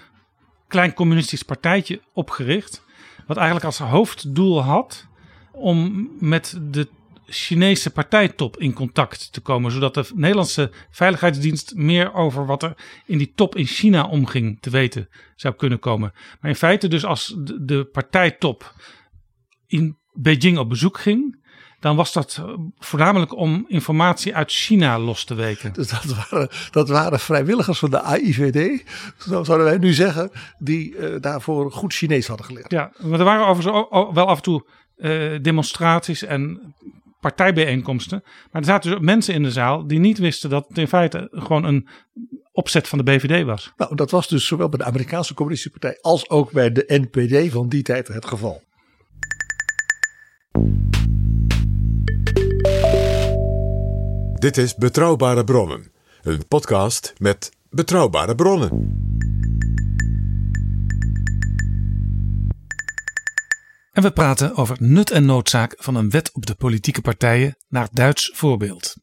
klein 0.68 0.94
communistisch 0.94 1.42
partijtje 1.42 2.00
opgericht. 2.12 2.82
Wat 3.26 3.36
eigenlijk 3.36 3.66
als 3.66 3.78
hoofddoel 3.78 4.62
had 4.62 5.06
om 5.52 6.08
met 6.18 6.58
de 6.70 6.88
Chinese 7.30 7.90
partijtop 7.90 8.56
in 8.56 8.72
contact 8.72 9.32
te 9.32 9.40
komen. 9.40 9.72
Zodat 9.72 9.94
de 9.94 10.04
Nederlandse 10.14 10.70
veiligheidsdienst 10.90 11.74
meer 11.74 12.14
over 12.14 12.46
wat 12.46 12.62
er 12.62 12.74
in 13.06 13.18
die 13.18 13.32
top 13.34 13.56
in 13.56 13.66
China 13.66 14.06
omging 14.06 14.60
te 14.60 14.70
weten 14.70 15.08
zou 15.34 15.54
kunnen 15.54 15.78
komen. 15.78 16.12
Maar 16.40 16.50
in 16.50 16.56
feite 16.56 16.88
dus 16.88 17.04
als 17.04 17.34
de, 17.60 17.84
partijtop 17.84 18.74
in 19.66 19.98
Beijing 20.12 20.58
op 20.58 20.68
bezoek 20.68 20.98
ging. 20.98 21.38
Dan 21.80 21.96
was 21.96 22.12
dat 22.12 22.42
voornamelijk 22.78 23.36
om 23.36 23.64
informatie 23.68 24.34
uit 24.34 24.50
China 24.50 24.98
los 24.98 25.24
te 25.24 25.34
weken. 25.34 25.72
Dus 25.72 25.88
dat 25.88 26.04
waren, 26.04 26.48
dat 26.70 26.88
waren 26.88 27.20
vrijwilligers 27.20 27.78
van 27.78 27.90
de 27.90 28.00
AIVD, 28.00 28.84
zo 29.18 29.44
zouden 29.44 29.66
wij 29.66 29.78
nu 29.78 29.92
zeggen, 29.92 30.30
die 30.58 30.96
uh, 30.96 31.20
daarvoor 31.20 31.72
goed 31.72 31.94
Chinees 31.94 32.26
hadden 32.26 32.46
geleerd. 32.46 32.70
Ja, 32.70 32.92
maar 32.98 33.18
er 33.18 33.24
waren 33.24 33.46
overigens 33.46 33.88
wel 33.90 34.26
af 34.26 34.36
en 34.36 34.42
toe 34.42 34.64
uh, 34.96 35.38
demonstraties 35.42 36.22
en 36.22 36.74
partijbijeenkomsten. 37.20 38.22
Maar 38.24 38.62
er 38.62 38.68
zaten 38.68 38.90
dus 38.90 39.00
mensen 39.00 39.34
in 39.34 39.42
de 39.42 39.50
zaal 39.50 39.86
die 39.86 39.98
niet 39.98 40.18
wisten 40.18 40.50
dat 40.50 40.68
het 40.68 40.78
in 40.78 40.88
feite 40.88 41.28
gewoon 41.30 41.64
een 41.64 41.88
opzet 42.52 42.88
van 42.88 42.98
de 42.98 43.04
BVD 43.04 43.44
was. 43.44 43.72
Nou, 43.76 43.94
dat 43.94 44.10
was 44.10 44.28
dus 44.28 44.46
zowel 44.46 44.68
bij 44.68 44.78
de 44.78 44.84
Amerikaanse 44.84 45.34
Communistische 45.34 45.78
Partij 45.78 45.98
als 46.00 46.28
ook 46.30 46.52
bij 46.52 46.72
de 46.72 46.84
NPD 46.86 47.52
van 47.52 47.68
die 47.68 47.82
tijd 47.82 48.08
het 48.08 48.26
geval. 48.26 48.62
Dit 54.34 54.56
is 54.56 54.74
Betrouwbare 54.74 55.44
Bronnen, 55.44 55.92
een 56.22 56.46
podcast 56.48 57.12
met 57.18 57.52
betrouwbare 57.70 58.34
bronnen. 58.34 59.09
We 64.00 64.10
praten 64.10 64.56
over 64.56 64.76
nut 64.78 65.10
en 65.10 65.24
noodzaak 65.24 65.74
van 65.78 65.94
een 65.94 66.10
wet 66.10 66.32
op 66.32 66.46
de 66.46 66.54
politieke 66.54 67.00
partijen 67.00 67.56
naar 67.68 67.88
Duits 67.92 68.32
voorbeeld. 68.34 68.96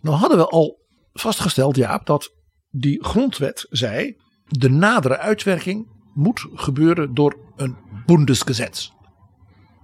Nou 0.00 0.16
hadden 0.16 0.38
we 0.38 0.46
al 0.46 0.78
vastgesteld, 1.12 1.76
Jaap, 1.76 2.06
dat 2.06 2.32
die 2.70 3.04
grondwet 3.04 3.66
zei: 3.70 4.16
de 4.44 4.70
nadere 4.70 5.18
uitwerking 5.18 5.90
moet 6.14 6.46
gebeuren 6.54 7.14
door 7.14 7.36
een 7.56 7.76
Bundesgesetz. 8.06 8.90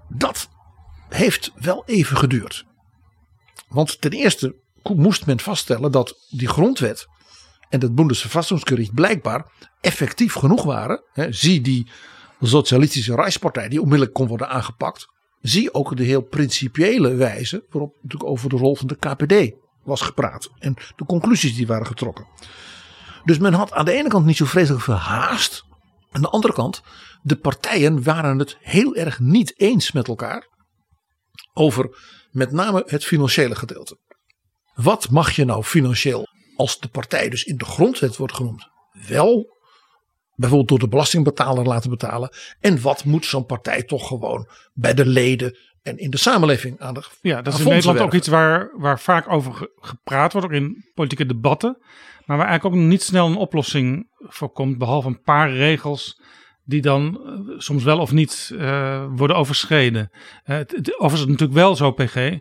Dat 0.08 0.48
heeft 1.08 1.52
wel 1.54 1.82
even 1.86 2.16
geduurd. 2.16 2.64
Want 3.68 4.00
ten 4.00 4.10
eerste 4.10 4.56
moest 4.94 5.26
men 5.26 5.40
vaststellen 5.40 5.92
dat 5.92 6.26
die 6.30 6.48
grondwet 6.48 7.06
en 7.68 7.80
het 7.80 7.94
Bundesverfassungsgericht 7.94 8.94
blijkbaar 8.94 9.52
effectief 9.80 10.32
genoeg 10.32 10.62
waren. 10.62 11.02
Zie 11.30 11.60
die 11.60 11.90
socialistische 12.46 13.14
Rijkspartij 13.14 13.68
die 13.68 13.80
onmiddellijk 13.80 14.14
kon 14.14 14.26
worden 14.26 14.48
aangepakt. 14.48 15.06
Zie 15.40 15.74
ook 15.74 15.96
de 15.96 16.04
heel 16.04 16.22
principiële 16.22 17.14
wijze 17.14 17.64
waarop 17.70 17.94
natuurlijk 18.02 18.30
over 18.30 18.48
de 18.48 18.56
rol 18.56 18.76
van 18.76 18.86
de 18.86 18.96
KPD 18.96 19.54
was 19.84 20.00
gepraat. 20.00 20.50
En 20.58 20.74
de 20.96 21.04
conclusies 21.04 21.56
die 21.56 21.66
waren 21.66 21.86
getrokken. 21.86 22.26
Dus 23.24 23.38
men 23.38 23.52
had 23.52 23.72
aan 23.72 23.84
de 23.84 23.92
ene 23.92 24.08
kant 24.08 24.26
niet 24.26 24.36
zo 24.36 24.44
vreselijk 24.44 24.82
veel 24.82 24.94
haast. 24.94 25.64
Aan 26.10 26.22
de 26.22 26.28
andere 26.28 26.52
kant, 26.52 26.82
de 27.22 27.36
partijen 27.36 28.02
waren 28.02 28.38
het 28.38 28.56
heel 28.60 28.94
erg 28.94 29.18
niet 29.18 29.60
eens 29.60 29.92
met 29.92 30.08
elkaar. 30.08 30.48
Over 31.52 31.98
met 32.30 32.52
name 32.52 32.82
het 32.86 33.04
financiële 33.04 33.54
gedeelte. 33.54 33.98
Wat 34.74 35.10
mag 35.10 35.30
je 35.36 35.44
nou 35.44 35.62
financieel, 35.62 36.26
als 36.56 36.80
de 36.80 36.88
partij 36.88 37.28
dus 37.28 37.44
in 37.44 37.56
de 37.56 37.64
grondwet 37.64 38.16
wordt 38.16 38.34
genoemd, 38.34 38.68
wel 39.08 39.56
bijvoorbeeld 40.34 40.68
door 40.68 40.78
de 40.78 40.88
belastingbetaler 40.88 41.64
laten 41.64 41.90
betalen? 41.90 42.30
En 42.60 42.80
wat 42.80 43.04
moet 43.04 43.26
zo'n 43.26 43.46
partij 43.46 43.82
toch 43.82 44.06
gewoon 44.06 44.48
bij 44.72 44.94
de 44.94 45.06
leden 45.06 45.56
en 45.82 45.98
in 45.98 46.10
de 46.10 46.18
samenleving 46.18 46.80
aan 46.80 46.94
de 46.94 47.02
Ja, 47.20 47.42
dat 47.42 47.54
is 47.54 47.60
in 47.60 47.68
Nederland 47.68 48.00
ook 48.00 48.14
iets 48.14 48.28
waar, 48.28 48.70
waar 48.76 49.00
vaak 49.00 49.30
over 49.30 49.68
gepraat 49.76 50.32
wordt, 50.32 50.46
ook 50.46 50.52
in 50.52 50.84
politieke 50.94 51.26
debatten. 51.26 51.78
Maar 52.26 52.36
waar 52.36 52.46
eigenlijk 52.46 52.76
ook 52.76 52.88
niet 52.88 53.02
snel 53.02 53.26
een 53.26 53.36
oplossing 53.36 54.08
voor 54.18 54.52
komt, 54.52 54.78
behalve 54.78 55.08
een 55.08 55.22
paar 55.22 55.52
regels 55.52 56.20
die 56.64 56.80
dan 56.80 57.20
uh, 57.24 57.58
soms 57.58 57.84
wel 57.84 57.98
of 57.98 58.12
niet 58.12 58.50
uh, 58.52 59.04
worden 59.10 59.36
overschreden. 59.36 60.10
Uh, 60.10 60.56
het, 60.56 60.70
het, 60.70 60.88
overigens 60.88 61.12
is 61.12 61.20
het 61.20 61.28
natuurlijk 61.28 61.58
wel 61.58 61.76
zo, 61.76 61.90
PG, 61.90 62.38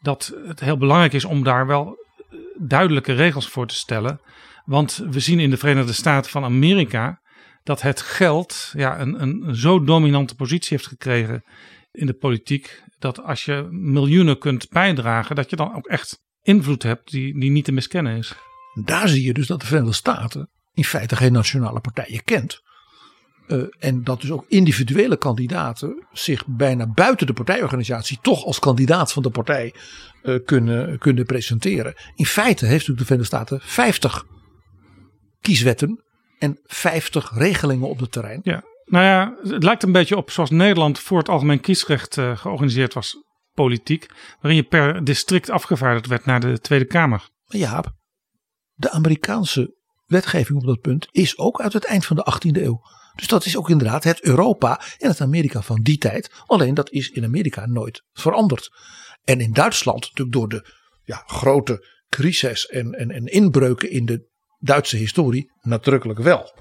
dat 0.00 0.34
het 0.46 0.60
heel 0.60 0.76
belangrijk 0.76 1.12
is 1.12 1.24
om 1.24 1.44
daar 1.44 1.66
wel 1.66 1.96
duidelijke 2.58 3.12
regels 3.12 3.48
voor 3.48 3.66
te 3.66 3.74
stellen. 3.74 4.20
Want 4.64 5.04
we 5.10 5.20
zien 5.20 5.40
in 5.40 5.50
de 5.50 5.56
Verenigde 5.56 5.92
Staten 5.92 6.30
van 6.30 6.44
Amerika 6.44 7.20
dat 7.64 7.82
het 7.82 8.00
geld 8.00 8.72
ja, 8.76 9.00
een, 9.00 9.22
een, 9.22 9.56
zo 9.56 9.84
dominante 9.84 10.34
positie 10.34 10.76
heeft 10.76 10.88
gekregen 10.88 11.44
in 11.92 12.06
de 12.06 12.12
politiek. 12.12 12.82
Dat 12.98 13.22
als 13.22 13.44
je 13.44 13.68
miljoenen 13.70 14.38
kunt 14.38 14.68
bijdragen, 14.68 15.36
dat 15.36 15.50
je 15.50 15.56
dan 15.56 15.74
ook 15.74 15.86
echt 15.86 16.20
invloed 16.42 16.82
hebt 16.82 17.10
die, 17.10 17.38
die 17.38 17.50
niet 17.50 17.64
te 17.64 17.72
miskennen 17.72 18.16
is. 18.16 18.34
Daar 18.84 19.08
zie 19.08 19.24
je 19.24 19.32
dus 19.32 19.46
dat 19.46 19.60
de 19.60 19.66
Verenigde 19.66 19.94
Staten 19.94 20.50
in 20.72 20.84
feite 20.84 21.16
geen 21.16 21.32
nationale 21.32 21.80
partijen 21.80 22.24
kent. 22.24 22.62
Uh, 23.46 23.62
en 23.78 24.04
dat 24.04 24.20
dus 24.20 24.30
ook 24.30 24.44
individuele 24.48 25.16
kandidaten 25.16 26.06
zich 26.12 26.46
bijna 26.46 26.86
buiten 26.86 27.26
de 27.26 27.32
partijorganisatie 27.32 28.18
toch 28.22 28.44
als 28.44 28.58
kandidaat 28.58 29.12
van 29.12 29.22
de 29.22 29.30
partij 29.30 29.74
uh, 30.22 30.38
kunnen, 30.44 30.98
kunnen 30.98 31.24
presenteren. 31.24 31.94
In 32.14 32.26
feite 32.26 32.66
heeft 32.66 32.88
natuurlijk 32.88 32.98
de 32.98 33.04
Verenigde 33.04 33.36
Staten 33.36 33.60
50 33.60 34.24
kieswetten 35.40 36.04
en 36.38 36.58
50 36.64 37.30
regelingen 37.34 37.88
op 37.88 37.98
het 37.98 38.12
terrein. 38.12 38.40
Ja, 38.42 38.62
nou 38.84 39.04
ja, 39.04 39.50
het 39.50 39.62
lijkt 39.62 39.82
een 39.82 39.92
beetje 39.92 40.16
op 40.16 40.30
zoals 40.30 40.50
Nederland 40.50 40.98
voor 40.98 41.18
het 41.18 41.28
algemeen 41.28 41.60
kiesrecht 41.60 42.16
uh, 42.16 42.36
georganiseerd 42.36 42.94
was, 42.94 43.16
politiek, 43.52 44.06
waarin 44.40 44.62
je 44.62 44.68
per 44.68 45.04
district 45.04 45.50
afgevaardigd 45.50 46.06
werd 46.06 46.24
naar 46.24 46.40
de 46.40 46.60
Tweede 46.60 46.84
Kamer. 46.84 47.28
Ja, 47.44 47.84
de 48.74 48.90
Amerikaanse 48.90 49.76
wetgeving 50.06 50.58
op 50.58 50.66
dat 50.66 50.80
punt 50.80 51.08
is 51.10 51.38
ook 51.38 51.60
uit 51.60 51.72
het 51.72 51.84
eind 51.84 52.06
van 52.06 52.16
de 52.16 52.32
18e 52.32 52.62
eeuw. 52.62 52.80
Dus 53.14 53.26
dat 53.26 53.44
is 53.44 53.56
ook 53.56 53.70
inderdaad 53.70 54.04
het 54.04 54.22
Europa 54.22 54.80
en 54.98 55.08
het 55.08 55.20
Amerika 55.20 55.62
van 55.62 55.82
die 55.82 55.98
tijd. 55.98 56.32
Alleen 56.46 56.74
dat 56.74 56.90
is 56.90 57.08
in 57.08 57.24
Amerika 57.24 57.66
nooit 57.66 58.04
veranderd. 58.12 58.70
En 59.24 59.40
in 59.40 59.52
Duitsland, 59.52 60.00
natuurlijk 60.00 60.32
door 60.36 60.48
de 60.48 60.66
ja, 61.04 61.22
grote 61.26 61.86
crisis 62.08 62.66
en, 62.66 62.92
en, 62.92 63.10
en 63.10 63.26
inbreuken 63.26 63.90
in 63.90 64.04
de 64.04 64.32
Duitse 64.64 64.96
historie, 64.96 65.50
nadrukkelijk 65.60 66.18
wel. 66.18 66.52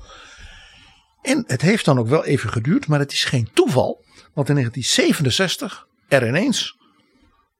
En 1.21 1.43
het 1.47 1.61
heeft 1.61 1.85
dan 1.85 1.99
ook 1.99 2.07
wel 2.07 2.25
even 2.25 2.49
geduurd, 2.49 2.87
maar 2.87 2.99
het 2.99 3.11
is 3.11 3.23
geen 3.23 3.49
toeval. 3.53 4.05
Want 4.33 4.49
in 4.49 4.55
1967 4.55 5.87
er 6.07 6.27
ineens 6.27 6.77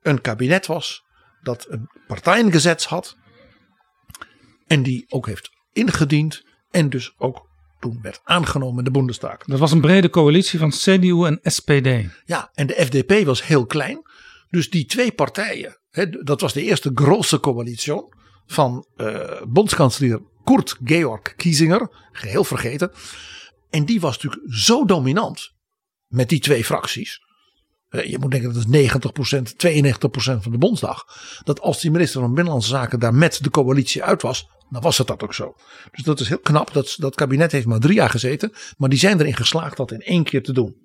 een 0.02 0.22
kabinet 0.22 0.66
was 0.66 1.04
dat 1.42 1.66
een 1.70 1.90
partijengezet 2.08 2.84
had. 2.84 3.18
En 4.68 4.84
die 4.84 5.06
ook 5.10 5.26
heeft 5.26 5.50
ingediend 5.74 6.44
en 6.72 6.90
dus 6.90 7.14
ook 7.18 7.48
toen 7.80 8.00
werd 8.02 8.22
aangenomen 8.24 8.78
in 8.78 8.84
de 8.84 8.92
Bundestag. 8.92 9.38
Dat 9.38 9.60
was 9.60 9.72
een 9.72 9.82
brede 9.82 10.10
coalitie 10.10 10.60
van 10.60 10.70
CDU 10.70 11.26
en 11.26 11.40
SPD. 11.44 11.88
Ja, 12.26 12.50
en 12.54 12.68
de 12.68 12.86
FDP 12.86 13.26
was 13.26 13.46
heel 13.46 13.66
klein. 13.66 14.02
Dus 14.50 14.70
die 14.70 14.86
twee 14.86 15.12
partijen, 15.12 15.78
hè, 15.90 16.10
dat 16.10 16.42
was 16.42 16.54
de 16.54 16.62
eerste 16.62 16.92
grote 16.94 17.40
coalitie 17.40 17.94
van 18.46 18.88
uh, 18.98 19.42
bondskanselier 19.48 20.22
Kurt 20.44 20.78
Georg 20.84 21.36
Kiesinger, 21.36 21.90
geheel 22.12 22.44
vergeten. 22.44 22.92
En 23.70 23.86
die 23.86 24.00
was 24.00 24.18
natuurlijk 24.18 24.54
zo 24.54 24.86
dominant 24.86 25.52
met 26.08 26.30
die 26.30 26.40
twee 26.40 26.66
fracties. 26.66 27.22
Eh, 27.90 28.06
Je 28.06 28.18
moet 28.20 28.32
denken 28.32 28.54
dat 28.54 28.64
is 28.64 28.68
90%, 28.68 29.58
92% 29.58 30.44
van 30.44 30.52
de 30.52 30.58
Bondsdag. 30.58 31.06
Dat 31.44 31.60
als 31.62 31.82
die 31.82 31.92
minister 31.92 32.22
van 32.22 32.34
Binnenlandse 32.34 32.70
Zaken 32.70 33.00
daar 33.00 33.14
met 33.14 33.44
de 33.44 33.50
coalitie 33.50 34.04
uit 34.04 34.22
was, 34.22 34.48
dan 34.70 34.82
was 34.82 34.98
het 34.98 35.08
dat 35.08 35.24
ook 35.24 35.34
zo. 35.34 35.56
Dus 35.92 36.04
dat 36.04 36.20
is 36.20 36.28
heel 36.28 36.40
knap. 36.40 36.74
Dat, 36.74 36.96
dat 36.98 37.16
kabinet 37.16 37.52
heeft 37.52 37.66
maar 37.66 37.80
drie 37.80 37.96
jaar 37.96 38.10
gezeten. 38.10 38.54
Maar 38.78 38.90
die 38.90 39.00
zijn 39.00 39.20
erin 39.20 39.36
geslaagd 39.36 39.78
dat 39.78 39.92
in 39.92 40.02
één 40.02 40.24
keer 40.24 40.44
te 40.44 40.54
doen. 40.54 40.76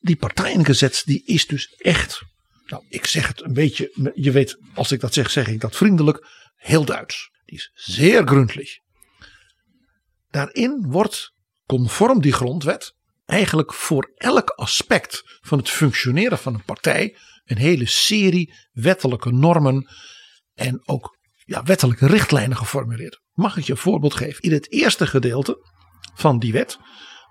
Die 0.00 0.16
partijengezet 0.16 1.02
die 1.04 1.22
is 1.24 1.46
dus 1.46 1.74
echt. 1.78 2.22
Nou, 2.66 2.82
ik 2.88 3.06
zeg 3.06 3.28
het 3.28 3.42
een 3.42 3.52
beetje. 3.52 4.12
Je 4.14 4.30
weet, 4.30 4.58
als 4.74 4.92
ik 4.92 5.00
dat 5.00 5.14
zeg, 5.14 5.30
zeg 5.30 5.48
ik 5.48 5.60
dat 5.60 5.76
vriendelijk. 5.76 6.26
Heel 6.56 6.84
Duits. 6.84 7.30
Die 7.46 7.58
is 7.58 7.70
zeer 7.74 8.26
gründlich. 8.26 8.78
Daarin 10.30 10.86
wordt 10.88 11.32
conform 11.66 12.20
die 12.20 12.32
grondwet 12.32 12.94
eigenlijk 13.24 13.74
voor 13.74 14.12
elk 14.14 14.50
aspect 14.50 15.22
van 15.40 15.58
het 15.58 15.70
functioneren 15.70 16.38
van 16.38 16.54
een 16.54 16.64
partij 16.64 17.16
een 17.46 17.58
hele 17.58 17.86
serie 17.86 18.54
wettelijke 18.72 19.32
normen 19.32 19.90
en 20.54 20.82
ook 20.84 21.16
ja, 21.44 21.62
wettelijke 21.62 22.06
richtlijnen 22.06 22.56
geformuleerd. 22.56 23.20
Mag 23.32 23.56
ik 23.56 23.64
je 23.64 23.72
een 23.72 23.78
voorbeeld 23.78 24.14
geven? 24.14 24.42
In 24.42 24.52
het 24.52 24.72
eerste 24.72 25.06
gedeelte 25.06 25.58
van 26.14 26.38
die 26.38 26.52
wet 26.52 26.78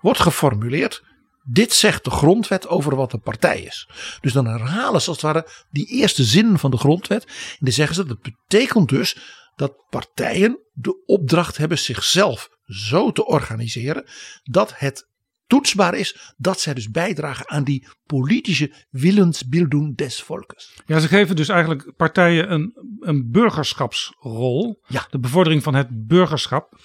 wordt 0.00 0.20
geformuleerd. 0.20 1.02
Dit 1.48 1.72
zegt 1.72 2.04
de 2.04 2.10
grondwet 2.10 2.68
over 2.68 2.96
wat 2.96 3.12
een 3.12 3.20
partij 3.20 3.60
is. 3.60 3.88
Dus 4.20 4.32
dan 4.32 4.46
herhalen 4.46 5.00
ze 5.00 5.08
als 5.08 5.22
het 5.22 5.32
ware 5.32 5.48
die 5.70 5.86
eerste 5.86 6.24
zin 6.24 6.58
van 6.58 6.70
de 6.70 6.76
grondwet. 6.76 7.24
En 7.24 7.56
dan 7.58 7.72
zeggen 7.72 7.94
ze 7.94 8.04
dat 8.04 8.20
betekent 8.20 8.88
dus 8.88 9.16
dat 9.56 9.84
partijen 9.88 10.58
de 10.72 11.04
opdracht 11.04 11.56
hebben 11.56 11.78
zichzelf 11.78 12.48
zo 12.64 13.12
te 13.12 13.26
organiseren 13.26 14.04
dat 14.42 14.72
het 14.76 15.08
toetsbaar 15.46 15.94
is 15.94 16.34
dat 16.36 16.60
zij 16.60 16.74
dus 16.74 16.90
bijdragen 16.90 17.48
aan 17.48 17.64
die 17.64 17.88
politische 18.06 18.72
willensbildung 18.90 19.96
des 19.96 20.22
volkes. 20.22 20.80
Ja, 20.86 20.98
ze 20.98 21.08
geven 21.08 21.36
dus 21.36 21.48
eigenlijk 21.48 21.92
partijen 21.96 22.52
een, 22.52 22.72
een 23.00 23.30
burgerschapsrol. 23.30 24.82
Ja. 24.86 25.06
De 25.10 25.18
bevordering 25.18 25.62
van 25.62 25.74
het 25.74 26.06
burgerschap. 26.06 26.80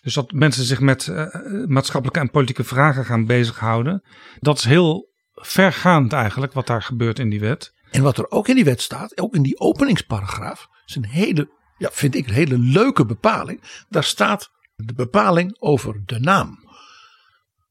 Dus 0.00 0.14
dat 0.14 0.32
mensen 0.32 0.64
zich 0.64 0.80
met 0.80 1.08
eh, 1.08 1.26
maatschappelijke 1.66 2.20
en 2.20 2.30
politieke 2.30 2.64
vragen 2.64 3.04
gaan 3.04 3.26
bezighouden. 3.26 4.02
Dat 4.40 4.58
is 4.58 4.64
heel 4.64 5.12
vergaand 5.34 6.12
eigenlijk 6.12 6.52
wat 6.52 6.66
daar 6.66 6.82
gebeurt 6.82 7.18
in 7.18 7.30
die 7.30 7.40
wet. 7.40 7.72
En 7.90 8.02
wat 8.02 8.18
er 8.18 8.30
ook 8.30 8.48
in 8.48 8.54
die 8.54 8.64
wet 8.64 8.82
staat, 8.82 9.18
ook 9.18 9.34
in 9.34 9.42
die 9.42 9.60
openingsparagraaf, 9.60 10.68
is 10.86 10.94
een 10.94 11.06
hele, 11.06 11.48
ja, 11.78 11.90
vind 11.92 12.14
ik 12.14 12.26
een 12.26 12.34
hele 12.34 12.58
leuke 12.58 13.06
bepaling. 13.06 13.84
Daar 13.88 14.04
staat 14.04 14.50
de 14.76 14.94
bepaling 14.94 15.56
over 15.58 16.02
de 16.06 16.20
naam. 16.20 16.64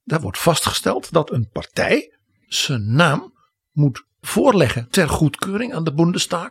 Daar 0.04 0.22
wordt 0.22 0.40
vastgesteld 0.40 1.12
dat 1.12 1.32
een 1.32 1.50
partij 1.50 2.18
zijn 2.48 2.94
naam 2.94 3.34
moet 3.72 4.06
voorleggen 4.22 4.90
ter 4.90 5.10
goedkeuring 5.10 5.74
aan 5.74 5.84
de 5.84 5.94
Bundestag. 5.94 6.50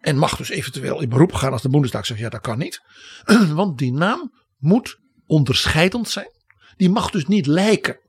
En 0.00 0.16
mag 0.16 0.36
dus 0.36 0.48
eventueel 0.48 1.00
in 1.00 1.08
beroep 1.08 1.32
gaan 1.32 1.52
als 1.52 1.62
de 1.62 1.68
Bundestag 1.68 2.06
zegt 2.06 2.20
ja 2.20 2.28
dat 2.28 2.40
kan 2.40 2.58
niet. 2.58 2.82
Want 3.54 3.78
die 3.78 3.92
naam 3.92 4.32
moet 4.58 4.98
onderscheidend 5.26 6.08
zijn. 6.08 6.32
Die 6.76 6.90
mag 6.90 7.10
dus 7.10 7.26
niet 7.26 7.46
lijken 7.46 8.00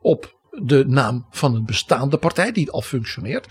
op 0.00 0.36
de 0.50 0.84
naam 0.86 1.26
van 1.30 1.54
een 1.54 1.64
bestaande 1.64 2.18
partij 2.18 2.52
die 2.52 2.70
al 2.70 2.82
functioneert. 2.82 3.46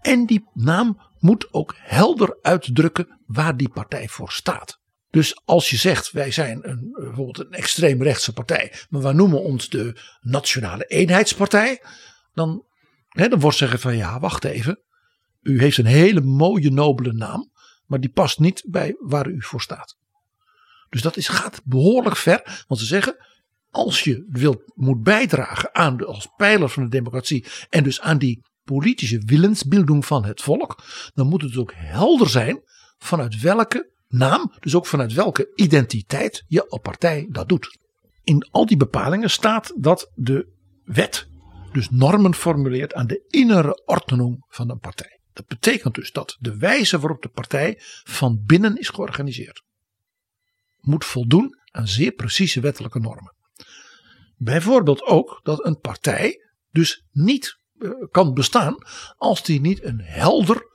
En 0.00 0.26
die 0.26 0.48
naam 0.52 1.00
moet 1.20 1.52
ook 1.52 1.74
helder 1.78 2.38
uitdrukken 2.42 3.20
waar 3.26 3.56
die 3.56 3.68
partij 3.68 4.08
voor 4.08 4.32
staat. 4.32 4.80
Dus 5.10 5.40
als 5.44 5.70
je 5.70 5.76
zegt 5.76 6.10
wij 6.10 6.30
zijn 6.30 6.68
een, 6.68 6.90
bijvoorbeeld 6.92 7.38
een 7.38 7.52
extreemrechtse 7.52 8.32
partij, 8.32 8.72
maar 8.88 9.02
we 9.02 9.12
noemen 9.12 9.42
ons 9.42 9.68
de 9.68 10.00
Nationale 10.20 10.84
Eenheidspartij, 10.84 11.82
dan, 12.34 12.64
hè, 13.08 13.28
dan 13.28 13.40
wordt 13.40 13.56
zeggen 13.56 13.80
van 13.80 13.96
ja 13.96 14.20
wacht 14.20 14.44
even, 14.44 14.80
u 15.42 15.60
heeft 15.60 15.78
een 15.78 15.86
hele 15.86 16.20
mooie 16.20 16.70
nobele 16.70 17.12
naam, 17.12 17.50
maar 17.86 18.00
die 18.00 18.10
past 18.10 18.38
niet 18.38 18.64
bij 18.66 18.96
waar 18.98 19.28
u 19.28 19.42
voor 19.42 19.60
staat. 19.60 19.96
Dus 20.88 21.02
dat 21.02 21.16
is, 21.16 21.28
gaat 21.28 21.60
behoorlijk 21.64 22.16
ver, 22.16 22.64
want 22.68 22.80
ze 22.80 22.86
zeggen 22.86 23.16
als 23.70 24.00
je 24.00 24.26
wilt, 24.28 24.62
moet 24.74 25.02
bijdragen 25.02 25.74
aan 25.74 25.96
de, 25.96 26.04
als 26.04 26.28
pijler 26.36 26.68
van 26.68 26.82
de 26.82 26.88
democratie 26.88 27.46
en 27.70 27.82
dus 27.84 28.00
aan 28.00 28.18
die 28.18 28.42
politische 28.68 29.22
willensbilding 29.24 30.06
van 30.06 30.24
het 30.24 30.42
volk, 30.42 30.82
dan 31.14 31.26
moet 31.26 31.42
het 31.42 31.56
ook 31.56 31.72
helder 31.74 32.28
zijn 32.28 32.62
vanuit 32.98 33.40
welke 33.40 33.90
naam, 34.08 34.52
dus 34.60 34.74
ook 34.74 34.86
vanuit 34.86 35.12
welke 35.12 35.52
identiteit 35.54 36.44
je 36.46 36.78
partij 36.82 37.26
dat 37.30 37.48
doet. 37.48 37.78
In 38.24 38.48
al 38.50 38.66
die 38.66 38.76
bepalingen 38.76 39.30
staat 39.30 39.72
dat 39.76 40.10
de 40.14 40.48
wet 40.84 41.28
dus 41.72 41.90
normen 41.90 42.34
formuleert 42.34 42.94
aan 42.94 43.06
de 43.06 43.24
innere 43.28 43.82
ordening 43.84 44.44
van 44.48 44.70
een 44.70 44.78
partij. 44.78 45.20
Dat 45.32 45.46
betekent 45.46 45.94
dus 45.94 46.12
dat 46.12 46.36
de 46.38 46.56
wijze 46.56 46.98
waarop 46.98 47.22
de 47.22 47.28
partij 47.28 47.74
van 48.04 48.42
binnen 48.46 48.76
is 48.76 48.88
georganiseerd 48.88 49.62
moet 50.80 51.04
voldoen 51.04 51.58
aan 51.70 51.88
zeer 51.88 52.12
precieze 52.12 52.60
wettelijke 52.60 52.98
normen. 52.98 53.34
Bijvoorbeeld 54.36 55.02
ook 55.02 55.40
dat 55.42 55.64
een 55.64 55.78
partij 55.78 56.48
dus 56.70 57.04
niet 57.12 57.57
kan 58.10 58.34
bestaan 58.34 58.76
als 59.16 59.42
die 59.42 59.60
niet 59.60 59.84
een 59.84 60.00
helder 60.00 60.66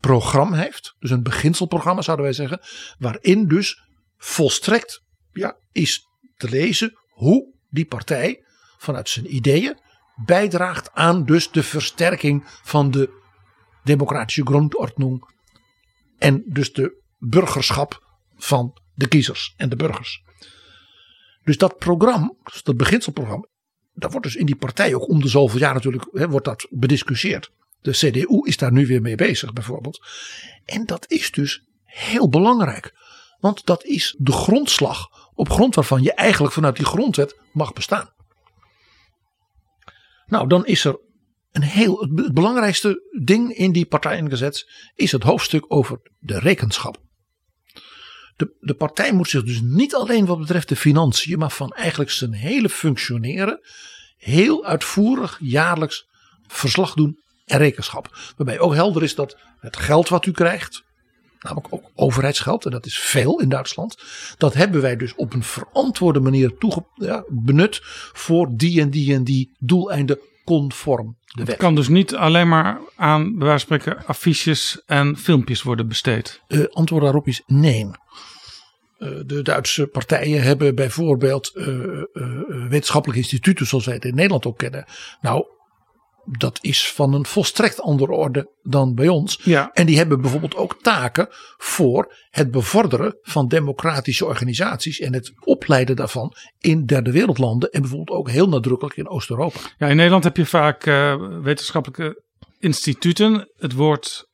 programma 0.00 0.56
heeft. 0.56 0.94
Dus 0.98 1.10
een 1.10 1.22
beginselprogramma 1.22 2.02
zouden 2.02 2.26
wij 2.26 2.34
zeggen. 2.34 2.60
Waarin 2.98 3.48
dus 3.48 3.82
volstrekt 4.16 5.02
ja, 5.32 5.56
is 5.72 6.06
te 6.36 6.48
lezen 6.48 6.98
hoe 7.08 7.54
die 7.68 7.86
partij 7.86 8.44
vanuit 8.78 9.08
zijn 9.08 9.34
ideeën 9.34 9.78
bijdraagt 10.24 10.92
aan 10.92 11.24
dus 11.24 11.50
de 11.50 11.62
versterking 11.62 12.44
van 12.62 12.90
de 12.90 13.18
democratische 13.84 14.46
grondordnung. 14.46 15.24
En 16.18 16.42
dus 16.46 16.72
de 16.72 17.02
burgerschap 17.18 18.18
van 18.36 18.80
de 18.94 19.08
kiezers 19.08 19.54
en 19.56 19.68
de 19.68 19.76
burgers. 19.76 20.22
Dus 21.44 21.56
dat 21.56 21.78
programma, 21.78 22.34
dus 22.44 22.62
dat 22.62 22.76
beginselprogramma, 22.76 23.46
dat 24.00 24.10
wordt 24.10 24.26
dus 24.26 24.36
in 24.36 24.46
die 24.46 24.56
partij 24.56 24.94
ook 24.94 25.08
om 25.08 25.20
de 25.20 25.28
zoveel 25.28 25.58
jaar 25.58 25.74
natuurlijk 25.74 26.08
hè, 26.12 26.28
wordt 26.28 26.46
dat 26.46 26.66
bediscussieerd. 26.70 27.50
De 27.80 27.90
CDU 27.90 28.40
is 28.42 28.56
daar 28.56 28.72
nu 28.72 28.86
weer 28.86 29.00
mee 29.00 29.14
bezig 29.16 29.52
bijvoorbeeld. 29.52 30.06
En 30.64 30.86
dat 30.86 31.10
is 31.10 31.30
dus 31.30 31.64
heel 31.84 32.28
belangrijk. 32.28 32.94
Want 33.38 33.66
dat 33.66 33.84
is 33.84 34.14
de 34.18 34.32
grondslag 34.32 35.08
op 35.34 35.50
grond 35.50 35.74
waarvan 35.74 36.02
je 36.02 36.12
eigenlijk 36.12 36.54
vanuit 36.54 36.76
die 36.76 36.86
grondwet 36.86 37.40
mag 37.52 37.72
bestaan. 37.72 38.10
Nou, 40.26 40.48
dan 40.48 40.66
is 40.66 40.84
er 40.84 41.00
een 41.52 41.62
heel, 41.62 41.98
het 41.98 42.34
belangrijkste 42.34 43.18
ding 43.22 43.52
in 43.52 43.72
die 43.72 43.86
partijengezet 43.86 44.70
is 44.94 45.12
het 45.12 45.22
hoofdstuk 45.22 45.64
over 45.68 46.00
de 46.18 46.38
rekenschap. 46.38 47.02
De, 48.40 48.56
de 48.60 48.74
partij 48.74 49.12
moet 49.12 49.28
zich 49.28 49.44
dus 49.44 49.60
niet 49.62 49.94
alleen 49.94 50.26
wat 50.26 50.38
betreft 50.38 50.68
de 50.68 50.76
financiën, 50.76 51.38
maar 51.38 51.50
van 51.50 51.72
eigenlijk 51.72 52.10
zijn 52.10 52.32
hele 52.32 52.68
functioneren 52.68 53.60
heel 54.16 54.64
uitvoerig 54.64 55.38
jaarlijks 55.40 56.06
verslag 56.46 56.94
doen 56.94 57.18
en 57.44 57.58
rekenschap. 57.58 58.32
Waarbij 58.36 58.58
ook 58.58 58.74
helder 58.74 59.02
is 59.02 59.14
dat 59.14 59.36
het 59.58 59.76
geld 59.76 60.08
wat 60.08 60.26
u 60.26 60.32
krijgt, 60.32 60.82
namelijk 61.40 61.74
ook 61.74 61.90
overheidsgeld, 61.94 62.64
en 62.64 62.70
dat 62.70 62.86
is 62.86 62.98
veel 62.98 63.40
in 63.40 63.48
Duitsland, 63.48 64.02
dat 64.36 64.54
hebben 64.54 64.80
wij 64.80 64.96
dus 64.96 65.14
op 65.14 65.32
een 65.32 65.42
verantwoorde 65.42 66.20
manier 66.20 66.56
toege, 66.58 66.86
ja, 66.94 67.24
benut 67.28 67.80
voor 68.12 68.48
die 68.56 68.80
en 68.80 68.90
die 68.90 69.14
en 69.14 69.24
die 69.24 69.56
doeleinden 69.58 70.18
conform 70.44 71.18
de. 71.36 71.42
Het 71.42 71.56
kan 71.56 71.74
dus 71.74 71.88
niet 71.88 72.14
alleen 72.14 72.48
maar 72.48 72.80
aan, 72.96 73.38
bij 73.38 73.46
wijze 73.46 73.66
van 73.66 73.80
spreken, 73.80 74.06
affiches 74.06 74.82
en 74.86 75.16
filmpjes 75.16 75.62
worden 75.62 75.88
besteed. 75.88 76.42
Uh, 76.48 76.64
antwoord 76.70 77.02
daarop 77.02 77.26
is 77.26 77.42
nee. 77.46 77.90
Uh, 78.98 79.08
de 79.26 79.42
Duitse 79.42 79.86
partijen 79.86 80.42
hebben 80.42 80.74
bijvoorbeeld 80.74 81.52
uh, 81.54 81.66
wetenschappelijke 82.68 83.22
instituten 83.22 83.66
zoals 83.66 83.84
wij 83.84 83.94
het 83.94 84.04
in 84.04 84.14
Nederland 84.14 84.46
ook 84.46 84.58
kennen. 84.58 84.84
Nou, 85.20 85.44
dat 86.24 86.58
is 86.60 86.92
van 86.92 87.14
een 87.14 87.26
volstrekt 87.26 87.80
andere 87.80 88.12
orde 88.12 88.50
dan 88.62 88.94
bij 88.94 89.08
ons. 89.08 89.40
Ja. 89.42 89.70
En 89.72 89.86
die 89.86 89.96
hebben 89.96 90.20
bijvoorbeeld 90.20 90.56
ook 90.56 90.82
taken 90.82 91.26
voor 91.56 92.14
het 92.30 92.50
bevorderen 92.50 93.18
van 93.22 93.48
democratische 93.48 94.24
organisaties 94.24 94.98
en 94.98 95.14
het 95.14 95.32
opleiden 95.44 95.96
daarvan 95.96 96.34
in 96.58 96.86
derde 96.86 97.12
wereldlanden 97.12 97.70
en 97.70 97.80
bijvoorbeeld 97.80 98.18
ook 98.18 98.30
heel 98.30 98.48
nadrukkelijk 98.48 98.96
in 98.96 99.08
Oost-Europa. 99.08 99.58
Ja, 99.78 99.86
in 99.86 99.96
Nederland 99.96 100.24
heb 100.24 100.36
je 100.36 100.46
vaak 100.46 100.86
uh, 100.86 101.14
wetenschappelijke 101.42 102.22
instituten. 102.58 103.50
Het 103.56 103.72
woord 103.72 104.28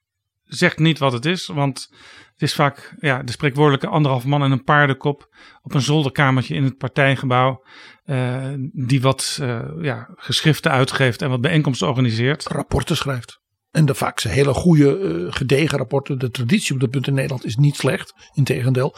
zegt 0.44 0.78
niet 0.78 0.98
wat 0.98 1.12
het 1.12 1.26
is, 1.26 1.46
want 1.46 1.88
het 2.36 2.48
is 2.48 2.54
vaak 2.54 2.94
ja, 3.00 3.22
de 3.22 3.32
spreekwoordelijke 3.32 3.86
anderhalf 3.86 4.24
man 4.24 4.42
en 4.42 4.50
een 4.50 4.64
paardenkop 4.64 5.34
op 5.62 5.74
een 5.74 5.80
zolderkamertje 5.80 6.54
in 6.54 6.64
het 6.64 6.76
partijgebouw. 6.76 7.64
Uh, 8.06 8.52
die 8.72 9.00
wat 9.00 9.38
uh, 9.42 9.60
ja, 9.80 10.08
geschriften 10.16 10.70
uitgeeft 10.70 11.22
en 11.22 11.30
wat 11.30 11.40
bijeenkomsten 11.40 11.88
organiseert. 11.88 12.46
Rapporten 12.46 12.96
schrijft. 12.96 13.40
En 13.70 13.86
de 13.86 13.94
vaak 13.94 14.20
zijn 14.20 14.34
hele 14.34 14.54
goede 14.54 14.98
uh, 14.98 15.32
gedegen 15.32 15.78
rapporten. 15.78 16.18
De 16.18 16.30
traditie 16.30 16.74
op 16.74 16.80
dat 16.80 16.90
punt 16.90 17.06
in 17.06 17.14
Nederland 17.14 17.44
is 17.44 17.56
niet 17.56 17.76
slecht. 17.76 18.14
Integendeel. 18.34 18.96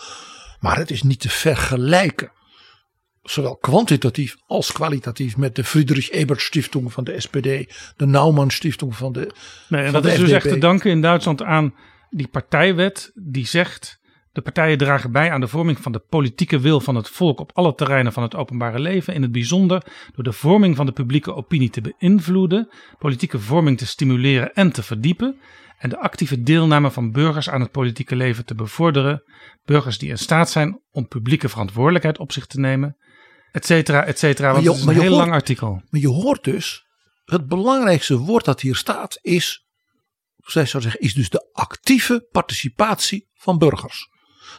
Maar 0.61 0.77
het 0.77 0.91
is 0.91 1.03
niet 1.03 1.21
te 1.21 1.29
vergelijken, 1.29 2.33
zowel 3.23 3.57
kwantitatief 3.57 4.37
als 4.47 4.73
kwalitatief, 4.73 5.37
met 5.37 5.55
de 5.55 5.65
Friedrich 5.65 6.11
Ebert 6.11 6.41
Stiftung 6.41 6.93
van 6.93 7.05
de 7.05 7.21
SPD, 7.21 7.45
de 7.97 8.07
Naumann 8.07 8.51
Stiftung 8.51 8.97
van 8.97 9.13
de. 9.13 9.35
Nee, 9.69 9.85
en 9.85 9.93
dat 9.93 10.03
de 10.03 10.13
is 10.13 10.19
dus 10.19 10.31
echt 10.31 10.49
te 10.49 10.59
danken 10.59 10.91
in 10.91 11.01
Duitsland 11.01 11.43
aan 11.43 11.75
die 12.11 12.29
partijwet 12.29 13.11
die 13.15 13.47
zegt 13.47 13.97
de 14.33 14.41
partijen 14.45 14.79
dragen 14.79 15.13
bij 15.13 15.31
aan 15.33 15.41
de 15.41 15.49
vorming 15.49 15.79
van 15.79 15.93
de 15.93 15.99
politieke 15.99 16.59
wil 16.61 16.81
van 16.81 16.95
het 16.95 17.09
volk 17.09 17.41
op 17.41 17.51
alle 17.55 17.75
terreinen 17.75 18.13
van 18.13 18.23
het 18.23 18.35
openbare 18.35 18.79
leven, 18.79 19.15
in 19.15 19.23
het 19.23 19.33
bijzonder 19.33 19.83
door 20.15 20.25
de 20.25 20.33
vorming 20.33 20.77
van 20.77 20.87
de 20.87 20.93
publieke 20.93 21.35
opinie 21.35 21.71
te 21.71 21.81
beïnvloeden, 21.81 22.69
politieke 22.99 23.39
vorming 23.39 23.79
te 23.79 23.87
stimuleren 23.87 24.53
en 24.53 24.73
te 24.73 24.83
verdiepen 24.83 25.41
en 25.79 25.89
de 25.89 25.99
actieve 25.99 26.43
deelname 26.43 26.91
van 26.91 27.13
burgers 27.13 27.49
aan 27.51 27.61
het 27.61 27.71
politieke 27.71 28.17
leven 28.17 28.45
te 28.45 28.55
bevorderen, 28.55 29.23
burgers 29.65 29.99
die 29.99 30.09
in 30.09 30.19
staat 30.19 30.51
zijn 30.51 30.81
om 30.91 31.09
publieke 31.09 31.49
verantwoordelijkheid 31.49 32.19
op 32.19 32.33
zich 32.33 32.47
te 32.47 32.61
nemen, 32.61 32.97
et 33.53 33.67
cetera, 33.67 34.05
et 34.05 34.19
cetera. 34.19 34.53
Want 34.53 34.65
je- 34.65 34.71
het 34.71 34.79
is 34.79 34.85
een 34.87 34.93
heel 34.93 35.03
hoort- 35.03 35.15
lang 35.15 35.33
artikel. 35.33 35.83
Maar 35.91 36.01
je 36.01 36.09
hoort 36.09 36.45
dus, 36.45 36.87
het 37.25 37.47
belangrijkste 37.49 38.19
woord 38.19 38.45
dat 38.45 38.61
hier 38.61 38.77
staat 38.77 39.19
is, 39.23 39.67
zij 40.51 40.67
zou 40.67 40.83
zeggen, 40.83 41.01
is 41.01 41.15
dus 41.15 41.31
de 41.31 41.49
actieve 41.53 42.27
participatie 42.31 43.29
van 43.35 43.59
burgers. 43.59 44.09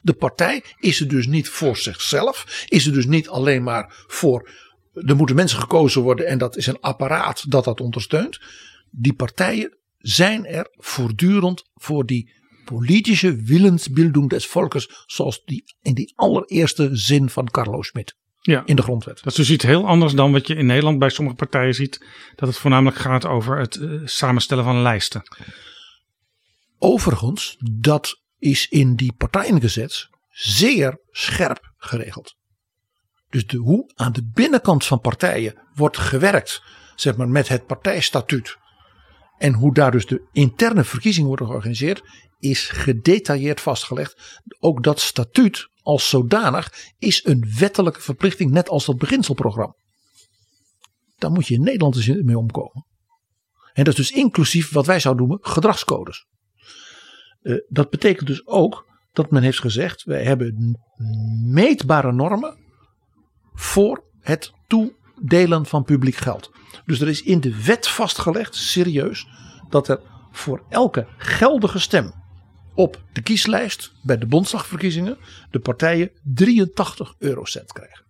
De 0.02 0.14
partij 0.14 0.64
is 0.80 1.00
er 1.00 1.08
dus 1.08 1.28
niet 1.28 1.50
voor 1.50 1.78
zichzelf, 1.78 2.66
is 2.68 2.86
er 2.86 2.94
dus 2.94 3.06
niet 3.06 3.30
alleen 3.30 3.64
maar 3.64 4.04
voor, 4.08 4.50
er 4.94 5.16
moeten 5.16 5.36
mensen 5.36 5.60
gekozen 5.60 6.02
worden 6.02 6.28
en 6.28 6.38
dat 6.38 6.58
is 6.58 6.68
een 6.68 6.80
apparaat 6.80 7.52
dat 7.52 7.64
dat 7.64 7.82
ondersteunt. 7.82 8.40
Die 8.92 9.14
partijen 9.14 9.78
zijn 9.98 10.46
er 10.46 10.68
voortdurend 10.72 11.64
voor 11.74 12.06
die 12.06 12.34
politische 12.66 13.36
willensbildung 13.36 14.30
des 14.30 14.48
volkes, 14.48 15.04
zoals 15.06 15.42
die 15.46 15.64
in 15.82 15.94
die 15.94 16.14
allereerste 16.16 16.90
zin 16.92 17.30
van 17.30 17.50
Carlo 17.52 17.82
Schmitt 17.82 18.16
Ja. 18.42 18.62
in 18.66 18.76
de 18.76 18.82
grondwet. 18.82 19.16
Dat 19.24 19.32
is 19.32 19.36
dus 19.36 19.50
iets 19.52 19.64
heel 19.64 19.88
anders 19.88 20.14
dan 20.14 20.32
wat 20.32 20.48
je 20.48 20.56
in 20.56 20.66
Nederland 20.66 21.00
bij 21.00 21.10
sommige 21.10 21.38
partijen 21.38 21.74
ziet. 21.74 22.06
Dat 22.36 22.48
het 22.50 22.58
voornamelijk 22.58 22.98
gaat 22.98 23.26
over 23.26 23.58
het 23.60 23.76
eh, 23.76 23.92
samenstellen 24.06 24.64
van 24.64 24.82
lijsten. 24.82 25.22
Overigens, 26.80 27.58
dat 27.74 28.22
is 28.38 28.68
in 28.68 28.96
die 28.96 29.14
partijengezet 29.14 30.08
zeer 30.30 31.00
scherp 31.12 31.74
geregeld. 31.78 32.36
Dus 33.30 33.46
de, 33.48 33.58
hoe 33.58 33.92
aan 33.96 34.12
de 34.12 34.30
binnenkant 34.34 34.86
van 34.86 35.00
partijen 35.00 35.68
wordt 35.74 35.98
gewerkt, 35.98 36.62
zeg 36.96 37.18
maar 37.18 37.30
met 37.30 37.48
het 37.48 37.66
partijstatuut. 37.66 38.58
En 39.38 39.54
hoe 39.54 39.74
daar 39.74 39.92
dus 39.92 40.06
de 40.06 40.28
interne 40.32 40.84
verkiezingen 40.84 41.28
worden 41.28 41.48
georganiseerd, 41.48 42.02
is 42.38 42.70
gedetailleerd 42.70 43.62
vastgelegd. 43.62 44.42
Ook 44.60 44.84
dat 44.84 45.00
statuut 45.00 45.70
als 45.82 46.10
zodanig 46.10 46.74
is 46.98 47.26
een 47.26 47.54
wettelijke 47.58 48.02
verplichting, 48.02 48.52
net 48.52 48.70
als 48.70 48.86
dat 48.86 48.98
beginselprogramma. 48.98 49.76
Daar 51.18 51.32
moet 51.32 51.48
je 51.48 51.54
in 51.54 51.64
Nederland 51.64 51.96
eens 51.96 52.08
mee 52.08 52.38
omkomen. 52.38 52.86
En 53.74 53.84
dat 53.84 53.98
is 53.98 54.08
dus 54.10 54.18
inclusief 54.18 54.72
wat 54.72 54.86
wij 54.86 55.00
zouden 55.00 55.28
noemen 55.28 55.46
gedragscodes. 55.46 56.28
Eh, 57.42 57.56
dat 57.68 57.90
betekent 57.90 58.28
dus 58.28 58.48
ook 58.48 58.88
dat 59.14 59.32
men 59.32 59.44
heeft 59.44 59.60
gezegd: 59.60 60.04
wij 60.04 60.24
hebben 60.24 60.80
meetbare 61.44 62.12
normen 62.12 62.58
voor 63.54 64.04
het 64.20 64.52
toedelen 64.68 65.66
van 65.66 65.84
publiek 65.84 66.16
geld. 66.16 66.52
Dus 66.86 67.02
er 67.02 67.08
is 67.08 67.24
in 67.24 67.40
de 67.40 67.64
wet 67.64 67.88
vastgelegd, 67.88 68.56
serieus, 68.56 69.28
dat 69.70 69.88
er 69.88 70.02
voor 70.32 70.64
elke 70.70 71.08
geldige 71.18 71.80
stem 71.80 72.14
op 72.76 73.02
de 73.14 73.22
kieslijst 73.22 73.92
bij 74.02 74.18
de 74.18 74.26
Bondsdagverkiezingen 74.26 75.18
de 75.52 75.60
partijen 75.60 76.12
83 76.24 77.16
eurocent 77.18 77.72
krijgen. 77.72 78.08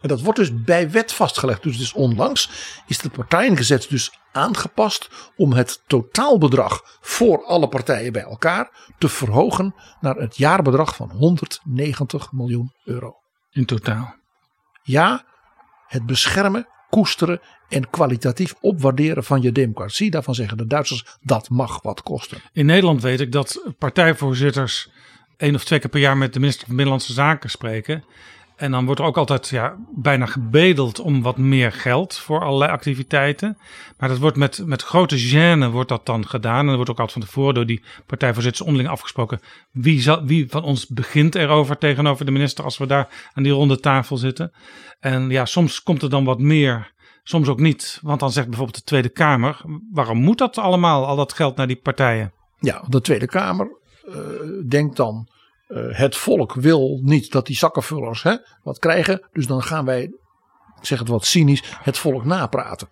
En 0.00 0.08
dat 0.08 0.20
wordt 0.20 0.38
dus 0.38 0.62
bij 0.64 0.90
wet 0.90 1.12
vastgelegd. 1.12 1.62
Dus, 1.62 1.78
dus 1.78 1.92
onlangs 1.92 2.50
is 2.86 3.02
het 3.02 3.12
partijengezet 3.12 3.86
dus 3.88 4.19
aangepast 4.32 5.32
om 5.36 5.52
het 5.52 5.82
totaalbedrag 5.86 6.98
voor 7.00 7.44
alle 7.44 7.68
partijen 7.68 8.12
bij 8.12 8.22
elkaar 8.22 8.92
te 8.98 9.08
verhogen 9.08 9.74
naar 10.00 10.16
het 10.16 10.36
jaarbedrag 10.36 10.96
van 10.96 11.10
190 11.10 12.32
miljoen 12.32 12.72
euro. 12.84 13.14
In 13.50 13.64
totaal. 13.64 14.14
Ja, 14.82 15.24
het 15.86 16.06
beschermen, 16.06 16.68
koesteren 16.88 17.40
en 17.68 17.90
kwalitatief 17.90 18.54
opwaarderen 18.60 19.24
van 19.24 19.42
je 19.42 19.52
democratie. 19.52 20.10
Daarvan 20.10 20.34
zeggen 20.34 20.56
de 20.56 20.66
Duitsers 20.66 21.04
dat 21.20 21.50
mag 21.50 21.82
wat 21.82 22.02
kosten. 22.02 22.38
In 22.52 22.66
Nederland 22.66 23.02
weet 23.02 23.20
ik 23.20 23.32
dat 23.32 23.74
partijvoorzitters 23.78 24.90
één 25.36 25.54
of 25.54 25.64
twee 25.64 25.78
keer 25.78 25.90
per 25.90 26.00
jaar 26.00 26.16
met 26.16 26.32
de 26.32 26.40
minister 26.40 26.66
van 26.66 26.76
Binnenlandse 26.76 27.12
Zaken 27.12 27.50
spreken. 27.50 28.04
En 28.60 28.70
dan 28.70 28.84
wordt 28.84 29.00
er 29.00 29.06
ook 29.06 29.16
altijd 29.16 29.48
ja, 29.48 29.76
bijna 29.90 30.26
gebedeld 30.26 30.98
om 30.98 31.22
wat 31.22 31.36
meer 31.36 31.72
geld 31.72 32.18
voor 32.18 32.40
allerlei 32.40 32.70
activiteiten. 32.70 33.58
Maar 33.98 34.08
dat 34.08 34.18
wordt 34.18 34.36
met, 34.36 34.62
met 34.66 34.82
grote 34.82 35.28
gêne 35.28 35.70
wordt 35.70 35.88
dat 35.88 36.06
dan 36.06 36.26
gedaan. 36.26 36.64
En 36.64 36.68
er 36.68 36.74
wordt 36.74 36.90
ook 36.90 37.00
altijd 37.00 37.18
van 37.18 37.26
tevoren 37.26 37.54
door 37.54 37.66
die 37.66 37.82
partijvoorzitters 38.06 38.66
onderling 38.66 38.90
afgesproken. 38.90 39.40
Wie, 39.70 40.00
zal, 40.00 40.24
wie 40.24 40.48
van 40.48 40.62
ons 40.62 40.86
begint 40.86 41.34
erover 41.34 41.78
tegenover 41.78 42.24
de 42.24 42.30
minister 42.30 42.64
als 42.64 42.78
we 42.78 42.86
daar 42.86 43.30
aan 43.32 43.42
die 43.42 43.52
ronde 43.52 43.80
tafel 43.80 44.16
zitten. 44.16 44.52
En 45.00 45.30
ja, 45.30 45.44
soms 45.44 45.82
komt 45.82 46.02
er 46.02 46.10
dan 46.10 46.24
wat 46.24 46.38
meer, 46.38 46.92
soms 47.22 47.48
ook 47.48 47.60
niet. 47.60 47.98
Want 48.02 48.20
dan 48.20 48.32
zegt 48.32 48.46
bijvoorbeeld 48.46 48.78
de 48.78 48.84
Tweede 48.84 49.08
Kamer, 49.08 49.60
waarom 49.92 50.18
moet 50.18 50.38
dat 50.38 50.58
allemaal, 50.58 51.06
al 51.06 51.16
dat 51.16 51.32
geld 51.32 51.56
naar 51.56 51.66
die 51.66 51.80
partijen? 51.82 52.32
Ja, 52.58 52.84
de 52.88 53.00
Tweede 53.00 53.26
Kamer 53.26 53.78
eh, 54.06 54.14
denkt 54.68 54.96
dan. 54.96 55.28
Eh, 55.70 55.98
het 55.98 56.16
volk 56.16 56.54
wil 56.54 57.00
niet 57.02 57.32
dat 57.32 57.46
die 57.46 57.56
zakkenvullers 57.56 58.22
hè, 58.22 58.36
wat 58.62 58.78
krijgen. 58.78 59.28
Dus 59.32 59.46
dan 59.46 59.62
gaan 59.62 59.84
wij, 59.84 60.02
ik 60.80 60.86
zeg 60.86 60.98
het 60.98 61.08
wat 61.08 61.24
cynisch, 61.24 61.62
het 61.82 61.98
volk 61.98 62.24
napraten. 62.24 62.88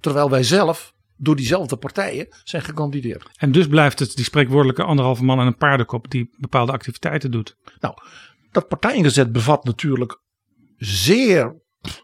Terwijl 0.00 0.30
wij 0.30 0.42
zelf 0.42 0.94
door 1.16 1.36
diezelfde 1.36 1.76
partijen 1.76 2.26
zijn 2.44 2.62
gekandideerd. 2.62 3.28
En 3.36 3.52
dus 3.52 3.66
blijft 3.66 3.98
het 3.98 4.16
die 4.16 4.24
spreekwoordelijke 4.24 4.82
anderhalve 4.82 5.24
man 5.24 5.40
en 5.40 5.46
een 5.46 5.56
paardenkop 5.56 6.10
die 6.10 6.30
bepaalde 6.36 6.72
activiteiten 6.72 7.30
doet. 7.30 7.56
Nou, 7.80 7.94
dat 8.50 8.68
partijengezet 8.68 9.32
bevat 9.32 9.64
natuurlijk 9.64 10.20
zeer 10.76 11.54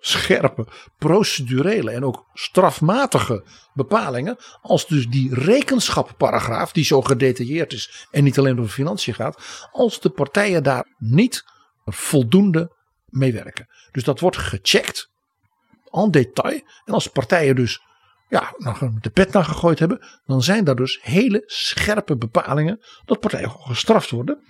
scherpe 0.01 0.67
procedurele 0.99 1.91
en 1.91 2.05
ook 2.05 2.27
strafmatige 2.35 3.45
bepalingen. 3.75 4.37
Als 4.61 4.87
dus 4.87 5.07
die 5.07 5.35
rekenschapparagraaf, 5.35 6.73
die 6.73 6.85
zo 6.85 7.03
gedetailleerd 7.03 7.73
is 7.73 8.07
en 8.11 8.25
niet 8.25 8.39
alleen 8.39 8.59
over 8.59 8.73
financiën 8.73 9.15
gaat, 9.15 9.69
als 9.73 10.01
de 10.01 10.11
partijen 10.11 10.63
daar 10.63 10.87
niet 10.99 11.45
voldoende 11.85 12.77
mee 13.07 13.33
werken. 13.33 13.69
Dus 13.91 14.05
dat 14.05 14.21
wordt 14.21 14.37
gecheckt 14.37 15.11
en 15.91 16.11
detail. 16.11 16.61
En 16.85 16.95
als 16.95 17.07
partijen 17.07 17.57
dus 17.57 17.81
ja, 18.29 18.55
nou, 18.57 18.99
de 19.01 19.11
pet 19.11 19.33
naar 19.33 19.45
gegooid 19.45 19.79
hebben, 19.79 20.07
dan 20.25 20.43
zijn 20.43 20.65
daar 20.65 20.77
dus 20.77 20.99
hele 21.03 21.43
scherpe 21.47 22.17
bepalingen 22.17 22.81
dat 23.05 23.21
partijen 23.21 23.51
gestraft 23.51 24.11
worden. 24.11 24.43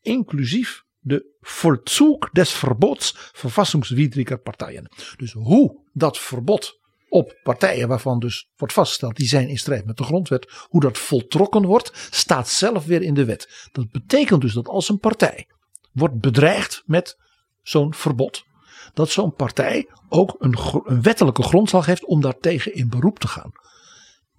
Inclusief 0.00 0.82
de 0.98 1.36
Vollzug 1.40 2.30
des 2.32 2.50
Verbots 2.50 3.14
verfassungswidriger 3.32 4.38
partijen. 4.38 4.90
Dus 5.16 5.32
hoe 5.32 5.84
dat 5.92 6.18
verbod 6.18 6.78
op 7.08 7.38
partijen 7.42 7.88
waarvan 7.88 8.18
dus 8.18 8.48
wordt 8.56 8.74
vastgesteld 8.74 9.16
die 9.16 9.26
zijn 9.26 9.48
in 9.48 9.58
strijd 9.58 9.84
met 9.84 9.96
de 9.96 10.04
grondwet, 10.04 10.66
hoe 10.68 10.80
dat 10.80 10.98
voltrokken 10.98 11.66
wordt, 11.66 12.08
staat 12.10 12.48
zelf 12.48 12.84
weer 12.84 13.02
in 13.02 13.14
de 13.14 13.24
wet. 13.24 13.68
Dat 13.72 13.90
betekent 13.90 14.40
dus 14.40 14.52
dat 14.52 14.68
als 14.68 14.88
een 14.88 14.98
partij 14.98 15.48
wordt 15.92 16.20
bedreigd 16.20 16.82
met 16.86 17.16
zo'n 17.62 17.94
verbod, 17.94 18.44
dat 18.94 19.10
zo'n 19.10 19.34
partij 19.34 19.88
ook 20.08 20.36
een, 20.38 20.58
een 20.84 21.02
wettelijke 21.02 21.42
grondslag 21.42 21.86
heeft 21.86 22.04
om 22.04 22.20
daartegen 22.20 22.74
in 22.74 22.88
beroep 22.88 23.18
te 23.18 23.28
gaan. 23.28 23.50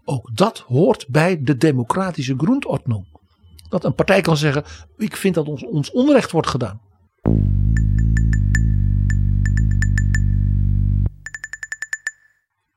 Ook 0.04 0.38
dat 0.38 0.60
hoort 0.60 1.08
bij 1.08 1.42
de 1.42 1.58
democratische 1.58 2.36
grondordnung. 2.38 3.19
Dat 3.70 3.84
een 3.84 3.94
partij 3.94 4.22
kan 4.22 4.38
zeggen: 4.38 4.64
Ik 4.98 5.16
vind 5.16 5.36
dat 5.36 5.48
ons, 5.48 5.66
ons 5.66 5.92
onrecht 5.92 6.32
wordt 6.32 6.48
gedaan. 6.48 6.82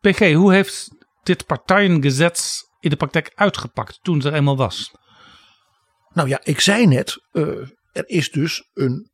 PG, 0.01 0.33
hoe 0.33 0.53
heeft 0.53 0.89
dit 1.23 1.47
partijengezet 1.47 2.63
in 2.81 2.91
de 2.91 2.97
praktijk 2.97 3.33
uitgepakt 3.35 3.99
toen 4.03 4.17
het 4.17 4.25
er 4.25 4.35
eenmaal 4.35 4.57
was? 4.57 4.91
Nou 6.13 6.29
ja, 6.29 6.41
ik 6.45 6.61
zei 6.61 6.87
net: 6.87 7.17
uh, 7.33 7.69
er 7.93 8.09
is 8.09 8.31
dus 8.31 8.71
een 8.73 9.11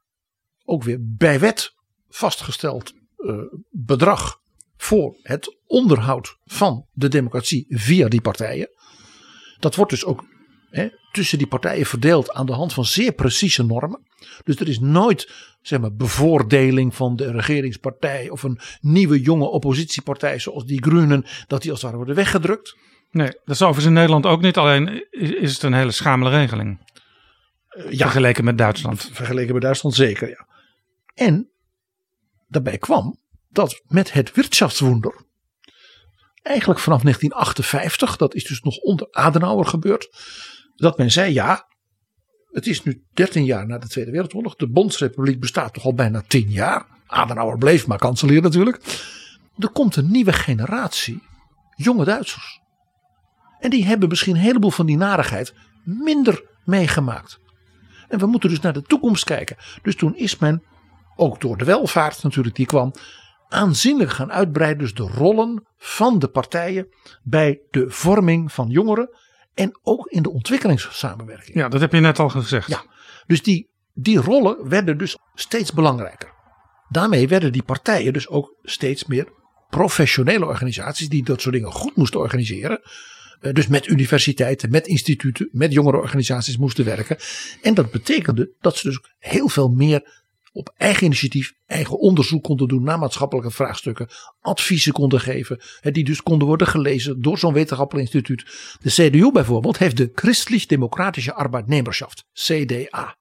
ook 0.65 0.83
weer 0.83 0.99
bij 1.17 1.41
wet 1.41 1.71
vastgesteld 2.09 2.93
uh, 3.17 3.43
bedrag 3.71 4.37
voor 4.77 5.19
het 5.23 5.57
onderhoud 5.67 6.37
van 6.45 6.89
de 6.93 7.09
democratie 7.09 7.67
via 7.69 8.09
die 8.09 8.21
partijen. 8.21 8.69
Dat 9.59 9.75
wordt 9.75 9.91
dus 9.91 10.05
ook 10.05 10.25
hè, 10.71 10.89
tussen 11.13 11.39
die 11.39 11.47
partijen 11.47 11.87
verdeeld 11.87 12.33
aan 12.33 12.47
de 12.47 12.53
hand 12.53 12.73
van 12.73 12.85
zeer 12.85 13.13
precieze 13.13 13.65
normen. 13.65 14.07
Dus 14.45 14.57
er 14.57 14.69
is 14.69 14.79
nooit 14.81 15.33
zeg 15.63 15.81
maar, 15.81 15.95
bevoordeling 15.95 16.95
van 16.95 17.17
de 17.17 17.31
regeringspartij 17.31 18.31
of 18.31 18.43
een 18.43 18.61
nieuwe 18.81 19.21
jonge 19.21 19.49
oppositiepartij 19.49 20.39
zoals 20.39 20.65
die 20.65 20.83
Groenen, 20.83 21.25
dat 21.47 21.63
die 21.63 21.71
als 21.71 21.81
het 21.81 21.91
ware 21.91 21.97
worden 21.97 22.15
weggedrukt. 22.15 22.77
Nee, 23.11 23.27
dat 23.27 23.55
is 23.55 23.63
overigens 23.63 23.87
in 23.87 23.93
Nederland 23.93 24.27
ook 24.27 24.41
niet, 24.41 24.57
alleen 24.57 25.07
is 25.41 25.53
het 25.53 25.63
een 25.63 25.73
hele 25.73 25.91
schamele 25.91 26.31
regeling. 26.31 26.79
ja. 27.91 28.05
Vergeleken 28.05 28.45
met 28.45 28.59
Duitsland. 28.59 29.11
Vergeleken 29.13 29.53
met 29.53 29.63
Duitsland 29.63 29.95
zeker, 29.95 30.29
ja. 30.29 30.47
En 31.15 31.49
daarbij 32.49 32.79
kwam 32.79 33.19
dat 33.49 33.83
met 33.87 34.13
het 34.13 34.35
Wirtschaftswunder, 34.35 35.15
eigenlijk 36.43 36.81
vanaf 36.81 37.03
1958, 37.03 38.17
dat 38.17 38.35
is 38.35 38.45
dus 38.45 38.61
nog 38.61 38.77
onder 38.77 39.09
Adenauer 39.11 39.67
gebeurd, 39.67 40.09
dat 40.79 40.99
men 40.99 41.11
zei 41.11 41.33
ja, 41.33 41.67
het 42.51 42.67
is 42.67 42.83
nu 42.83 43.05
13 43.13 43.45
jaar 43.45 43.67
na 43.67 43.79
de 43.79 43.89
Tweede 43.89 44.11
Wereldoorlog, 44.11 44.57
de 44.57 44.69
Bondsrepubliek 44.69 45.41
bestaat 45.41 45.75
toch 45.75 45.85
al 45.85 45.95
bijna 45.95 46.23
10 46.27 46.51
jaar. 46.51 46.87
Adenauer 47.07 47.59
bleef 47.59 47.87
maar 47.87 47.99
kanselier 47.99 48.43
natuurlijk. 48.43 49.07
Er 49.59 49.69
komt 49.69 49.97
een 49.97 50.11
nieuwe 50.11 50.33
generatie 50.33 51.23
jonge 51.77 52.05
Duitsers. 52.05 52.61
En 53.61 53.71
die 53.71 53.85
hebben 53.85 54.09
misschien 54.09 54.35
een 54.35 54.41
heleboel 54.41 54.71
van 54.71 54.87
die 54.87 54.97
narigheid 54.97 55.55
minder 55.85 56.45
meegemaakt. 56.65 57.39
En 58.09 58.19
we 58.19 58.27
moeten 58.27 58.51
dus 58.51 58.61
naar 58.61 58.73
de 58.73 58.83
toekomst 58.83 59.25
kijken. 59.25 59.57
Dus 59.83 59.97
toen 59.97 60.17
is 60.17 60.39
men, 60.39 60.63
ook 61.17 61.41
door 61.41 61.57
de 61.57 61.65
welvaart 61.65 62.23
natuurlijk 62.23 62.57
die 62.57 62.67
kwam, 62.67 62.93
aanzienlijk 63.49 64.11
gaan 64.11 64.33
uitbreiden. 64.33 64.79
Dus 64.79 64.95
de 64.95 65.03
rollen 65.15 65.67
van 65.77 66.19
de 66.19 66.29
partijen 66.29 66.89
bij 67.23 67.61
de 67.71 67.91
vorming 67.91 68.53
van 68.53 68.69
jongeren. 68.69 69.09
En 69.59 69.79
ook 69.83 70.07
in 70.07 70.23
de 70.23 70.31
ontwikkelingssamenwerking. 70.31 71.57
Ja, 71.57 71.69
dat 71.69 71.81
heb 71.81 71.93
je 71.93 72.01
net 72.01 72.19
al 72.19 72.29
gezegd. 72.29 72.69
Ja, 72.69 72.85
dus 73.27 73.43
die, 73.43 73.69
die 73.95 74.19
rollen 74.19 74.69
werden 74.69 74.99
dus 74.99 75.19
steeds 75.35 75.73
belangrijker. 75.73 76.33
Daarmee 76.89 77.29
werden 77.29 77.53
die 77.53 77.63
partijen 77.63 78.13
dus 78.13 78.29
ook 78.29 78.55
steeds 78.63 79.05
meer 79.05 79.29
professionele 79.69 80.47
organisaties 80.47 81.09
die 81.09 81.25
dat 81.25 81.41
soort 81.41 81.55
dingen 81.55 81.73
goed 81.73 81.97
moesten 81.97 82.21
organiseren. 82.21 82.81
Eh, 83.41 83.53
dus 83.53 83.67
met 83.67 83.87
universiteiten, 83.87 84.71
met 84.71 84.87
instituten, 84.87 85.49
met 85.53 85.73
jongerenorganisaties 85.73 86.57
moesten 86.57 86.85
werken. 86.85 87.17
En 87.63 87.75
dat 87.75 87.91
betekende 87.91 88.53
dat 88.61 88.77
ze 88.77 88.89
dus 88.89 89.01
heel 89.19 89.49
veel 89.49 89.69
meer 89.69 90.27
op 90.53 90.75
eigen 90.77 91.07
initiatief, 91.07 91.53
eigen 91.67 91.99
onderzoek 91.99 92.43
konden 92.43 92.69
doen 92.69 92.83
naar 92.83 92.99
maatschappelijke 92.99 93.51
vraagstukken, 93.51 94.09
adviezen 94.41 94.93
konden 94.93 95.21
geven, 95.21 95.61
die 95.81 96.05
dus 96.05 96.23
konden 96.23 96.49
worden 96.49 96.67
gelezen 96.67 97.23
door 97.23 97.39
zo'n 97.39 97.53
wetenschappelijk 97.53 98.07
instituut. 98.07 98.45
De 98.81 98.91
CDU 98.91 99.33
bijvoorbeeld 99.33 99.79
heeft 99.79 99.97
de 99.97 100.11
Christlich-Democratische 100.15 101.35
Arbeitnemerschaft, 101.35 102.25
CDA. 102.33 103.17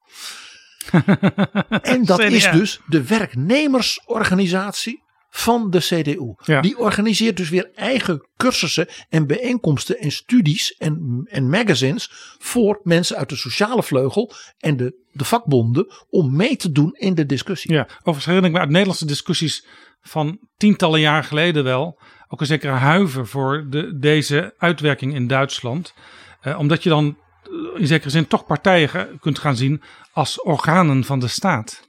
en 1.81 2.05
dat 2.05 2.19
is 2.19 2.51
dus 2.51 2.79
de 2.85 3.03
werknemersorganisatie 3.03 5.05
van 5.29 5.69
de 5.69 5.79
CDU. 5.79 6.33
Ja. 6.43 6.61
Die 6.61 6.77
organiseert 6.77 7.37
dus 7.37 7.49
weer 7.49 7.69
eigen 7.75 8.27
cursussen 8.37 8.87
en 9.09 9.27
bijeenkomsten 9.27 9.99
en 9.99 10.11
studies 10.11 10.75
en, 10.77 11.21
en 11.29 11.49
magazines 11.49 12.11
voor 12.37 12.79
mensen 12.83 13.17
uit 13.17 13.29
de 13.29 13.35
sociale 13.35 13.83
vleugel 13.83 14.33
en 14.57 14.77
de, 14.77 14.95
de 15.11 15.25
vakbonden 15.25 15.87
om 16.09 16.35
mee 16.35 16.55
te 16.55 16.71
doen 16.71 16.93
in 16.93 17.15
de 17.15 17.25
discussie. 17.25 17.73
Ja, 17.73 17.87
overigens 17.97 18.25
herinner 18.25 18.49
ik 18.49 18.55
me 18.55 18.61
uit 18.61 18.69
Nederlandse 18.69 19.05
discussies 19.05 19.65
van 20.01 20.39
tientallen 20.57 20.99
jaar 20.99 21.23
geleden 21.23 21.63
wel. 21.63 21.99
Ook 22.27 22.39
een 22.39 22.45
zekere 22.45 22.71
huiver 22.71 23.27
voor 23.27 23.65
de, 23.69 23.97
deze 23.97 24.53
uitwerking 24.57 25.13
in 25.13 25.27
Duitsland. 25.27 25.93
Eh, 26.41 26.59
omdat 26.59 26.83
je 26.83 26.89
dan 26.89 27.17
eh, 27.43 27.81
in 27.81 27.87
zekere 27.87 28.09
zin 28.09 28.27
toch 28.27 28.45
partijen 28.45 29.19
kunt 29.19 29.39
gaan 29.39 29.55
zien 29.55 29.81
als 30.11 30.41
organen 30.41 31.03
van 31.03 31.19
de 31.19 31.27
staat. 31.27 31.85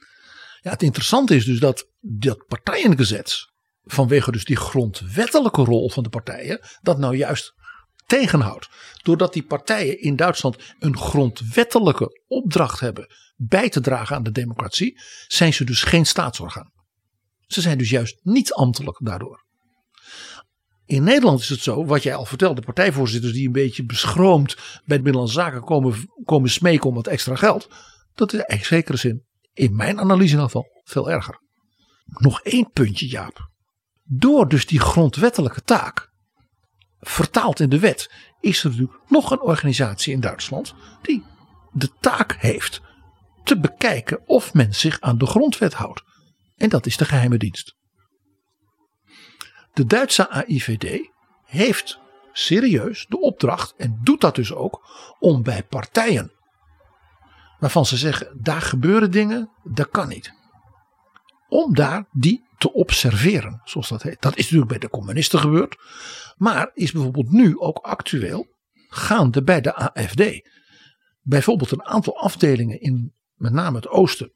Ja, 0.60 0.70
het 0.70 0.82
interessante 0.82 1.34
is 1.34 1.44
dus 1.44 1.60
dat 1.60 1.87
dat 2.00 2.46
partijengezet, 2.46 3.50
vanwege 3.84 4.32
dus 4.32 4.44
die 4.44 4.56
grondwettelijke 4.56 5.64
rol 5.64 5.90
van 5.90 6.02
de 6.02 6.08
partijen, 6.08 6.60
dat 6.80 6.98
nou 6.98 7.16
juist 7.16 7.54
tegenhoudt. 8.06 8.68
Doordat 9.02 9.32
die 9.32 9.44
partijen 9.44 10.00
in 10.00 10.16
Duitsland 10.16 10.56
een 10.78 10.96
grondwettelijke 10.96 12.22
opdracht 12.26 12.80
hebben 12.80 13.06
bij 13.36 13.68
te 13.68 13.80
dragen 13.80 14.16
aan 14.16 14.22
de 14.22 14.30
democratie, 14.30 15.00
zijn 15.26 15.54
ze 15.54 15.64
dus 15.64 15.82
geen 15.82 16.06
staatsorgaan. 16.06 16.72
Ze 17.46 17.60
zijn 17.60 17.78
dus 17.78 17.90
juist 17.90 18.18
niet 18.22 18.52
ambtelijk 18.52 18.98
daardoor. 19.02 19.46
In 20.84 21.02
Nederland 21.02 21.40
is 21.40 21.48
het 21.48 21.60
zo, 21.60 21.84
wat 21.84 22.02
jij 22.02 22.14
al 22.14 22.24
vertelde, 22.24 22.60
partijvoorzitters 22.60 23.32
die 23.32 23.46
een 23.46 23.52
beetje 23.52 23.84
beschroomd 23.84 24.54
bij 24.84 24.96
de 24.96 25.02
Binnenlandse 25.02 25.34
Zaken 25.34 25.64
komen, 25.64 26.10
komen 26.24 26.50
smeken 26.50 26.88
om 26.88 26.94
wat 26.94 27.06
extra 27.06 27.34
geld. 27.34 27.68
Dat 28.14 28.32
is 28.32 28.40
in 28.46 28.64
zekere 28.64 28.96
zin, 28.96 29.24
in 29.52 29.76
mijn 29.76 30.00
analyse 30.00 30.24
in 30.24 30.30
ieder 30.30 30.44
geval, 30.44 30.82
veel 30.84 31.10
erger. 31.10 31.40
Nog 32.08 32.40
één 32.42 32.70
puntje, 32.72 33.08
Jaap. 33.08 33.50
Door 34.02 34.48
dus 34.48 34.66
die 34.66 34.80
grondwettelijke 34.80 35.62
taak, 35.62 36.12
vertaald 37.00 37.60
in 37.60 37.68
de 37.68 37.78
wet, 37.78 38.10
is 38.40 38.64
er 38.64 38.70
natuurlijk 38.70 38.98
nog 39.08 39.30
een 39.30 39.40
organisatie 39.40 40.12
in 40.12 40.20
Duitsland 40.20 40.74
die 41.02 41.24
de 41.72 41.90
taak 42.00 42.36
heeft 42.38 42.80
te 43.44 43.58
bekijken 43.58 44.26
of 44.26 44.54
men 44.54 44.74
zich 44.74 45.00
aan 45.00 45.18
de 45.18 45.26
grondwet 45.26 45.74
houdt. 45.74 46.02
En 46.56 46.68
dat 46.68 46.86
is 46.86 46.96
de 46.96 47.04
geheime 47.04 47.36
dienst. 47.36 47.76
De 49.72 49.86
Duitse 49.86 50.28
AIVD 50.28 51.10
heeft 51.44 51.98
serieus 52.32 53.06
de 53.08 53.20
opdracht, 53.20 53.74
en 53.76 54.00
doet 54.02 54.20
dat 54.20 54.34
dus 54.34 54.52
ook, 54.52 54.82
om 55.18 55.42
bij 55.42 55.62
partijen 55.62 56.32
waarvan 57.58 57.86
ze 57.86 57.96
zeggen, 57.96 58.42
daar 58.42 58.60
gebeuren 58.60 59.10
dingen, 59.10 59.50
dat 59.62 59.88
kan 59.88 60.08
niet. 60.08 60.32
Om 61.48 61.74
daar 61.74 62.08
die 62.12 62.46
te 62.58 62.72
observeren, 62.72 63.60
zoals 63.64 63.88
dat 63.88 64.02
heet. 64.02 64.22
Dat 64.22 64.36
is 64.36 64.42
natuurlijk 64.42 64.70
bij 64.70 64.78
de 64.78 64.88
communisten 64.88 65.38
gebeurd, 65.38 65.76
maar 66.36 66.70
is 66.74 66.92
bijvoorbeeld 66.92 67.30
nu 67.30 67.58
ook 67.58 67.78
actueel 67.78 68.46
gaande 68.88 69.42
bij 69.42 69.60
de 69.60 69.74
AFD. 69.74 70.50
Bijvoorbeeld 71.20 71.70
een 71.70 71.84
aantal 71.84 72.16
afdelingen 72.16 72.80
in 72.80 73.12
met 73.34 73.52
name 73.52 73.76
het 73.76 73.88
oosten 73.88 74.32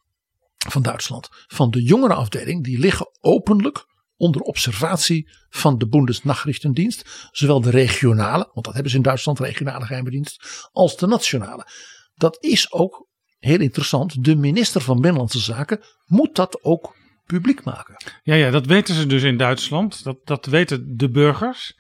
van 0.69 0.83
Duitsland, 0.83 1.29
van 1.47 1.71
de 1.71 1.83
jongerenafdeling, 1.83 2.65
die 2.65 2.79
liggen 2.79 3.11
openlijk 3.21 3.85
onder 4.17 4.41
observatie 4.41 5.31
van 5.49 5.79
de 5.79 5.89
Bundesnachrichtendienst, 5.89 7.29
zowel 7.31 7.61
de 7.61 7.71
regionale, 7.71 8.51
want 8.53 8.65
dat 8.65 8.75
hebben 8.75 8.91
ze 8.91 8.97
in 8.97 9.03
Duitsland, 9.03 9.39
regionale 9.39 9.85
geheime 9.85 10.11
dienst, 10.11 10.69
als 10.73 10.97
de 10.97 11.07
nationale. 11.07 11.67
Dat 12.15 12.37
is 12.41 12.73
ook 12.73 13.09
heel 13.39 13.61
interessant. 13.61 14.25
De 14.25 14.37
minister 14.37 14.81
van 14.81 15.01
Binnenlandse 15.01 15.39
Zaken 15.39 15.81
moet 16.07 16.35
dat 16.35 16.59
ook 16.63 16.97
publiek 17.27 17.65
maken. 17.65 17.97
Ja, 18.23 18.35
ja, 18.35 18.51
dat 18.51 18.67
weten 18.67 18.95
ze 18.95 19.07
dus 19.07 19.23
in 19.23 19.37
Duitsland. 19.37 20.05
Dat, 20.05 20.17
dat 20.25 20.47
weten 20.47 20.97
de 20.97 21.11
burgers. 21.11 21.79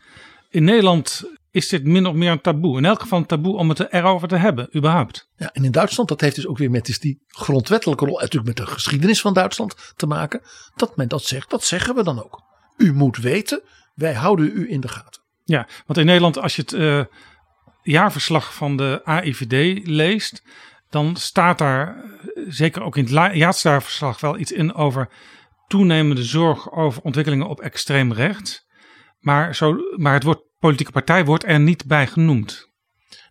In 0.50 0.64
Nederland 0.64 1.24
is 1.50 1.68
dit 1.68 1.84
min 1.84 2.06
of 2.06 2.14
meer 2.14 2.30
een 2.30 2.40
taboe. 2.40 2.78
In 2.78 2.84
elk 2.84 3.00
geval 3.00 3.18
een 3.18 3.26
taboe 3.26 3.56
om 3.56 3.68
het 3.68 3.92
erover 3.92 4.28
te 4.28 4.36
hebben, 4.36 4.76
überhaupt. 4.76 5.28
Ja, 5.36 5.50
en 5.52 5.64
in 5.64 5.70
Duitsland, 5.70 6.08
dat 6.08 6.20
heeft 6.20 6.36
dus 6.36 6.46
ook 6.46 6.58
weer 6.58 6.70
met 6.70 6.86
dus 6.86 6.98
die 6.98 7.22
grondwettelijke 7.26 8.04
rol, 8.04 8.18
natuurlijk 8.18 8.58
met 8.58 8.66
de 8.66 8.72
geschiedenis 8.72 9.20
van 9.20 9.34
Duitsland 9.34 9.92
te 9.96 10.06
maken, 10.06 10.40
dat 10.74 10.96
men 10.96 11.08
dat 11.08 11.24
zegt, 11.24 11.50
dat 11.50 11.64
zeggen 11.64 11.94
we 11.94 12.02
dan 12.02 12.24
ook. 12.24 12.42
U 12.76 12.92
moet 12.92 13.16
weten, 13.16 13.62
wij 13.94 14.14
houden 14.14 14.50
u 14.54 14.70
in 14.70 14.80
de 14.80 14.88
gaten. 14.88 15.22
Ja, 15.44 15.68
want 15.86 15.98
in 15.98 16.06
Nederland, 16.06 16.38
als 16.38 16.56
je 16.56 16.62
het 16.62 16.72
eh, 16.72 17.04
jaarverslag 17.82 18.54
van 18.54 18.76
de 18.76 19.00
AIVD 19.04 19.86
leest, 19.86 20.42
dan 20.92 21.16
staat 21.16 21.58
daar, 21.58 21.96
eh, 21.96 22.44
zeker 22.48 22.82
ook 22.82 22.96
in 22.96 23.02
het 23.02 23.12
la- 23.12 23.34
jaarverslag, 23.34 24.20
wel 24.20 24.38
iets 24.38 24.52
in 24.52 24.74
over 24.74 25.08
toenemende 25.66 26.24
zorg 26.24 26.72
over 26.72 27.02
ontwikkelingen 27.02 27.48
op 27.48 27.60
extreem 27.60 28.12
rechts. 28.12 28.66
Maar, 29.18 29.54
zo, 29.54 29.76
maar 29.96 30.14
het 30.14 30.22
woord 30.22 30.42
politieke 30.58 30.92
partij 30.92 31.24
wordt 31.24 31.44
er 31.44 31.60
niet 31.60 31.86
bij 31.86 32.06
genoemd. 32.06 32.70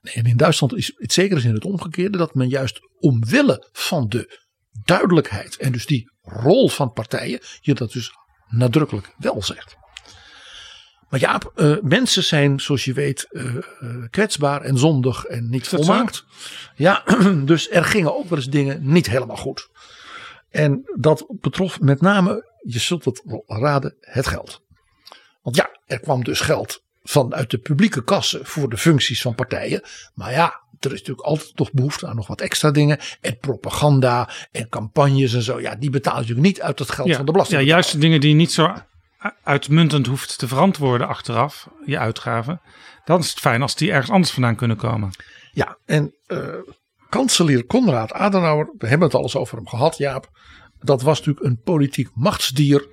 Nee, 0.01 0.13
en 0.13 0.25
in 0.25 0.37
Duitsland 0.37 0.75
is 0.75 0.93
het 0.95 1.13
zeker 1.13 1.45
in 1.45 1.53
het 1.53 1.65
omgekeerde 1.65 2.17
dat 2.17 2.35
men 2.35 2.49
juist 2.49 2.79
omwille 2.99 3.69
van 3.71 4.07
de 4.07 4.39
duidelijkheid 4.83 5.57
en 5.57 5.71
dus 5.71 5.85
die 5.85 6.11
rol 6.21 6.69
van 6.69 6.91
partijen 6.91 7.39
je 7.59 7.73
dat 7.73 7.91
dus 7.91 8.11
nadrukkelijk 8.47 9.13
wel 9.17 9.41
zegt. 9.43 9.75
Maar 11.11 11.19
ja, 11.19 11.41
eh, 11.55 11.75
mensen 11.81 12.23
zijn 12.23 12.59
zoals 12.59 12.85
je 12.85 12.93
weet 12.93 13.27
eh, 13.31 13.55
eh, 13.55 13.63
kwetsbaar 14.09 14.61
en 14.61 14.77
zondig 14.77 15.25
en 15.25 15.49
niet 15.49 15.67
volmaakt. 15.67 16.25
Ja, 16.75 17.03
dus 17.45 17.69
er 17.69 17.83
gingen 17.85 18.17
ook 18.17 18.29
wel 18.29 18.37
eens 18.37 18.47
dingen 18.47 18.79
niet 18.81 19.09
helemaal 19.09 19.37
goed. 19.37 19.69
En 20.49 20.81
dat 20.95 21.25
betrof 21.29 21.79
met 21.79 22.01
name, 22.01 22.51
je 22.61 22.79
zult 22.79 23.05
het 23.05 23.21
wel 23.25 23.43
raden, 23.47 23.95
het 23.99 24.27
geld. 24.27 24.61
Want 25.41 25.55
ja, 25.55 25.69
er 25.85 25.99
kwam 25.99 26.23
dus 26.23 26.39
geld 26.39 26.83
vanuit 27.03 27.49
de 27.49 27.57
publieke 27.57 28.03
kassen 28.03 28.45
voor 28.45 28.69
de 28.69 28.77
functies 28.77 29.21
van 29.21 29.35
partijen. 29.35 29.81
Maar 30.13 30.31
ja, 30.31 30.61
er 30.79 30.93
is 30.93 30.99
natuurlijk 30.99 31.27
altijd 31.27 31.57
nog 31.57 31.71
behoefte 31.71 32.07
aan 32.07 32.15
nog 32.15 32.27
wat 32.27 32.41
extra 32.41 32.71
dingen. 32.71 32.99
En 33.21 33.37
propaganda 33.37 34.29
en 34.51 34.69
campagnes 34.69 35.33
en 35.33 35.41
zo. 35.41 35.61
Ja, 35.61 35.75
die 35.75 35.89
betaal 35.89 36.13
je 36.13 36.19
natuurlijk 36.19 36.47
niet 36.47 36.61
uit 36.61 36.79
het 36.79 36.91
geld 36.91 37.07
Ja, 37.07 37.15
van 37.15 37.25
de 37.25 37.31
belasting. 37.31 37.61
ja, 37.61 37.67
juist 37.67 37.91
de 37.91 37.97
dingen 37.97 38.19
die 38.19 38.35
niet 38.35 38.51
zo 38.51 38.73
uitmuntend 39.43 40.07
hoeft 40.07 40.37
te 40.37 40.47
verantwoorden 40.47 41.07
achteraf, 41.07 41.69
je 41.85 41.99
uitgaven. 41.99 42.61
Dan 43.05 43.19
is 43.19 43.29
het 43.29 43.39
fijn 43.39 43.61
als 43.61 43.75
die 43.75 43.91
ergens 43.91 44.11
anders 44.11 44.31
vandaan 44.31 44.55
kunnen 44.55 44.77
komen. 44.77 45.11
Ja, 45.51 45.77
en 45.85 46.15
eh, 46.27 46.37
kanselier 47.09 47.65
Konrad 47.65 48.13
Adenauer, 48.13 48.73
we 48.77 48.87
hebben 48.87 49.07
het 49.07 49.17
al 49.17 49.23
eens 49.23 49.35
over 49.35 49.57
hem 49.57 49.67
gehad, 49.67 49.97
Jaap. 49.97 50.29
Dat 50.79 51.01
was 51.01 51.17
natuurlijk 51.17 51.45
een 51.45 51.61
politiek 51.63 52.09
machtsdier 52.13 52.87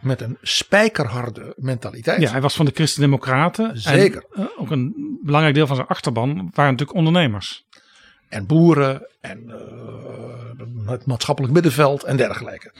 met 0.00 0.20
een 0.20 0.38
spijkerharde 0.42 1.52
mentaliteit. 1.56 2.20
Ja, 2.20 2.30
hij 2.30 2.40
was 2.40 2.54
van 2.54 2.66
de 2.66 2.72
Christen-Democraten. 2.74 3.80
Zeker. 3.80 4.26
En, 4.30 4.42
eh, 4.42 4.60
ook 4.60 4.70
een 4.70 5.18
belangrijk 5.22 5.54
deel 5.54 5.66
van 5.66 5.76
zijn 5.76 5.88
achterban 5.88 6.34
waren 6.34 6.70
natuurlijk 6.70 6.98
ondernemers. 6.98 7.64
en 8.28 8.46
boeren 8.46 9.08
en 9.20 9.42
uh, 9.46 10.90
het 10.90 11.06
maatschappelijk 11.06 11.52
middenveld 11.52 12.02
en 12.02 12.16
dergelijke. 12.16 12.72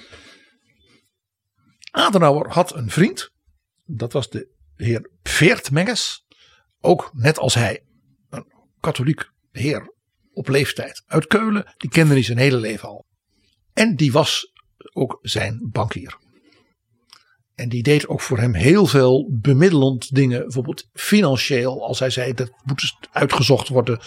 Adenauer 1.93 2.49
had 2.51 2.74
een 2.74 2.90
vriend, 2.90 3.30
dat 3.84 4.12
was 4.12 4.30
de 4.30 4.49
heer 4.76 5.11
Veertmenges, 5.22 6.26
ook 6.80 7.11
net 7.14 7.38
als 7.38 7.55
hij 7.55 7.84
een 8.30 8.53
katholiek 8.80 9.30
heer 9.51 9.95
op 10.32 10.49
leeftijd 10.49 11.03
uit 11.07 11.26
Keulen, 11.26 11.74
die 11.76 11.90
kende 11.90 12.12
hij 12.12 12.22
zijn 12.22 12.38
hele 12.38 12.57
leven 12.57 12.88
al. 12.88 13.07
En 13.72 13.97
die 13.97 14.12
was 14.12 14.53
ook 14.93 15.18
zijn 15.22 15.68
bankier. 15.72 16.18
En 17.55 17.68
die 17.68 17.82
deed 17.82 18.09
ook 18.09 18.20
voor 18.20 18.38
hem 18.38 18.55
heel 18.55 18.86
veel 18.86 19.28
bemiddelend 19.30 20.14
dingen. 20.14 20.40
Bijvoorbeeld 20.40 20.88
financieel. 20.92 21.86
Als 21.86 21.98
hij 21.98 22.11
zei 22.11 22.34
dat 22.34 22.50
moet 22.64 22.96
uitgezocht 23.12 23.68
worden. 23.68 24.00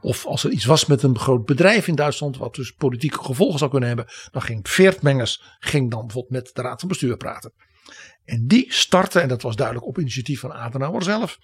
Of 0.00 0.26
als 0.26 0.44
er 0.44 0.50
iets 0.50 0.64
was 0.64 0.86
met 0.86 1.02
een 1.02 1.18
groot 1.18 1.44
bedrijf 1.44 1.88
in 1.88 1.94
Duitsland. 1.94 2.36
Wat 2.36 2.54
dus 2.54 2.70
politieke 2.70 3.24
gevolgen 3.24 3.58
zou 3.58 3.70
kunnen 3.70 3.88
hebben. 3.88 4.06
Dan 4.30 4.42
ging 4.42 4.68
Veertmengers 4.68 5.42
ging 5.58 5.90
dan 5.90 6.00
bijvoorbeeld 6.00 6.42
met 6.44 6.50
de 6.54 6.62
raad 6.62 6.80
van 6.80 6.88
bestuur 6.88 7.16
praten. 7.16 7.52
En 8.24 8.46
die 8.46 8.72
startte, 8.72 9.20
en 9.20 9.28
dat 9.28 9.42
was 9.42 9.56
duidelijk 9.56 9.86
op 9.86 9.98
initiatief 9.98 10.40
van 10.40 10.52
Adenauer 10.52 11.02
zelf. 11.02 11.38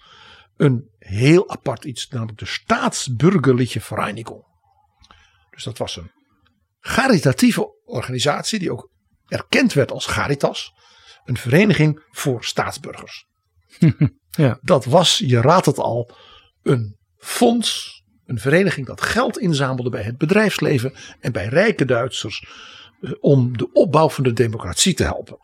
Een 0.57 0.89
heel 0.99 1.49
apart 1.49 1.85
iets. 1.85 2.07
Namelijk 2.07 2.39
de 2.39 2.45
Staatsburgerliche 2.45 3.81
Vereinigung. 3.81 4.43
Dus 5.51 5.63
dat 5.63 5.77
was 5.77 5.95
een 5.95 6.11
caritatieve 6.79 7.83
organisatie. 7.85 8.59
Die 8.59 8.71
ook 8.71 8.89
erkend 9.27 9.73
werd 9.73 9.91
als 9.91 10.05
Caritas 10.05 10.73
een 11.29 11.37
vereniging 11.37 12.03
voor 12.11 12.43
staatsburgers. 12.43 13.25
ja. 14.29 14.59
Dat 14.61 14.85
was, 14.85 15.17
je 15.17 15.41
raadt 15.41 15.65
het 15.65 15.77
al, 15.77 16.11
een 16.63 16.97
fonds, 17.17 18.01
een 18.25 18.39
vereniging 18.39 18.87
dat 18.87 19.01
geld 19.01 19.39
inzamelde 19.39 19.89
bij 19.89 20.01
het 20.01 20.17
bedrijfsleven 20.17 20.93
en 21.19 21.31
bij 21.31 21.47
rijke 21.47 21.85
Duitsers 21.85 22.47
eh, 23.01 23.11
om 23.19 23.57
de 23.57 23.71
opbouw 23.71 24.09
van 24.09 24.23
de 24.23 24.33
democratie 24.33 24.93
te 24.93 25.03
helpen. 25.03 25.37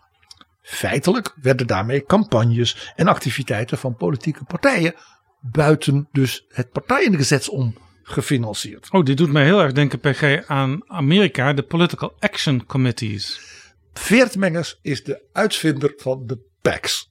Feitelijk 0.61 1.35
werden 1.41 1.67
daarmee 1.67 2.03
campagnes 2.03 2.93
en 2.95 3.07
activiteiten 3.07 3.77
van 3.77 3.95
politieke 3.95 4.43
partijen 4.43 4.95
buiten 5.39 6.07
dus 6.11 6.45
het 6.47 6.71
partijengezetz 6.71 7.47
om 7.47 7.75
gefinancierd. 8.03 8.91
Oh, 8.91 9.05
dit 9.05 9.17
doet 9.17 9.31
mij 9.31 9.43
heel 9.43 9.61
erg 9.61 9.71
denken, 9.71 9.99
PG, 9.99 10.47
aan 10.47 10.89
Amerika, 10.89 11.53
de 11.53 11.63
Political 11.63 12.15
Action 12.19 12.65
Committees. 12.65 13.54
Veertmengers 13.99 14.79
is 14.81 15.03
de 15.03 15.27
uitvinder 15.31 15.93
van 15.97 16.23
de 16.25 16.39
PACs. 16.61 17.09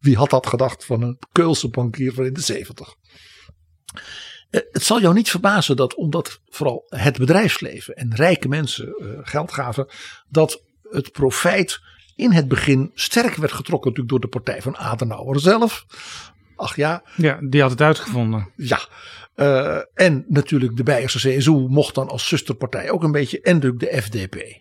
Wie 0.00 0.16
had 0.16 0.30
dat 0.30 0.46
gedacht 0.46 0.84
van 0.84 1.02
een 1.02 1.18
Keulse 1.32 1.68
bankier 1.68 2.12
van 2.12 2.24
in 2.24 2.32
de 2.32 2.40
70? 2.40 2.94
Eh, 4.50 4.60
het 4.70 4.82
zal 4.82 5.00
jou 5.00 5.14
niet 5.14 5.30
verbazen 5.30 5.76
dat 5.76 5.94
omdat 5.94 6.40
vooral 6.48 6.84
het 6.88 7.18
bedrijfsleven 7.18 7.94
en 7.94 8.14
rijke 8.14 8.48
mensen 8.48 8.86
eh, 8.86 9.06
geld 9.22 9.52
gaven, 9.52 9.86
dat 10.28 10.62
het 10.82 11.12
profijt 11.12 11.80
in 12.16 12.32
het 12.32 12.48
begin 12.48 12.90
sterk 12.94 13.34
werd 13.34 13.52
getrokken 13.52 13.90
natuurlijk 13.90 14.22
door 14.22 14.30
de 14.30 14.38
partij 14.38 14.62
van 14.62 14.76
Adenauer 14.76 15.40
zelf. 15.40 15.86
Ach 16.56 16.76
ja. 16.76 17.02
Ja, 17.16 17.38
die 17.42 17.60
had 17.60 17.70
het 17.70 17.80
uitgevonden. 17.80 18.52
Ja. 18.56 18.80
Uh, 19.36 19.78
en 19.94 20.24
natuurlijk 20.28 20.76
de 20.76 20.82
Beierse 20.82 21.36
CSU 21.36 21.50
mocht 21.50 21.94
dan 21.94 22.08
als 22.08 22.28
zusterpartij 22.28 22.90
ook 22.90 23.02
een 23.02 23.12
beetje. 23.12 23.40
En 23.40 23.54
natuurlijk 23.54 23.80
de 23.80 24.02
FDP 24.02 24.60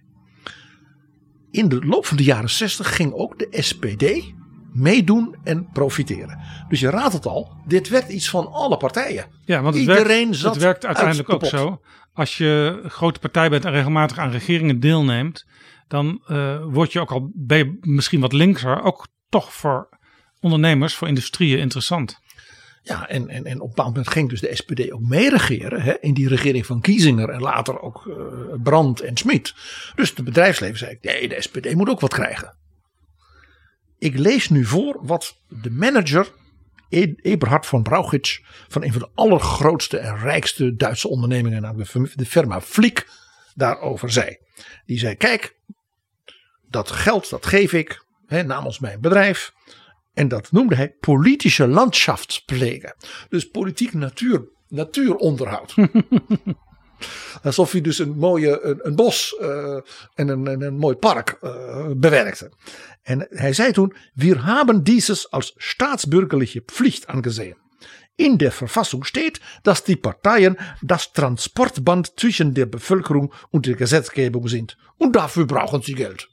in 1.51 1.69
de 1.69 1.85
loop 1.85 2.05
van 2.05 2.17
de 2.17 2.23
jaren 2.23 2.49
60 2.49 2.95
ging 2.95 3.13
ook 3.13 3.39
de 3.39 3.47
SPD 3.51 4.33
meedoen 4.73 5.35
en 5.43 5.69
profiteren. 5.73 6.39
Dus 6.69 6.79
je 6.79 6.89
raadt 6.89 7.13
het 7.13 7.25
al, 7.25 7.53
dit 7.67 7.89
werd 7.89 8.09
iets 8.09 8.29
van 8.29 8.51
alle 8.51 8.77
partijen. 8.77 9.25
Ja, 9.45 9.61
want 9.61 9.75
het 9.75 9.83
Iedereen 9.83 10.23
werkt, 10.23 10.35
zat 10.35 10.53
het 10.53 10.63
werkt 10.63 10.85
uiteindelijk 10.85 11.33
ook 11.33 11.45
zo. 11.45 11.81
Als 12.13 12.37
je 12.37 12.81
grote 12.87 13.19
partij 13.19 13.49
bent 13.49 13.65
en 13.65 13.71
regelmatig 13.71 14.17
aan 14.17 14.31
regeringen 14.31 14.79
deelneemt, 14.79 15.45
dan 15.87 16.23
uh, 16.27 16.63
word 16.65 16.93
je 16.93 16.99
ook 16.99 17.11
al 17.11 17.31
ben 17.33 17.57
je 17.57 17.77
misschien 17.79 18.19
wat 18.19 18.33
linkser, 18.33 18.81
ook 18.81 19.07
toch 19.29 19.53
voor 19.53 19.89
ondernemers, 20.39 20.95
voor 20.95 21.07
industrieën 21.07 21.59
interessant. 21.59 22.19
Ja, 22.89 23.07
en, 23.07 23.29
en, 23.29 23.45
en 23.45 23.55
op 23.55 23.61
een 23.61 23.67
bepaald 23.67 23.87
moment 23.87 24.07
ging 24.07 24.29
dus 24.29 24.41
de 24.41 24.55
SPD 24.55 24.91
ook 24.91 25.01
meeregeren. 25.01 26.01
In 26.01 26.13
die 26.13 26.27
regering 26.27 26.65
van 26.65 26.81
Kiezinger 26.81 27.29
en 27.29 27.41
later 27.41 27.81
ook 27.81 28.05
uh, 28.05 28.15
Brandt 28.63 29.01
en 29.01 29.17
Smit. 29.17 29.53
Dus 29.95 30.09
het 30.09 30.23
bedrijfsleven 30.23 30.77
zei: 30.77 30.97
nee, 31.01 31.27
de 31.27 31.41
SPD 31.41 31.73
moet 31.73 31.89
ook 31.89 31.99
wat 31.99 32.13
krijgen. 32.13 32.57
Ik 33.97 34.17
lees 34.17 34.49
nu 34.49 34.65
voor 34.65 34.99
wat 35.01 35.41
de 35.47 35.71
manager 35.71 36.31
e-, 36.89 37.13
Eberhard 37.21 37.65
von 37.65 37.83
Brauchitsch 37.83 38.39
van 38.67 38.83
een 38.83 38.91
van 38.91 39.01
de 39.01 39.09
allergrootste 39.15 39.97
en 39.97 40.19
rijkste 40.19 40.75
Duitse 40.75 41.07
ondernemingen, 41.07 41.61
namelijk 41.61 41.91
de 42.15 42.25
firma 42.25 42.61
Flick, 42.61 43.07
daarover 43.55 44.11
zei. 44.11 44.37
Die 44.85 44.99
zei: 44.99 45.15
Kijk, 45.15 45.55
dat 46.69 46.91
geld 46.91 47.29
dat 47.29 47.45
geef 47.45 47.73
ik 47.73 48.05
hè, 48.25 48.43
namens 48.43 48.79
mijn 48.79 49.01
bedrijf. 49.01 49.53
En 50.19 50.27
dat 50.27 50.51
noemde 50.51 50.75
hij 50.75 50.95
politische 50.99 51.67
landschaftspflege. 51.67 52.95
Dus 53.29 53.49
politiek 53.49 53.93
natuur, 53.93 54.47
natuuronderhoud. 54.67 55.75
Alsof 57.43 57.71
hij 57.71 57.81
dus 57.81 57.99
een 57.99 58.17
mooie 58.17 58.61
een, 58.61 58.79
een 58.81 58.95
bos 58.95 59.37
uh, 59.41 59.75
en 60.13 60.27
een, 60.27 60.47
een, 60.47 60.61
een, 60.61 60.77
mooi 60.77 60.95
park 60.95 61.37
uh, 61.41 61.85
bewerkte. 61.95 62.51
En 63.01 63.27
hij 63.29 63.53
zei 63.53 63.71
toen: 63.71 63.93
Wir 64.13 64.37
haben 64.37 64.83
dieses 64.83 65.31
als 65.31 65.53
staatsbürgerliche 65.57 66.61
Pflicht 66.65 67.07
angesehen. 67.07 67.57
In 68.15 68.37
der 68.37 68.51
Verfassung 68.51 69.05
steht, 69.05 69.39
dass 69.61 69.83
die 69.83 69.95
Parteien 69.95 70.57
das 70.81 71.11
Transportband 71.11 72.11
zwischen 72.15 72.53
der 72.53 72.65
Bevölkerung 72.65 73.33
und 73.51 73.65
der 73.65 73.75
Gesetzgebung 73.75 74.47
sind. 74.47 74.77
Und 74.97 75.15
dafür 75.15 75.45
brauchen 75.45 75.81
sie 75.81 75.95
Geld. 75.95 76.27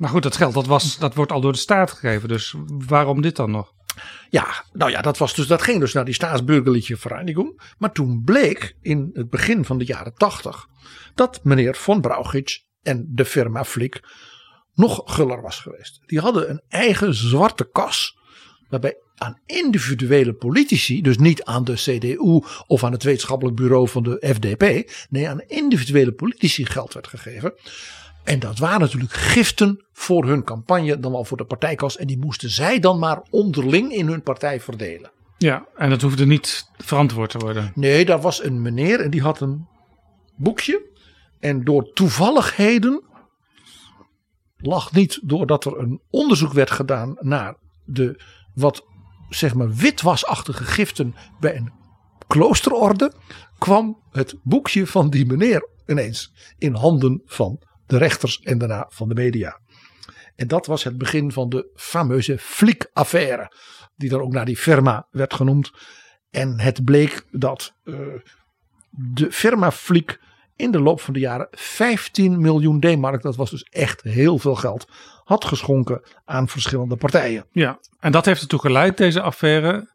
Maar 0.00 0.10
goed, 0.10 0.22
dat 0.22 0.36
geld 0.36 0.54
dat, 0.54 0.66
was, 0.66 0.98
dat 0.98 1.14
wordt 1.14 1.32
al 1.32 1.40
door 1.40 1.52
de 1.52 1.58
staat 1.58 1.90
gegeven. 1.90 2.28
Dus 2.28 2.54
waarom 2.66 3.20
dit 3.20 3.36
dan 3.36 3.50
nog? 3.50 3.72
Ja, 4.30 4.64
nou 4.72 4.90
ja, 4.90 5.00
dat, 5.00 5.18
was 5.18 5.34
dus, 5.34 5.46
dat 5.46 5.62
ging 5.62 5.80
dus 5.80 5.92
naar 5.92 6.04
die 6.04 6.14
staatsburgerlijke 6.14 6.96
vereniging. 6.96 7.74
Maar 7.78 7.92
toen 7.92 8.22
bleek 8.24 8.76
in 8.80 9.10
het 9.12 9.30
begin 9.30 9.64
van 9.64 9.78
de 9.78 9.84
jaren 9.84 10.14
tachtig 10.14 10.66
dat 11.14 11.40
meneer 11.42 11.74
von 11.74 12.00
Brauchitsch 12.00 12.58
en 12.82 13.06
de 13.08 13.24
firma 13.24 13.64
Flick 13.64 14.00
nog 14.74 15.02
guller 15.04 15.42
was 15.42 15.58
geweest. 15.58 16.00
Die 16.06 16.20
hadden 16.20 16.50
een 16.50 16.62
eigen 16.68 17.14
zwarte 17.14 17.68
kas. 17.70 18.18
Waarbij 18.68 18.94
aan 19.14 19.40
individuele 19.46 20.32
politici, 20.32 21.02
dus 21.02 21.18
niet 21.18 21.44
aan 21.44 21.64
de 21.64 21.74
CDU 21.74 22.42
of 22.66 22.84
aan 22.84 22.92
het 22.92 23.02
wetenschappelijk 23.02 23.56
bureau 23.56 23.88
van 23.88 24.02
de 24.02 24.34
FDP. 24.34 24.90
Nee, 25.10 25.28
aan 25.28 25.40
individuele 25.40 26.12
politici 26.12 26.66
geld 26.66 26.94
werd 26.94 27.06
gegeven. 27.06 27.54
En 28.24 28.38
dat 28.38 28.58
waren 28.58 28.80
natuurlijk 28.80 29.12
giften 29.12 29.84
voor 29.92 30.24
hun 30.26 30.44
campagne, 30.44 31.00
dan 31.00 31.12
wel 31.12 31.24
voor 31.24 31.36
de 31.36 31.44
partijkas. 31.44 31.96
En 31.96 32.06
die 32.06 32.18
moesten 32.18 32.50
zij 32.50 32.78
dan 32.78 32.98
maar 32.98 33.22
onderling 33.30 33.92
in 33.92 34.06
hun 34.06 34.22
partij 34.22 34.60
verdelen. 34.60 35.10
Ja, 35.38 35.66
en 35.76 35.90
dat 35.90 36.02
hoefde 36.02 36.26
niet 36.26 36.70
verantwoord 36.76 37.30
te 37.30 37.38
worden. 37.38 37.72
Nee, 37.74 38.04
daar 38.04 38.20
was 38.20 38.44
een 38.44 38.62
meneer 38.62 39.00
en 39.00 39.10
die 39.10 39.22
had 39.22 39.40
een 39.40 39.66
boekje. 40.36 40.88
En 41.38 41.64
door 41.64 41.92
toevalligheden 41.92 43.02
lag 44.56 44.92
niet 44.92 45.20
doordat 45.22 45.64
er 45.64 45.78
een 45.78 46.00
onderzoek 46.10 46.52
werd 46.52 46.70
gedaan 46.70 47.16
naar 47.20 47.54
de 47.84 48.20
wat 48.54 48.84
zeg 49.28 49.54
maar 49.54 49.74
witwasachtige 49.74 50.64
giften 50.64 51.14
bij 51.40 51.56
een 51.56 51.72
kloosterorde, 52.26 53.12
kwam 53.58 54.02
het 54.10 54.34
boekje 54.42 54.86
van 54.86 55.10
die 55.10 55.26
meneer 55.26 55.68
ineens 55.86 56.32
in 56.58 56.74
handen 56.74 57.22
van 57.24 57.60
de 57.90 57.98
rechters 57.98 58.40
en 58.40 58.58
daarna 58.58 58.86
van 58.88 59.08
de 59.08 59.14
media. 59.14 59.60
En 60.36 60.48
dat 60.48 60.66
was 60.66 60.84
het 60.84 60.98
begin 60.98 61.32
van 61.32 61.48
de 61.48 61.70
fameuze 61.74 62.38
Flick-affaire, 62.38 63.52
die 63.96 64.08
dan 64.08 64.20
ook 64.20 64.32
naar 64.32 64.44
die 64.44 64.56
firma 64.56 65.06
werd 65.10 65.34
genoemd. 65.34 65.70
En 66.30 66.60
het 66.60 66.84
bleek 66.84 67.26
dat 67.30 67.74
uh, 67.84 67.96
de 68.90 69.32
firma 69.32 69.70
Flick 69.70 70.20
in 70.56 70.70
de 70.70 70.80
loop 70.80 71.00
van 71.00 71.14
de 71.14 71.20
jaren 71.20 71.48
15 71.50 72.40
miljoen 72.40 72.80
D-mark, 72.80 73.22
dat 73.22 73.36
was 73.36 73.50
dus 73.50 73.62
echt 73.62 74.02
heel 74.02 74.38
veel 74.38 74.54
geld, 74.54 74.88
had 75.24 75.44
geschonken 75.44 76.02
aan 76.24 76.48
verschillende 76.48 76.96
partijen. 76.96 77.46
Ja, 77.52 77.78
en 77.98 78.12
dat 78.12 78.24
heeft 78.24 78.40
ertoe 78.40 78.60
geleid, 78.60 78.96
deze 78.96 79.20
affaire, 79.20 79.92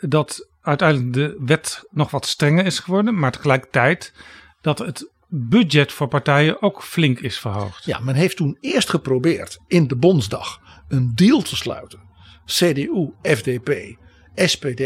dat 0.00 0.48
uiteindelijk 0.60 1.12
de 1.12 1.36
wet 1.44 1.84
nog 1.90 2.10
wat 2.10 2.26
strenger 2.26 2.66
is 2.66 2.78
geworden, 2.78 3.18
maar 3.18 3.32
tegelijkertijd 3.32 4.12
dat 4.60 4.78
het 4.78 5.12
budget 5.28 5.92
voor 5.92 6.08
partijen 6.08 6.62
ook 6.62 6.82
flink 6.82 7.20
is 7.20 7.38
verhoogd. 7.38 7.84
Ja, 7.84 7.98
men 7.98 8.14
heeft 8.14 8.36
toen 8.36 8.56
eerst 8.60 8.90
geprobeerd 8.90 9.58
in 9.66 9.86
de 9.86 9.96
Bondsdag 9.96 10.60
een 10.88 11.12
deal 11.14 11.42
te 11.42 11.56
sluiten. 11.56 12.00
CDU, 12.44 13.10
FDP, 13.22 13.96
SPD 14.34 14.82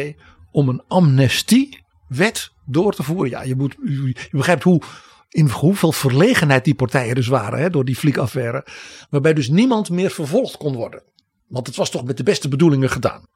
om 0.50 0.68
een 0.68 0.82
amnestiewet 0.88 2.52
door 2.66 2.94
te 2.94 3.02
voeren. 3.02 3.30
Ja, 3.30 3.42
je, 3.42 3.56
moet, 3.56 3.76
je 3.82 4.28
begrijpt 4.30 4.62
hoe, 4.62 4.82
in 5.28 5.48
hoeveel 5.48 5.92
verlegenheid 5.92 6.64
die 6.64 6.74
partijen 6.74 7.14
dus 7.14 7.26
waren 7.26 7.58
hè, 7.58 7.70
door 7.70 7.84
die 7.84 7.96
fliekaffaire. 7.96 8.66
Waarbij 9.10 9.34
dus 9.34 9.48
niemand 9.48 9.90
meer 9.90 10.10
vervolgd 10.10 10.56
kon 10.56 10.74
worden. 10.74 11.02
Want 11.46 11.66
het 11.66 11.76
was 11.76 11.90
toch 11.90 12.04
met 12.04 12.16
de 12.16 12.22
beste 12.22 12.48
bedoelingen 12.48 12.90
gedaan. 12.90 13.28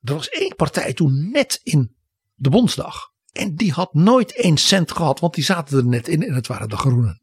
Er 0.00 0.14
was 0.14 0.28
één 0.28 0.56
partij 0.56 0.92
toen 0.92 1.30
net 1.30 1.60
in 1.62 1.96
de 2.34 2.50
Bondsdag. 2.50 3.11
En 3.32 3.54
die 3.54 3.72
had 3.72 3.94
nooit 3.94 4.32
één 4.32 4.56
cent 4.56 4.92
gehad, 4.92 5.20
want 5.20 5.34
die 5.34 5.44
zaten 5.44 5.78
er 5.78 5.86
net 5.86 6.08
in 6.08 6.22
en 6.22 6.34
het 6.34 6.46
waren 6.46 6.68
de 6.68 6.76
Groenen. 6.76 7.20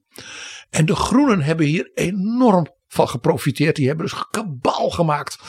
En 0.69 0.85
de 0.85 0.95
Groenen 0.95 1.41
hebben 1.41 1.65
hier 1.65 1.91
enorm 1.93 2.67
van 2.87 3.09
geprofiteerd. 3.09 3.75
Die 3.75 3.87
hebben 3.87 4.05
dus 4.05 4.23
kabaal 4.31 4.89
gemaakt. 4.89 5.39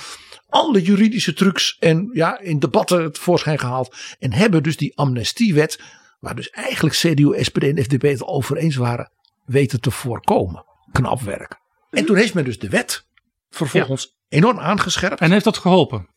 Alle 0.48 0.82
juridische 0.82 1.32
trucs 1.32 1.76
en 1.78 2.10
ja, 2.12 2.38
in 2.38 2.58
debatten 2.58 3.02
het 3.02 3.18
voorschijn 3.18 3.58
gehaald. 3.58 3.96
En 4.18 4.32
hebben 4.32 4.62
dus 4.62 4.76
die 4.76 4.96
amnestiewet, 4.96 5.80
waar 6.20 6.34
dus 6.34 6.50
eigenlijk 6.50 6.94
CDU, 6.94 7.44
SPD 7.44 7.62
en 7.62 7.82
FDP 7.84 8.02
het 8.02 8.24
over 8.24 8.56
eens 8.56 8.76
waren, 8.76 9.12
weten 9.44 9.80
te 9.80 9.90
voorkomen. 9.90 10.64
Knap 10.92 11.20
werk. 11.20 11.60
En 11.90 12.04
toen 12.04 12.16
heeft 12.16 12.34
men 12.34 12.44
dus 12.44 12.58
de 12.58 12.68
wet 12.68 13.06
vervolgens 13.50 14.16
enorm 14.28 14.58
aangescherpt. 14.58 15.20
En 15.20 15.30
heeft 15.30 15.44
dat 15.44 15.58
geholpen? 15.58 16.08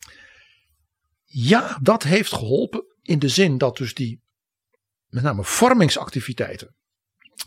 Ja, 1.24 1.78
dat 1.82 2.02
heeft 2.02 2.32
geholpen 2.32 2.84
in 3.02 3.18
de 3.18 3.28
zin 3.28 3.58
dat 3.58 3.76
dus 3.76 3.94
die 3.94 4.23
met 5.14 5.22
name 5.22 5.44
vormingsactiviteiten, 5.44 6.74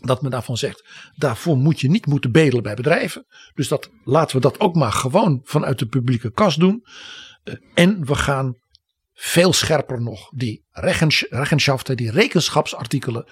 dat 0.00 0.22
men 0.22 0.30
daarvan 0.30 0.56
zegt, 0.56 0.88
daarvoor 1.14 1.56
moet 1.56 1.80
je 1.80 1.90
niet 1.90 2.06
moeten 2.06 2.32
bedelen 2.32 2.62
bij 2.62 2.74
bedrijven. 2.74 3.26
Dus 3.54 3.68
dat, 3.68 3.90
laten 4.04 4.36
we 4.36 4.42
dat 4.42 4.60
ook 4.60 4.74
maar 4.74 4.92
gewoon 4.92 5.40
vanuit 5.44 5.78
de 5.78 5.86
publieke 5.86 6.32
kas 6.32 6.54
doen. 6.54 6.84
Eh, 7.44 7.54
en 7.74 8.06
we 8.06 8.14
gaan 8.14 8.56
veel 9.12 9.52
scherper 9.52 10.02
nog 10.02 10.28
die 10.28 10.64
regenschaften, 10.70 11.96
die 11.96 12.10
rekenschapsartikelen 12.10 13.28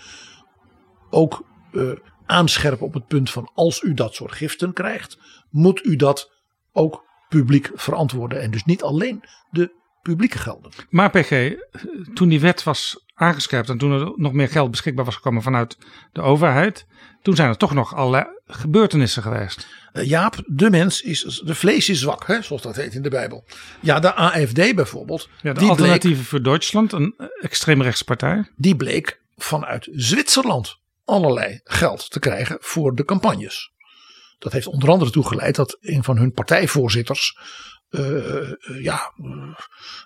ook 1.11 1.47
uh, 1.73 1.93
aanscherpen 2.27 2.87
op 2.87 2.95
het 2.95 3.07
punt 3.07 3.31
van 3.31 3.51
als 3.55 3.83
u 3.83 3.95
dat 3.95 4.15
soort 4.15 4.33
giften 4.33 4.73
krijgt, 4.73 5.19
moet 5.51 5.85
u 5.85 5.97
dat 5.97 6.31
ook 6.73 7.05
publiek 7.29 7.71
verantwoorden. 7.75 8.41
En 8.41 8.51
dus 8.51 8.65
niet 8.65 8.83
alleen 8.83 9.25
de 9.51 9.75
publieke 10.09 10.39
gelden. 10.39 10.71
Maar 10.91 11.11
PG, 11.11 11.53
toen 12.15 12.29
die 12.29 12.41
wet 12.41 12.63
was 12.63 13.05
aangescherpt 13.15 13.69
en 13.69 13.79
toen 13.79 13.93
er 13.93 14.13
nog 14.17 14.33
meer 14.33 14.49
geld 14.49 14.71
beschikbaar 14.71 15.05
was 15.05 15.15
gekomen 15.15 15.43
vanuit 15.43 15.77
de 16.13 16.21
overheid, 16.21 16.87
toen 17.23 17.37
zijn 17.37 17.49
er 17.49 17.57
toch 17.57 17.75
nog 17.75 17.95
allerlei 17.95 18.25
gebeurtenissen 18.47 19.23
geweest. 19.23 19.67
Uh, 19.93 20.05
Jaap, 20.05 20.43
de 20.47 20.71
mens 20.71 21.03
is, 21.03 21.43
de 21.45 21.55
vlees 21.55 21.89
is 21.89 22.01
zwak, 22.01 22.27
hè, 22.27 22.43
zoals 22.43 22.63
dat 22.63 22.77
heet 22.77 22.95
in 22.95 23.03
de 23.03 23.09
Bijbel. 23.09 23.45
Ja, 23.81 24.01
de 24.01 24.15
AFD 24.15 24.75
bijvoorbeeld. 24.75 25.29
Ja, 25.43 25.53
de 25.53 25.61
die 25.61 25.69
Alternatieven 25.69 26.25
voor 26.25 26.43
Duitsland, 26.43 26.93
een 26.93 27.15
extreemrechtse 27.41 28.05
partij. 28.05 28.51
Die 28.57 28.77
bleek 28.77 29.21
vanuit 29.37 29.89
Zwitserland 29.93 30.79
allerlei 31.05 31.61
geld 31.65 32.11
te 32.11 32.19
krijgen 32.19 32.57
voor 32.61 32.95
de 32.95 33.05
campagnes. 33.05 33.73
Dat 34.39 34.53
heeft 34.53 34.67
onder 34.67 34.91
andere 34.91 35.11
toegeleid 35.11 35.57
dat 35.57 35.79
een 35.81 36.05
van 36.05 36.17
hun 36.17 36.33
partijvoorzitters 36.33 37.39
uh, 37.91 38.53
ja, 38.83 39.13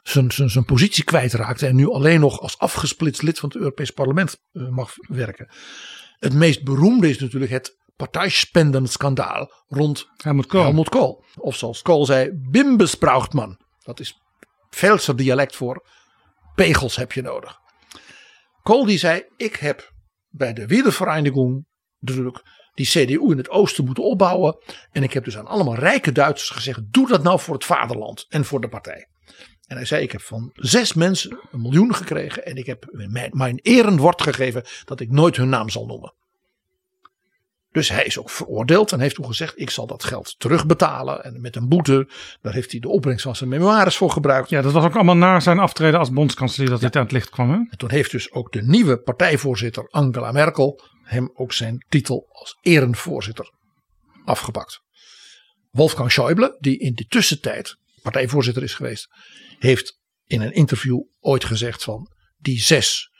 zijn, 0.02 0.32
zijn, 0.32 0.50
zijn 0.50 0.64
positie 0.64 1.04
kwijtraakte 1.04 1.66
en 1.66 1.76
nu 1.76 1.88
alleen 1.88 2.20
nog 2.20 2.40
als 2.40 2.58
afgesplitst 2.58 3.22
lid 3.22 3.38
van 3.38 3.48
het 3.48 3.58
Europees 3.58 3.90
Parlement 3.90 4.38
uh, 4.52 4.68
mag 4.68 4.94
werken. 4.98 5.48
Het 6.18 6.34
meest 6.34 6.64
beroemde 6.64 7.08
is 7.08 7.18
natuurlijk 7.18 7.52
het 7.52 7.78
partijspendenschandaal 7.96 9.64
rond 9.68 10.06
Helmut 10.16 10.46
Kool. 10.46 10.62
Helmut 10.62 10.88
Kool. 10.88 11.24
Of 11.34 11.56
zoals 11.56 11.82
Kool 11.82 12.04
zei, 12.06 12.30
Bimbes 12.50 12.94
braucht 12.94 13.32
man. 13.32 13.60
Dat 13.78 14.00
is 14.00 14.20
Velser 14.70 15.16
dialect 15.16 15.56
voor 15.56 15.86
pegels 16.54 16.96
heb 16.96 17.12
je 17.12 17.22
nodig. 17.22 17.58
Kool 18.62 18.84
die 18.84 18.98
zei, 18.98 19.24
ik 19.36 19.56
heb 19.56 19.92
bij 20.28 20.52
de 20.52 20.66
Wiedervereinigung 20.66 21.66
natuurlijk 21.98 22.42
die 22.80 23.04
CDU 23.04 23.30
in 23.30 23.36
het 23.36 23.50
oosten 23.50 23.84
moeten 23.84 24.04
opbouwen. 24.04 24.56
En 24.92 25.02
ik 25.02 25.12
heb 25.12 25.24
dus 25.24 25.38
aan 25.38 25.46
allemaal 25.46 25.74
rijke 25.74 26.12
Duitsers 26.12 26.50
gezegd: 26.50 26.80
doe 26.82 27.08
dat 27.08 27.22
nou 27.22 27.40
voor 27.40 27.54
het 27.54 27.64
vaderland 27.64 28.26
en 28.28 28.44
voor 28.44 28.60
de 28.60 28.68
partij. 28.68 29.08
En 29.66 29.76
hij 29.76 29.84
zei: 29.84 30.02
Ik 30.02 30.12
heb 30.12 30.20
van 30.20 30.50
zes 30.54 30.94
mensen 30.94 31.38
een 31.50 31.60
miljoen 31.60 31.94
gekregen. 31.94 32.44
En 32.46 32.56
ik 32.56 32.66
heb 32.66 32.86
mijn, 32.90 33.30
mijn 33.34 33.58
erenwoord 33.62 34.22
gegeven 34.22 34.64
dat 34.84 35.00
ik 35.00 35.10
nooit 35.10 35.36
hun 35.36 35.48
naam 35.48 35.68
zal 35.68 35.86
noemen. 35.86 36.14
Dus 37.72 37.88
hij 37.88 38.04
is 38.04 38.18
ook 38.18 38.30
veroordeeld 38.30 38.92
en 38.92 39.00
heeft 39.00 39.14
toen 39.14 39.26
gezegd: 39.26 39.60
Ik 39.60 39.70
zal 39.70 39.86
dat 39.86 40.04
geld 40.04 40.34
terugbetalen. 40.38 41.24
En 41.24 41.40
met 41.40 41.56
een 41.56 41.68
boete, 41.68 42.08
daar 42.40 42.52
heeft 42.52 42.70
hij 42.70 42.80
de 42.80 42.88
opbrengst 42.88 43.24
van 43.24 43.36
zijn 43.36 43.50
memoires 43.50 43.96
voor 43.96 44.10
gebruikt. 44.10 44.50
Ja, 44.50 44.62
dat 44.62 44.72
was 44.72 44.84
ook 44.84 44.94
allemaal 44.94 45.16
na 45.16 45.40
zijn 45.40 45.58
aftreden 45.58 45.98
als 45.98 46.10
bondskanselier 46.10 46.70
dat 46.70 46.80
dit 46.80 46.96
aan 46.96 47.02
het 47.02 47.12
licht 47.12 47.30
kwam. 47.30 47.50
Hè? 47.50 47.56
En 47.56 47.78
toen 47.78 47.90
heeft 47.90 48.10
dus 48.10 48.32
ook 48.32 48.52
de 48.52 48.62
nieuwe 48.62 49.00
partijvoorzitter 49.00 49.88
Angela 49.90 50.32
Merkel 50.32 50.80
hem 51.02 51.30
ook 51.34 51.52
zijn 51.52 51.84
titel 51.88 52.28
als 52.32 52.58
erenvoorzitter 52.60 53.52
afgepakt. 54.24 54.80
Wolfgang 55.70 56.12
Schäuble, 56.12 56.56
die 56.58 56.78
in 56.78 56.94
de 56.94 57.06
tussentijd 57.06 57.76
partijvoorzitter 58.02 58.62
is 58.62 58.74
geweest, 58.74 59.08
heeft 59.58 59.98
in 60.26 60.40
een 60.40 60.52
interview 60.52 61.00
ooit 61.20 61.44
gezegd 61.44 61.84
van 61.84 62.10
die 62.38 62.60
zes 62.60 63.10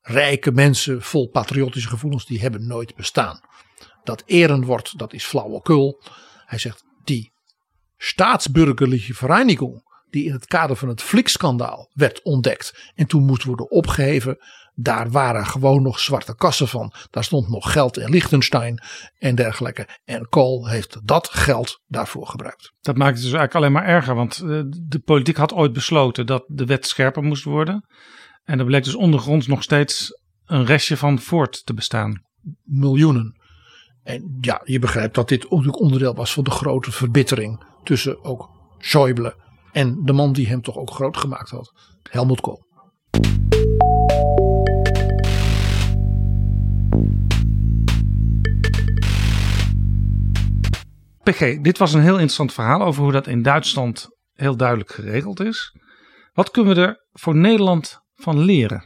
rijke 0.00 0.52
mensen 0.52 1.02
vol 1.02 1.28
patriotische 1.28 1.88
gevoelens, 1.88 2.26
die 2.26 2.40
hebben 2.40 2.66
nooit 2.66 2.94
bestaan. 2.94 3.40
Dat 4.10 4.22
erenwoord, 4.26 4.98
dat 4.98 5.12
is 5.12 5.24
flauwekul. 5.24 6.02
Hij 6.46 6.58
zegt, 6.58 6.84
die 7.04 7.32
staatsburgerlijke 7.96 9.14
vereniging 9.14 9.88
die 10.10 10.24
in 10.24 10.32
het 10.32 10.46
kader 10.46 10.76
van 10.76 10.88
het 10.88 11.02
Flik-schandaal 11.02 11.90
werd 11.92 12.22
ontdekt 12.22 12.90
en 12.94 13.06
toen 13.06 13.24
moest 13.24 13.44
worden 13.44 13.70
opgeheven, 13.70 14.38
daar 14.74 15.10
waren 15.10 15.46
gewoon 15.46 15.82
nog 15.82 15.98
zwarte 15.98 16.34
kassen 16.34 16.68
van. 16.68 16.92
Daar 17.10 17.24
stond 17.24 17.48
nog 17.48 17.72
geld 17.72 17.98
in 17.98 18.10
Liechtenstein 18.10 18.82
en 19.18 19.34
dergelijke. 19.34 19.88
En 20.04 20.28
Kool 20.28 20.68
heeft 20.68 20.98
dat 21.04 21.28
geld 21.28 21.80
daarvoor 21.86 22.26
gebruikt. 22.26 22.72
Dat 22.80 22.96
maakt 22.96 23.14
het 23.14 23.22
dus 23.22 23.32
eigenlijk 23.32 23.54
alleen 23.54 23.72
maar 23.72 23.94
erger, 23.94 24.14
want 24.14 24.38
eh, 24.38 24.60
de 24.88 25.00
politiek 25.04 25.36
had 25.36 25.52
ooit 25.52 25.72
besloten 25.72 26.26
dat 26.26 26.44
de 26.46 26.64
wet 26.64 26.86
scherper 26.86 27.22
moest 27.22 27.44
worden. 27.44 27.86
En 28.44 28.58
er 28.58 28.64
bleek 28.64 28.84
dus 28.84 28.94
ondergronds 28.94 29.46
nog 29.46 29.62
steeds 29.62 30.18
een 30.44 30.64
restje 30.64 30.96
van 30.96 31.18
voort 31.18 31.66
te 31.66 31.74
bestaan. 31.74 32.22
Miljoenen. 32.62 33.39
En 34.02 34.38
ja, 34.40 34.60
je 34.64 34.78
begrijpt 34.78 35.14
dat 35.14 35.28
dit 35.28 35.50
ook 35.50 35.80
onderdeel 35.80 36.14
was 36.14 36.32
van 36.32 36.44
de 36.44 36.50
grote 36.50 36.92
verbittering 36.92 37.64
tussen 37.82 38.24
ook 38.24 38.48
Schäuble 38.78 39.34
en 39.72 40.04
de 40.04 40.12
man 40.12 40.32
die 40.32 40.48
hem 40.48 40.62
toch 40.62 40.76
ook 40.76 40.90
groot 40.90 41.16
gemaakt 41.16 41.50
had, 41.50 41.72
Helmut 42.10 42.40
Kool. 42.40 42.68
PG, 51.22 51.60
dit 51.60 51.78
was 51.78 51.92
een 51.92 52.02
heel 52.02 52.12
interessant 52.12 52.52
verhaal 52.52 52.82
over 52.82 53.02
hoe 53.02 53.12
dat 53.12 53.26
in 53.26 53.42
Duitsland 53.42 54.08
heel 54.32 54.56
duidelijk 54.56 54.90
geregeld 54.90 55.40
is. 55.40 55.76
Wat 56.32 56.50
kunnen 56.50 56.74
we 56.74 56.80
er 56.80 57.06
voor 57.12 57.36
Nederland 57.36 58.00
van 58.14 58.38
leren? 58.38 58.84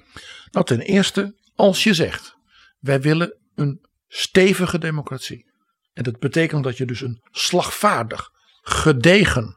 Nou, 0.50 0.66
ten 0.66 0.80
eerste, 0.80 1.40
als 1.54 1.84
je 1.84 1.94
zegt, 1.94 2.36
wij 2.78 3.00
willen 3.00 3.38
een 3.54 3.86
stevige 4.16 4.78
democratie. 4.78 5.46
En 5.92 6.02
dat 6.02 6.18
betekent 6.18 6.64
dat 6.64 6.76
je 6.76 6.84
dus 6.84 7.00
een 7.00 7.20
slagvaardig, 7.30 8.30
gedegen 8.62 9.56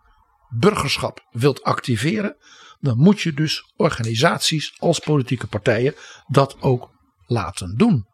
burgerschap 0.49 1.27
wilt 1.31 1.63
activeren. 1.63 2.37
Dan 2.79 2.97
moet 2.97 3.21
je 3.21 3.33
dus 3.33 3.73
organisaties 3.75 4.75
als 4.77 4.99
politieke 4.99 5.47
partijen 5.47 5.95
dat 6.27 6.55
ook 6.59 6.89
laten 7.25 7.77
doen. 7.77 8.05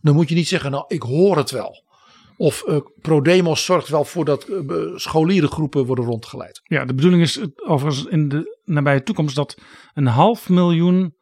Dan 0.00 0.14
moet 0.14 0.28
je 0.28 0.34
niet 0.34 0.48
zeggen, 0.48 0.70
nou 0.70 0.84
ik 0.88 1.02
hoor 1.02 1.36
het 1.36 1.50
wel. 1.50 1.84
Of 2.36 2.64
uh, 2.66 2.76
ProDemos 3.00 3.64
zorgt 3.64 3.88
wel 3.88 4.04
voor 4.04 4.24
dat 4.24 4.48
uh, 4.48 4.96
scholierengroepen 4.96 5.86
worden 5.86 6.04
rondgeleid. 6.04 6.60
Ja, 6.64 6.84
de 6.84 6.94
bedoeling 6.94 7.22
is 7.22 7.40
overigens 7.54 8.06
in 8.06 8.28
de 8.28 8.60
nabije 8.64 9.02
toekomst 9.02 9.34
dat 9.34 9.58
een 9.94 10.06
half 10.06 10.48
miljoen 10.48 11.15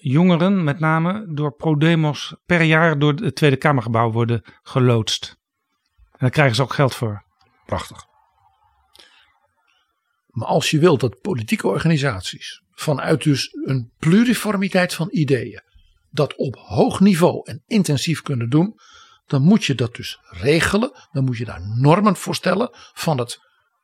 jongeren, 0.00 0.64
met 0.64 0.78
name 0.78 1.24
door 1.28 1.54
ProDemos, 1.54 2.34
per 2.46 2.62
jaar 2.62 2.98
door 2.98 3.14
het 3.14 3.34
Tweede 3.34 3.56
Kamergebouw 3.56 4.10
worden 4.10 4.42
geloodst. 4.62 5.38
En 6.10 6.18
daar 6.18 6.30
krijgen 6.30 6.56
ze 6.56 6.62
ook 6.62 6.72
geld 6.72 6.94
voor. 6.94 7.24
Prachtig. 7.66 8.04
Maar 10.26 10.48
als 10.48 10.70
je 10.70 10.78
wilt 10.78 11.00
dat 11.00 11.20
politieke 11.20 11.66
organisaties 11.66 12.62
vanuit 12.70 13.22
dus 13.22 13.48
een 13.64 13.92
pluriformiteit 13.98 14.94
van 14.94 15.08
ideeën 15.10 15.62
dat 16.10 16.36
op 16.36 16.56
hoog 16.56 17.00
niveau 17.00 17.40
en 17.44 17.62
intensief 17.66 18.22
kunnen 18.22 18.48
doen, 18.48 18.78
dan 19.26 19.42
moet 19.42 19.64
je 19.64 19.74
dat 19.74 19.94
dus 19.94 20.18
regelen. 20.20 20.92
Dan 21.12 21.24
moet 21.24 21.36
je 21.36 21.44
daar 21.44 21.60
normen 21.76 22.16
voor 22.16 22.34
stellen 22.34 22.68
van 22.92 23.18
het 23.18 23.38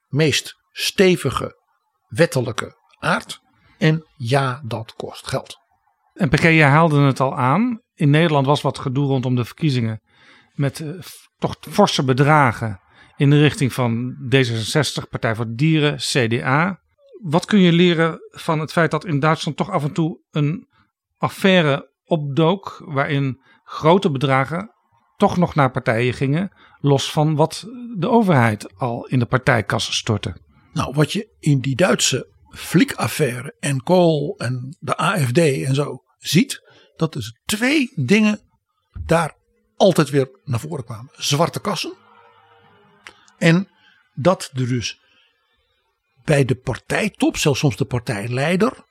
meest 0.09 0.55
stevige 0.71 1.61
wettelijke 2.07 2.77
aard. 2.99 3.41
En 3.79 4.07
ja, 4.17 4.63
dat 4.65 4.95
kost 4.95 5.27
geld. 5.27 5.57
En 6.17 6.29
PG, 6.29 6.43
je 6.43 6.63
haalde 6.63 7.01
het 7.01 7.21
al 7.21 7.37
aan. 7.37 7.81
In 7.95 8.11
Nederland 8.11 8.47
was 8.47 8.63
wat 8.63 8.79
gedoe 8.79 9.07
rondom 9.07 9.35
de 9.35 9.45
verkiezingen. 9.45 10.01
Met 10.55 10.79
uh, 10.79 10.99
toch 11.39 11.57
forse 11.61 12.05
bedragen 12.05 12.81
in 13.17 13.31
de 13.31 13.41
richting 13.41 13.73
van 13.73 14.17
D66, 14.35 15.09
Partij 15.11 15.35
voor 15.35 15.55
Dieren, 15.55 15.97
CDA. 15.97 16.81
Wat 17.23 17.45
kun 17.45 17.61
je 17.61 17.73
leren 17.73 18.19
van 18.31 18.61
het 18.61 18.73
feit 18.73 18.91
dat 18.91 19.05
in 19.05 19.21
Duitsland 19.21 19.57
toch 19.57 19.71
af 19.71 19.85
en 19.85 19.93
toe 19.93 20.21
een 20.31 20.69
affaire 21.19 21.91
opdook. 22.05 22.83
waarin 22.85 23.41
grote 23.65 24.11
bedragen 24.11 24.71
toch 25.17 25.37
nog 25.37 25.55
naar 25.55 25.71
partijen 25.71 26.15
gingen, 26.15 26.53
los 26.81 27.13
van 27.13 27.35
wat 27.35 27.67
de 27.97 28.09
overheid 28.09 28.79
al 28.79 29.07
in 29.07 29.19
de 29.19 29.27
partijkassen 29.27 29.95
stortte. 29.95 30.37
Nou, 30.73 30.93
wat 30.95 31.13
je 31.13 31.35
in 31.39 31.61
die 31.61 31.77
Duitse 31.77 32.33
flikaffaire 32.49 33.57
en 33.59 33.83
Kool 33.83 34.35
en 34.39 34.77
de 34.79 34.97
AFD 34.97 35.39
en 35.39 35.75
zo 35.75 36.05
ziet, 36.19 36.63
dat 36.97 37.13
dus 37.13 37.41
twee 37.45 37.93
dingen 37.95 38.41
daar 39.05 39.35
altijd 39.77 40.11
weer 40.11 40.41
naar 40.45 40.61
voren 40.61 40.85
kwamen. 40.85 41.11
Zwarte 41.17 41.61
kassen. 41.61 41.95
En 43.39 43.69
dat 44.15 44.51
er 44.55 44.69
dus 44.69 45.01
bij 46.25 46.45
de 46.45 46.55
partijtop, 46.55 47.37
zelfs 47.37 47.59
soms 47.59 47.77
de 47.77 47.85
partijleider, 47.85 48.85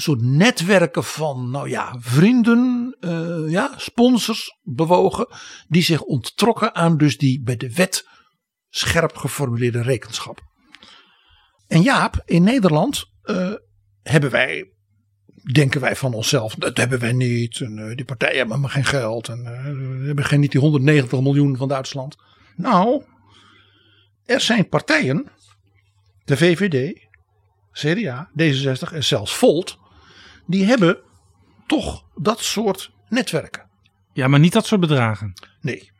soort 0.00 0.22
netwerken 0.22 1.04
van, 1.04 1.50
nou 1.50 1.68
ja, 1.68 1.96
vrienden, 1.98 2.96
eh, 3.00 3.50
ja, 3.50 3.74
sponsors 3.76 4.58
bewogen, 4.62 5.28
die 5.68 5.82
zich 5.82 6.02
onttrokken 6.02 6.74
aan 6.74 6.96
dus 6.96 7.18
die 7.18 7.42
bij 7.42 7.56
de 7.56 7.72
wet 7.72 8.08
scherp 8.68 9.16
geformuleerde 9.16 9.82
rekenschap. 9.82 10.40
En 11.66 11.82
Jaap, 11.82 12.22
in 12.24 12.42
Nederland 12.42 13.04
eh, 13.22 13.52
hebben 14.02 14.30
wij, 14.30 14.72
denken 15.52 15.80
wij 15.80 15.96
van 15.96 16.14
onszelf, 16.14 16.54
dat 16.54 16.76
hebben 16.76 16.98
wij 16.98 17.12
niet. 17.12 17.60
En, 17.60 17.78
eh, 17.78 17.96
die 17.96 18.04
partijen 18.04 18.38
hebben 18.38 18.60
maar 18.60 18.70
geen 18.70 18.84
geld. 18.84 19.28
En 19.28 19.42
we 20.00 20.06
hebben 20.06 20.24
geen, 20.24 20.40
niet 20.40 20.52
die 20.52 20.60
190 20.60 21.20
miljoen 21.20 21.56
van 21.56 21.68
Duitsland. 21.68 22.16
Nou, 22.56 23.02
er 24.24 24.40
zijn 24.40 24.68
partijen, 24.68 25.28
de 26.24 26.36
VVD, 26.36 27.06
CDA, 27.72 28.30
D66 28.42 28.92
en 28.92 29.04
zelfs 29.04 29.34
Volt, 29.34 29.78
die 30.46 30.64
hebben 30.64 30.98
toch 31.66 32.04
dat 32.14 32.40
soort 32.40 32.90
netwerken. 33.08 33.66
Ja, 34.12 34.28
maar 34.28 34.40
niet 34.40 34.52
dat 34.52 34.66
soort 34.66 34.80
bedragen. 34.80 35.32
Nee. 35.60 35.90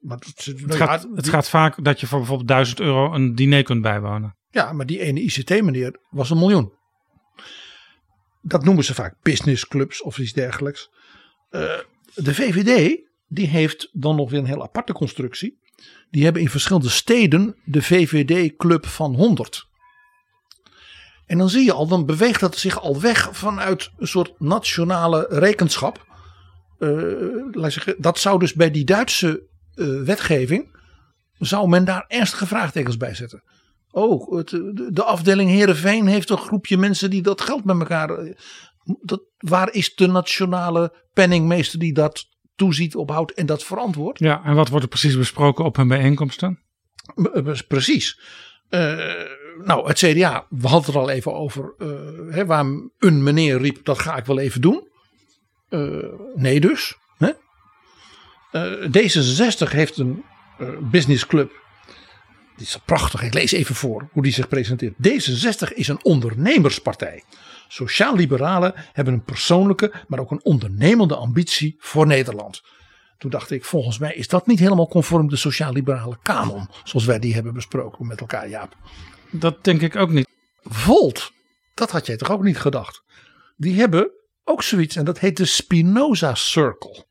Maar 0.00 0.18
het, 0.18 0.44
Het, 0.44 0.74
gaat, 0.74 1.08
het 1.14 1.28
gaat 1.28 1.48
vaak 1.48 1.84
dat 1.84 2.00
je 2.00 2.06
voor 2.06 2.18
bijvoorbeeld 2.18 2.48
1000 2.48 2.80
euro 2.80 3.12
een 3.12 3.34
diner 3.34 3.62
kunt 3.62 3.82
bijwonen. 3.82 4.36
Ja, 4.50 4.72
maar 4.72 4.86
die 4.86 5.00
ene 5.00 5.20
ICT-meneer 5.20 5.98
was 6.10 6.30
een 6.30 6.38
miljoen. 6.38 6.72
Dat 8.48 8.64
noemen 8.64 8.84
ze 8.84 8.94
vaak 8.94 9.14
businessclubs 9.22 10.02
of 10.02 10.18
iets 10.18 10.32
dergelijks. 10.32 10.90
Eh, 11.50 11.78
de 12.14 12.34
VVD, 12.34 12.98
die 13.28 13.46
heeft 13.46 13.88
dan 13.92 14.16
nog 14.16 14.30
weer 14.30 14.38
een 14.38 14.46
heel 14.46 14.62
aparte 14.62 14.92
constructie. 14.92 15.58
Die 16.10 16.24
hebben 16.24 16.42
in 16.42 16.48
verschillende 16.48 16.88
steden 16.88 17.56
de 17.64 17.82
VVD-club 17.82 18.86
van 18.86 19.14
100. 19.14 19.68
En 21.26 21.38
dan 21.38 21.50
zie 21.50 21.64
je 21.64 21.72
al, 21.72 21.86
dan 21.86 22.06
beweegt 22.06 22.40
dat 22.40 22.56
zich 22.56 22.80
al 22.80 23.00
weg 23.00 23.28
vanuit 23.32 23.90
een 23.98 24.08
soort 24.08 24.40
nationale 24.40 25.26
rekenschap. 25.30 26.06
Eh, 26.78 27.94
dat 27.98 28.18
zou 28.18 28.38
dus 28.38 28.54
bij 28.54 28.70
die 28.70 28.84
Duitse 28.84 29.42
eh, 29.74 30.02
wetgeving, 30.02 30.76
zou 31.38 31.68
men 31.68 31.84
daar 31.84 32.04
ernstige 32.08 32.46
vraagtekens 32.46 32.96
bij 32.96 33.14
zetten. 33.14 33.42
Oh, 33.96 34.36
het, 34.36 34.48
de, 34.48 34.88
de 34.92 35.02
afdeling 35.04 35.50
Heerenveen 35.50 36.06
heeft 36.06 36.30
een 36.30 36.36
groepje 36.38 36.76
mensen 36.76 37.10
die 37.10 37.22
dat 37.22 37.40
geld 37.40 37.64
met 37.64 37.78
elkaar. 37.78 38.10
eh, 38.10 38.34
Dat, 39.02 39.22
waar 39.38 39.72
is 39.72 39.94
de 39.94 40.06
nationale 40.06 40.92
penningmeester 41.12 41.78
die 41.78 41.92
dat 41.92 42.24
toeziet, 42.56 42.96
ophoudt 42.96 43.32
en 43.32 43.46
dat 43.46 43.64
verantwoordt? 43.64 44.18
Ja, 44.18 44.44
en 44.44 44.54
wat 44.54 44.68
wordt 44.68 44.84
er 44.84 44.90
precies 44.90 45.16
besproken 45.16 45.64
op 45.64 45.76
hun 45.76 45.88
bijeenkomsten? 45.88 46.58
Eh, 47.34 47.54
Precies. 47.68 48.20
Eh, 48.68 48.98
nou, 49.64 49.88
het 49.88 49.98
CDA, 49.98 50.46
we 50.48 50.68
hadden 50.68 50.86
het 50.86 50.94
er 50.94 51.00
al 51.00 51.10
even 51.10 51.34
over. 51.34 51.74
hè, 52.30 52.46
waar 52.46 52.64
een 52.98 53.22
meneer 53.22 53.58
riep: 53.60 53.84
dat 53.84 53.98
ga 53.98 54.16
ik 54.16 54.24
wel 54.24 54.38
even 54.38 54.60
doen. 54.60 54.88
Nee, 56.34 56.60
dus. 56.60 56.96
Hè? 57.18 57.30
Eh, 58.50 58.88
D66 58.90 59.70
heeft 59.72 59.96
een 59.98 60.24
businessclub. 60.90 61.64
Dit 62.56 62.66
is 62.66 62.78
prachtig. 62.84 63.22
Ik 63.22 63.34
lees 63.34 63.52
even 63.52 63.74
voor 63.74 64.08
hoe 64.12 64.22
die 64.22 64.32
zich 64.32 64.48
presenteert. 64.48 64.94
D66 65.08 65.74
is 65.74 65.88
een 65.88 66.04
ondernemerspartij. 66.04 67.22
Sociaal-liberalen 67.68 68.72
hebben 68.92 69.14
een 69.14 69.24
persoonlijke, 69.24 69.92
maar 70.08 70.18
ook 70.18 70.30
een 70.30 70.44
ondernemende 70.44 71.16
ambitie 71.16 71.76
voor 71.78 72.06
Nederland. 72.06 72.62
Toen 73.18 73.30
dacht 73.30 73.50
ik, 73.50 73.64
volgens 73.64 73.98
mij 73.98 74.14
is 74.14 74.28
dat 74.28 74.46
niet 74.46 74.58
helemaal 74.58 74.88
conform 74.88 75.28
de 75.28 75.36
sociaal-liberale 75.36 76.18
kanon. 76.22 76.68
Zoals 76.84 77.04
wij 77.04 77.18
die 77.18 77.34
hebben 77.34 77.54
besproken 77.54 78.06
met 78.06 78.20
elkaar, 78.20 78.48
Jaap. 78.48 78.76
Dat 79.30 79.64
denk 79.64 79.80
ik 79.80 79.96
ook 79.96 80.10
niet. 80.10 80.28
Volt, 80.62 81.32
dat 81.74 81.90
had 81.90 82.06
jij 82.06 82.16
toch 82.16 82.30
ook 82.30 82.42
niet 82.42 82.58
gedacht? 82.58 83.02
Die 83.56 83.78
hebben 83.78 84.10
ook 84.44 84.62
zoiets 84.62 84.96
en 84.96 85.04
dat 85.04 85.18
heet 85.18 85.36
de 85.36 85.44
Spinoza 85.44 86.34
Circle. 86.34 87.04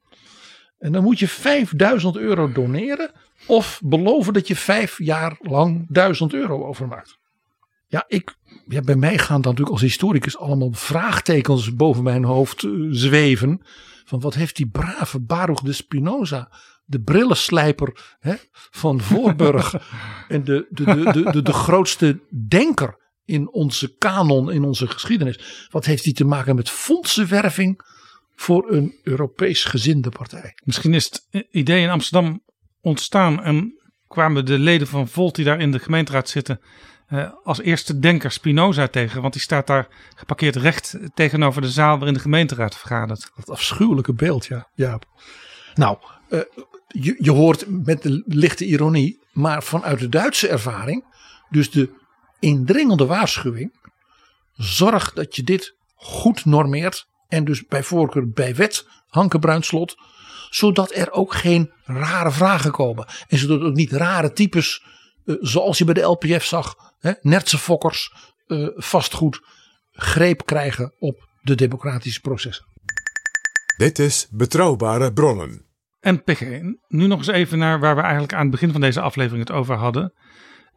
En 0.77 0.91
dan 0.91 1.03
moet 1.03 1.19
je 1.19 1.27
5000 1.27 2.15
euro 2.15 2.51
doneren 2.51 3.11
of 3.47 3.81
beloven 3.83 4.33
dat 4.33 4.47
je 4.47 4.55
vijf 4.55 4.97
jaar 4.97 5.37
lang 5.41 5.85
1000 5.89 6.33
euro 6.33 6.65
overmaakt. 6.65 7.17
Ja, 7.87 8.03
ik, 8.07 8.35
ja, 8.67 8.81
bij 8.81 8.95
mij 8.95 9.17
gaan 9.17 9.41
dan 9.41 9.51
natuurlijk 9.51 9.69
als 9.69 9.81
historicus 9.81 10.37
allemaal 10.37 10.71
vraagtekens 10.71 11.75
boven 11.75 12.03
mijn 12.03 12.23
hoofd 12.23 12.63
eh, 12.63 12.71
zweven. 12.89 13.61
Van 14.05 14.19
wat 14.19 14.33
heeft 14.33 14.55
die 14.55 14.69
brave 14.69 15.19
Baruch 15.19 15.59
de 15.59 15.73
Spinoza, 15.73 16.51
de 16.85 17.01
brillenslijper 17.01 18.15
hè, 18.19 18.33
van 18.51 19.01
Voorburg 19.01 19.75
en 20.27 20.43
de, 20.43 20.67
de, 20.69 20.83
de, 20.83 21.11
de, 21.11 21.31
de, 21.31 21.41
de 21.41 21.53
grootste 21.53 22.19
denker 22.47 23.03
in 23.25 23.51
onze 23.51 23.97
kanon, 23.97 24.51
in 24.51 24.63
onze 24.63 24.87
geschiedenis. 24.87 25.67
Wat 25.71 25.85
heeft 25.85 26.03
die 26.03 26.13
te 26.13 26.25
maken 26.25 26.55
met 26.55 26.69
fondsenwerving 26.69 27.81
voor 28.35 28.71
een 28.71 28.99
Europees 29.03 29.63
gezinde 29.63 30.09
partij? 30.09 30.57
Misschien 30.63 30.93
is 30.93 31.05
het 31.05 31.47
idee 31.51 31.81
in 31.81 31.89
Amsterdam 31.89 32.43
ontstaan 32.85 33.43
en 33.43 33.73
kwamen 34.07 34.45
de 34.45 34.59
leden 34.59 34.87
van 34.87 35.07
Volt 35.07 35.35
die 35.35 35.45
daar 35.45 35.59
in 35.59 35.71
de 35.71 35.79
gemeenteraad 35.79 36.29
zitten 36.29 36.61
eh, 37.07 37.31
als 37.43 37.61
eerste 37.61 37.99
denker 37.99 38.31
Spinoza 38.31 38.87
tegen. 38.87 39.21
Want 39.21 39.33
die 39.33 39.41
staat 39.41 39.67
daar 39.67 39.87
geparkeerd 40.15 40.55
recht 40.55 40.97
tegenover 41.13 41.61
de 41.61 41.69
zaal 41.69 41.95
waarin 41.95 42.13
de 42.13 42.19
gemeenteraad 42.19 42.77
vergadert. 42.77 43.31
Dat 43.35 43.49
afschuwelijke 43.49 44.13
beeld, 44.13 44.45
ja. 44.45 44.69
ja. 44.73 44.99
Nou, 45.73 45.97
eh, 46.29 46.39
je, 46.87 47.15
je 47.19 47.31
hoort 47.31 47.65
met 47.67 48.01
de 48.01 48.23
lichte 48.25 48.65
ironie, 48.65 49.19
maar 49.31 49.63
vanuit 49.63 49.99
de 49.99 50.09
Duitse 50.09 50.47
ervaring, 50.47 51.03
dus 51.49 51.71
de 51.71 51.89
indringende 52.39 53.05
waarschuwing, 53.05 53.79
zorg 54.53 55.13
dat 55.13 55.35
je 55.35 55.43
dit 55.43 55.75
goed 55.95 56.45
normeert 56.45 57.07
en 57.27 57.45
dus 57.45 57.65
bij 57.65 57.83
voorkeur 57.83 58.29
bij 58.29 58.55
wet, 58.55 58.87
Hanke 59.07 59.39
Bruinslot, 59.39 59.95
zodat 60.55 60.95
er 60.95 61.11
ook 61.11 61.33
geen 61.33 61.71
rare 61.83 62.31
vragen 62.31 62.71
komen. 62.71 63.07
En 63.27 63.37
zodat 63.37 63.61
ook 63.61 63.73
niet 63.73 63.91
rare 63.91 64.31
types, 64.31 64.83
eh, 65.25 65.35
zoals 65.39 65.77
je 65.77 65.85
bij 65.85 65.93
de 65.93 66.01
LPF 66.01 66.45
zag, 66.45 66.75
hè, 66.99 67.11
nertse 67.21 67.57
fokkers, 67.57 68.13
eh, 68.47 68.67
vastgoed, 68.75 69.41
greep 69.91 70.45
krijgen 70.45 70.93
op 70.99 71.29
de 71.41 71.55
democratische 71.55 72.21
processen. 72.21 72.65
Dit 73.77 73.99
is 73.99 74.27
Betrouwbare 74.31 75.13
Bronnen. 75.13 75.65
En 75.99 76.23
PG, 76.23 76.41
nu 76.87 77.07
nog 77.07 77.17
eens 77.17 77.27
even 77.27 77.57
naar 77.57 77.79
waar 77.79 77.95
we 77.95 78.01
eigenlijk 78.01 78.33
aan 78.33 78.41
het 78.41 78.51
begin 78.51 78.71
van 78.71 78.81
deze 78.81 79.01
aflevering 79.01 79.47
het 79.47 79.57
over 79.57 79.75
hadden. 79.75 80.13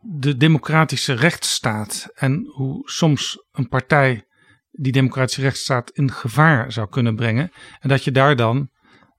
De 0.01 0.37
democratische 0.37 1.13
rechtsstaat 1.13 2.11
en 2.15 2.51
hoe 2.55 2.91
soms 2.91 3.45
een 3.53 3.69
partij 3.69 4.25
die 4.71 4.93
democratische 4.93 5.41
rechtsstaat 5.41 5.91
in 5.91 6.13
gevaar 6.13 6.73
zou 6.73 6.89
kunnen 6.89 7.17
brengen. 7.17 7.51
En 7.81 7.89
dat 7.89 8.05
je 8.05 8.11
daar 8.13 8.37
dan 8.37 8.71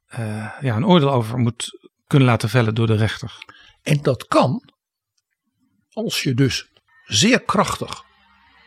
eh, 0.09 0.51
ja, 0.61 0.75
een 0.75 0.85
oordeel 0.85 1.11
over 1.11 1.37
moet 1.37 1.89
kunnen 2.07 2.27
laten 2.27 2.49
vellen 2.49 2.75
door 2.75 2.87
de 2.87 2.95
rechter. 2.95 3.45
En 3.81 4.01
dat 4.01 4.27
kan 4.27 4.73
als 5.89 6.23
je 6.23 6.33
dus 6.33 6.69
zeer 7.05 7.41
krachtig 7.41 8.03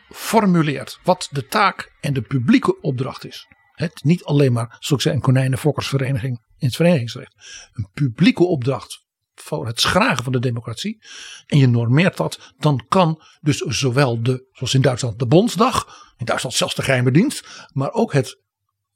formuleert 0.08 0.98
wat 1.02 1.28
de 1.30 1.46
taak 1.46 1.92
en 2.00 2.12
de 2.12 2.22
publieke 2.22 2.80
opdracht 2.80 3.24
is. 3.24 3.46
Het 3.72 4.04
niet 4.04 4.24
alleen 4.24 4.52
maar, 4.52 4.76
zoals 4.80 5.06
ik 5.06 5.12
een 5.12 5.20
konijnenfokkersvereniging 5.20 6.40
in 6.58 6.66
het 6.66 6.76
verenigingsrecht. 6.76 7.34
Een 7.72 7.88
publieke 7.92 8.44
opdracht 8.44 9.04
voor 9.34 9.66
het 9.66 9.80
schragen 9.80 10.24
van 10.24 10.32
de 10.32 10.38
democratie. 10.38 11.04
En 11.46 11.58
je 11.58 11.66
normeert 11.66 12.16
dat, 12.16 12.54
dan 12.58 12.84
kan 12.88 13.22
dus 13.40 13.58
zowel 13.58 14.22
de, 14.22 14.48
zoals 14.52 14.74
in 14.74 14.82
Duitsland, 14.82 15.18
de 15.18 15.26
Bondsdag, 15.26 15.86
in 16.16 16.24
Duitsland 16.24 16.56
zelfs 16.56 16.74
de 16.74 16.82
geheime 16.82 17.10
dienst, 17.10 17.68
maar 17.72 17.92
ook 17.92 18.12
het, 18.12 18.38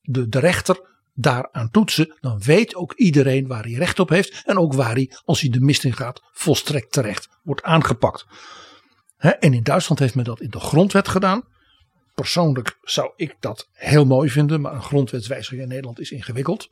de, 0.00 0.28
de 0.28 0.38
rechter 0.38 0.95
daaraan 1.16 1.70
toetsen. 1.70 2.16
Dan 2.20 2.38
weet 2.38 2.74
ook 2.74 2.92
iedereen 2.92 3.46
waar 3.46 3.62
hij 3.62 3.72
recht 3.72 3.98
op 3.98 4.08
heeft. 4.08 4.42
En 4.44 4.58
ook 4.58 4.72
waar 4.72 4.94
hij, 4.94 5.10
als 5.24 5.40
hij 5.40 5.50
de 5.50 5.60
mist 5.60 5.84
in 5.84 5.92
gaat, 5.92 6.22
volstrekt 6.32 6.92
terecht 6.92 7.28
wordt 7.42 7.62
aangepakt. 7.62 8.26
En 9.16 9.52
in 9.52 9.62
Duitsland 9.62 10.00
heeft 10.00 10.14
men 10.14 10.24
dat 10.24 10.40
in 10.40 10.50
de 10.50 10.60
grondwet 10.60 11.08
gedaan. 11.08 11.42
Persoonlijk 12.14 12.78
zou 12.82 13.12
ik 13.16 13.36
dat 13.40 13.68
heel 13.72 14.04
mooi 14.04 14.30
vinden, 14.30 14.60
maar 14.60 14.74
een 14.74 14.82
grondwetswijziging 14.82 15.62
in 15.62 15.68
Nederland 15.68 16.00
is 16.00 16.10
ingewikkeld. 16.10 16.68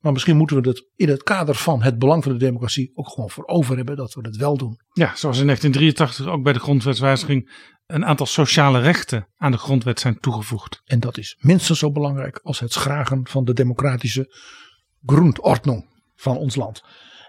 Maar 0.00 0.12
misschien 0.12 0.36
moeten 0.36 0.62
we 0.62 0.68
het 0.68 0.86
in 0.96 1.08
het 1.08 1.22
kader 1.22 1.54
van 1.54 1.82
het 1.82 1.98
belang 1.98 2.22
van 2.22 2.32
de 2.32 2.38
democratie 2.38 2.90
ook 2.94 3.08
gewoon 3.08 3.30
voor 3.30 3.46
over 3.46 3.76
hebben 3.76 3.96
dat 3.96 4.14
we 4.14 4.20
het 4.20 4.36
wel 4.36 4.56
doen. 4.56 4.80
Ja, 4.92 5.16
zoals 5.16 5.38
in 5.38 5.44
1983 5.44 6.26
ook 6.26 6.42
bij 6.42 6.52
de 6.52 6.58
grondwetswijziging 6.58 7.50
een 7.88 8.04
aantal 8.04 8.26
sociale 8.26 8.80
rechten 8.80 9.28
aan 9.36 9.50
de 9.50 9.58
grondwet 9.58 10.00
zijn 10.00 10.20
toegevoegd. 10.20 10.82
En 10.84 11.00
dat 11.00 11.18
is 11.18 11.36
minstens 11.38 11.78
zo 11.78 11.92
belangrijk 11.92 12.40
als 12.42 12.60
het 12.60 12.72
schragen 12.72 13.26
van 13.28 13.44
de 13.44 13.52
democratische 13.52 14.34
grondordnung 15.06 15.86
van 16.14 16.36
ons 16.36 16.54
land. 16.56 16.82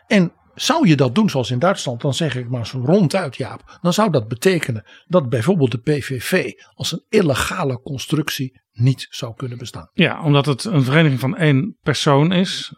En 0.07 0.33
zou 0.55 0.87
je 0.87 0.95
dat 0.95 1.15
doen 1.15 1.29
zoals 1.29 1.51
in 1.51 1.59
Duitsland, 1.59 2.01
dan 2.01 2.13
zeg 2.13 2.35
ik 2.35 2.49
maar 2.49 2.67
zo 2.67 2.81
ronduit 2.85 3.35
Jaap. 3.35 3.77
Dan 3.81 3.93
zou 3.93 4.11
dat 4.11 4.27
betekenen 4.27 4.85
dat 5.07 5.29
bijvoorbeeld 5.29 5.71
de 5.71 5.81
PVV 5.81 6.51
als 6.73 6.91
een 6.91 7.05
illegale 7.09 7.81
constructie 7.81 8.61
niet 8.71 9.07
zou 9.09 9.35
kunnen 9.35 9.57
bestaan. 9.57 9.89
Ja, 9.93 10.23
omdat 10.23 10.45
het 10.45 10.63
een 10.63 10.83
vereniging 10.83 11.19
van 11.19 11.37
één 11.37 11.77
persoon 11.81 12.31
is. 12.31 12.73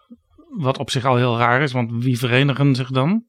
Wat 0.58 0.78
op 0.78 0.90
zich 0.90 1.06
al 1.06 1.16
heel 1.16 1.38
raar 1.38 1.62
is, 1.62 1.72
want 1.72 2.04
wie 2.04 2.18
verenigen 2.18 2.76
zich 2.76 2.90
dan? 2.90 3.26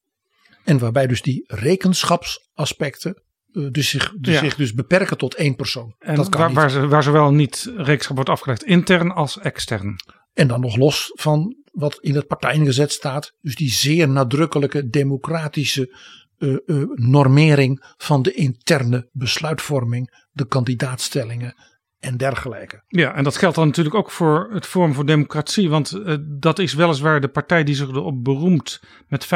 En 0.65 0.79
waarbij 0.79 1.07
dus 1.07 1.23
die 1.23 1.45
rekenschapsaspecten 1.47 3.23
dus 3.71 3.89
zich, 3.89 4.15
dus 4.19 4.35
Ja. 4.35 4.41
zich 4.41 4.55
dus 4.57 4.75
beperken 4.75 5.17
tot 5.19 5.35
één 5.35 5.57
persoon. 5.57 5.95
En 5.99 6.15
dat 6.15 6.29
kan 6.29 6.41
waar, 6.41 6.49
niet. 6.49 6.59
waar, 6.59 6.71
ze- 6.71 6.89
waar 6.89 7.03
zowel 7.03 7.33
niet 7.33 7.73
rekenschap 7.77 8.15
wordt 8.17 8.31
afgelegd 8.31 8.63
intern 8.65 9.11
als 9.13 9.39
extern. 9.39 9.97
En 10.35 10.49
dan 10.49 10.61
nog 10.61 10.77
los 10.77 11.11
van 11.15 11.57
wat 11.73 11.99
in 12.01 12.15
het 12.15 12.27
partijgezet 12.27 12.93
staat. 12.93 13.33
Dus 13.41 13.55
die 13.57 13.71
zeer 13.71 14.09
nadrukkelijke 14.09 14.89
democratische 14.89 15.97
eh, 16.39 16.53
eh, 16.67 16.83
normering 16.95 17.85
van 17.97 18.23
de 18.23 18.33
interne 18.33 19.09
besluitvorming, 19.13 20.27
de 20.33 20.47
kandidaatstellingen 20.47 21.55
en 22.03 22.17
dergelijke. 22.17 22.83
Ja, 22.89 23.15
en 23.15 23.25
dat 23.25 23.37
geldt 23.37 23.57
dan 23.57 23.67
natuurlijk 23.67 23.95
ook 23.95 24.11
voor 24.11 24.49
het 24.53 24.67
Forum 24.67 24.95
voor 24.95 25.07
Democratie. 25.07 25.69
Want 25.69 25.93
eh, 25.93 26.15
dat 26.21 26.59
is 26.59 26.75
weliswaar 26.75 27.21
de 27.21 27.29
partij 27.29 27.65
die 27.65 27.75
zich 27.75 27.89
erop 27.89 28.25
beroemt 28.25 28.81
met 29.09 29.27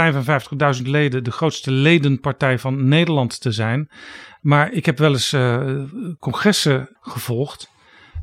55.000 0.79 0.83
leden 0.83 1.25
de 1.25 1.31
grootste 1.31 1.71
ledenpartij 1.71 2.59
van 2.59 2.89
Nederland 2.89 3.41
te 3.41 3.53
zijn. 3.53 3.91
Maar 4.41 4.73
ik 4.73 4.87
heb 4.87 4.99
wel 4.99 5.13
eens 5.13 5.33
eh, 5.33 5.83
congressen 6.19 6.97
gevolgd. 7.01 7.71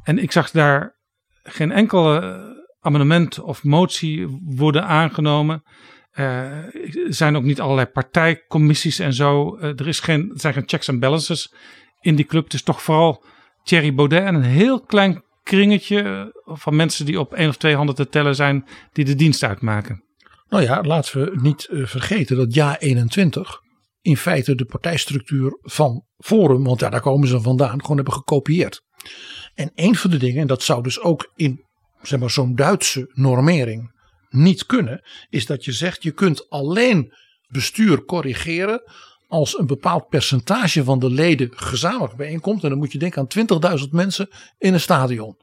En 0.04 0.20
ik 0.20 0.32
zag 0.32 0.52
daar 0.52 0.96
geen 1.44 1.72
enkel 1.72 2.22
eh, 2.22 2.40
amendement 2.80 3.40
of 3.40 3.64
motie 3.64 4.40
worden 4.44 4.86
aangenomen. 4.86 5.64
Er 6.12 6.72
zijn 7.08 7.36
ook 7.36 7.44
niet 7.44 7.62
allerlei 7.62 7.88
partijcommissies 7.88 9.00
en 9.00 9.14
zo. 9.14 9.58
Er, 9.58 9.88
is 9.88 10.00
geen, 10.00 10.32
zijn 10.34 10.54
geen 10.54 10.64
checks 10.66 10.88
en 10.88 11.00
balances 11.00 11.54
in 12.02 12.16
die 12.16 12.26
club. 12.26 12.44
Het 12.44 12.54
is 12.54 12.64
toch 12.64 12.82
vooral 12.82 13.24
Thierry 13.64 13.94
Baudet 13.94 14.24
en 14.24 14.36
een 14.36 14.42
heel 14.42 14.82
klein 14.82 15.24
kringetje 15.44 16.02
eh, 16.02 16.56
van 16.56 16.76
mensen 16.76 17.06
die 17.06 17.20
op 17.20 17.34
één 17.34 17.50
of 17.50 17.58
twee 17.58 17.76
handen 17.76 17.96
te 17.96 18.08
tellen 18.10 18.36
zijn 18.36 18.66
die 18.92 19.06
de 19.06 19.16
dienst 19.16 19.44
uitmaken. 19.44 20.04
Nou 20.50 20.64
ja, 20.64 20.82
laten 20.82 21.20
we 21.22 21.40
niet 21.42 21.66
eh, 21.66 21.86
vergeten 21.86 22.38
dat 22.38 22.54
Ja 22.54 22.80
21 22.80 23.62
in 24.02 24.18
feite 24.18 24.56
de 24.56 24.66
partijstructuur 24.66 25.60
van 25.62 26.06
Forum, 26.18 26.64
want 26.64 26.80
ja, 26.80 26.90
daar 26.90 27.02
komen 27.02 27.28
ze 27.28 27.42
vandaan, 27.42 27.82
gewoon 27.82 27.96
hebben 27.96 28.14
gekopieerd. 28.14 28.82
En 29.54 29.72
een 29.76 29.96
van 29.96 30.10
de 30.10 30.18
dingen, 30.18 30.42
en 30.42 30.48
dat 30.48 30.64
zou 30.64 30.84
dus 30.84 31.00
ook 31.00 31.32
in 31.36 31.66
zeg 32.08 32.20
maar, 32.20 32.30
zo'n 32.30 32.56
Duitse 32.56 33.12
normering 33.14 33.92
niet 34.30 34.66
kunnen, 34.66 35.02
is 35.30 35.46
dat 35.46 35.66
je 35.66 35.72
zegt 35.72 36.04
je 36.04 36.12
kunt 36.12 36.50
alleen 36.50 37.14
bestuur 37.48 38.06
corrigeren 38.06 38.82
als 39.34 39.60
een 39.60 39.68
bepaald 39.68 40.10
percentage 40.10 40.84
van 40.84 41.00
de 41.00 41.10
leden 41.10 41.50
gezamenlijk 41.52 42.16
bijeenkomt. 42.16 42.64
En 42.64 42.70
dan 42.70 42.78
moet 42.78 42.92
je 42.92 42.98
denken 42.98 43.28
aan 43.60 43.80
20.000 43.80 43.90
mensen 43.90 44.30
in 44.58 44.74
een 44.74 44.80
stadion. 44.80 45.38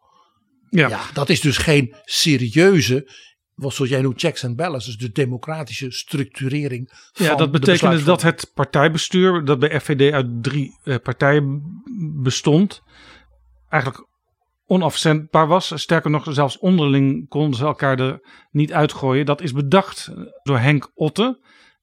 Ja, 0.68 0.88
Ja, 0.88 1.00
dat 1.12 1.28
is 1.28 1.40
dus 1.40 1.56
geen 1.56 1.94
serieuze, 2.04 3.10
wat 3.54 3.74
zoals 3.74 3.90
jij 3.90 4.00
noemt, 4.00 4.20
checks 4.20 4.44
and 4.44 4.56
balances, 4.56 4.96
de 4.96 5.10
democratische 5.12 5.90
structurering. 5.90 6.90
Van 7.12 7.26
ja 7.26 7.34
dat 7.34 7.52
de 7.52 7.58
betekende 7.58 7.78
dat 7.80 7.96
besluitvorming. 7.96 8.40
het 8.40 8.54
partijbestuur, 8.54 9.44
dat 9.44 9.58
bij 9.58 9.80
FVD 9.80 10.12
uit 10.12 10.42
drie 10.42 10.78
eh, 10.84 10.96
partijen 11.02 11.62
bestond, 12.22 12.82
eigenlijk 13.68 14.06
onafzendbaar 14.66 15.46
was. 15.46 15.72
Sterker 15.74 16.10
nog, 16.10 16.26
zelfs 16.30 16.58
onderling 16.58 17.28
konden 17.28 17.58
ze 17.58 17.64
elkaar 17.64 17.98
er 17.98 18.20
niet 18.50 18.72
uitgooien. 18.72 19.26
Dat 19.26 19.42
is 19.42 19.52
bedacht 19.52 20.10
door 20.42 20.58
Henk 20.58 20.90
Otte, 20.94 21.40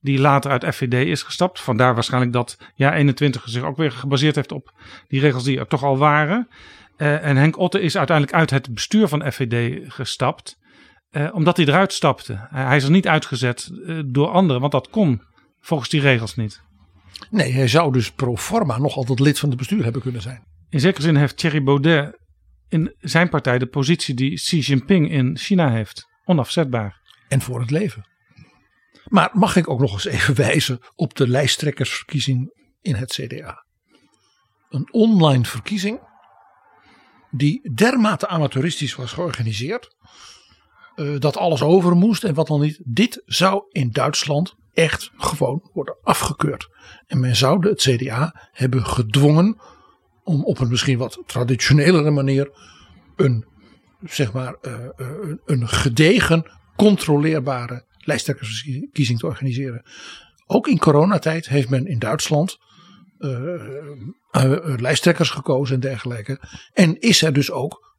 die 0.07 0.19
later 0.19 0.51
uit 0.51 0.75
FVD 0.75 0.93
is 1.07 1.23
gestapt. 1.23 1.61
Vandaar 1.61 1.93
waarschijnlijk 1.93 2.33
dat 2.33 2.57
ja 2.75 2.93
21 2.93 3.43
zich 3.45 3.63
ook 3.63 3.77
weer 3.77 3.91
gebaseerd 3.91 4.35
heeft 4.35 4.51
op 4.51 4.73
die 5.07 5.19
regels 5.19 5.43
die 5.43 5.59
er 5.59 5.67
toch 5.67 5.83
al 5.83 5.97
waren. 5.97 6.47
Eh, 6.97 7.25
en 7.25 7.37
Henk 7.37 7.57
Otte 7.57 7.81
is 7.81 7.97
uiteindelijk 7.97 8.37
uit 8.37 8.49
het 8.49 8.73
bestuur 8.73 9.07
van 9.07 9.31
FVD 9.31 9.83
gestapt. 9.93 10.57
eh, 11.09 11.29
omdat 11.33 11.57
hij 11.57 11.65
eruit 11.65 11.93
stapte. 11.93 12.47
hij 12.49 12.77
is 12.77 12.83
er 12.83 12.91
niet 12.91 13.07
uitgezet 13.07 13.69
eh, 13.85 13.99
door 14.05 14.27
anderen, 14.27 14.61
want 14.61 14.71
dat 14.71 14.89
kon 14.89 15.21
volgens 15.59 15.89
die 15.89 16.01
regels 16.01 16.35
niet. 16.35 16.61
Nee, 17.29 17.51
hij 17.51 17.67
zou 17.67 17.91
dus 17.91 18.11
pro 18.11 18.35
forma 18.35 18.77
nog 18.77 18.95
altijd 18.95 19.19
lid 19.19 19.39
van 19.39 19.49
het 19.49 19.57
bestuur 19.57 19.83
hebben 19.83 20.01
kunnen 20.01 20.21
zijn. 20.21 20.43
In 20.69 20.79
zekere 20.79 21.01
zin 21.01 21.15
heeft 21.15 21.37
Thierry 21.37 21.63
Baudet 21.63 22.17
in 22.69 22.95
zijn 22.99 23.29
partij 23.29 23.57
de 23.57 23.65
positie 23.65 24.15
die 24.15 24.33
Xi 24.33 24.59
Jinping 24.59 25.11
in 25.11 25.37
China 25.37 25.71
heeft. 25.71 26.05
Onafzetbaar. 26.25 27.01
En 27.27 27.41
voor 27.41 27.59
het 27.59 27.71
leven. 27.71 28.05
Maar 29.07 29.29
mag 29.33 29.55
ik 29.55 29.69
ook 29.69 29.79
nog 29.79 29.93
eens 29.93 30.05
even 30.05 30.35
wijzen 30.45 30.79
op 30.95 31.15
de 31.15 31.27
lijsttrekkersverkiezing 31.27 32.51
in 32.81 32.95
het 32.95 33.11
CDA? 33.11 33.65
Een 34.69 34.93
online 34.93 35.45
verkiezing 35.45 35.99
die 37.31 37.73
dermate 37.73 38.27
amateuristisch 38.27 38.95
was 38.95 39.11
georganiseerd. 39.11 39.95
eh, 40.95 41.19
dat 41.19 41.37
alles 41.37 41.61
over 41.61 41.95
moest 41.95 42.23
en 42.23 42.33
wat 42.33 42.47
dan 42.47 42.61
niet. 42.61 42.79
Dit 42.83 43.21
zou 43.25 43.63
in 43.69 43.89
Duitsland 43.91 44.55
echt 44.73 45.11
gewoon 45.17 45.69
worden 45.73 45.97
afgekeurd. 46.01 46.67
En 47.07 47.19
men 47.19 47.35
zou 47.35 47.67
het 47.69 47.81
CDA 47.81 48.47
hebben 48.51 48.85
gedwongen 48.85 49.61
om 50.23 50.43
op 50.43 50.59
een 50.59 50.69
misschien 50.69 50.97
wat 50.97 51.23
traditionelere 51.25 52.11
manier 52.11 52.49
een, 53.15 53.45
zeg 54.03 54.33
maar, 54.33 54.53
eh, 54.61 54.73
eh, 54.73 54.89
een- 54.97 55.41
een 55.45 55.67
gedegen, 55.69 56.51
controleerbare 56.75 57.85
lijsttrekkersverkiezing 58.07 59.19
te 59.19 59.25
organiseren. 59.25 59.85
Ook 60.45 60.67
in 60.67 60.79
coronatijd 60.79 61.47
heeft 61.47 61.69
men 61.69 61.85
in 61.85 61.99
Duitsland 61.99 62.57
eh, 63.17 63.53
eh, 64.31 64.53
eh, 64.53 64.79
lijsttrekkers 64.79 65.29
gekozen 65.29 65.75
en 65.75 65.81
dergelijke. 65.81 66.41
En 66.73 66.99
is 66.99 67.21
er 67.21 67.33
dus 67.33 67.51
ook, 67.51 67.95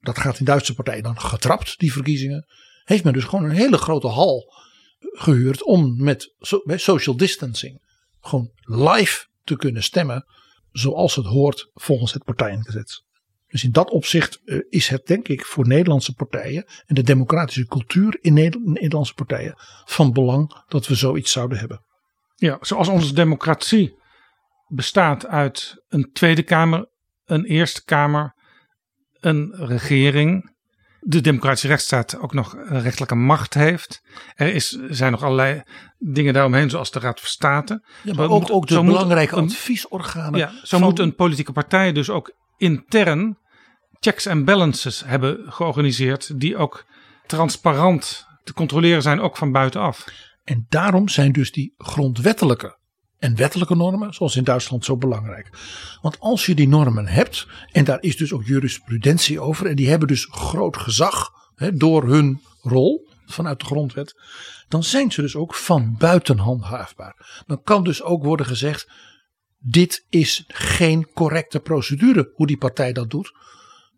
dat 0.00 0.18
gaat 0.18 0.38
in 0.38 0.44
Duitse 0.44 0.74
partijen 0.74 1.02
dan 1.02 1.20
getrapt, 1.20 1.78
die 1.78 1.92
verkiezingen. 1.92 2.46
Heeft 2.84 3.04
men 3.04 3.12
dus 3.12 3.24
gewoon 3.24 3.44
een 3.44 3.56
hele 3.56 3.78
grote 3.78 4.08
hal 4.08 4.54
gehuurd 4.98 5.62
om 5.62 6.02
met 6.02 6.34
so- 6.38 6.62
met 6.64 6.80
social 6.80 7.16
distancing 7.16 7.84
gewoon 8.20 8.50
live 8.60 9.26
te 9.44 9.56
kunnen 9.56 9.82
stemmen 9.82 10.24
zoals 10.72 11.14
het 11.14 11.26
hoort 11.26 11.70
volgens 11.74 12.12
het 12.12 12.24
partijengezet. 12.24 13.04
Dus 13.48 13.64
in 13.64 13.70
dat 13.70 13.90
opzicht 13.90 14.40
eh, 14.44 14.58
is 14.68 14.88
het 14.88 15.06
denk 15.06 15.28
ik 15.28 15.44
voor 15.44 15.66
Nederlandse 15.66 16.14
partijen 16.14 16.64
en 16.86 16.94
de 16.94 17.02
democratische 17.02 17.66
cultuur 17.66 18.18
in 18.20 18.32
Neder- 18.34 18.60
Nederlandse 18.64 19.14
partijen 19.14 19.54
van 19.84 20.12
belang 20.12 20.62
dat 20.68 20.86
we 20.86 20.94
zoiets 20.94 21.32
zouden 21.32 21.58
hebben. 21.58 21.84
Ja, 22.34 22.58
zoals 22.60 22.88
onze 22.88 23.14
democratie 23.14 23.98
bestaat 24.68 25.26
uit 25.26 25.84
een 25.88 26.10
Tweede 26.12 26.42
Kamer, 26.42 26.88
een 27.24 27.44
Eerste 27.44 27.84
Kamer, 27.84 28.34
een 29.20 29.54
regering. 29.56 30.54
De 31.00 31.20
democratische 31.20 31.68
rechtsstaat 31.68 32.18
ook 32.18 32.32
nog 32.34 32.52
een 32.56 32.80
rechtelijke 32.82 33.14
macht 33.14 33.54
heeft. 33.54 34.02
Er 34.34 34.54
is, 34.54 34.68
zijn 34.88 35.12
nog 35.12 35.22
allerlei 35.22 35.62
dingen 35.98 36.32
daaromheen, 36.32 36.70
zoals 36.70 36.90
de 36.90 36.98
Raad 36.98 37.20
van 37.20 37.28
State. 37.28 37.82
Ja, 38.02 38.12
Zo 38.12 38.18
maar 38.18 38.28
ook, 38.28 38.40
moet- 38.40 38.50
ook 38.50 38.66
de 38.66 38.82
belangrijke 38.84 39.36
een- 39.36 39.44
adviesorganen. 39.44 40.38
Ja, 40.38 40.50
zo 40.50 40.60
van- 40.78 40.80
moet 40.80 40.98
een 40.98 41.14
politieke 41.14 41.52
partij 41.52 41.92
dus 41.92 42.10
ook 42.10 42.34
intern 42.56 43.38
checks 44.00 44.26
en 44.26 44.44
balances 44.44 45.02
hebben 45.04 45.52
georganiseerd. 45.52 46.40
Die 46.40 46.56
ook 46.56 46.86
transparant 47.26 48.26
te 48.44 48.52
controleren 48.52 49.02
zijn, 49.02 49.20
ook 49.20 49.36
van 49.36 49.52
buitenaf. 49.52 50.04
En 50.44 50.66
daarom 50.68 51.08
zijn 51.08 51.32
dus 51.32 51.52
die 51.52 51.74
grondwettelijke 51.78 52.78
en 53.18 53.36
wettelijke 53.36 53.74
normen, 53.74 54.14
zoals 54.14 54.36
in 54.36 54.44
Duitsland, 54.44 54.84
zo 54.84 54.96
belangrijk. 54.96 55.50
Want 56.02 56.20
als 56.20 56.46
je 56.46 56.54
die 56.54 56.68
normen 56.68 57.06
hebt, 57.06 57.46
en 57.72 57.84
daar 57.84 58.02
is 58.02 58.16
dus 58.16 58.32
ook 58.32 58.44
jurisprudentie 58.44 59.40
over, 59.40 59.66
en 59.66 59.76
die 59.76 59.88
hebben 59.88 60.08
dus 60.08 60.28
groot 60.30 60.76
gezag 60.76 61.30
hè, 61.54 61.72
door 61.72 62.08
hun 62.08 62.40
rol 62.62 63.08
vanuit 63.26 63.60
de 63.60 63.66
grondwet, 63.66 64.20
dan 64.68 64.84
zijn 64.84 65.12
ze 65.12 65.20
dus 65.20 65.36
ook 65.36 65.54
van 65.54 65.94
buiten 65.98 66.38
handhaafbaar. 66.38 67.42
Dan 67.46 67.62
kan 67.62 67.84
dus 67.84 68.02
ook 68.02 68.24
worden 68.24 68.46
gezegd, 68.46 68.90
dit 69.58 70.06
is 70.08 70.44
geen 70.46 71.12
correcte 71.12 71.60
procedure 71.60 72.30
hoe 72.34 72.46
die 72.46 72.58
partij 72.58 72.92
dat 72.92 73.10
doet. 73.10 73.32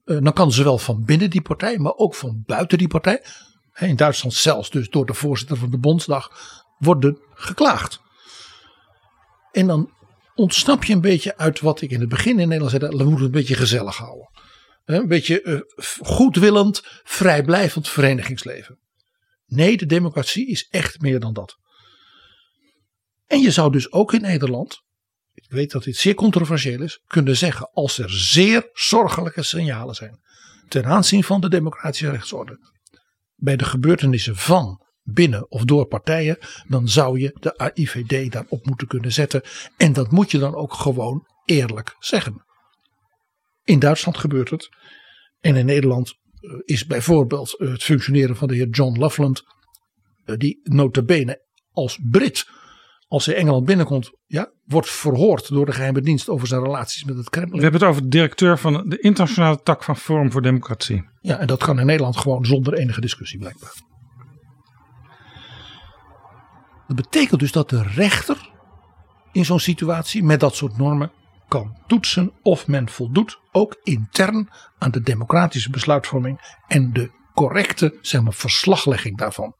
Eh, 0.04 0.18
dan 0.20 0.32
kan 0.32 0.52
zowel 0.52 0.78
van 0.78 1.04
binnen 1.04 1.30
die 1.30 1.42
partij, 1.42 1.78
maar 1.78 1.94
ook 1.94 2.14
van 2.14 2.42
buiten 2.46 2.78
die 2.78 2.88
partij, 2.88 3.24
in 3.74 3.96
Duitsland 3.96 4.34
zelfs 4.34 4.70
dus 4.70 4.88
door 4.88 5.06
de 5.06 5.14
voorzitter 5.14 5.56
van 5.56 5.70
de 5.70 5.78
Bondsdag, 5.78 6.30
worden 6.78 7.18
geklaagd. 7.34 8.00
En 9.50 9.66
dan 9.66 9.92
ontsnap 10.34 10.84
je 10.84 10.92
een 10.92 11.00
beetje 11.00 11.36
uit 11.36 11.60
wat 11.60 11.80
ik 11.80 11.90
in 11.90 12.00
het 12.00 12.08
begin 12.08 12.38
in 12.38 12.48
Nederland 12.48 12.70
zei, 12.70 12.88
we 12.88 12.96
moeten 12.96 13.12
het 13.12 13.24
een 13.24 13.30
beetje 13.30 13.54
gezellig 13.54 13.96
houden. 13.96 14.30
Een 14.84 15.08
beetje 15.08 15.42
eh, 15.42 15.60
goedwillend, 15.98 16.82
vrijblijvend 17.02 17.88
verenigingsleven. 17.88 18.78
Nee, 19.46 19.76
de 19.76 19.86
democratie 19.86 20.46
is 20.46 20.68
echt 20.70 21.00
meer 21.00 21.20
dan 21.20 21.32
dat. 21.32 21.56
En 23.26 23.40
je 23.40 23.50
zou 23.50 23.72
dus 23.72 23.92
ook 23.92 24.12
in 24.12 24.20
Nederland, 24.20 24.82
weet 25.48 25.70
dat 25.70 25.84
dit 25.84 25.96
zeer 25.96 26.14
controversieel 26.14 26.82
is, 26.82 27.02
kunnen 27.06 27.36
zeggen 27.36 27.70
als 27.72 27.98
er 27.98 28.10
zeer 28.10 28.70
zorgelijke 28.72 29.42
signalen 29.42 29.94
zijn 29.94 30.20
ten 30.68 30.84
aanzien 30.84 31.24
van 31.24 31.40
de 31.40 31.48
democratische 31.48 32.10
rechtsorde 32.10 32.58
bij 33.34 33.56
de 33.56 33.64
gebeurtenissen 33.64 34.36
van 34.36 34.86
binnen 35.02 35.50
of 35.50 35.64
door 35.64 35.86
partijen, 35.86 36.38
dan 36.66 36.88
zou 36.88 37.20
je 37.20 37.36
de 37.40 37.56
AIVD 37.56 38.32
daarop 38.32 38.66
moeten 38.66 38.86
kunnen 38.86 39.12
zetten. 39.12 39.42
En 39.76 39.92
dat 39.92 40.10
moet 40.10 40.30
je 40.30 40.38
dan 40.38 40.54
ook 40.54 40.72
gewoon 40.72 41.26
eerlijk 41.44 41.96
zeggen. 41.98 42.44
In 43.64 43.78
Duitsland 43.78 44.18
gebeurt 44.18 44.50
het. 44.50 44.68
En 45.40 45.56
in 45.56 45.66
Nederland 45.66 46.14
eh, 46.40 46.50
is 46.64 46.86
bijvoorbeeld 46.86 47.54
het 47.58 47.82
functioneren 47.82 48.36
van 48.36 48.48
de 48.48 48.54
heer 48.54 48.68
John 48.68 48.98
Loveland, 48.98 49.42
eh, 50.24 50.36
die 50.36 50.60
notabene 50.62 51.46
als 51.70 51.98
Brit, 52.10 52.46
als 53.08 53.26
hij 53.26 53.34
Engeland 53.34 53.64
binnenkomt, 53.64 54.10
ja, 54.26 54.50
wordt 54.64 54.90
verhoord 54.90 55.48
door 55.48 55.66
de 55.66 55.72
geheime 55.72 56.00
dienst 56.00 56.28
over 56.28 56.46
zijn 56.46 56.62
relaties 56.62 57.04
met 57.04 57.16
het 57.16 57.30
Kremlin. 57.30 57.56
We 57.56 57.62
hebben 57.62 57.80
het 57.80 57.90
over 57.90 58.02
de 58.02 58.08
directeur 58.08 58.58
van 58.58 58.88
de 58.88 58.98
internationale 58.98 59.62
tak 59.62 59.84
van 59.84 59.96
Forum 59.96 60.32
voor 60.32 60.42
Democratie. 60.42 61.08
Ja, 61.20 61.38
en 61.38 61.46
dat 61.46 61.64
kan 61.64 61.80
in 61.80 61.86
Nederland 61.86 62.16
gewoon 62.16 62.44
zonder 62.44 62.74
enige 62.74 63.00
discussie 63.00 63.38
blijkbaar. 63.38 63.74
Dat 66.86 66.96
betekent 66.96 67.40
dus 67.40 67.52
dat 67.52 67.70
de 67.70 67.82
rechter 67.82 68.50
in 69.32 69.44
zo'n 69.44 69.60
situatie 69.60 70.22
met 70.22 70.40
dat 70.40 70.54
soort 70.54 70.76
normen 70.76 71.10
kan 71.48 71.76
toetsen 71.86 72.32
of 72.42 72.66
men 72.66 72.88
voldoet 72.88 73.38
ook 73.52 73.80
intern 73.82 74.48
aan 74.78 74.90
de 74.90 75.00
democratische 75.00 75.70
besluitvorming 75.70 76.56
en 76.66 76.92
de 76.92 77.10
correcte 77.34 77.98
zeg 78.00 78.22
maar, 78.22 78.32
verslaglegging 78.32 79.18
daarvan. 79.18 79.54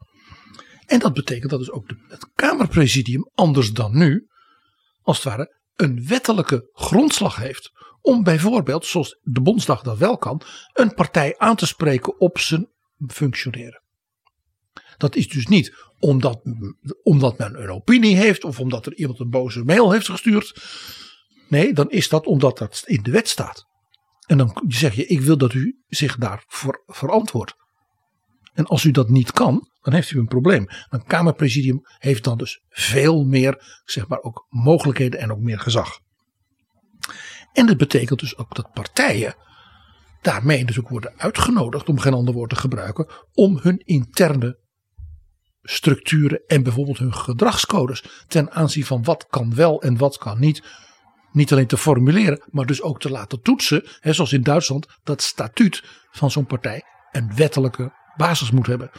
En 0.89 0.99
dat 0.99 1.13
betekent 1.13 1.51
dat 1.51 1.59
dus 1.59 1.71
ook 1.71 1.89
de, 1.89 1.97
het 2.09 2.31
Kamerpresidium, 2.35 3.31
anders 3.35 3.73
dan 3.73 3.99
nu, 3.99 4.29
als 5.03 5.17
het 5.17 5.27
ware 5.27 5.57
een 5.77 6.07
wettelijke 6.07 6.69
grondslag 6.73 7.37
heeft 7.37 7.73
om 8.01 8.23
bijvoorbeeld, 8.23 8.87
zoals 8.87 9.19
de 9.23 9.41
Bondsdag 9.41 9.83
dat 9.83 9.99
wel 9.99 10.19
kan, 10.19 10.43
een 10.73 10.95
partij 10.95 11.39
aan 11.39 11.57
te 11.57 11.67
spreken 11.67 12.21
op 12.21 12.39
zijn 12.39 12.69
functioneren. 13.07 13.83
Dat 14.97 15.17
is 15.17 15.29
dus 15.29 15.47
niet 15.47 15.75
omdat, 15.99 16.41
omdat 17.03 17.39
men 17.39 17.63
een 17.63 17.71
opinie 17.71 18.17
heeft 18.17 18.45
of 18.45 18.61
omdat 18.61 18.87
er 18.87 18.95
iemand 18.95 19.21
een 19.21 19.31
boze 19.31 19.65
mail 19.65 19.91
heeft 19.91 20.09
gestuurd. 20.09 20.63
Nee, 21.49 21.73
dan 21.73 21.91
is 21.91 22.09
dat 22.09 22.27
omdat 22.27 22.59
dat 22.59 22.83
in 22.87 23.03
de 23.03 23.11
wet 23.11 23.29
staat. 23.29 23.67
En 24.27 24.39
dan 24.39 24.65
zeg 24.69 24.95
je, 24.95 25.07
ik 25.07 25.21
wil 25.21 25.39
dat 25.39 25.53
u 25.53 25.83
zich 25.87 26.17
daarvoor 26.17 26.83
verantwoordt. 26.87 27.55
En 28.59 28.67
als 28.67 28.85
u 28.85 28.91
dat 28.91 29.09
niet 29.09 29.33
kan, 29.33 29.69
dan 29.81 29.93
heeft 29.93 30.11
u 30.11 30.19
een 30.19 30.27
probleem. 30.27 30.67
Een 30.89 31.05
Kamerpresidium 31.05 31.81
heeft 31.99 32.25
dan 32.25 32.39
dus 32.39 32.63
veel 32.69 33.25
meer, 33.25 33.81
zeg 33.85 34.09
maar, 34.09 34.21
ook 34.23 34.47
mogelijkheden 34.49 35.21
en 35.21 35.33
ook 35.33 35.41
meer 35.41 35.59
gezag. 35.59 36.01
En 37.53 37.67
dat 37.67 37.77
betekent 37.77 38.21
dus 38.21 38.37
ook 38.37 38.55
dat 38.55 38.73
partijen 38.73 39.35
daarmee 40.23 40.65
dus 40.65 40.79
ook 40.79 40.89
worden 40.89 41.13
uitgenodigd, 41.17 41.89
om 41.89 41.99
geen 41.99 42.13
ander 42.15 42.35
woord 42.35 42.51
te 42.51 42.57
gebruiken, 42.57 43.09
om 43.33 43.59
hun 43.63 43.79
interne 43.79 44.59
structuren 45.63 46.43
en 46.47 46.63
bijvoorbeeld 46.63 46.99
hun 46.99 47.15
gedragscodes 47.15 48.25
ten 48.27 48.51
aanzien 48.51 48.85
van 48.85 49.05
wat 49.05 49.27
kan 49.27 49.55
wel 49.55 49.83
en 49.83 49.97
wat 49.97 50.19
kan 50.19 50.41
niet, 50.41 50.63
niet 51.33 51.53
alleen 51.53 51.67
te 51.67 51.77
formuleren, 51.77 52.43
maar 52.51 52.67
dus 52.67 52.83
ook 52.83 53.01
te 53.01 53.11
laten 53.11 53.43
toetsen, 53.43 53.87
hè, 54.01 54.13
zoals 54.13 54.33
in 54.33 54.43
Duitsland, 54.43 54.87
dat 55.03 55.23
statuut 55.23 55.85
van 56.11 56.31
zo'n 56.31 56.47
partij 56.47 56.83
een 57.11 57.35
wettelijke 57.35 57.97
basis 58.19 58.51
moet 58.51 58.67
hebben. 58.67 58.91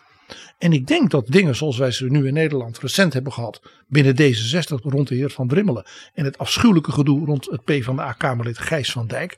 En 0.57 0.73
ik 0.73 0.87
denk 0.87 1.11
dat 1.11 1.27
dingen 1.27 1.55
zoals 1.55 1.77
wij 1.77 1.91
ze 1.91 2.05
nu 2.05 2.27
in 2.27 2.33
Nederland 2.33 2.79
recent 2.79 3.13
hebben 3.13 3.33
gehad 3.33 3.61
binnen 3.87 4.15
D66 4.15 4.81
rond 4.81 5.07
de 5.07 5.15
heer 5.15 5.29
Van 5.29 5.47
Drimmelen 5.47 5.85
en 6.13 6.25
het 6.25 6.37
afschuwelijke 6.37 6.91
gedoe 6.91 7.25
rond 7.25 7.45
het 7.45 7.63
P 7.63 7.83
van 7.83 7.95
de 7.95 8.01
A-Kamerlid 8.01 8.57
Gijs 8.57 8.91
van 8.91 9.07
Dijk, 9.07 9.37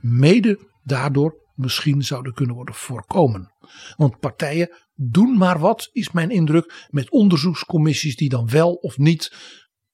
mede 0.00 0.58
daardoor 0.82 1.36
misschien 1.54 2.02
zouden 2.02 2.34
kunnen 2.34 2.54
worden 2.54 2.74
voorkomen. 2.74 3.52
Want 3.96 4.18
partijen 4.18 4.70
doen 4.94 5.38
maar 5.38 5.58
wat, 5.58 5.88
is 5.92 6.10
mijn 6.10 6.30
indruk, 6.30 6.86
met 6.90 7.10
onderzoekscommissies 7.10 8.16
die 8.16 8.28
dan 8.28 8.48
wel 8.48 8.72
of 8.72 8.98
niet 8.98 9.32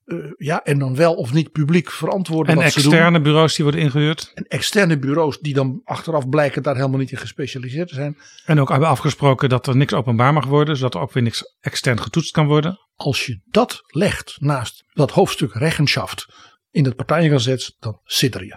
uh, 0.05 0.33
ja, 0.37 0.63
en 0.63 0.79
dan 0.79 0.97
wel 0.97 1.15
of 1.15 1.33
niet 1.33 1.53
publiek 1.53 1.91
verantwoorden 1.91 2.57
en 2.57 2.63
wat 2.63 2.73
ze 2.73 2.83
doen. 2.83 2.93
externe 2.93 3.21
bureaus 3.21 3.55
die 3.55 3.65
worden 3.65 3.83
ingehuurd. 3.83 4.33
En 4.35 4.45
externe 4.45 4.99
bureaus 4.99 5.39
die 5.39 5.55
dan 5.55 5.81
achteraf 5.85 6.29
blijken 6.29 6.63
daar 6.63 6.77
helemaal 6.77 6.99
niet 6.99 7.11
in 7.11 7.19
gespecialiseerd 7.19 7.89
te 7.89 7.95
zijn. 7.95 8.19
En 8.45 8.61
ook 8.61 8.69
hebben 8.69 8.89
afgesproken 8.89 9.49
dat 9.49 9.67
er 9.67 9.77
niks 9.77 9.93
openbaar 9.93 10.33
mag 10.33 10.47
worden, 10.47 10.77
zodat 10.77 10.95
er 10.95 11.01
ook 11.01 11.13
weer 11.13 11.23
niks 11.23 11.57
extern 11.61 12.01
getoetst 12.01 12.31
kan 12.31 12.47
worden. 12.47 12.79
Als 12.95 13.27
je 13.27 13.41
dat 13.45 13.83
legt 13.87 14.37
naast 14.41 14.85
dat 14.93 15.11
hoofdstuk 15.11 15.55
rechtenschaft 15.55 16.27
in 16.71 16.85
het 16.85 16.97
partijengazet, 16.97 17.77
dan 17.79 18.01
sidder 18.05 18.45
je. 18.45 18.57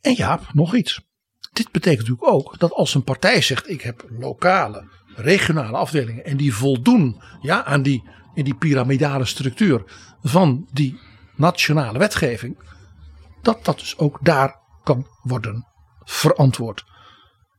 En 0.00 0.14
ja, 0.16 0.40
nog 0.52 0.74
iets. 0.74 1.00
Dit 1.52 1.70
betekent 1.70 2.08
natuurlijk 2.08 2.32
ook 2.32 2.58
dat 2.58 2.72
als 2.72 2.94
een 2.94 3.04
partij 3.04 3.42
zegt: 3.42 3.70
ik 3.70 3.80
heb 3.80 4.04
lokale, 4.18 4.88
regionale 5.16 5.76
afdelingen 5.76 6.24
en 6.24 6.36
die 6.36 6.54
voldoen 6.54 7.22
ja, 7.40 7.64
aan 7.64 7.82
die, 7.82 8.08
in 8.34 8.44
die 8.44 8.54
piramidale 8.54 9.24
structuur 9.24 9.84
van 10.28 10.68
die 10.72 10.98
nationale 11.34 11.98
wetgeving, 11.98 12.58
dat 13.42 13.64
dat 13.64 13.78
dus 13.78 13.98
ook 13.98 14.18
daar 14.22 14.56
kan 14.84 15.06
worden 15.22 15.66
verantwoord. 16.04 16.84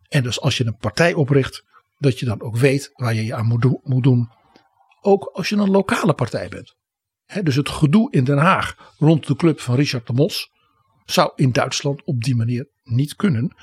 En 0.08 0.24
dus 0.24 0.42
als 0.42 0.58
je 0.58 0.66
een 0.66 0.78
partij 0.78 1.14
opricht, 1.14 1.64
dat 1.98 2.20
je 2.20 2.26
dan 2.26 2.42
ook 2.42 2.58
weet 2.58 2.92
waar 2.94 3.14
je 3.14 3.26
je 3.26 3.36
aan 3.36 3.80
moet 3.84 4.04
doen. 4.04 4.30
Ook 5.02 5.30
als 5.34 5.50
je 5.50 5.56
een 5.56 5.70
lokale 5.70 6.14
partij 6.14 6.50
bent. 6.50 6.76
dus 7.44 7.56
het 7.56 7.70
gedoe 7.70 8.12
in 8.12 8.24
Den 8.24 8.38
Haag 8.38 8.94
rond 8.98 9.28
de 9.28 9.36
club 9.36 9.60
van 9.60 9.76
Richard 9.76 10.08
de 10.08 10.14
Mos 10.14 10.52
zou 11.06 11.32
in 11.36 11.52
Duitsland 11.52 12.04
op 12.04 12.24
die 12.24 12.36
manier 12.36 12.70
niet 12.84 13.16
kunnen. 13.16 13.56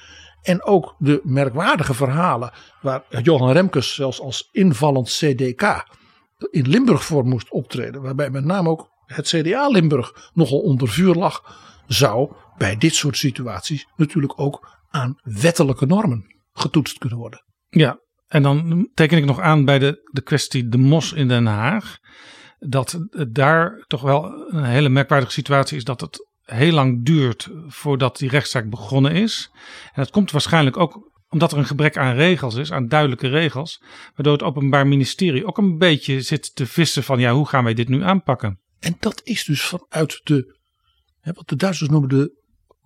En 0.42 0.62
ook 0.62 0.94
de 0.98 1.20
merkwaardige 1.22 1.94
verhalen 1.94 2.52
waar 2.80 3.04
Johan 3.22 3.52
Remkes 3.52 3.94
zelfs 3.94 4.20
als 4.20 4.48
invallend 4.52 5.08
CDK 5.08 5.84
in 6.50 6.68
Limburg 6.68 7.04
voor 7.04 7.24
moest 7.24 7.50
optreden. 7.50 8.02
Waarbij 8.02 8.30
met 8.30 8.44
name 8.44 8.68
ook 8.68 8.90
het 9.06 9.26
CDA 9.28 9.68
Limburg 9.68 10.30
nogal 10.32 10.58
onder 10.58 10.88
vuur 10.88 11.14
lag. 11.14 11.62
Zou 11.86 12.34
bij 12.56 12.76
dit 12.76 12.94
soort 12.94 13.16
situaties 13.16 13.86
natuurlijk 13.96 14.40
ook 14.40 14.68
aan 14.88 15.14
wettelijke 15.22 15.86
normen 15.86 16.34
getoetst 16.52 16.98
kunnen 16.98 17.18
worden. 17.18 17.44
Ja, 17.68 17.98
en 18.26 18.42
dan 18.42 18.88
teken 18.94 19.18
ik 19.18 19.24
nog 19.24 19.40
aan 19.40 19.64
bij 19.64 19.78
de, 19.78 20.08
de 20.12 20.22
kwestie 20.22 20.68
de 20.68 20.78
mos 20.78 21.12
in 21.12 21.28
Den 21.28 21.46
Haag. 21.46 21.98
Dat 22.58 22.98
daar 23.28 23.84
toch 23.86 24.00
wel 24.00 24.48
een 24.48 24.64
hele 24.64 24.88
merkwaardige 24.88 25.32
situatie 25.32 25.76
is 25.76 25.84
dat 25.84 26.00
het 26.00 26.28
heel 26.42 26.72
lang 26.72 27.04
duurt 27.04 27.48
voordat 27.66 28.18
die 28.18 28.28
rechtszaak 28.28 28.70
begonnen 28.70 29.12
is. 29.12 29.50
En 29.84 30.02
dat 30.02 30.10
komt 30.10 30.30
waarschijnlijk 30.30 30.76
ook 30.76 31.12
omdat 31.28 31.52
er 31.52 31.58
een 31.58 31.66
gebrek 31.66 31.96
aan 31.96 32.14
regels 32.14 32.54
is, 32.54 32.72
aan 32.72 32.88
duidelijke 32.88 33.28
regels. 33.28 33.82
Waardoor 34.14 34.32
het 34.32 34.42
Openbaar 34.42 34.86
Ministerie 34.86 35.46
ook 35.46 35.58
een 35.58 35.78
beetje 35.78 36.20
zit 36.20 36.54
te 36.54 36.66
vissen 36.66 37.02
van 37.02 37.18
ja, 37.18 37.32
hoe 37.32 37.48
gaan 37.48 37.64
wij 37.64 37.74
dit 37.74 37.88
nu 37.88 38.02
aanpakken? 38.02 38.60
En 38.84 38.96
dat 39.00 39.20
is 39.24 39.44
dus 39.44 39.62
vanuit 39.62 40.20
de, 40.24 40.58
wat 41.22 41.48
de 41.48 41.56
Duitsers 41.56 41.90
noemen 41.90 42.08
de 42.08 42.42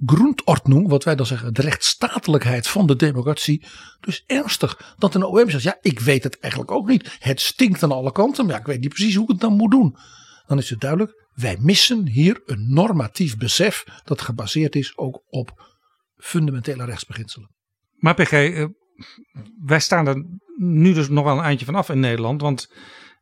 Grundordnung, 0.07 0.89
wat 0.89 1.05
wij 1.05 1.15
dan 1.15 1.27
zeggen, 1.27 1.55
de 1.55 1.63
rechtsstatelijkheid 1.63 2.69
van 2.69 2.87
de 2.87 2.97
democratie, 2.97 3.67
dus 4.01 4.25
ernstig. 4.27 4.95
Dat 4.99 5.15
een 5.15 5.25
OM 5.25 5.51
zegt, 5.51 5.63
ja, 5.63 5.79
ik 5.81 6.01
weet 6.01 6.25
het 6.25 6.39
eigenlijk 6.39 6.73
ook 6.73 6.89
niet. 6.89 7.17
Het 7.19 7.41
stinkt 7.41 7.83
aan 7.83 7.93
alle 7.93 8.13
kanten, 8.13 8.47
maar 8.47 8.59
ik 8.59 8.67
weet 8.67 8.81
niet 8.81 8.89
precies 8.89 9.15
hoe 9.15 9.25
ik 9.25 9.31
het 9.31 9.41
dan 9.41 9.57
moet 9.57 9.71
doen. 9.71 9.97
Dan 10.47 10.59
is 10.59 10.71
het 10.71 10.81
duidelijk, 10.81 11.29
wij 11.33 11.57
missen 11.61 12.07
hier 12.07 12.43
een 12.45 12.73
normatief 12.73 13.37
besef 13.37 13.85
dat 14.05 14.21
gebaseerd 14.21 14.75
is 14.75 14.97
ook 14.97 15.23
op 15.27 15.77
fundamentele 16.17 16.85
rechtsbeginselen. 16.85 17.51
Maar 17.95 18.15
PG, 18.15 18.33
eh, 18.33 18.67
wij 19.65 19.81
staan 19.81 20.07
er 20.07 20.25
nu 20.57 20.93
dus 20.93 21.09
nog 21.09 21.25
wel 21.25 21.39
een 21.39 21.45
eindje 21.45 21.67
van 21.67 21.75
af 21.75 21.89
in 21.89 22.01
Nederland, 22.01 22.41
want 22.41 22.69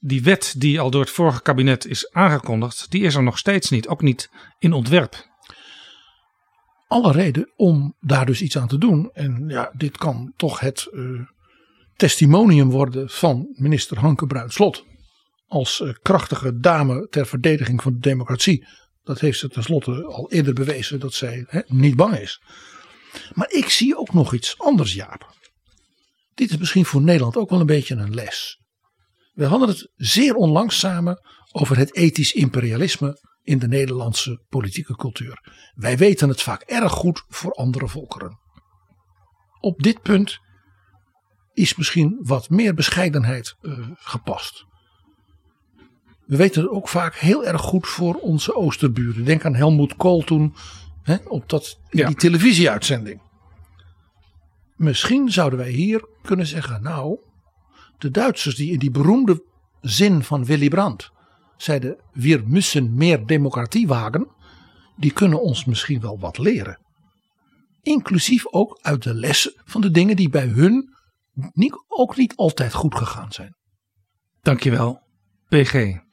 die 0.01 0.23
wet 0.23 0.55
die 0.59 0.81
al 0.81 0.91
door 0.91 1.01
het 1.01 1.11
vorige 1.11 1.43
kabinet 1.43 1.87
is 1.87 2.13
aangekondigd, 2.13 2.91
die 2.91 3.03
is 3.03 3.15
er 3.15 3.23
nog 3.23 3.39
steeds 3.39 3.71
niet, 3.71 3.89
ook 3.89 4.03
niet 4.03 4.31
in 4.59 4.73
ontwerp. 4.73 5.35
Alle 6.87 7.13
reden 7.13 7.53
om 7.57 7.97
daar 8.01 8.27
dus 8.27 8.43
iets 8.43 8.59
aan 8.59 8.69
te 8.69 8.79
doen. 8.79 9.11
En 9.13 9.45
ja, 9.49 9.73
dit 9.77 9.99
kan 9.99 10.33
toch 10.37 10.61
het 10.61 10.89
uh, 10.93 11.21
testimonium 11.97 12.71
worden 12.71 13.11
van 13.11 13.49
minister 13.53 13.99
Hanke 13.99 14.27
Bruinslot 14.27 14.85
als 15.47 15.81
uh, 15.81 15.93
krachtige 16.03 16.59
dame 16.59 17.07
ter 17.11 17.27
verdediging 17.27 17.83
van 17.83 17.93
de 17.93 17.99
democratie. 17.99 18.67
Dat 19.05 19.21
heeft 19.21 19.39
ze 19.39 19.49
tenslotte 19.49 20.05
al 20.05 20.31
eerder 20.31 20.55
bewezen 20.55 21.01
dat 21.01 21.15
zij 21.15 21.45
hè, 21.49 21.61
niet 21.67 21.97
bang 21.97 22.19
is. 22.19 22.41
Maar 23.35 23.51
ik 23.51 23.69
zie 23.69 23.97
ook 23.97 24.13
nog 24.13 24.35
iets 24.35 24.59
anders, 24.59 24.95
Jaap. 24.95 25.35
Dit 26.35 26.51
is 26.51 26.57
misschien 26.57 26.85
voor 26.85 27.01
Nederland 27.01 27.37
ook 27.37 27.51
wel 27.51 27.61
een 27.61 27.67
beetje 27.67 27.95
een 27.95 28.15
les. 28.15 28.61
We 29.37 29.45
hadden 29.45 29.69
het 29.69 29.91
zeer 29.97 30.35
onlangs 30.35 30.79
samen 30.79 31.21
over 31.53 31.77
het 31.77 31.95
ethisch 31.95 32.33
imperialisme 32.33 33.21
in 33.43 33.59
de 33.59 33.69
Nederlandse 33.69 34.45
politieke 34.49 34.97
cultuur. 34.97 35.41
Wij 35.75 35.97
weten 35.97 36.29
het 36.29 36.43
vaak 36.43 36.63
erg 36.63 36.93
goed 36.93 37.25
voor 37.29 37.53
andere 37.53 37.89
volkeren. 37.89 38.39
Op 39.61 39.83
dit 39.83 40.03
punt 40.03 40.39
is 41.53 41.77
misschien 41.77 42.19
wat 42.21 42.51
meer 42.51 42.75
bescheidenheid 42.75 43.57
uh, 43.63 43.89
gepast. 43.95 44.65
We 46.27 46.37
weten 46.37 46.63
het 46.63 46.71
ook 46.71 46.89
vaak 46.89 47.15
heel 47.15 47.45
erg 47.45 47.61
goed 47.61 47.87
voor 47.87 48.15
onze 48.15 48.55
oosterburen. 48.55 49.25
Denk 49.25 49.45
aan 49.45 49.55
Helmoet 49.55 49.97
Kool 49.97 50.23
toen 50.23 50.55
hè, 51.03 51.17
op 51.25 51.49
dat, 51.49 51.79
ja. 51.91 52.07
die 52.07 52.17
televisieuitzending. 52.17 53.23
Misschien 54.77 55.33
zouden 55.33 55.59
wij 55.59 55.71
hier 55.71 56.09
kunnen 56.23 56.47
zeggen, 56.47 56.83
nou, 56.83 57.19
de 57.99 58.11
Duitsers 58.11 58.55
die 58.55 58.73
in 58.73 58.79
die 58.79 58.91
beroemde 58.91 59.45
zin 59.81 60.23
van 60.23 60.45
Willy 60.45 60.69
Brandt 60.69 61.11
zeiden: 61.57 61.97
Wir 62.13 62.43
müssen 62.47 62.95
meer 62.95 63.27
democratie 63.27 63.87
wagen. 63.87 64.35
Die 64.97 65.13
kunnen 65.13 65.43
ons 65.43 65.65
misschien 65.65 66.01
wel 66.01 66.19
wat 66.19 66.39
leren. 66.39 66.81
Inclusief 67.83 68.47
ook 68.47 68.79
uit 68.83 69.03
de 69.03 69.15
lessen 69.15 69.53
van 69.65 69.81
de 69.81 69.91
dingen 69.91 70.17
die 70.17 70.29
bij 70.29 70.47
hun 70.47 70.95
ook 71.89 72.17
niet 72.17 72.37
altijd 72.37 72.75
goed 72.75 72.95
gegaan 72.95 73.33
zijn. 73.33 73.57
Dankjewel, 74.41 75.01
PG. 75.49 76.05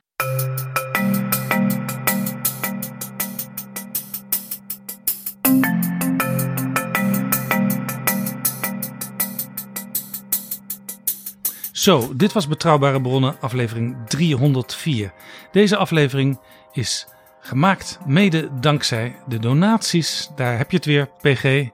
Zo, 11.83 12.15
dit 12.15 12.33
was 12.33 12.47
Betrouwbare 12.47 13.01
Bronnen, 13.01 13.35
aflevering 13.39 13.95
304. 14.07 15.13
Deze 15.51 15.77
aflevering 15.77 16.39
is 16.71 17.07
gemaakt 17.39 17.99
mede 18.05 18.49
dankzij 18.59 19.15
de 19.27 19.39
donaties. 19.39 20.29
Daar 20.35 20.57
heb 20.57 20.71
je 20.71 20.77
het 20.77 20.85
weer, 20.85 21.09
PG. 21.21 21.69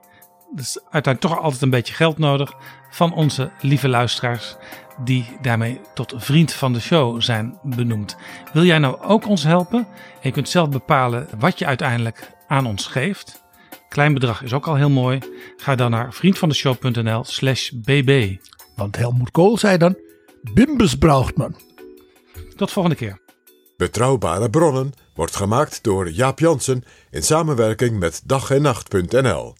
Dus 0.54 0.78
uiteindelijk 0.82 1.20
toch 1.20 1.38
altijd 1.38 1.62
een 1.62 1.70
beetje 1.70 1.94
geld 1.94 2.18
nodig 2.18 2.52
van 2.90 3.14
onze 3.14 3.50
lieve 3.60 3.88
luisteraars, 3.88 4.56
die 5.04 5.24
daarmee 5.42 5.80
tot 5.94 6.14
vriend 6.16 6.52
van 6.52 6.72
de 6.72 6.80
show 6.80 7.22
zijn 7.22 7.58
benoemd. 7.62 8.16
Wil 8.52 8.64
jij 8.64 8.78
nou 8.78 9.00
ook 9.00 9.26
ons 9.26 9.42
helpen? 9.42 9.78
En 9.78 10.20
je 10.22 10.30
kunt 10.30 10.48
zelf 10.48 10.68
bepalen 10.68 11.28
wat 11.38 11.58
je 11.58 11.66
uiteindelijk 11.66 12.30
aan 12.48 12.66
ons 12.66 12.86
geeft. 12.86 13.42
Klein 13.88 14.14
bedrag 14.14 14.42
is 14.42 14.52
ook 14.52 14.66
al 14.66 14.74
heel 14.74 14.90
mooi. 14.90 15.18
Ga 15.56 15.74
dan 15.74 15.90
naar 15.90 16.12
vriendvandeshow.nl/slash 16.12 17.70
bb. 17.70 18.36
Want 18.80 18.96
Helmoet 18.96 19.30
Kool 19.30 19.58
zei 19.58 19.76
dan: 19.76 19.96
Bimbus 20.54 20.98
braucht 20.98 21.36
man. 21.36 21.54
Tot 22.56 22.70
volgende 22.70 22.96
keer. 22.96 23.18
Betrouwbare 23.76 24.50
bronnen 24.50 24.92
wordt 25.14 25.36
gemaakt 25.36 25.82
door 25.82 26.10
Jaap 26.10 26.38
Jansen 26.38 26.84
in 27.10 27.22
samenwerking 27.22 27.98
met 27.98 28.22
dag 28.24 28.50
en 28.50 28.62
nacht.nl. 28.62 29.54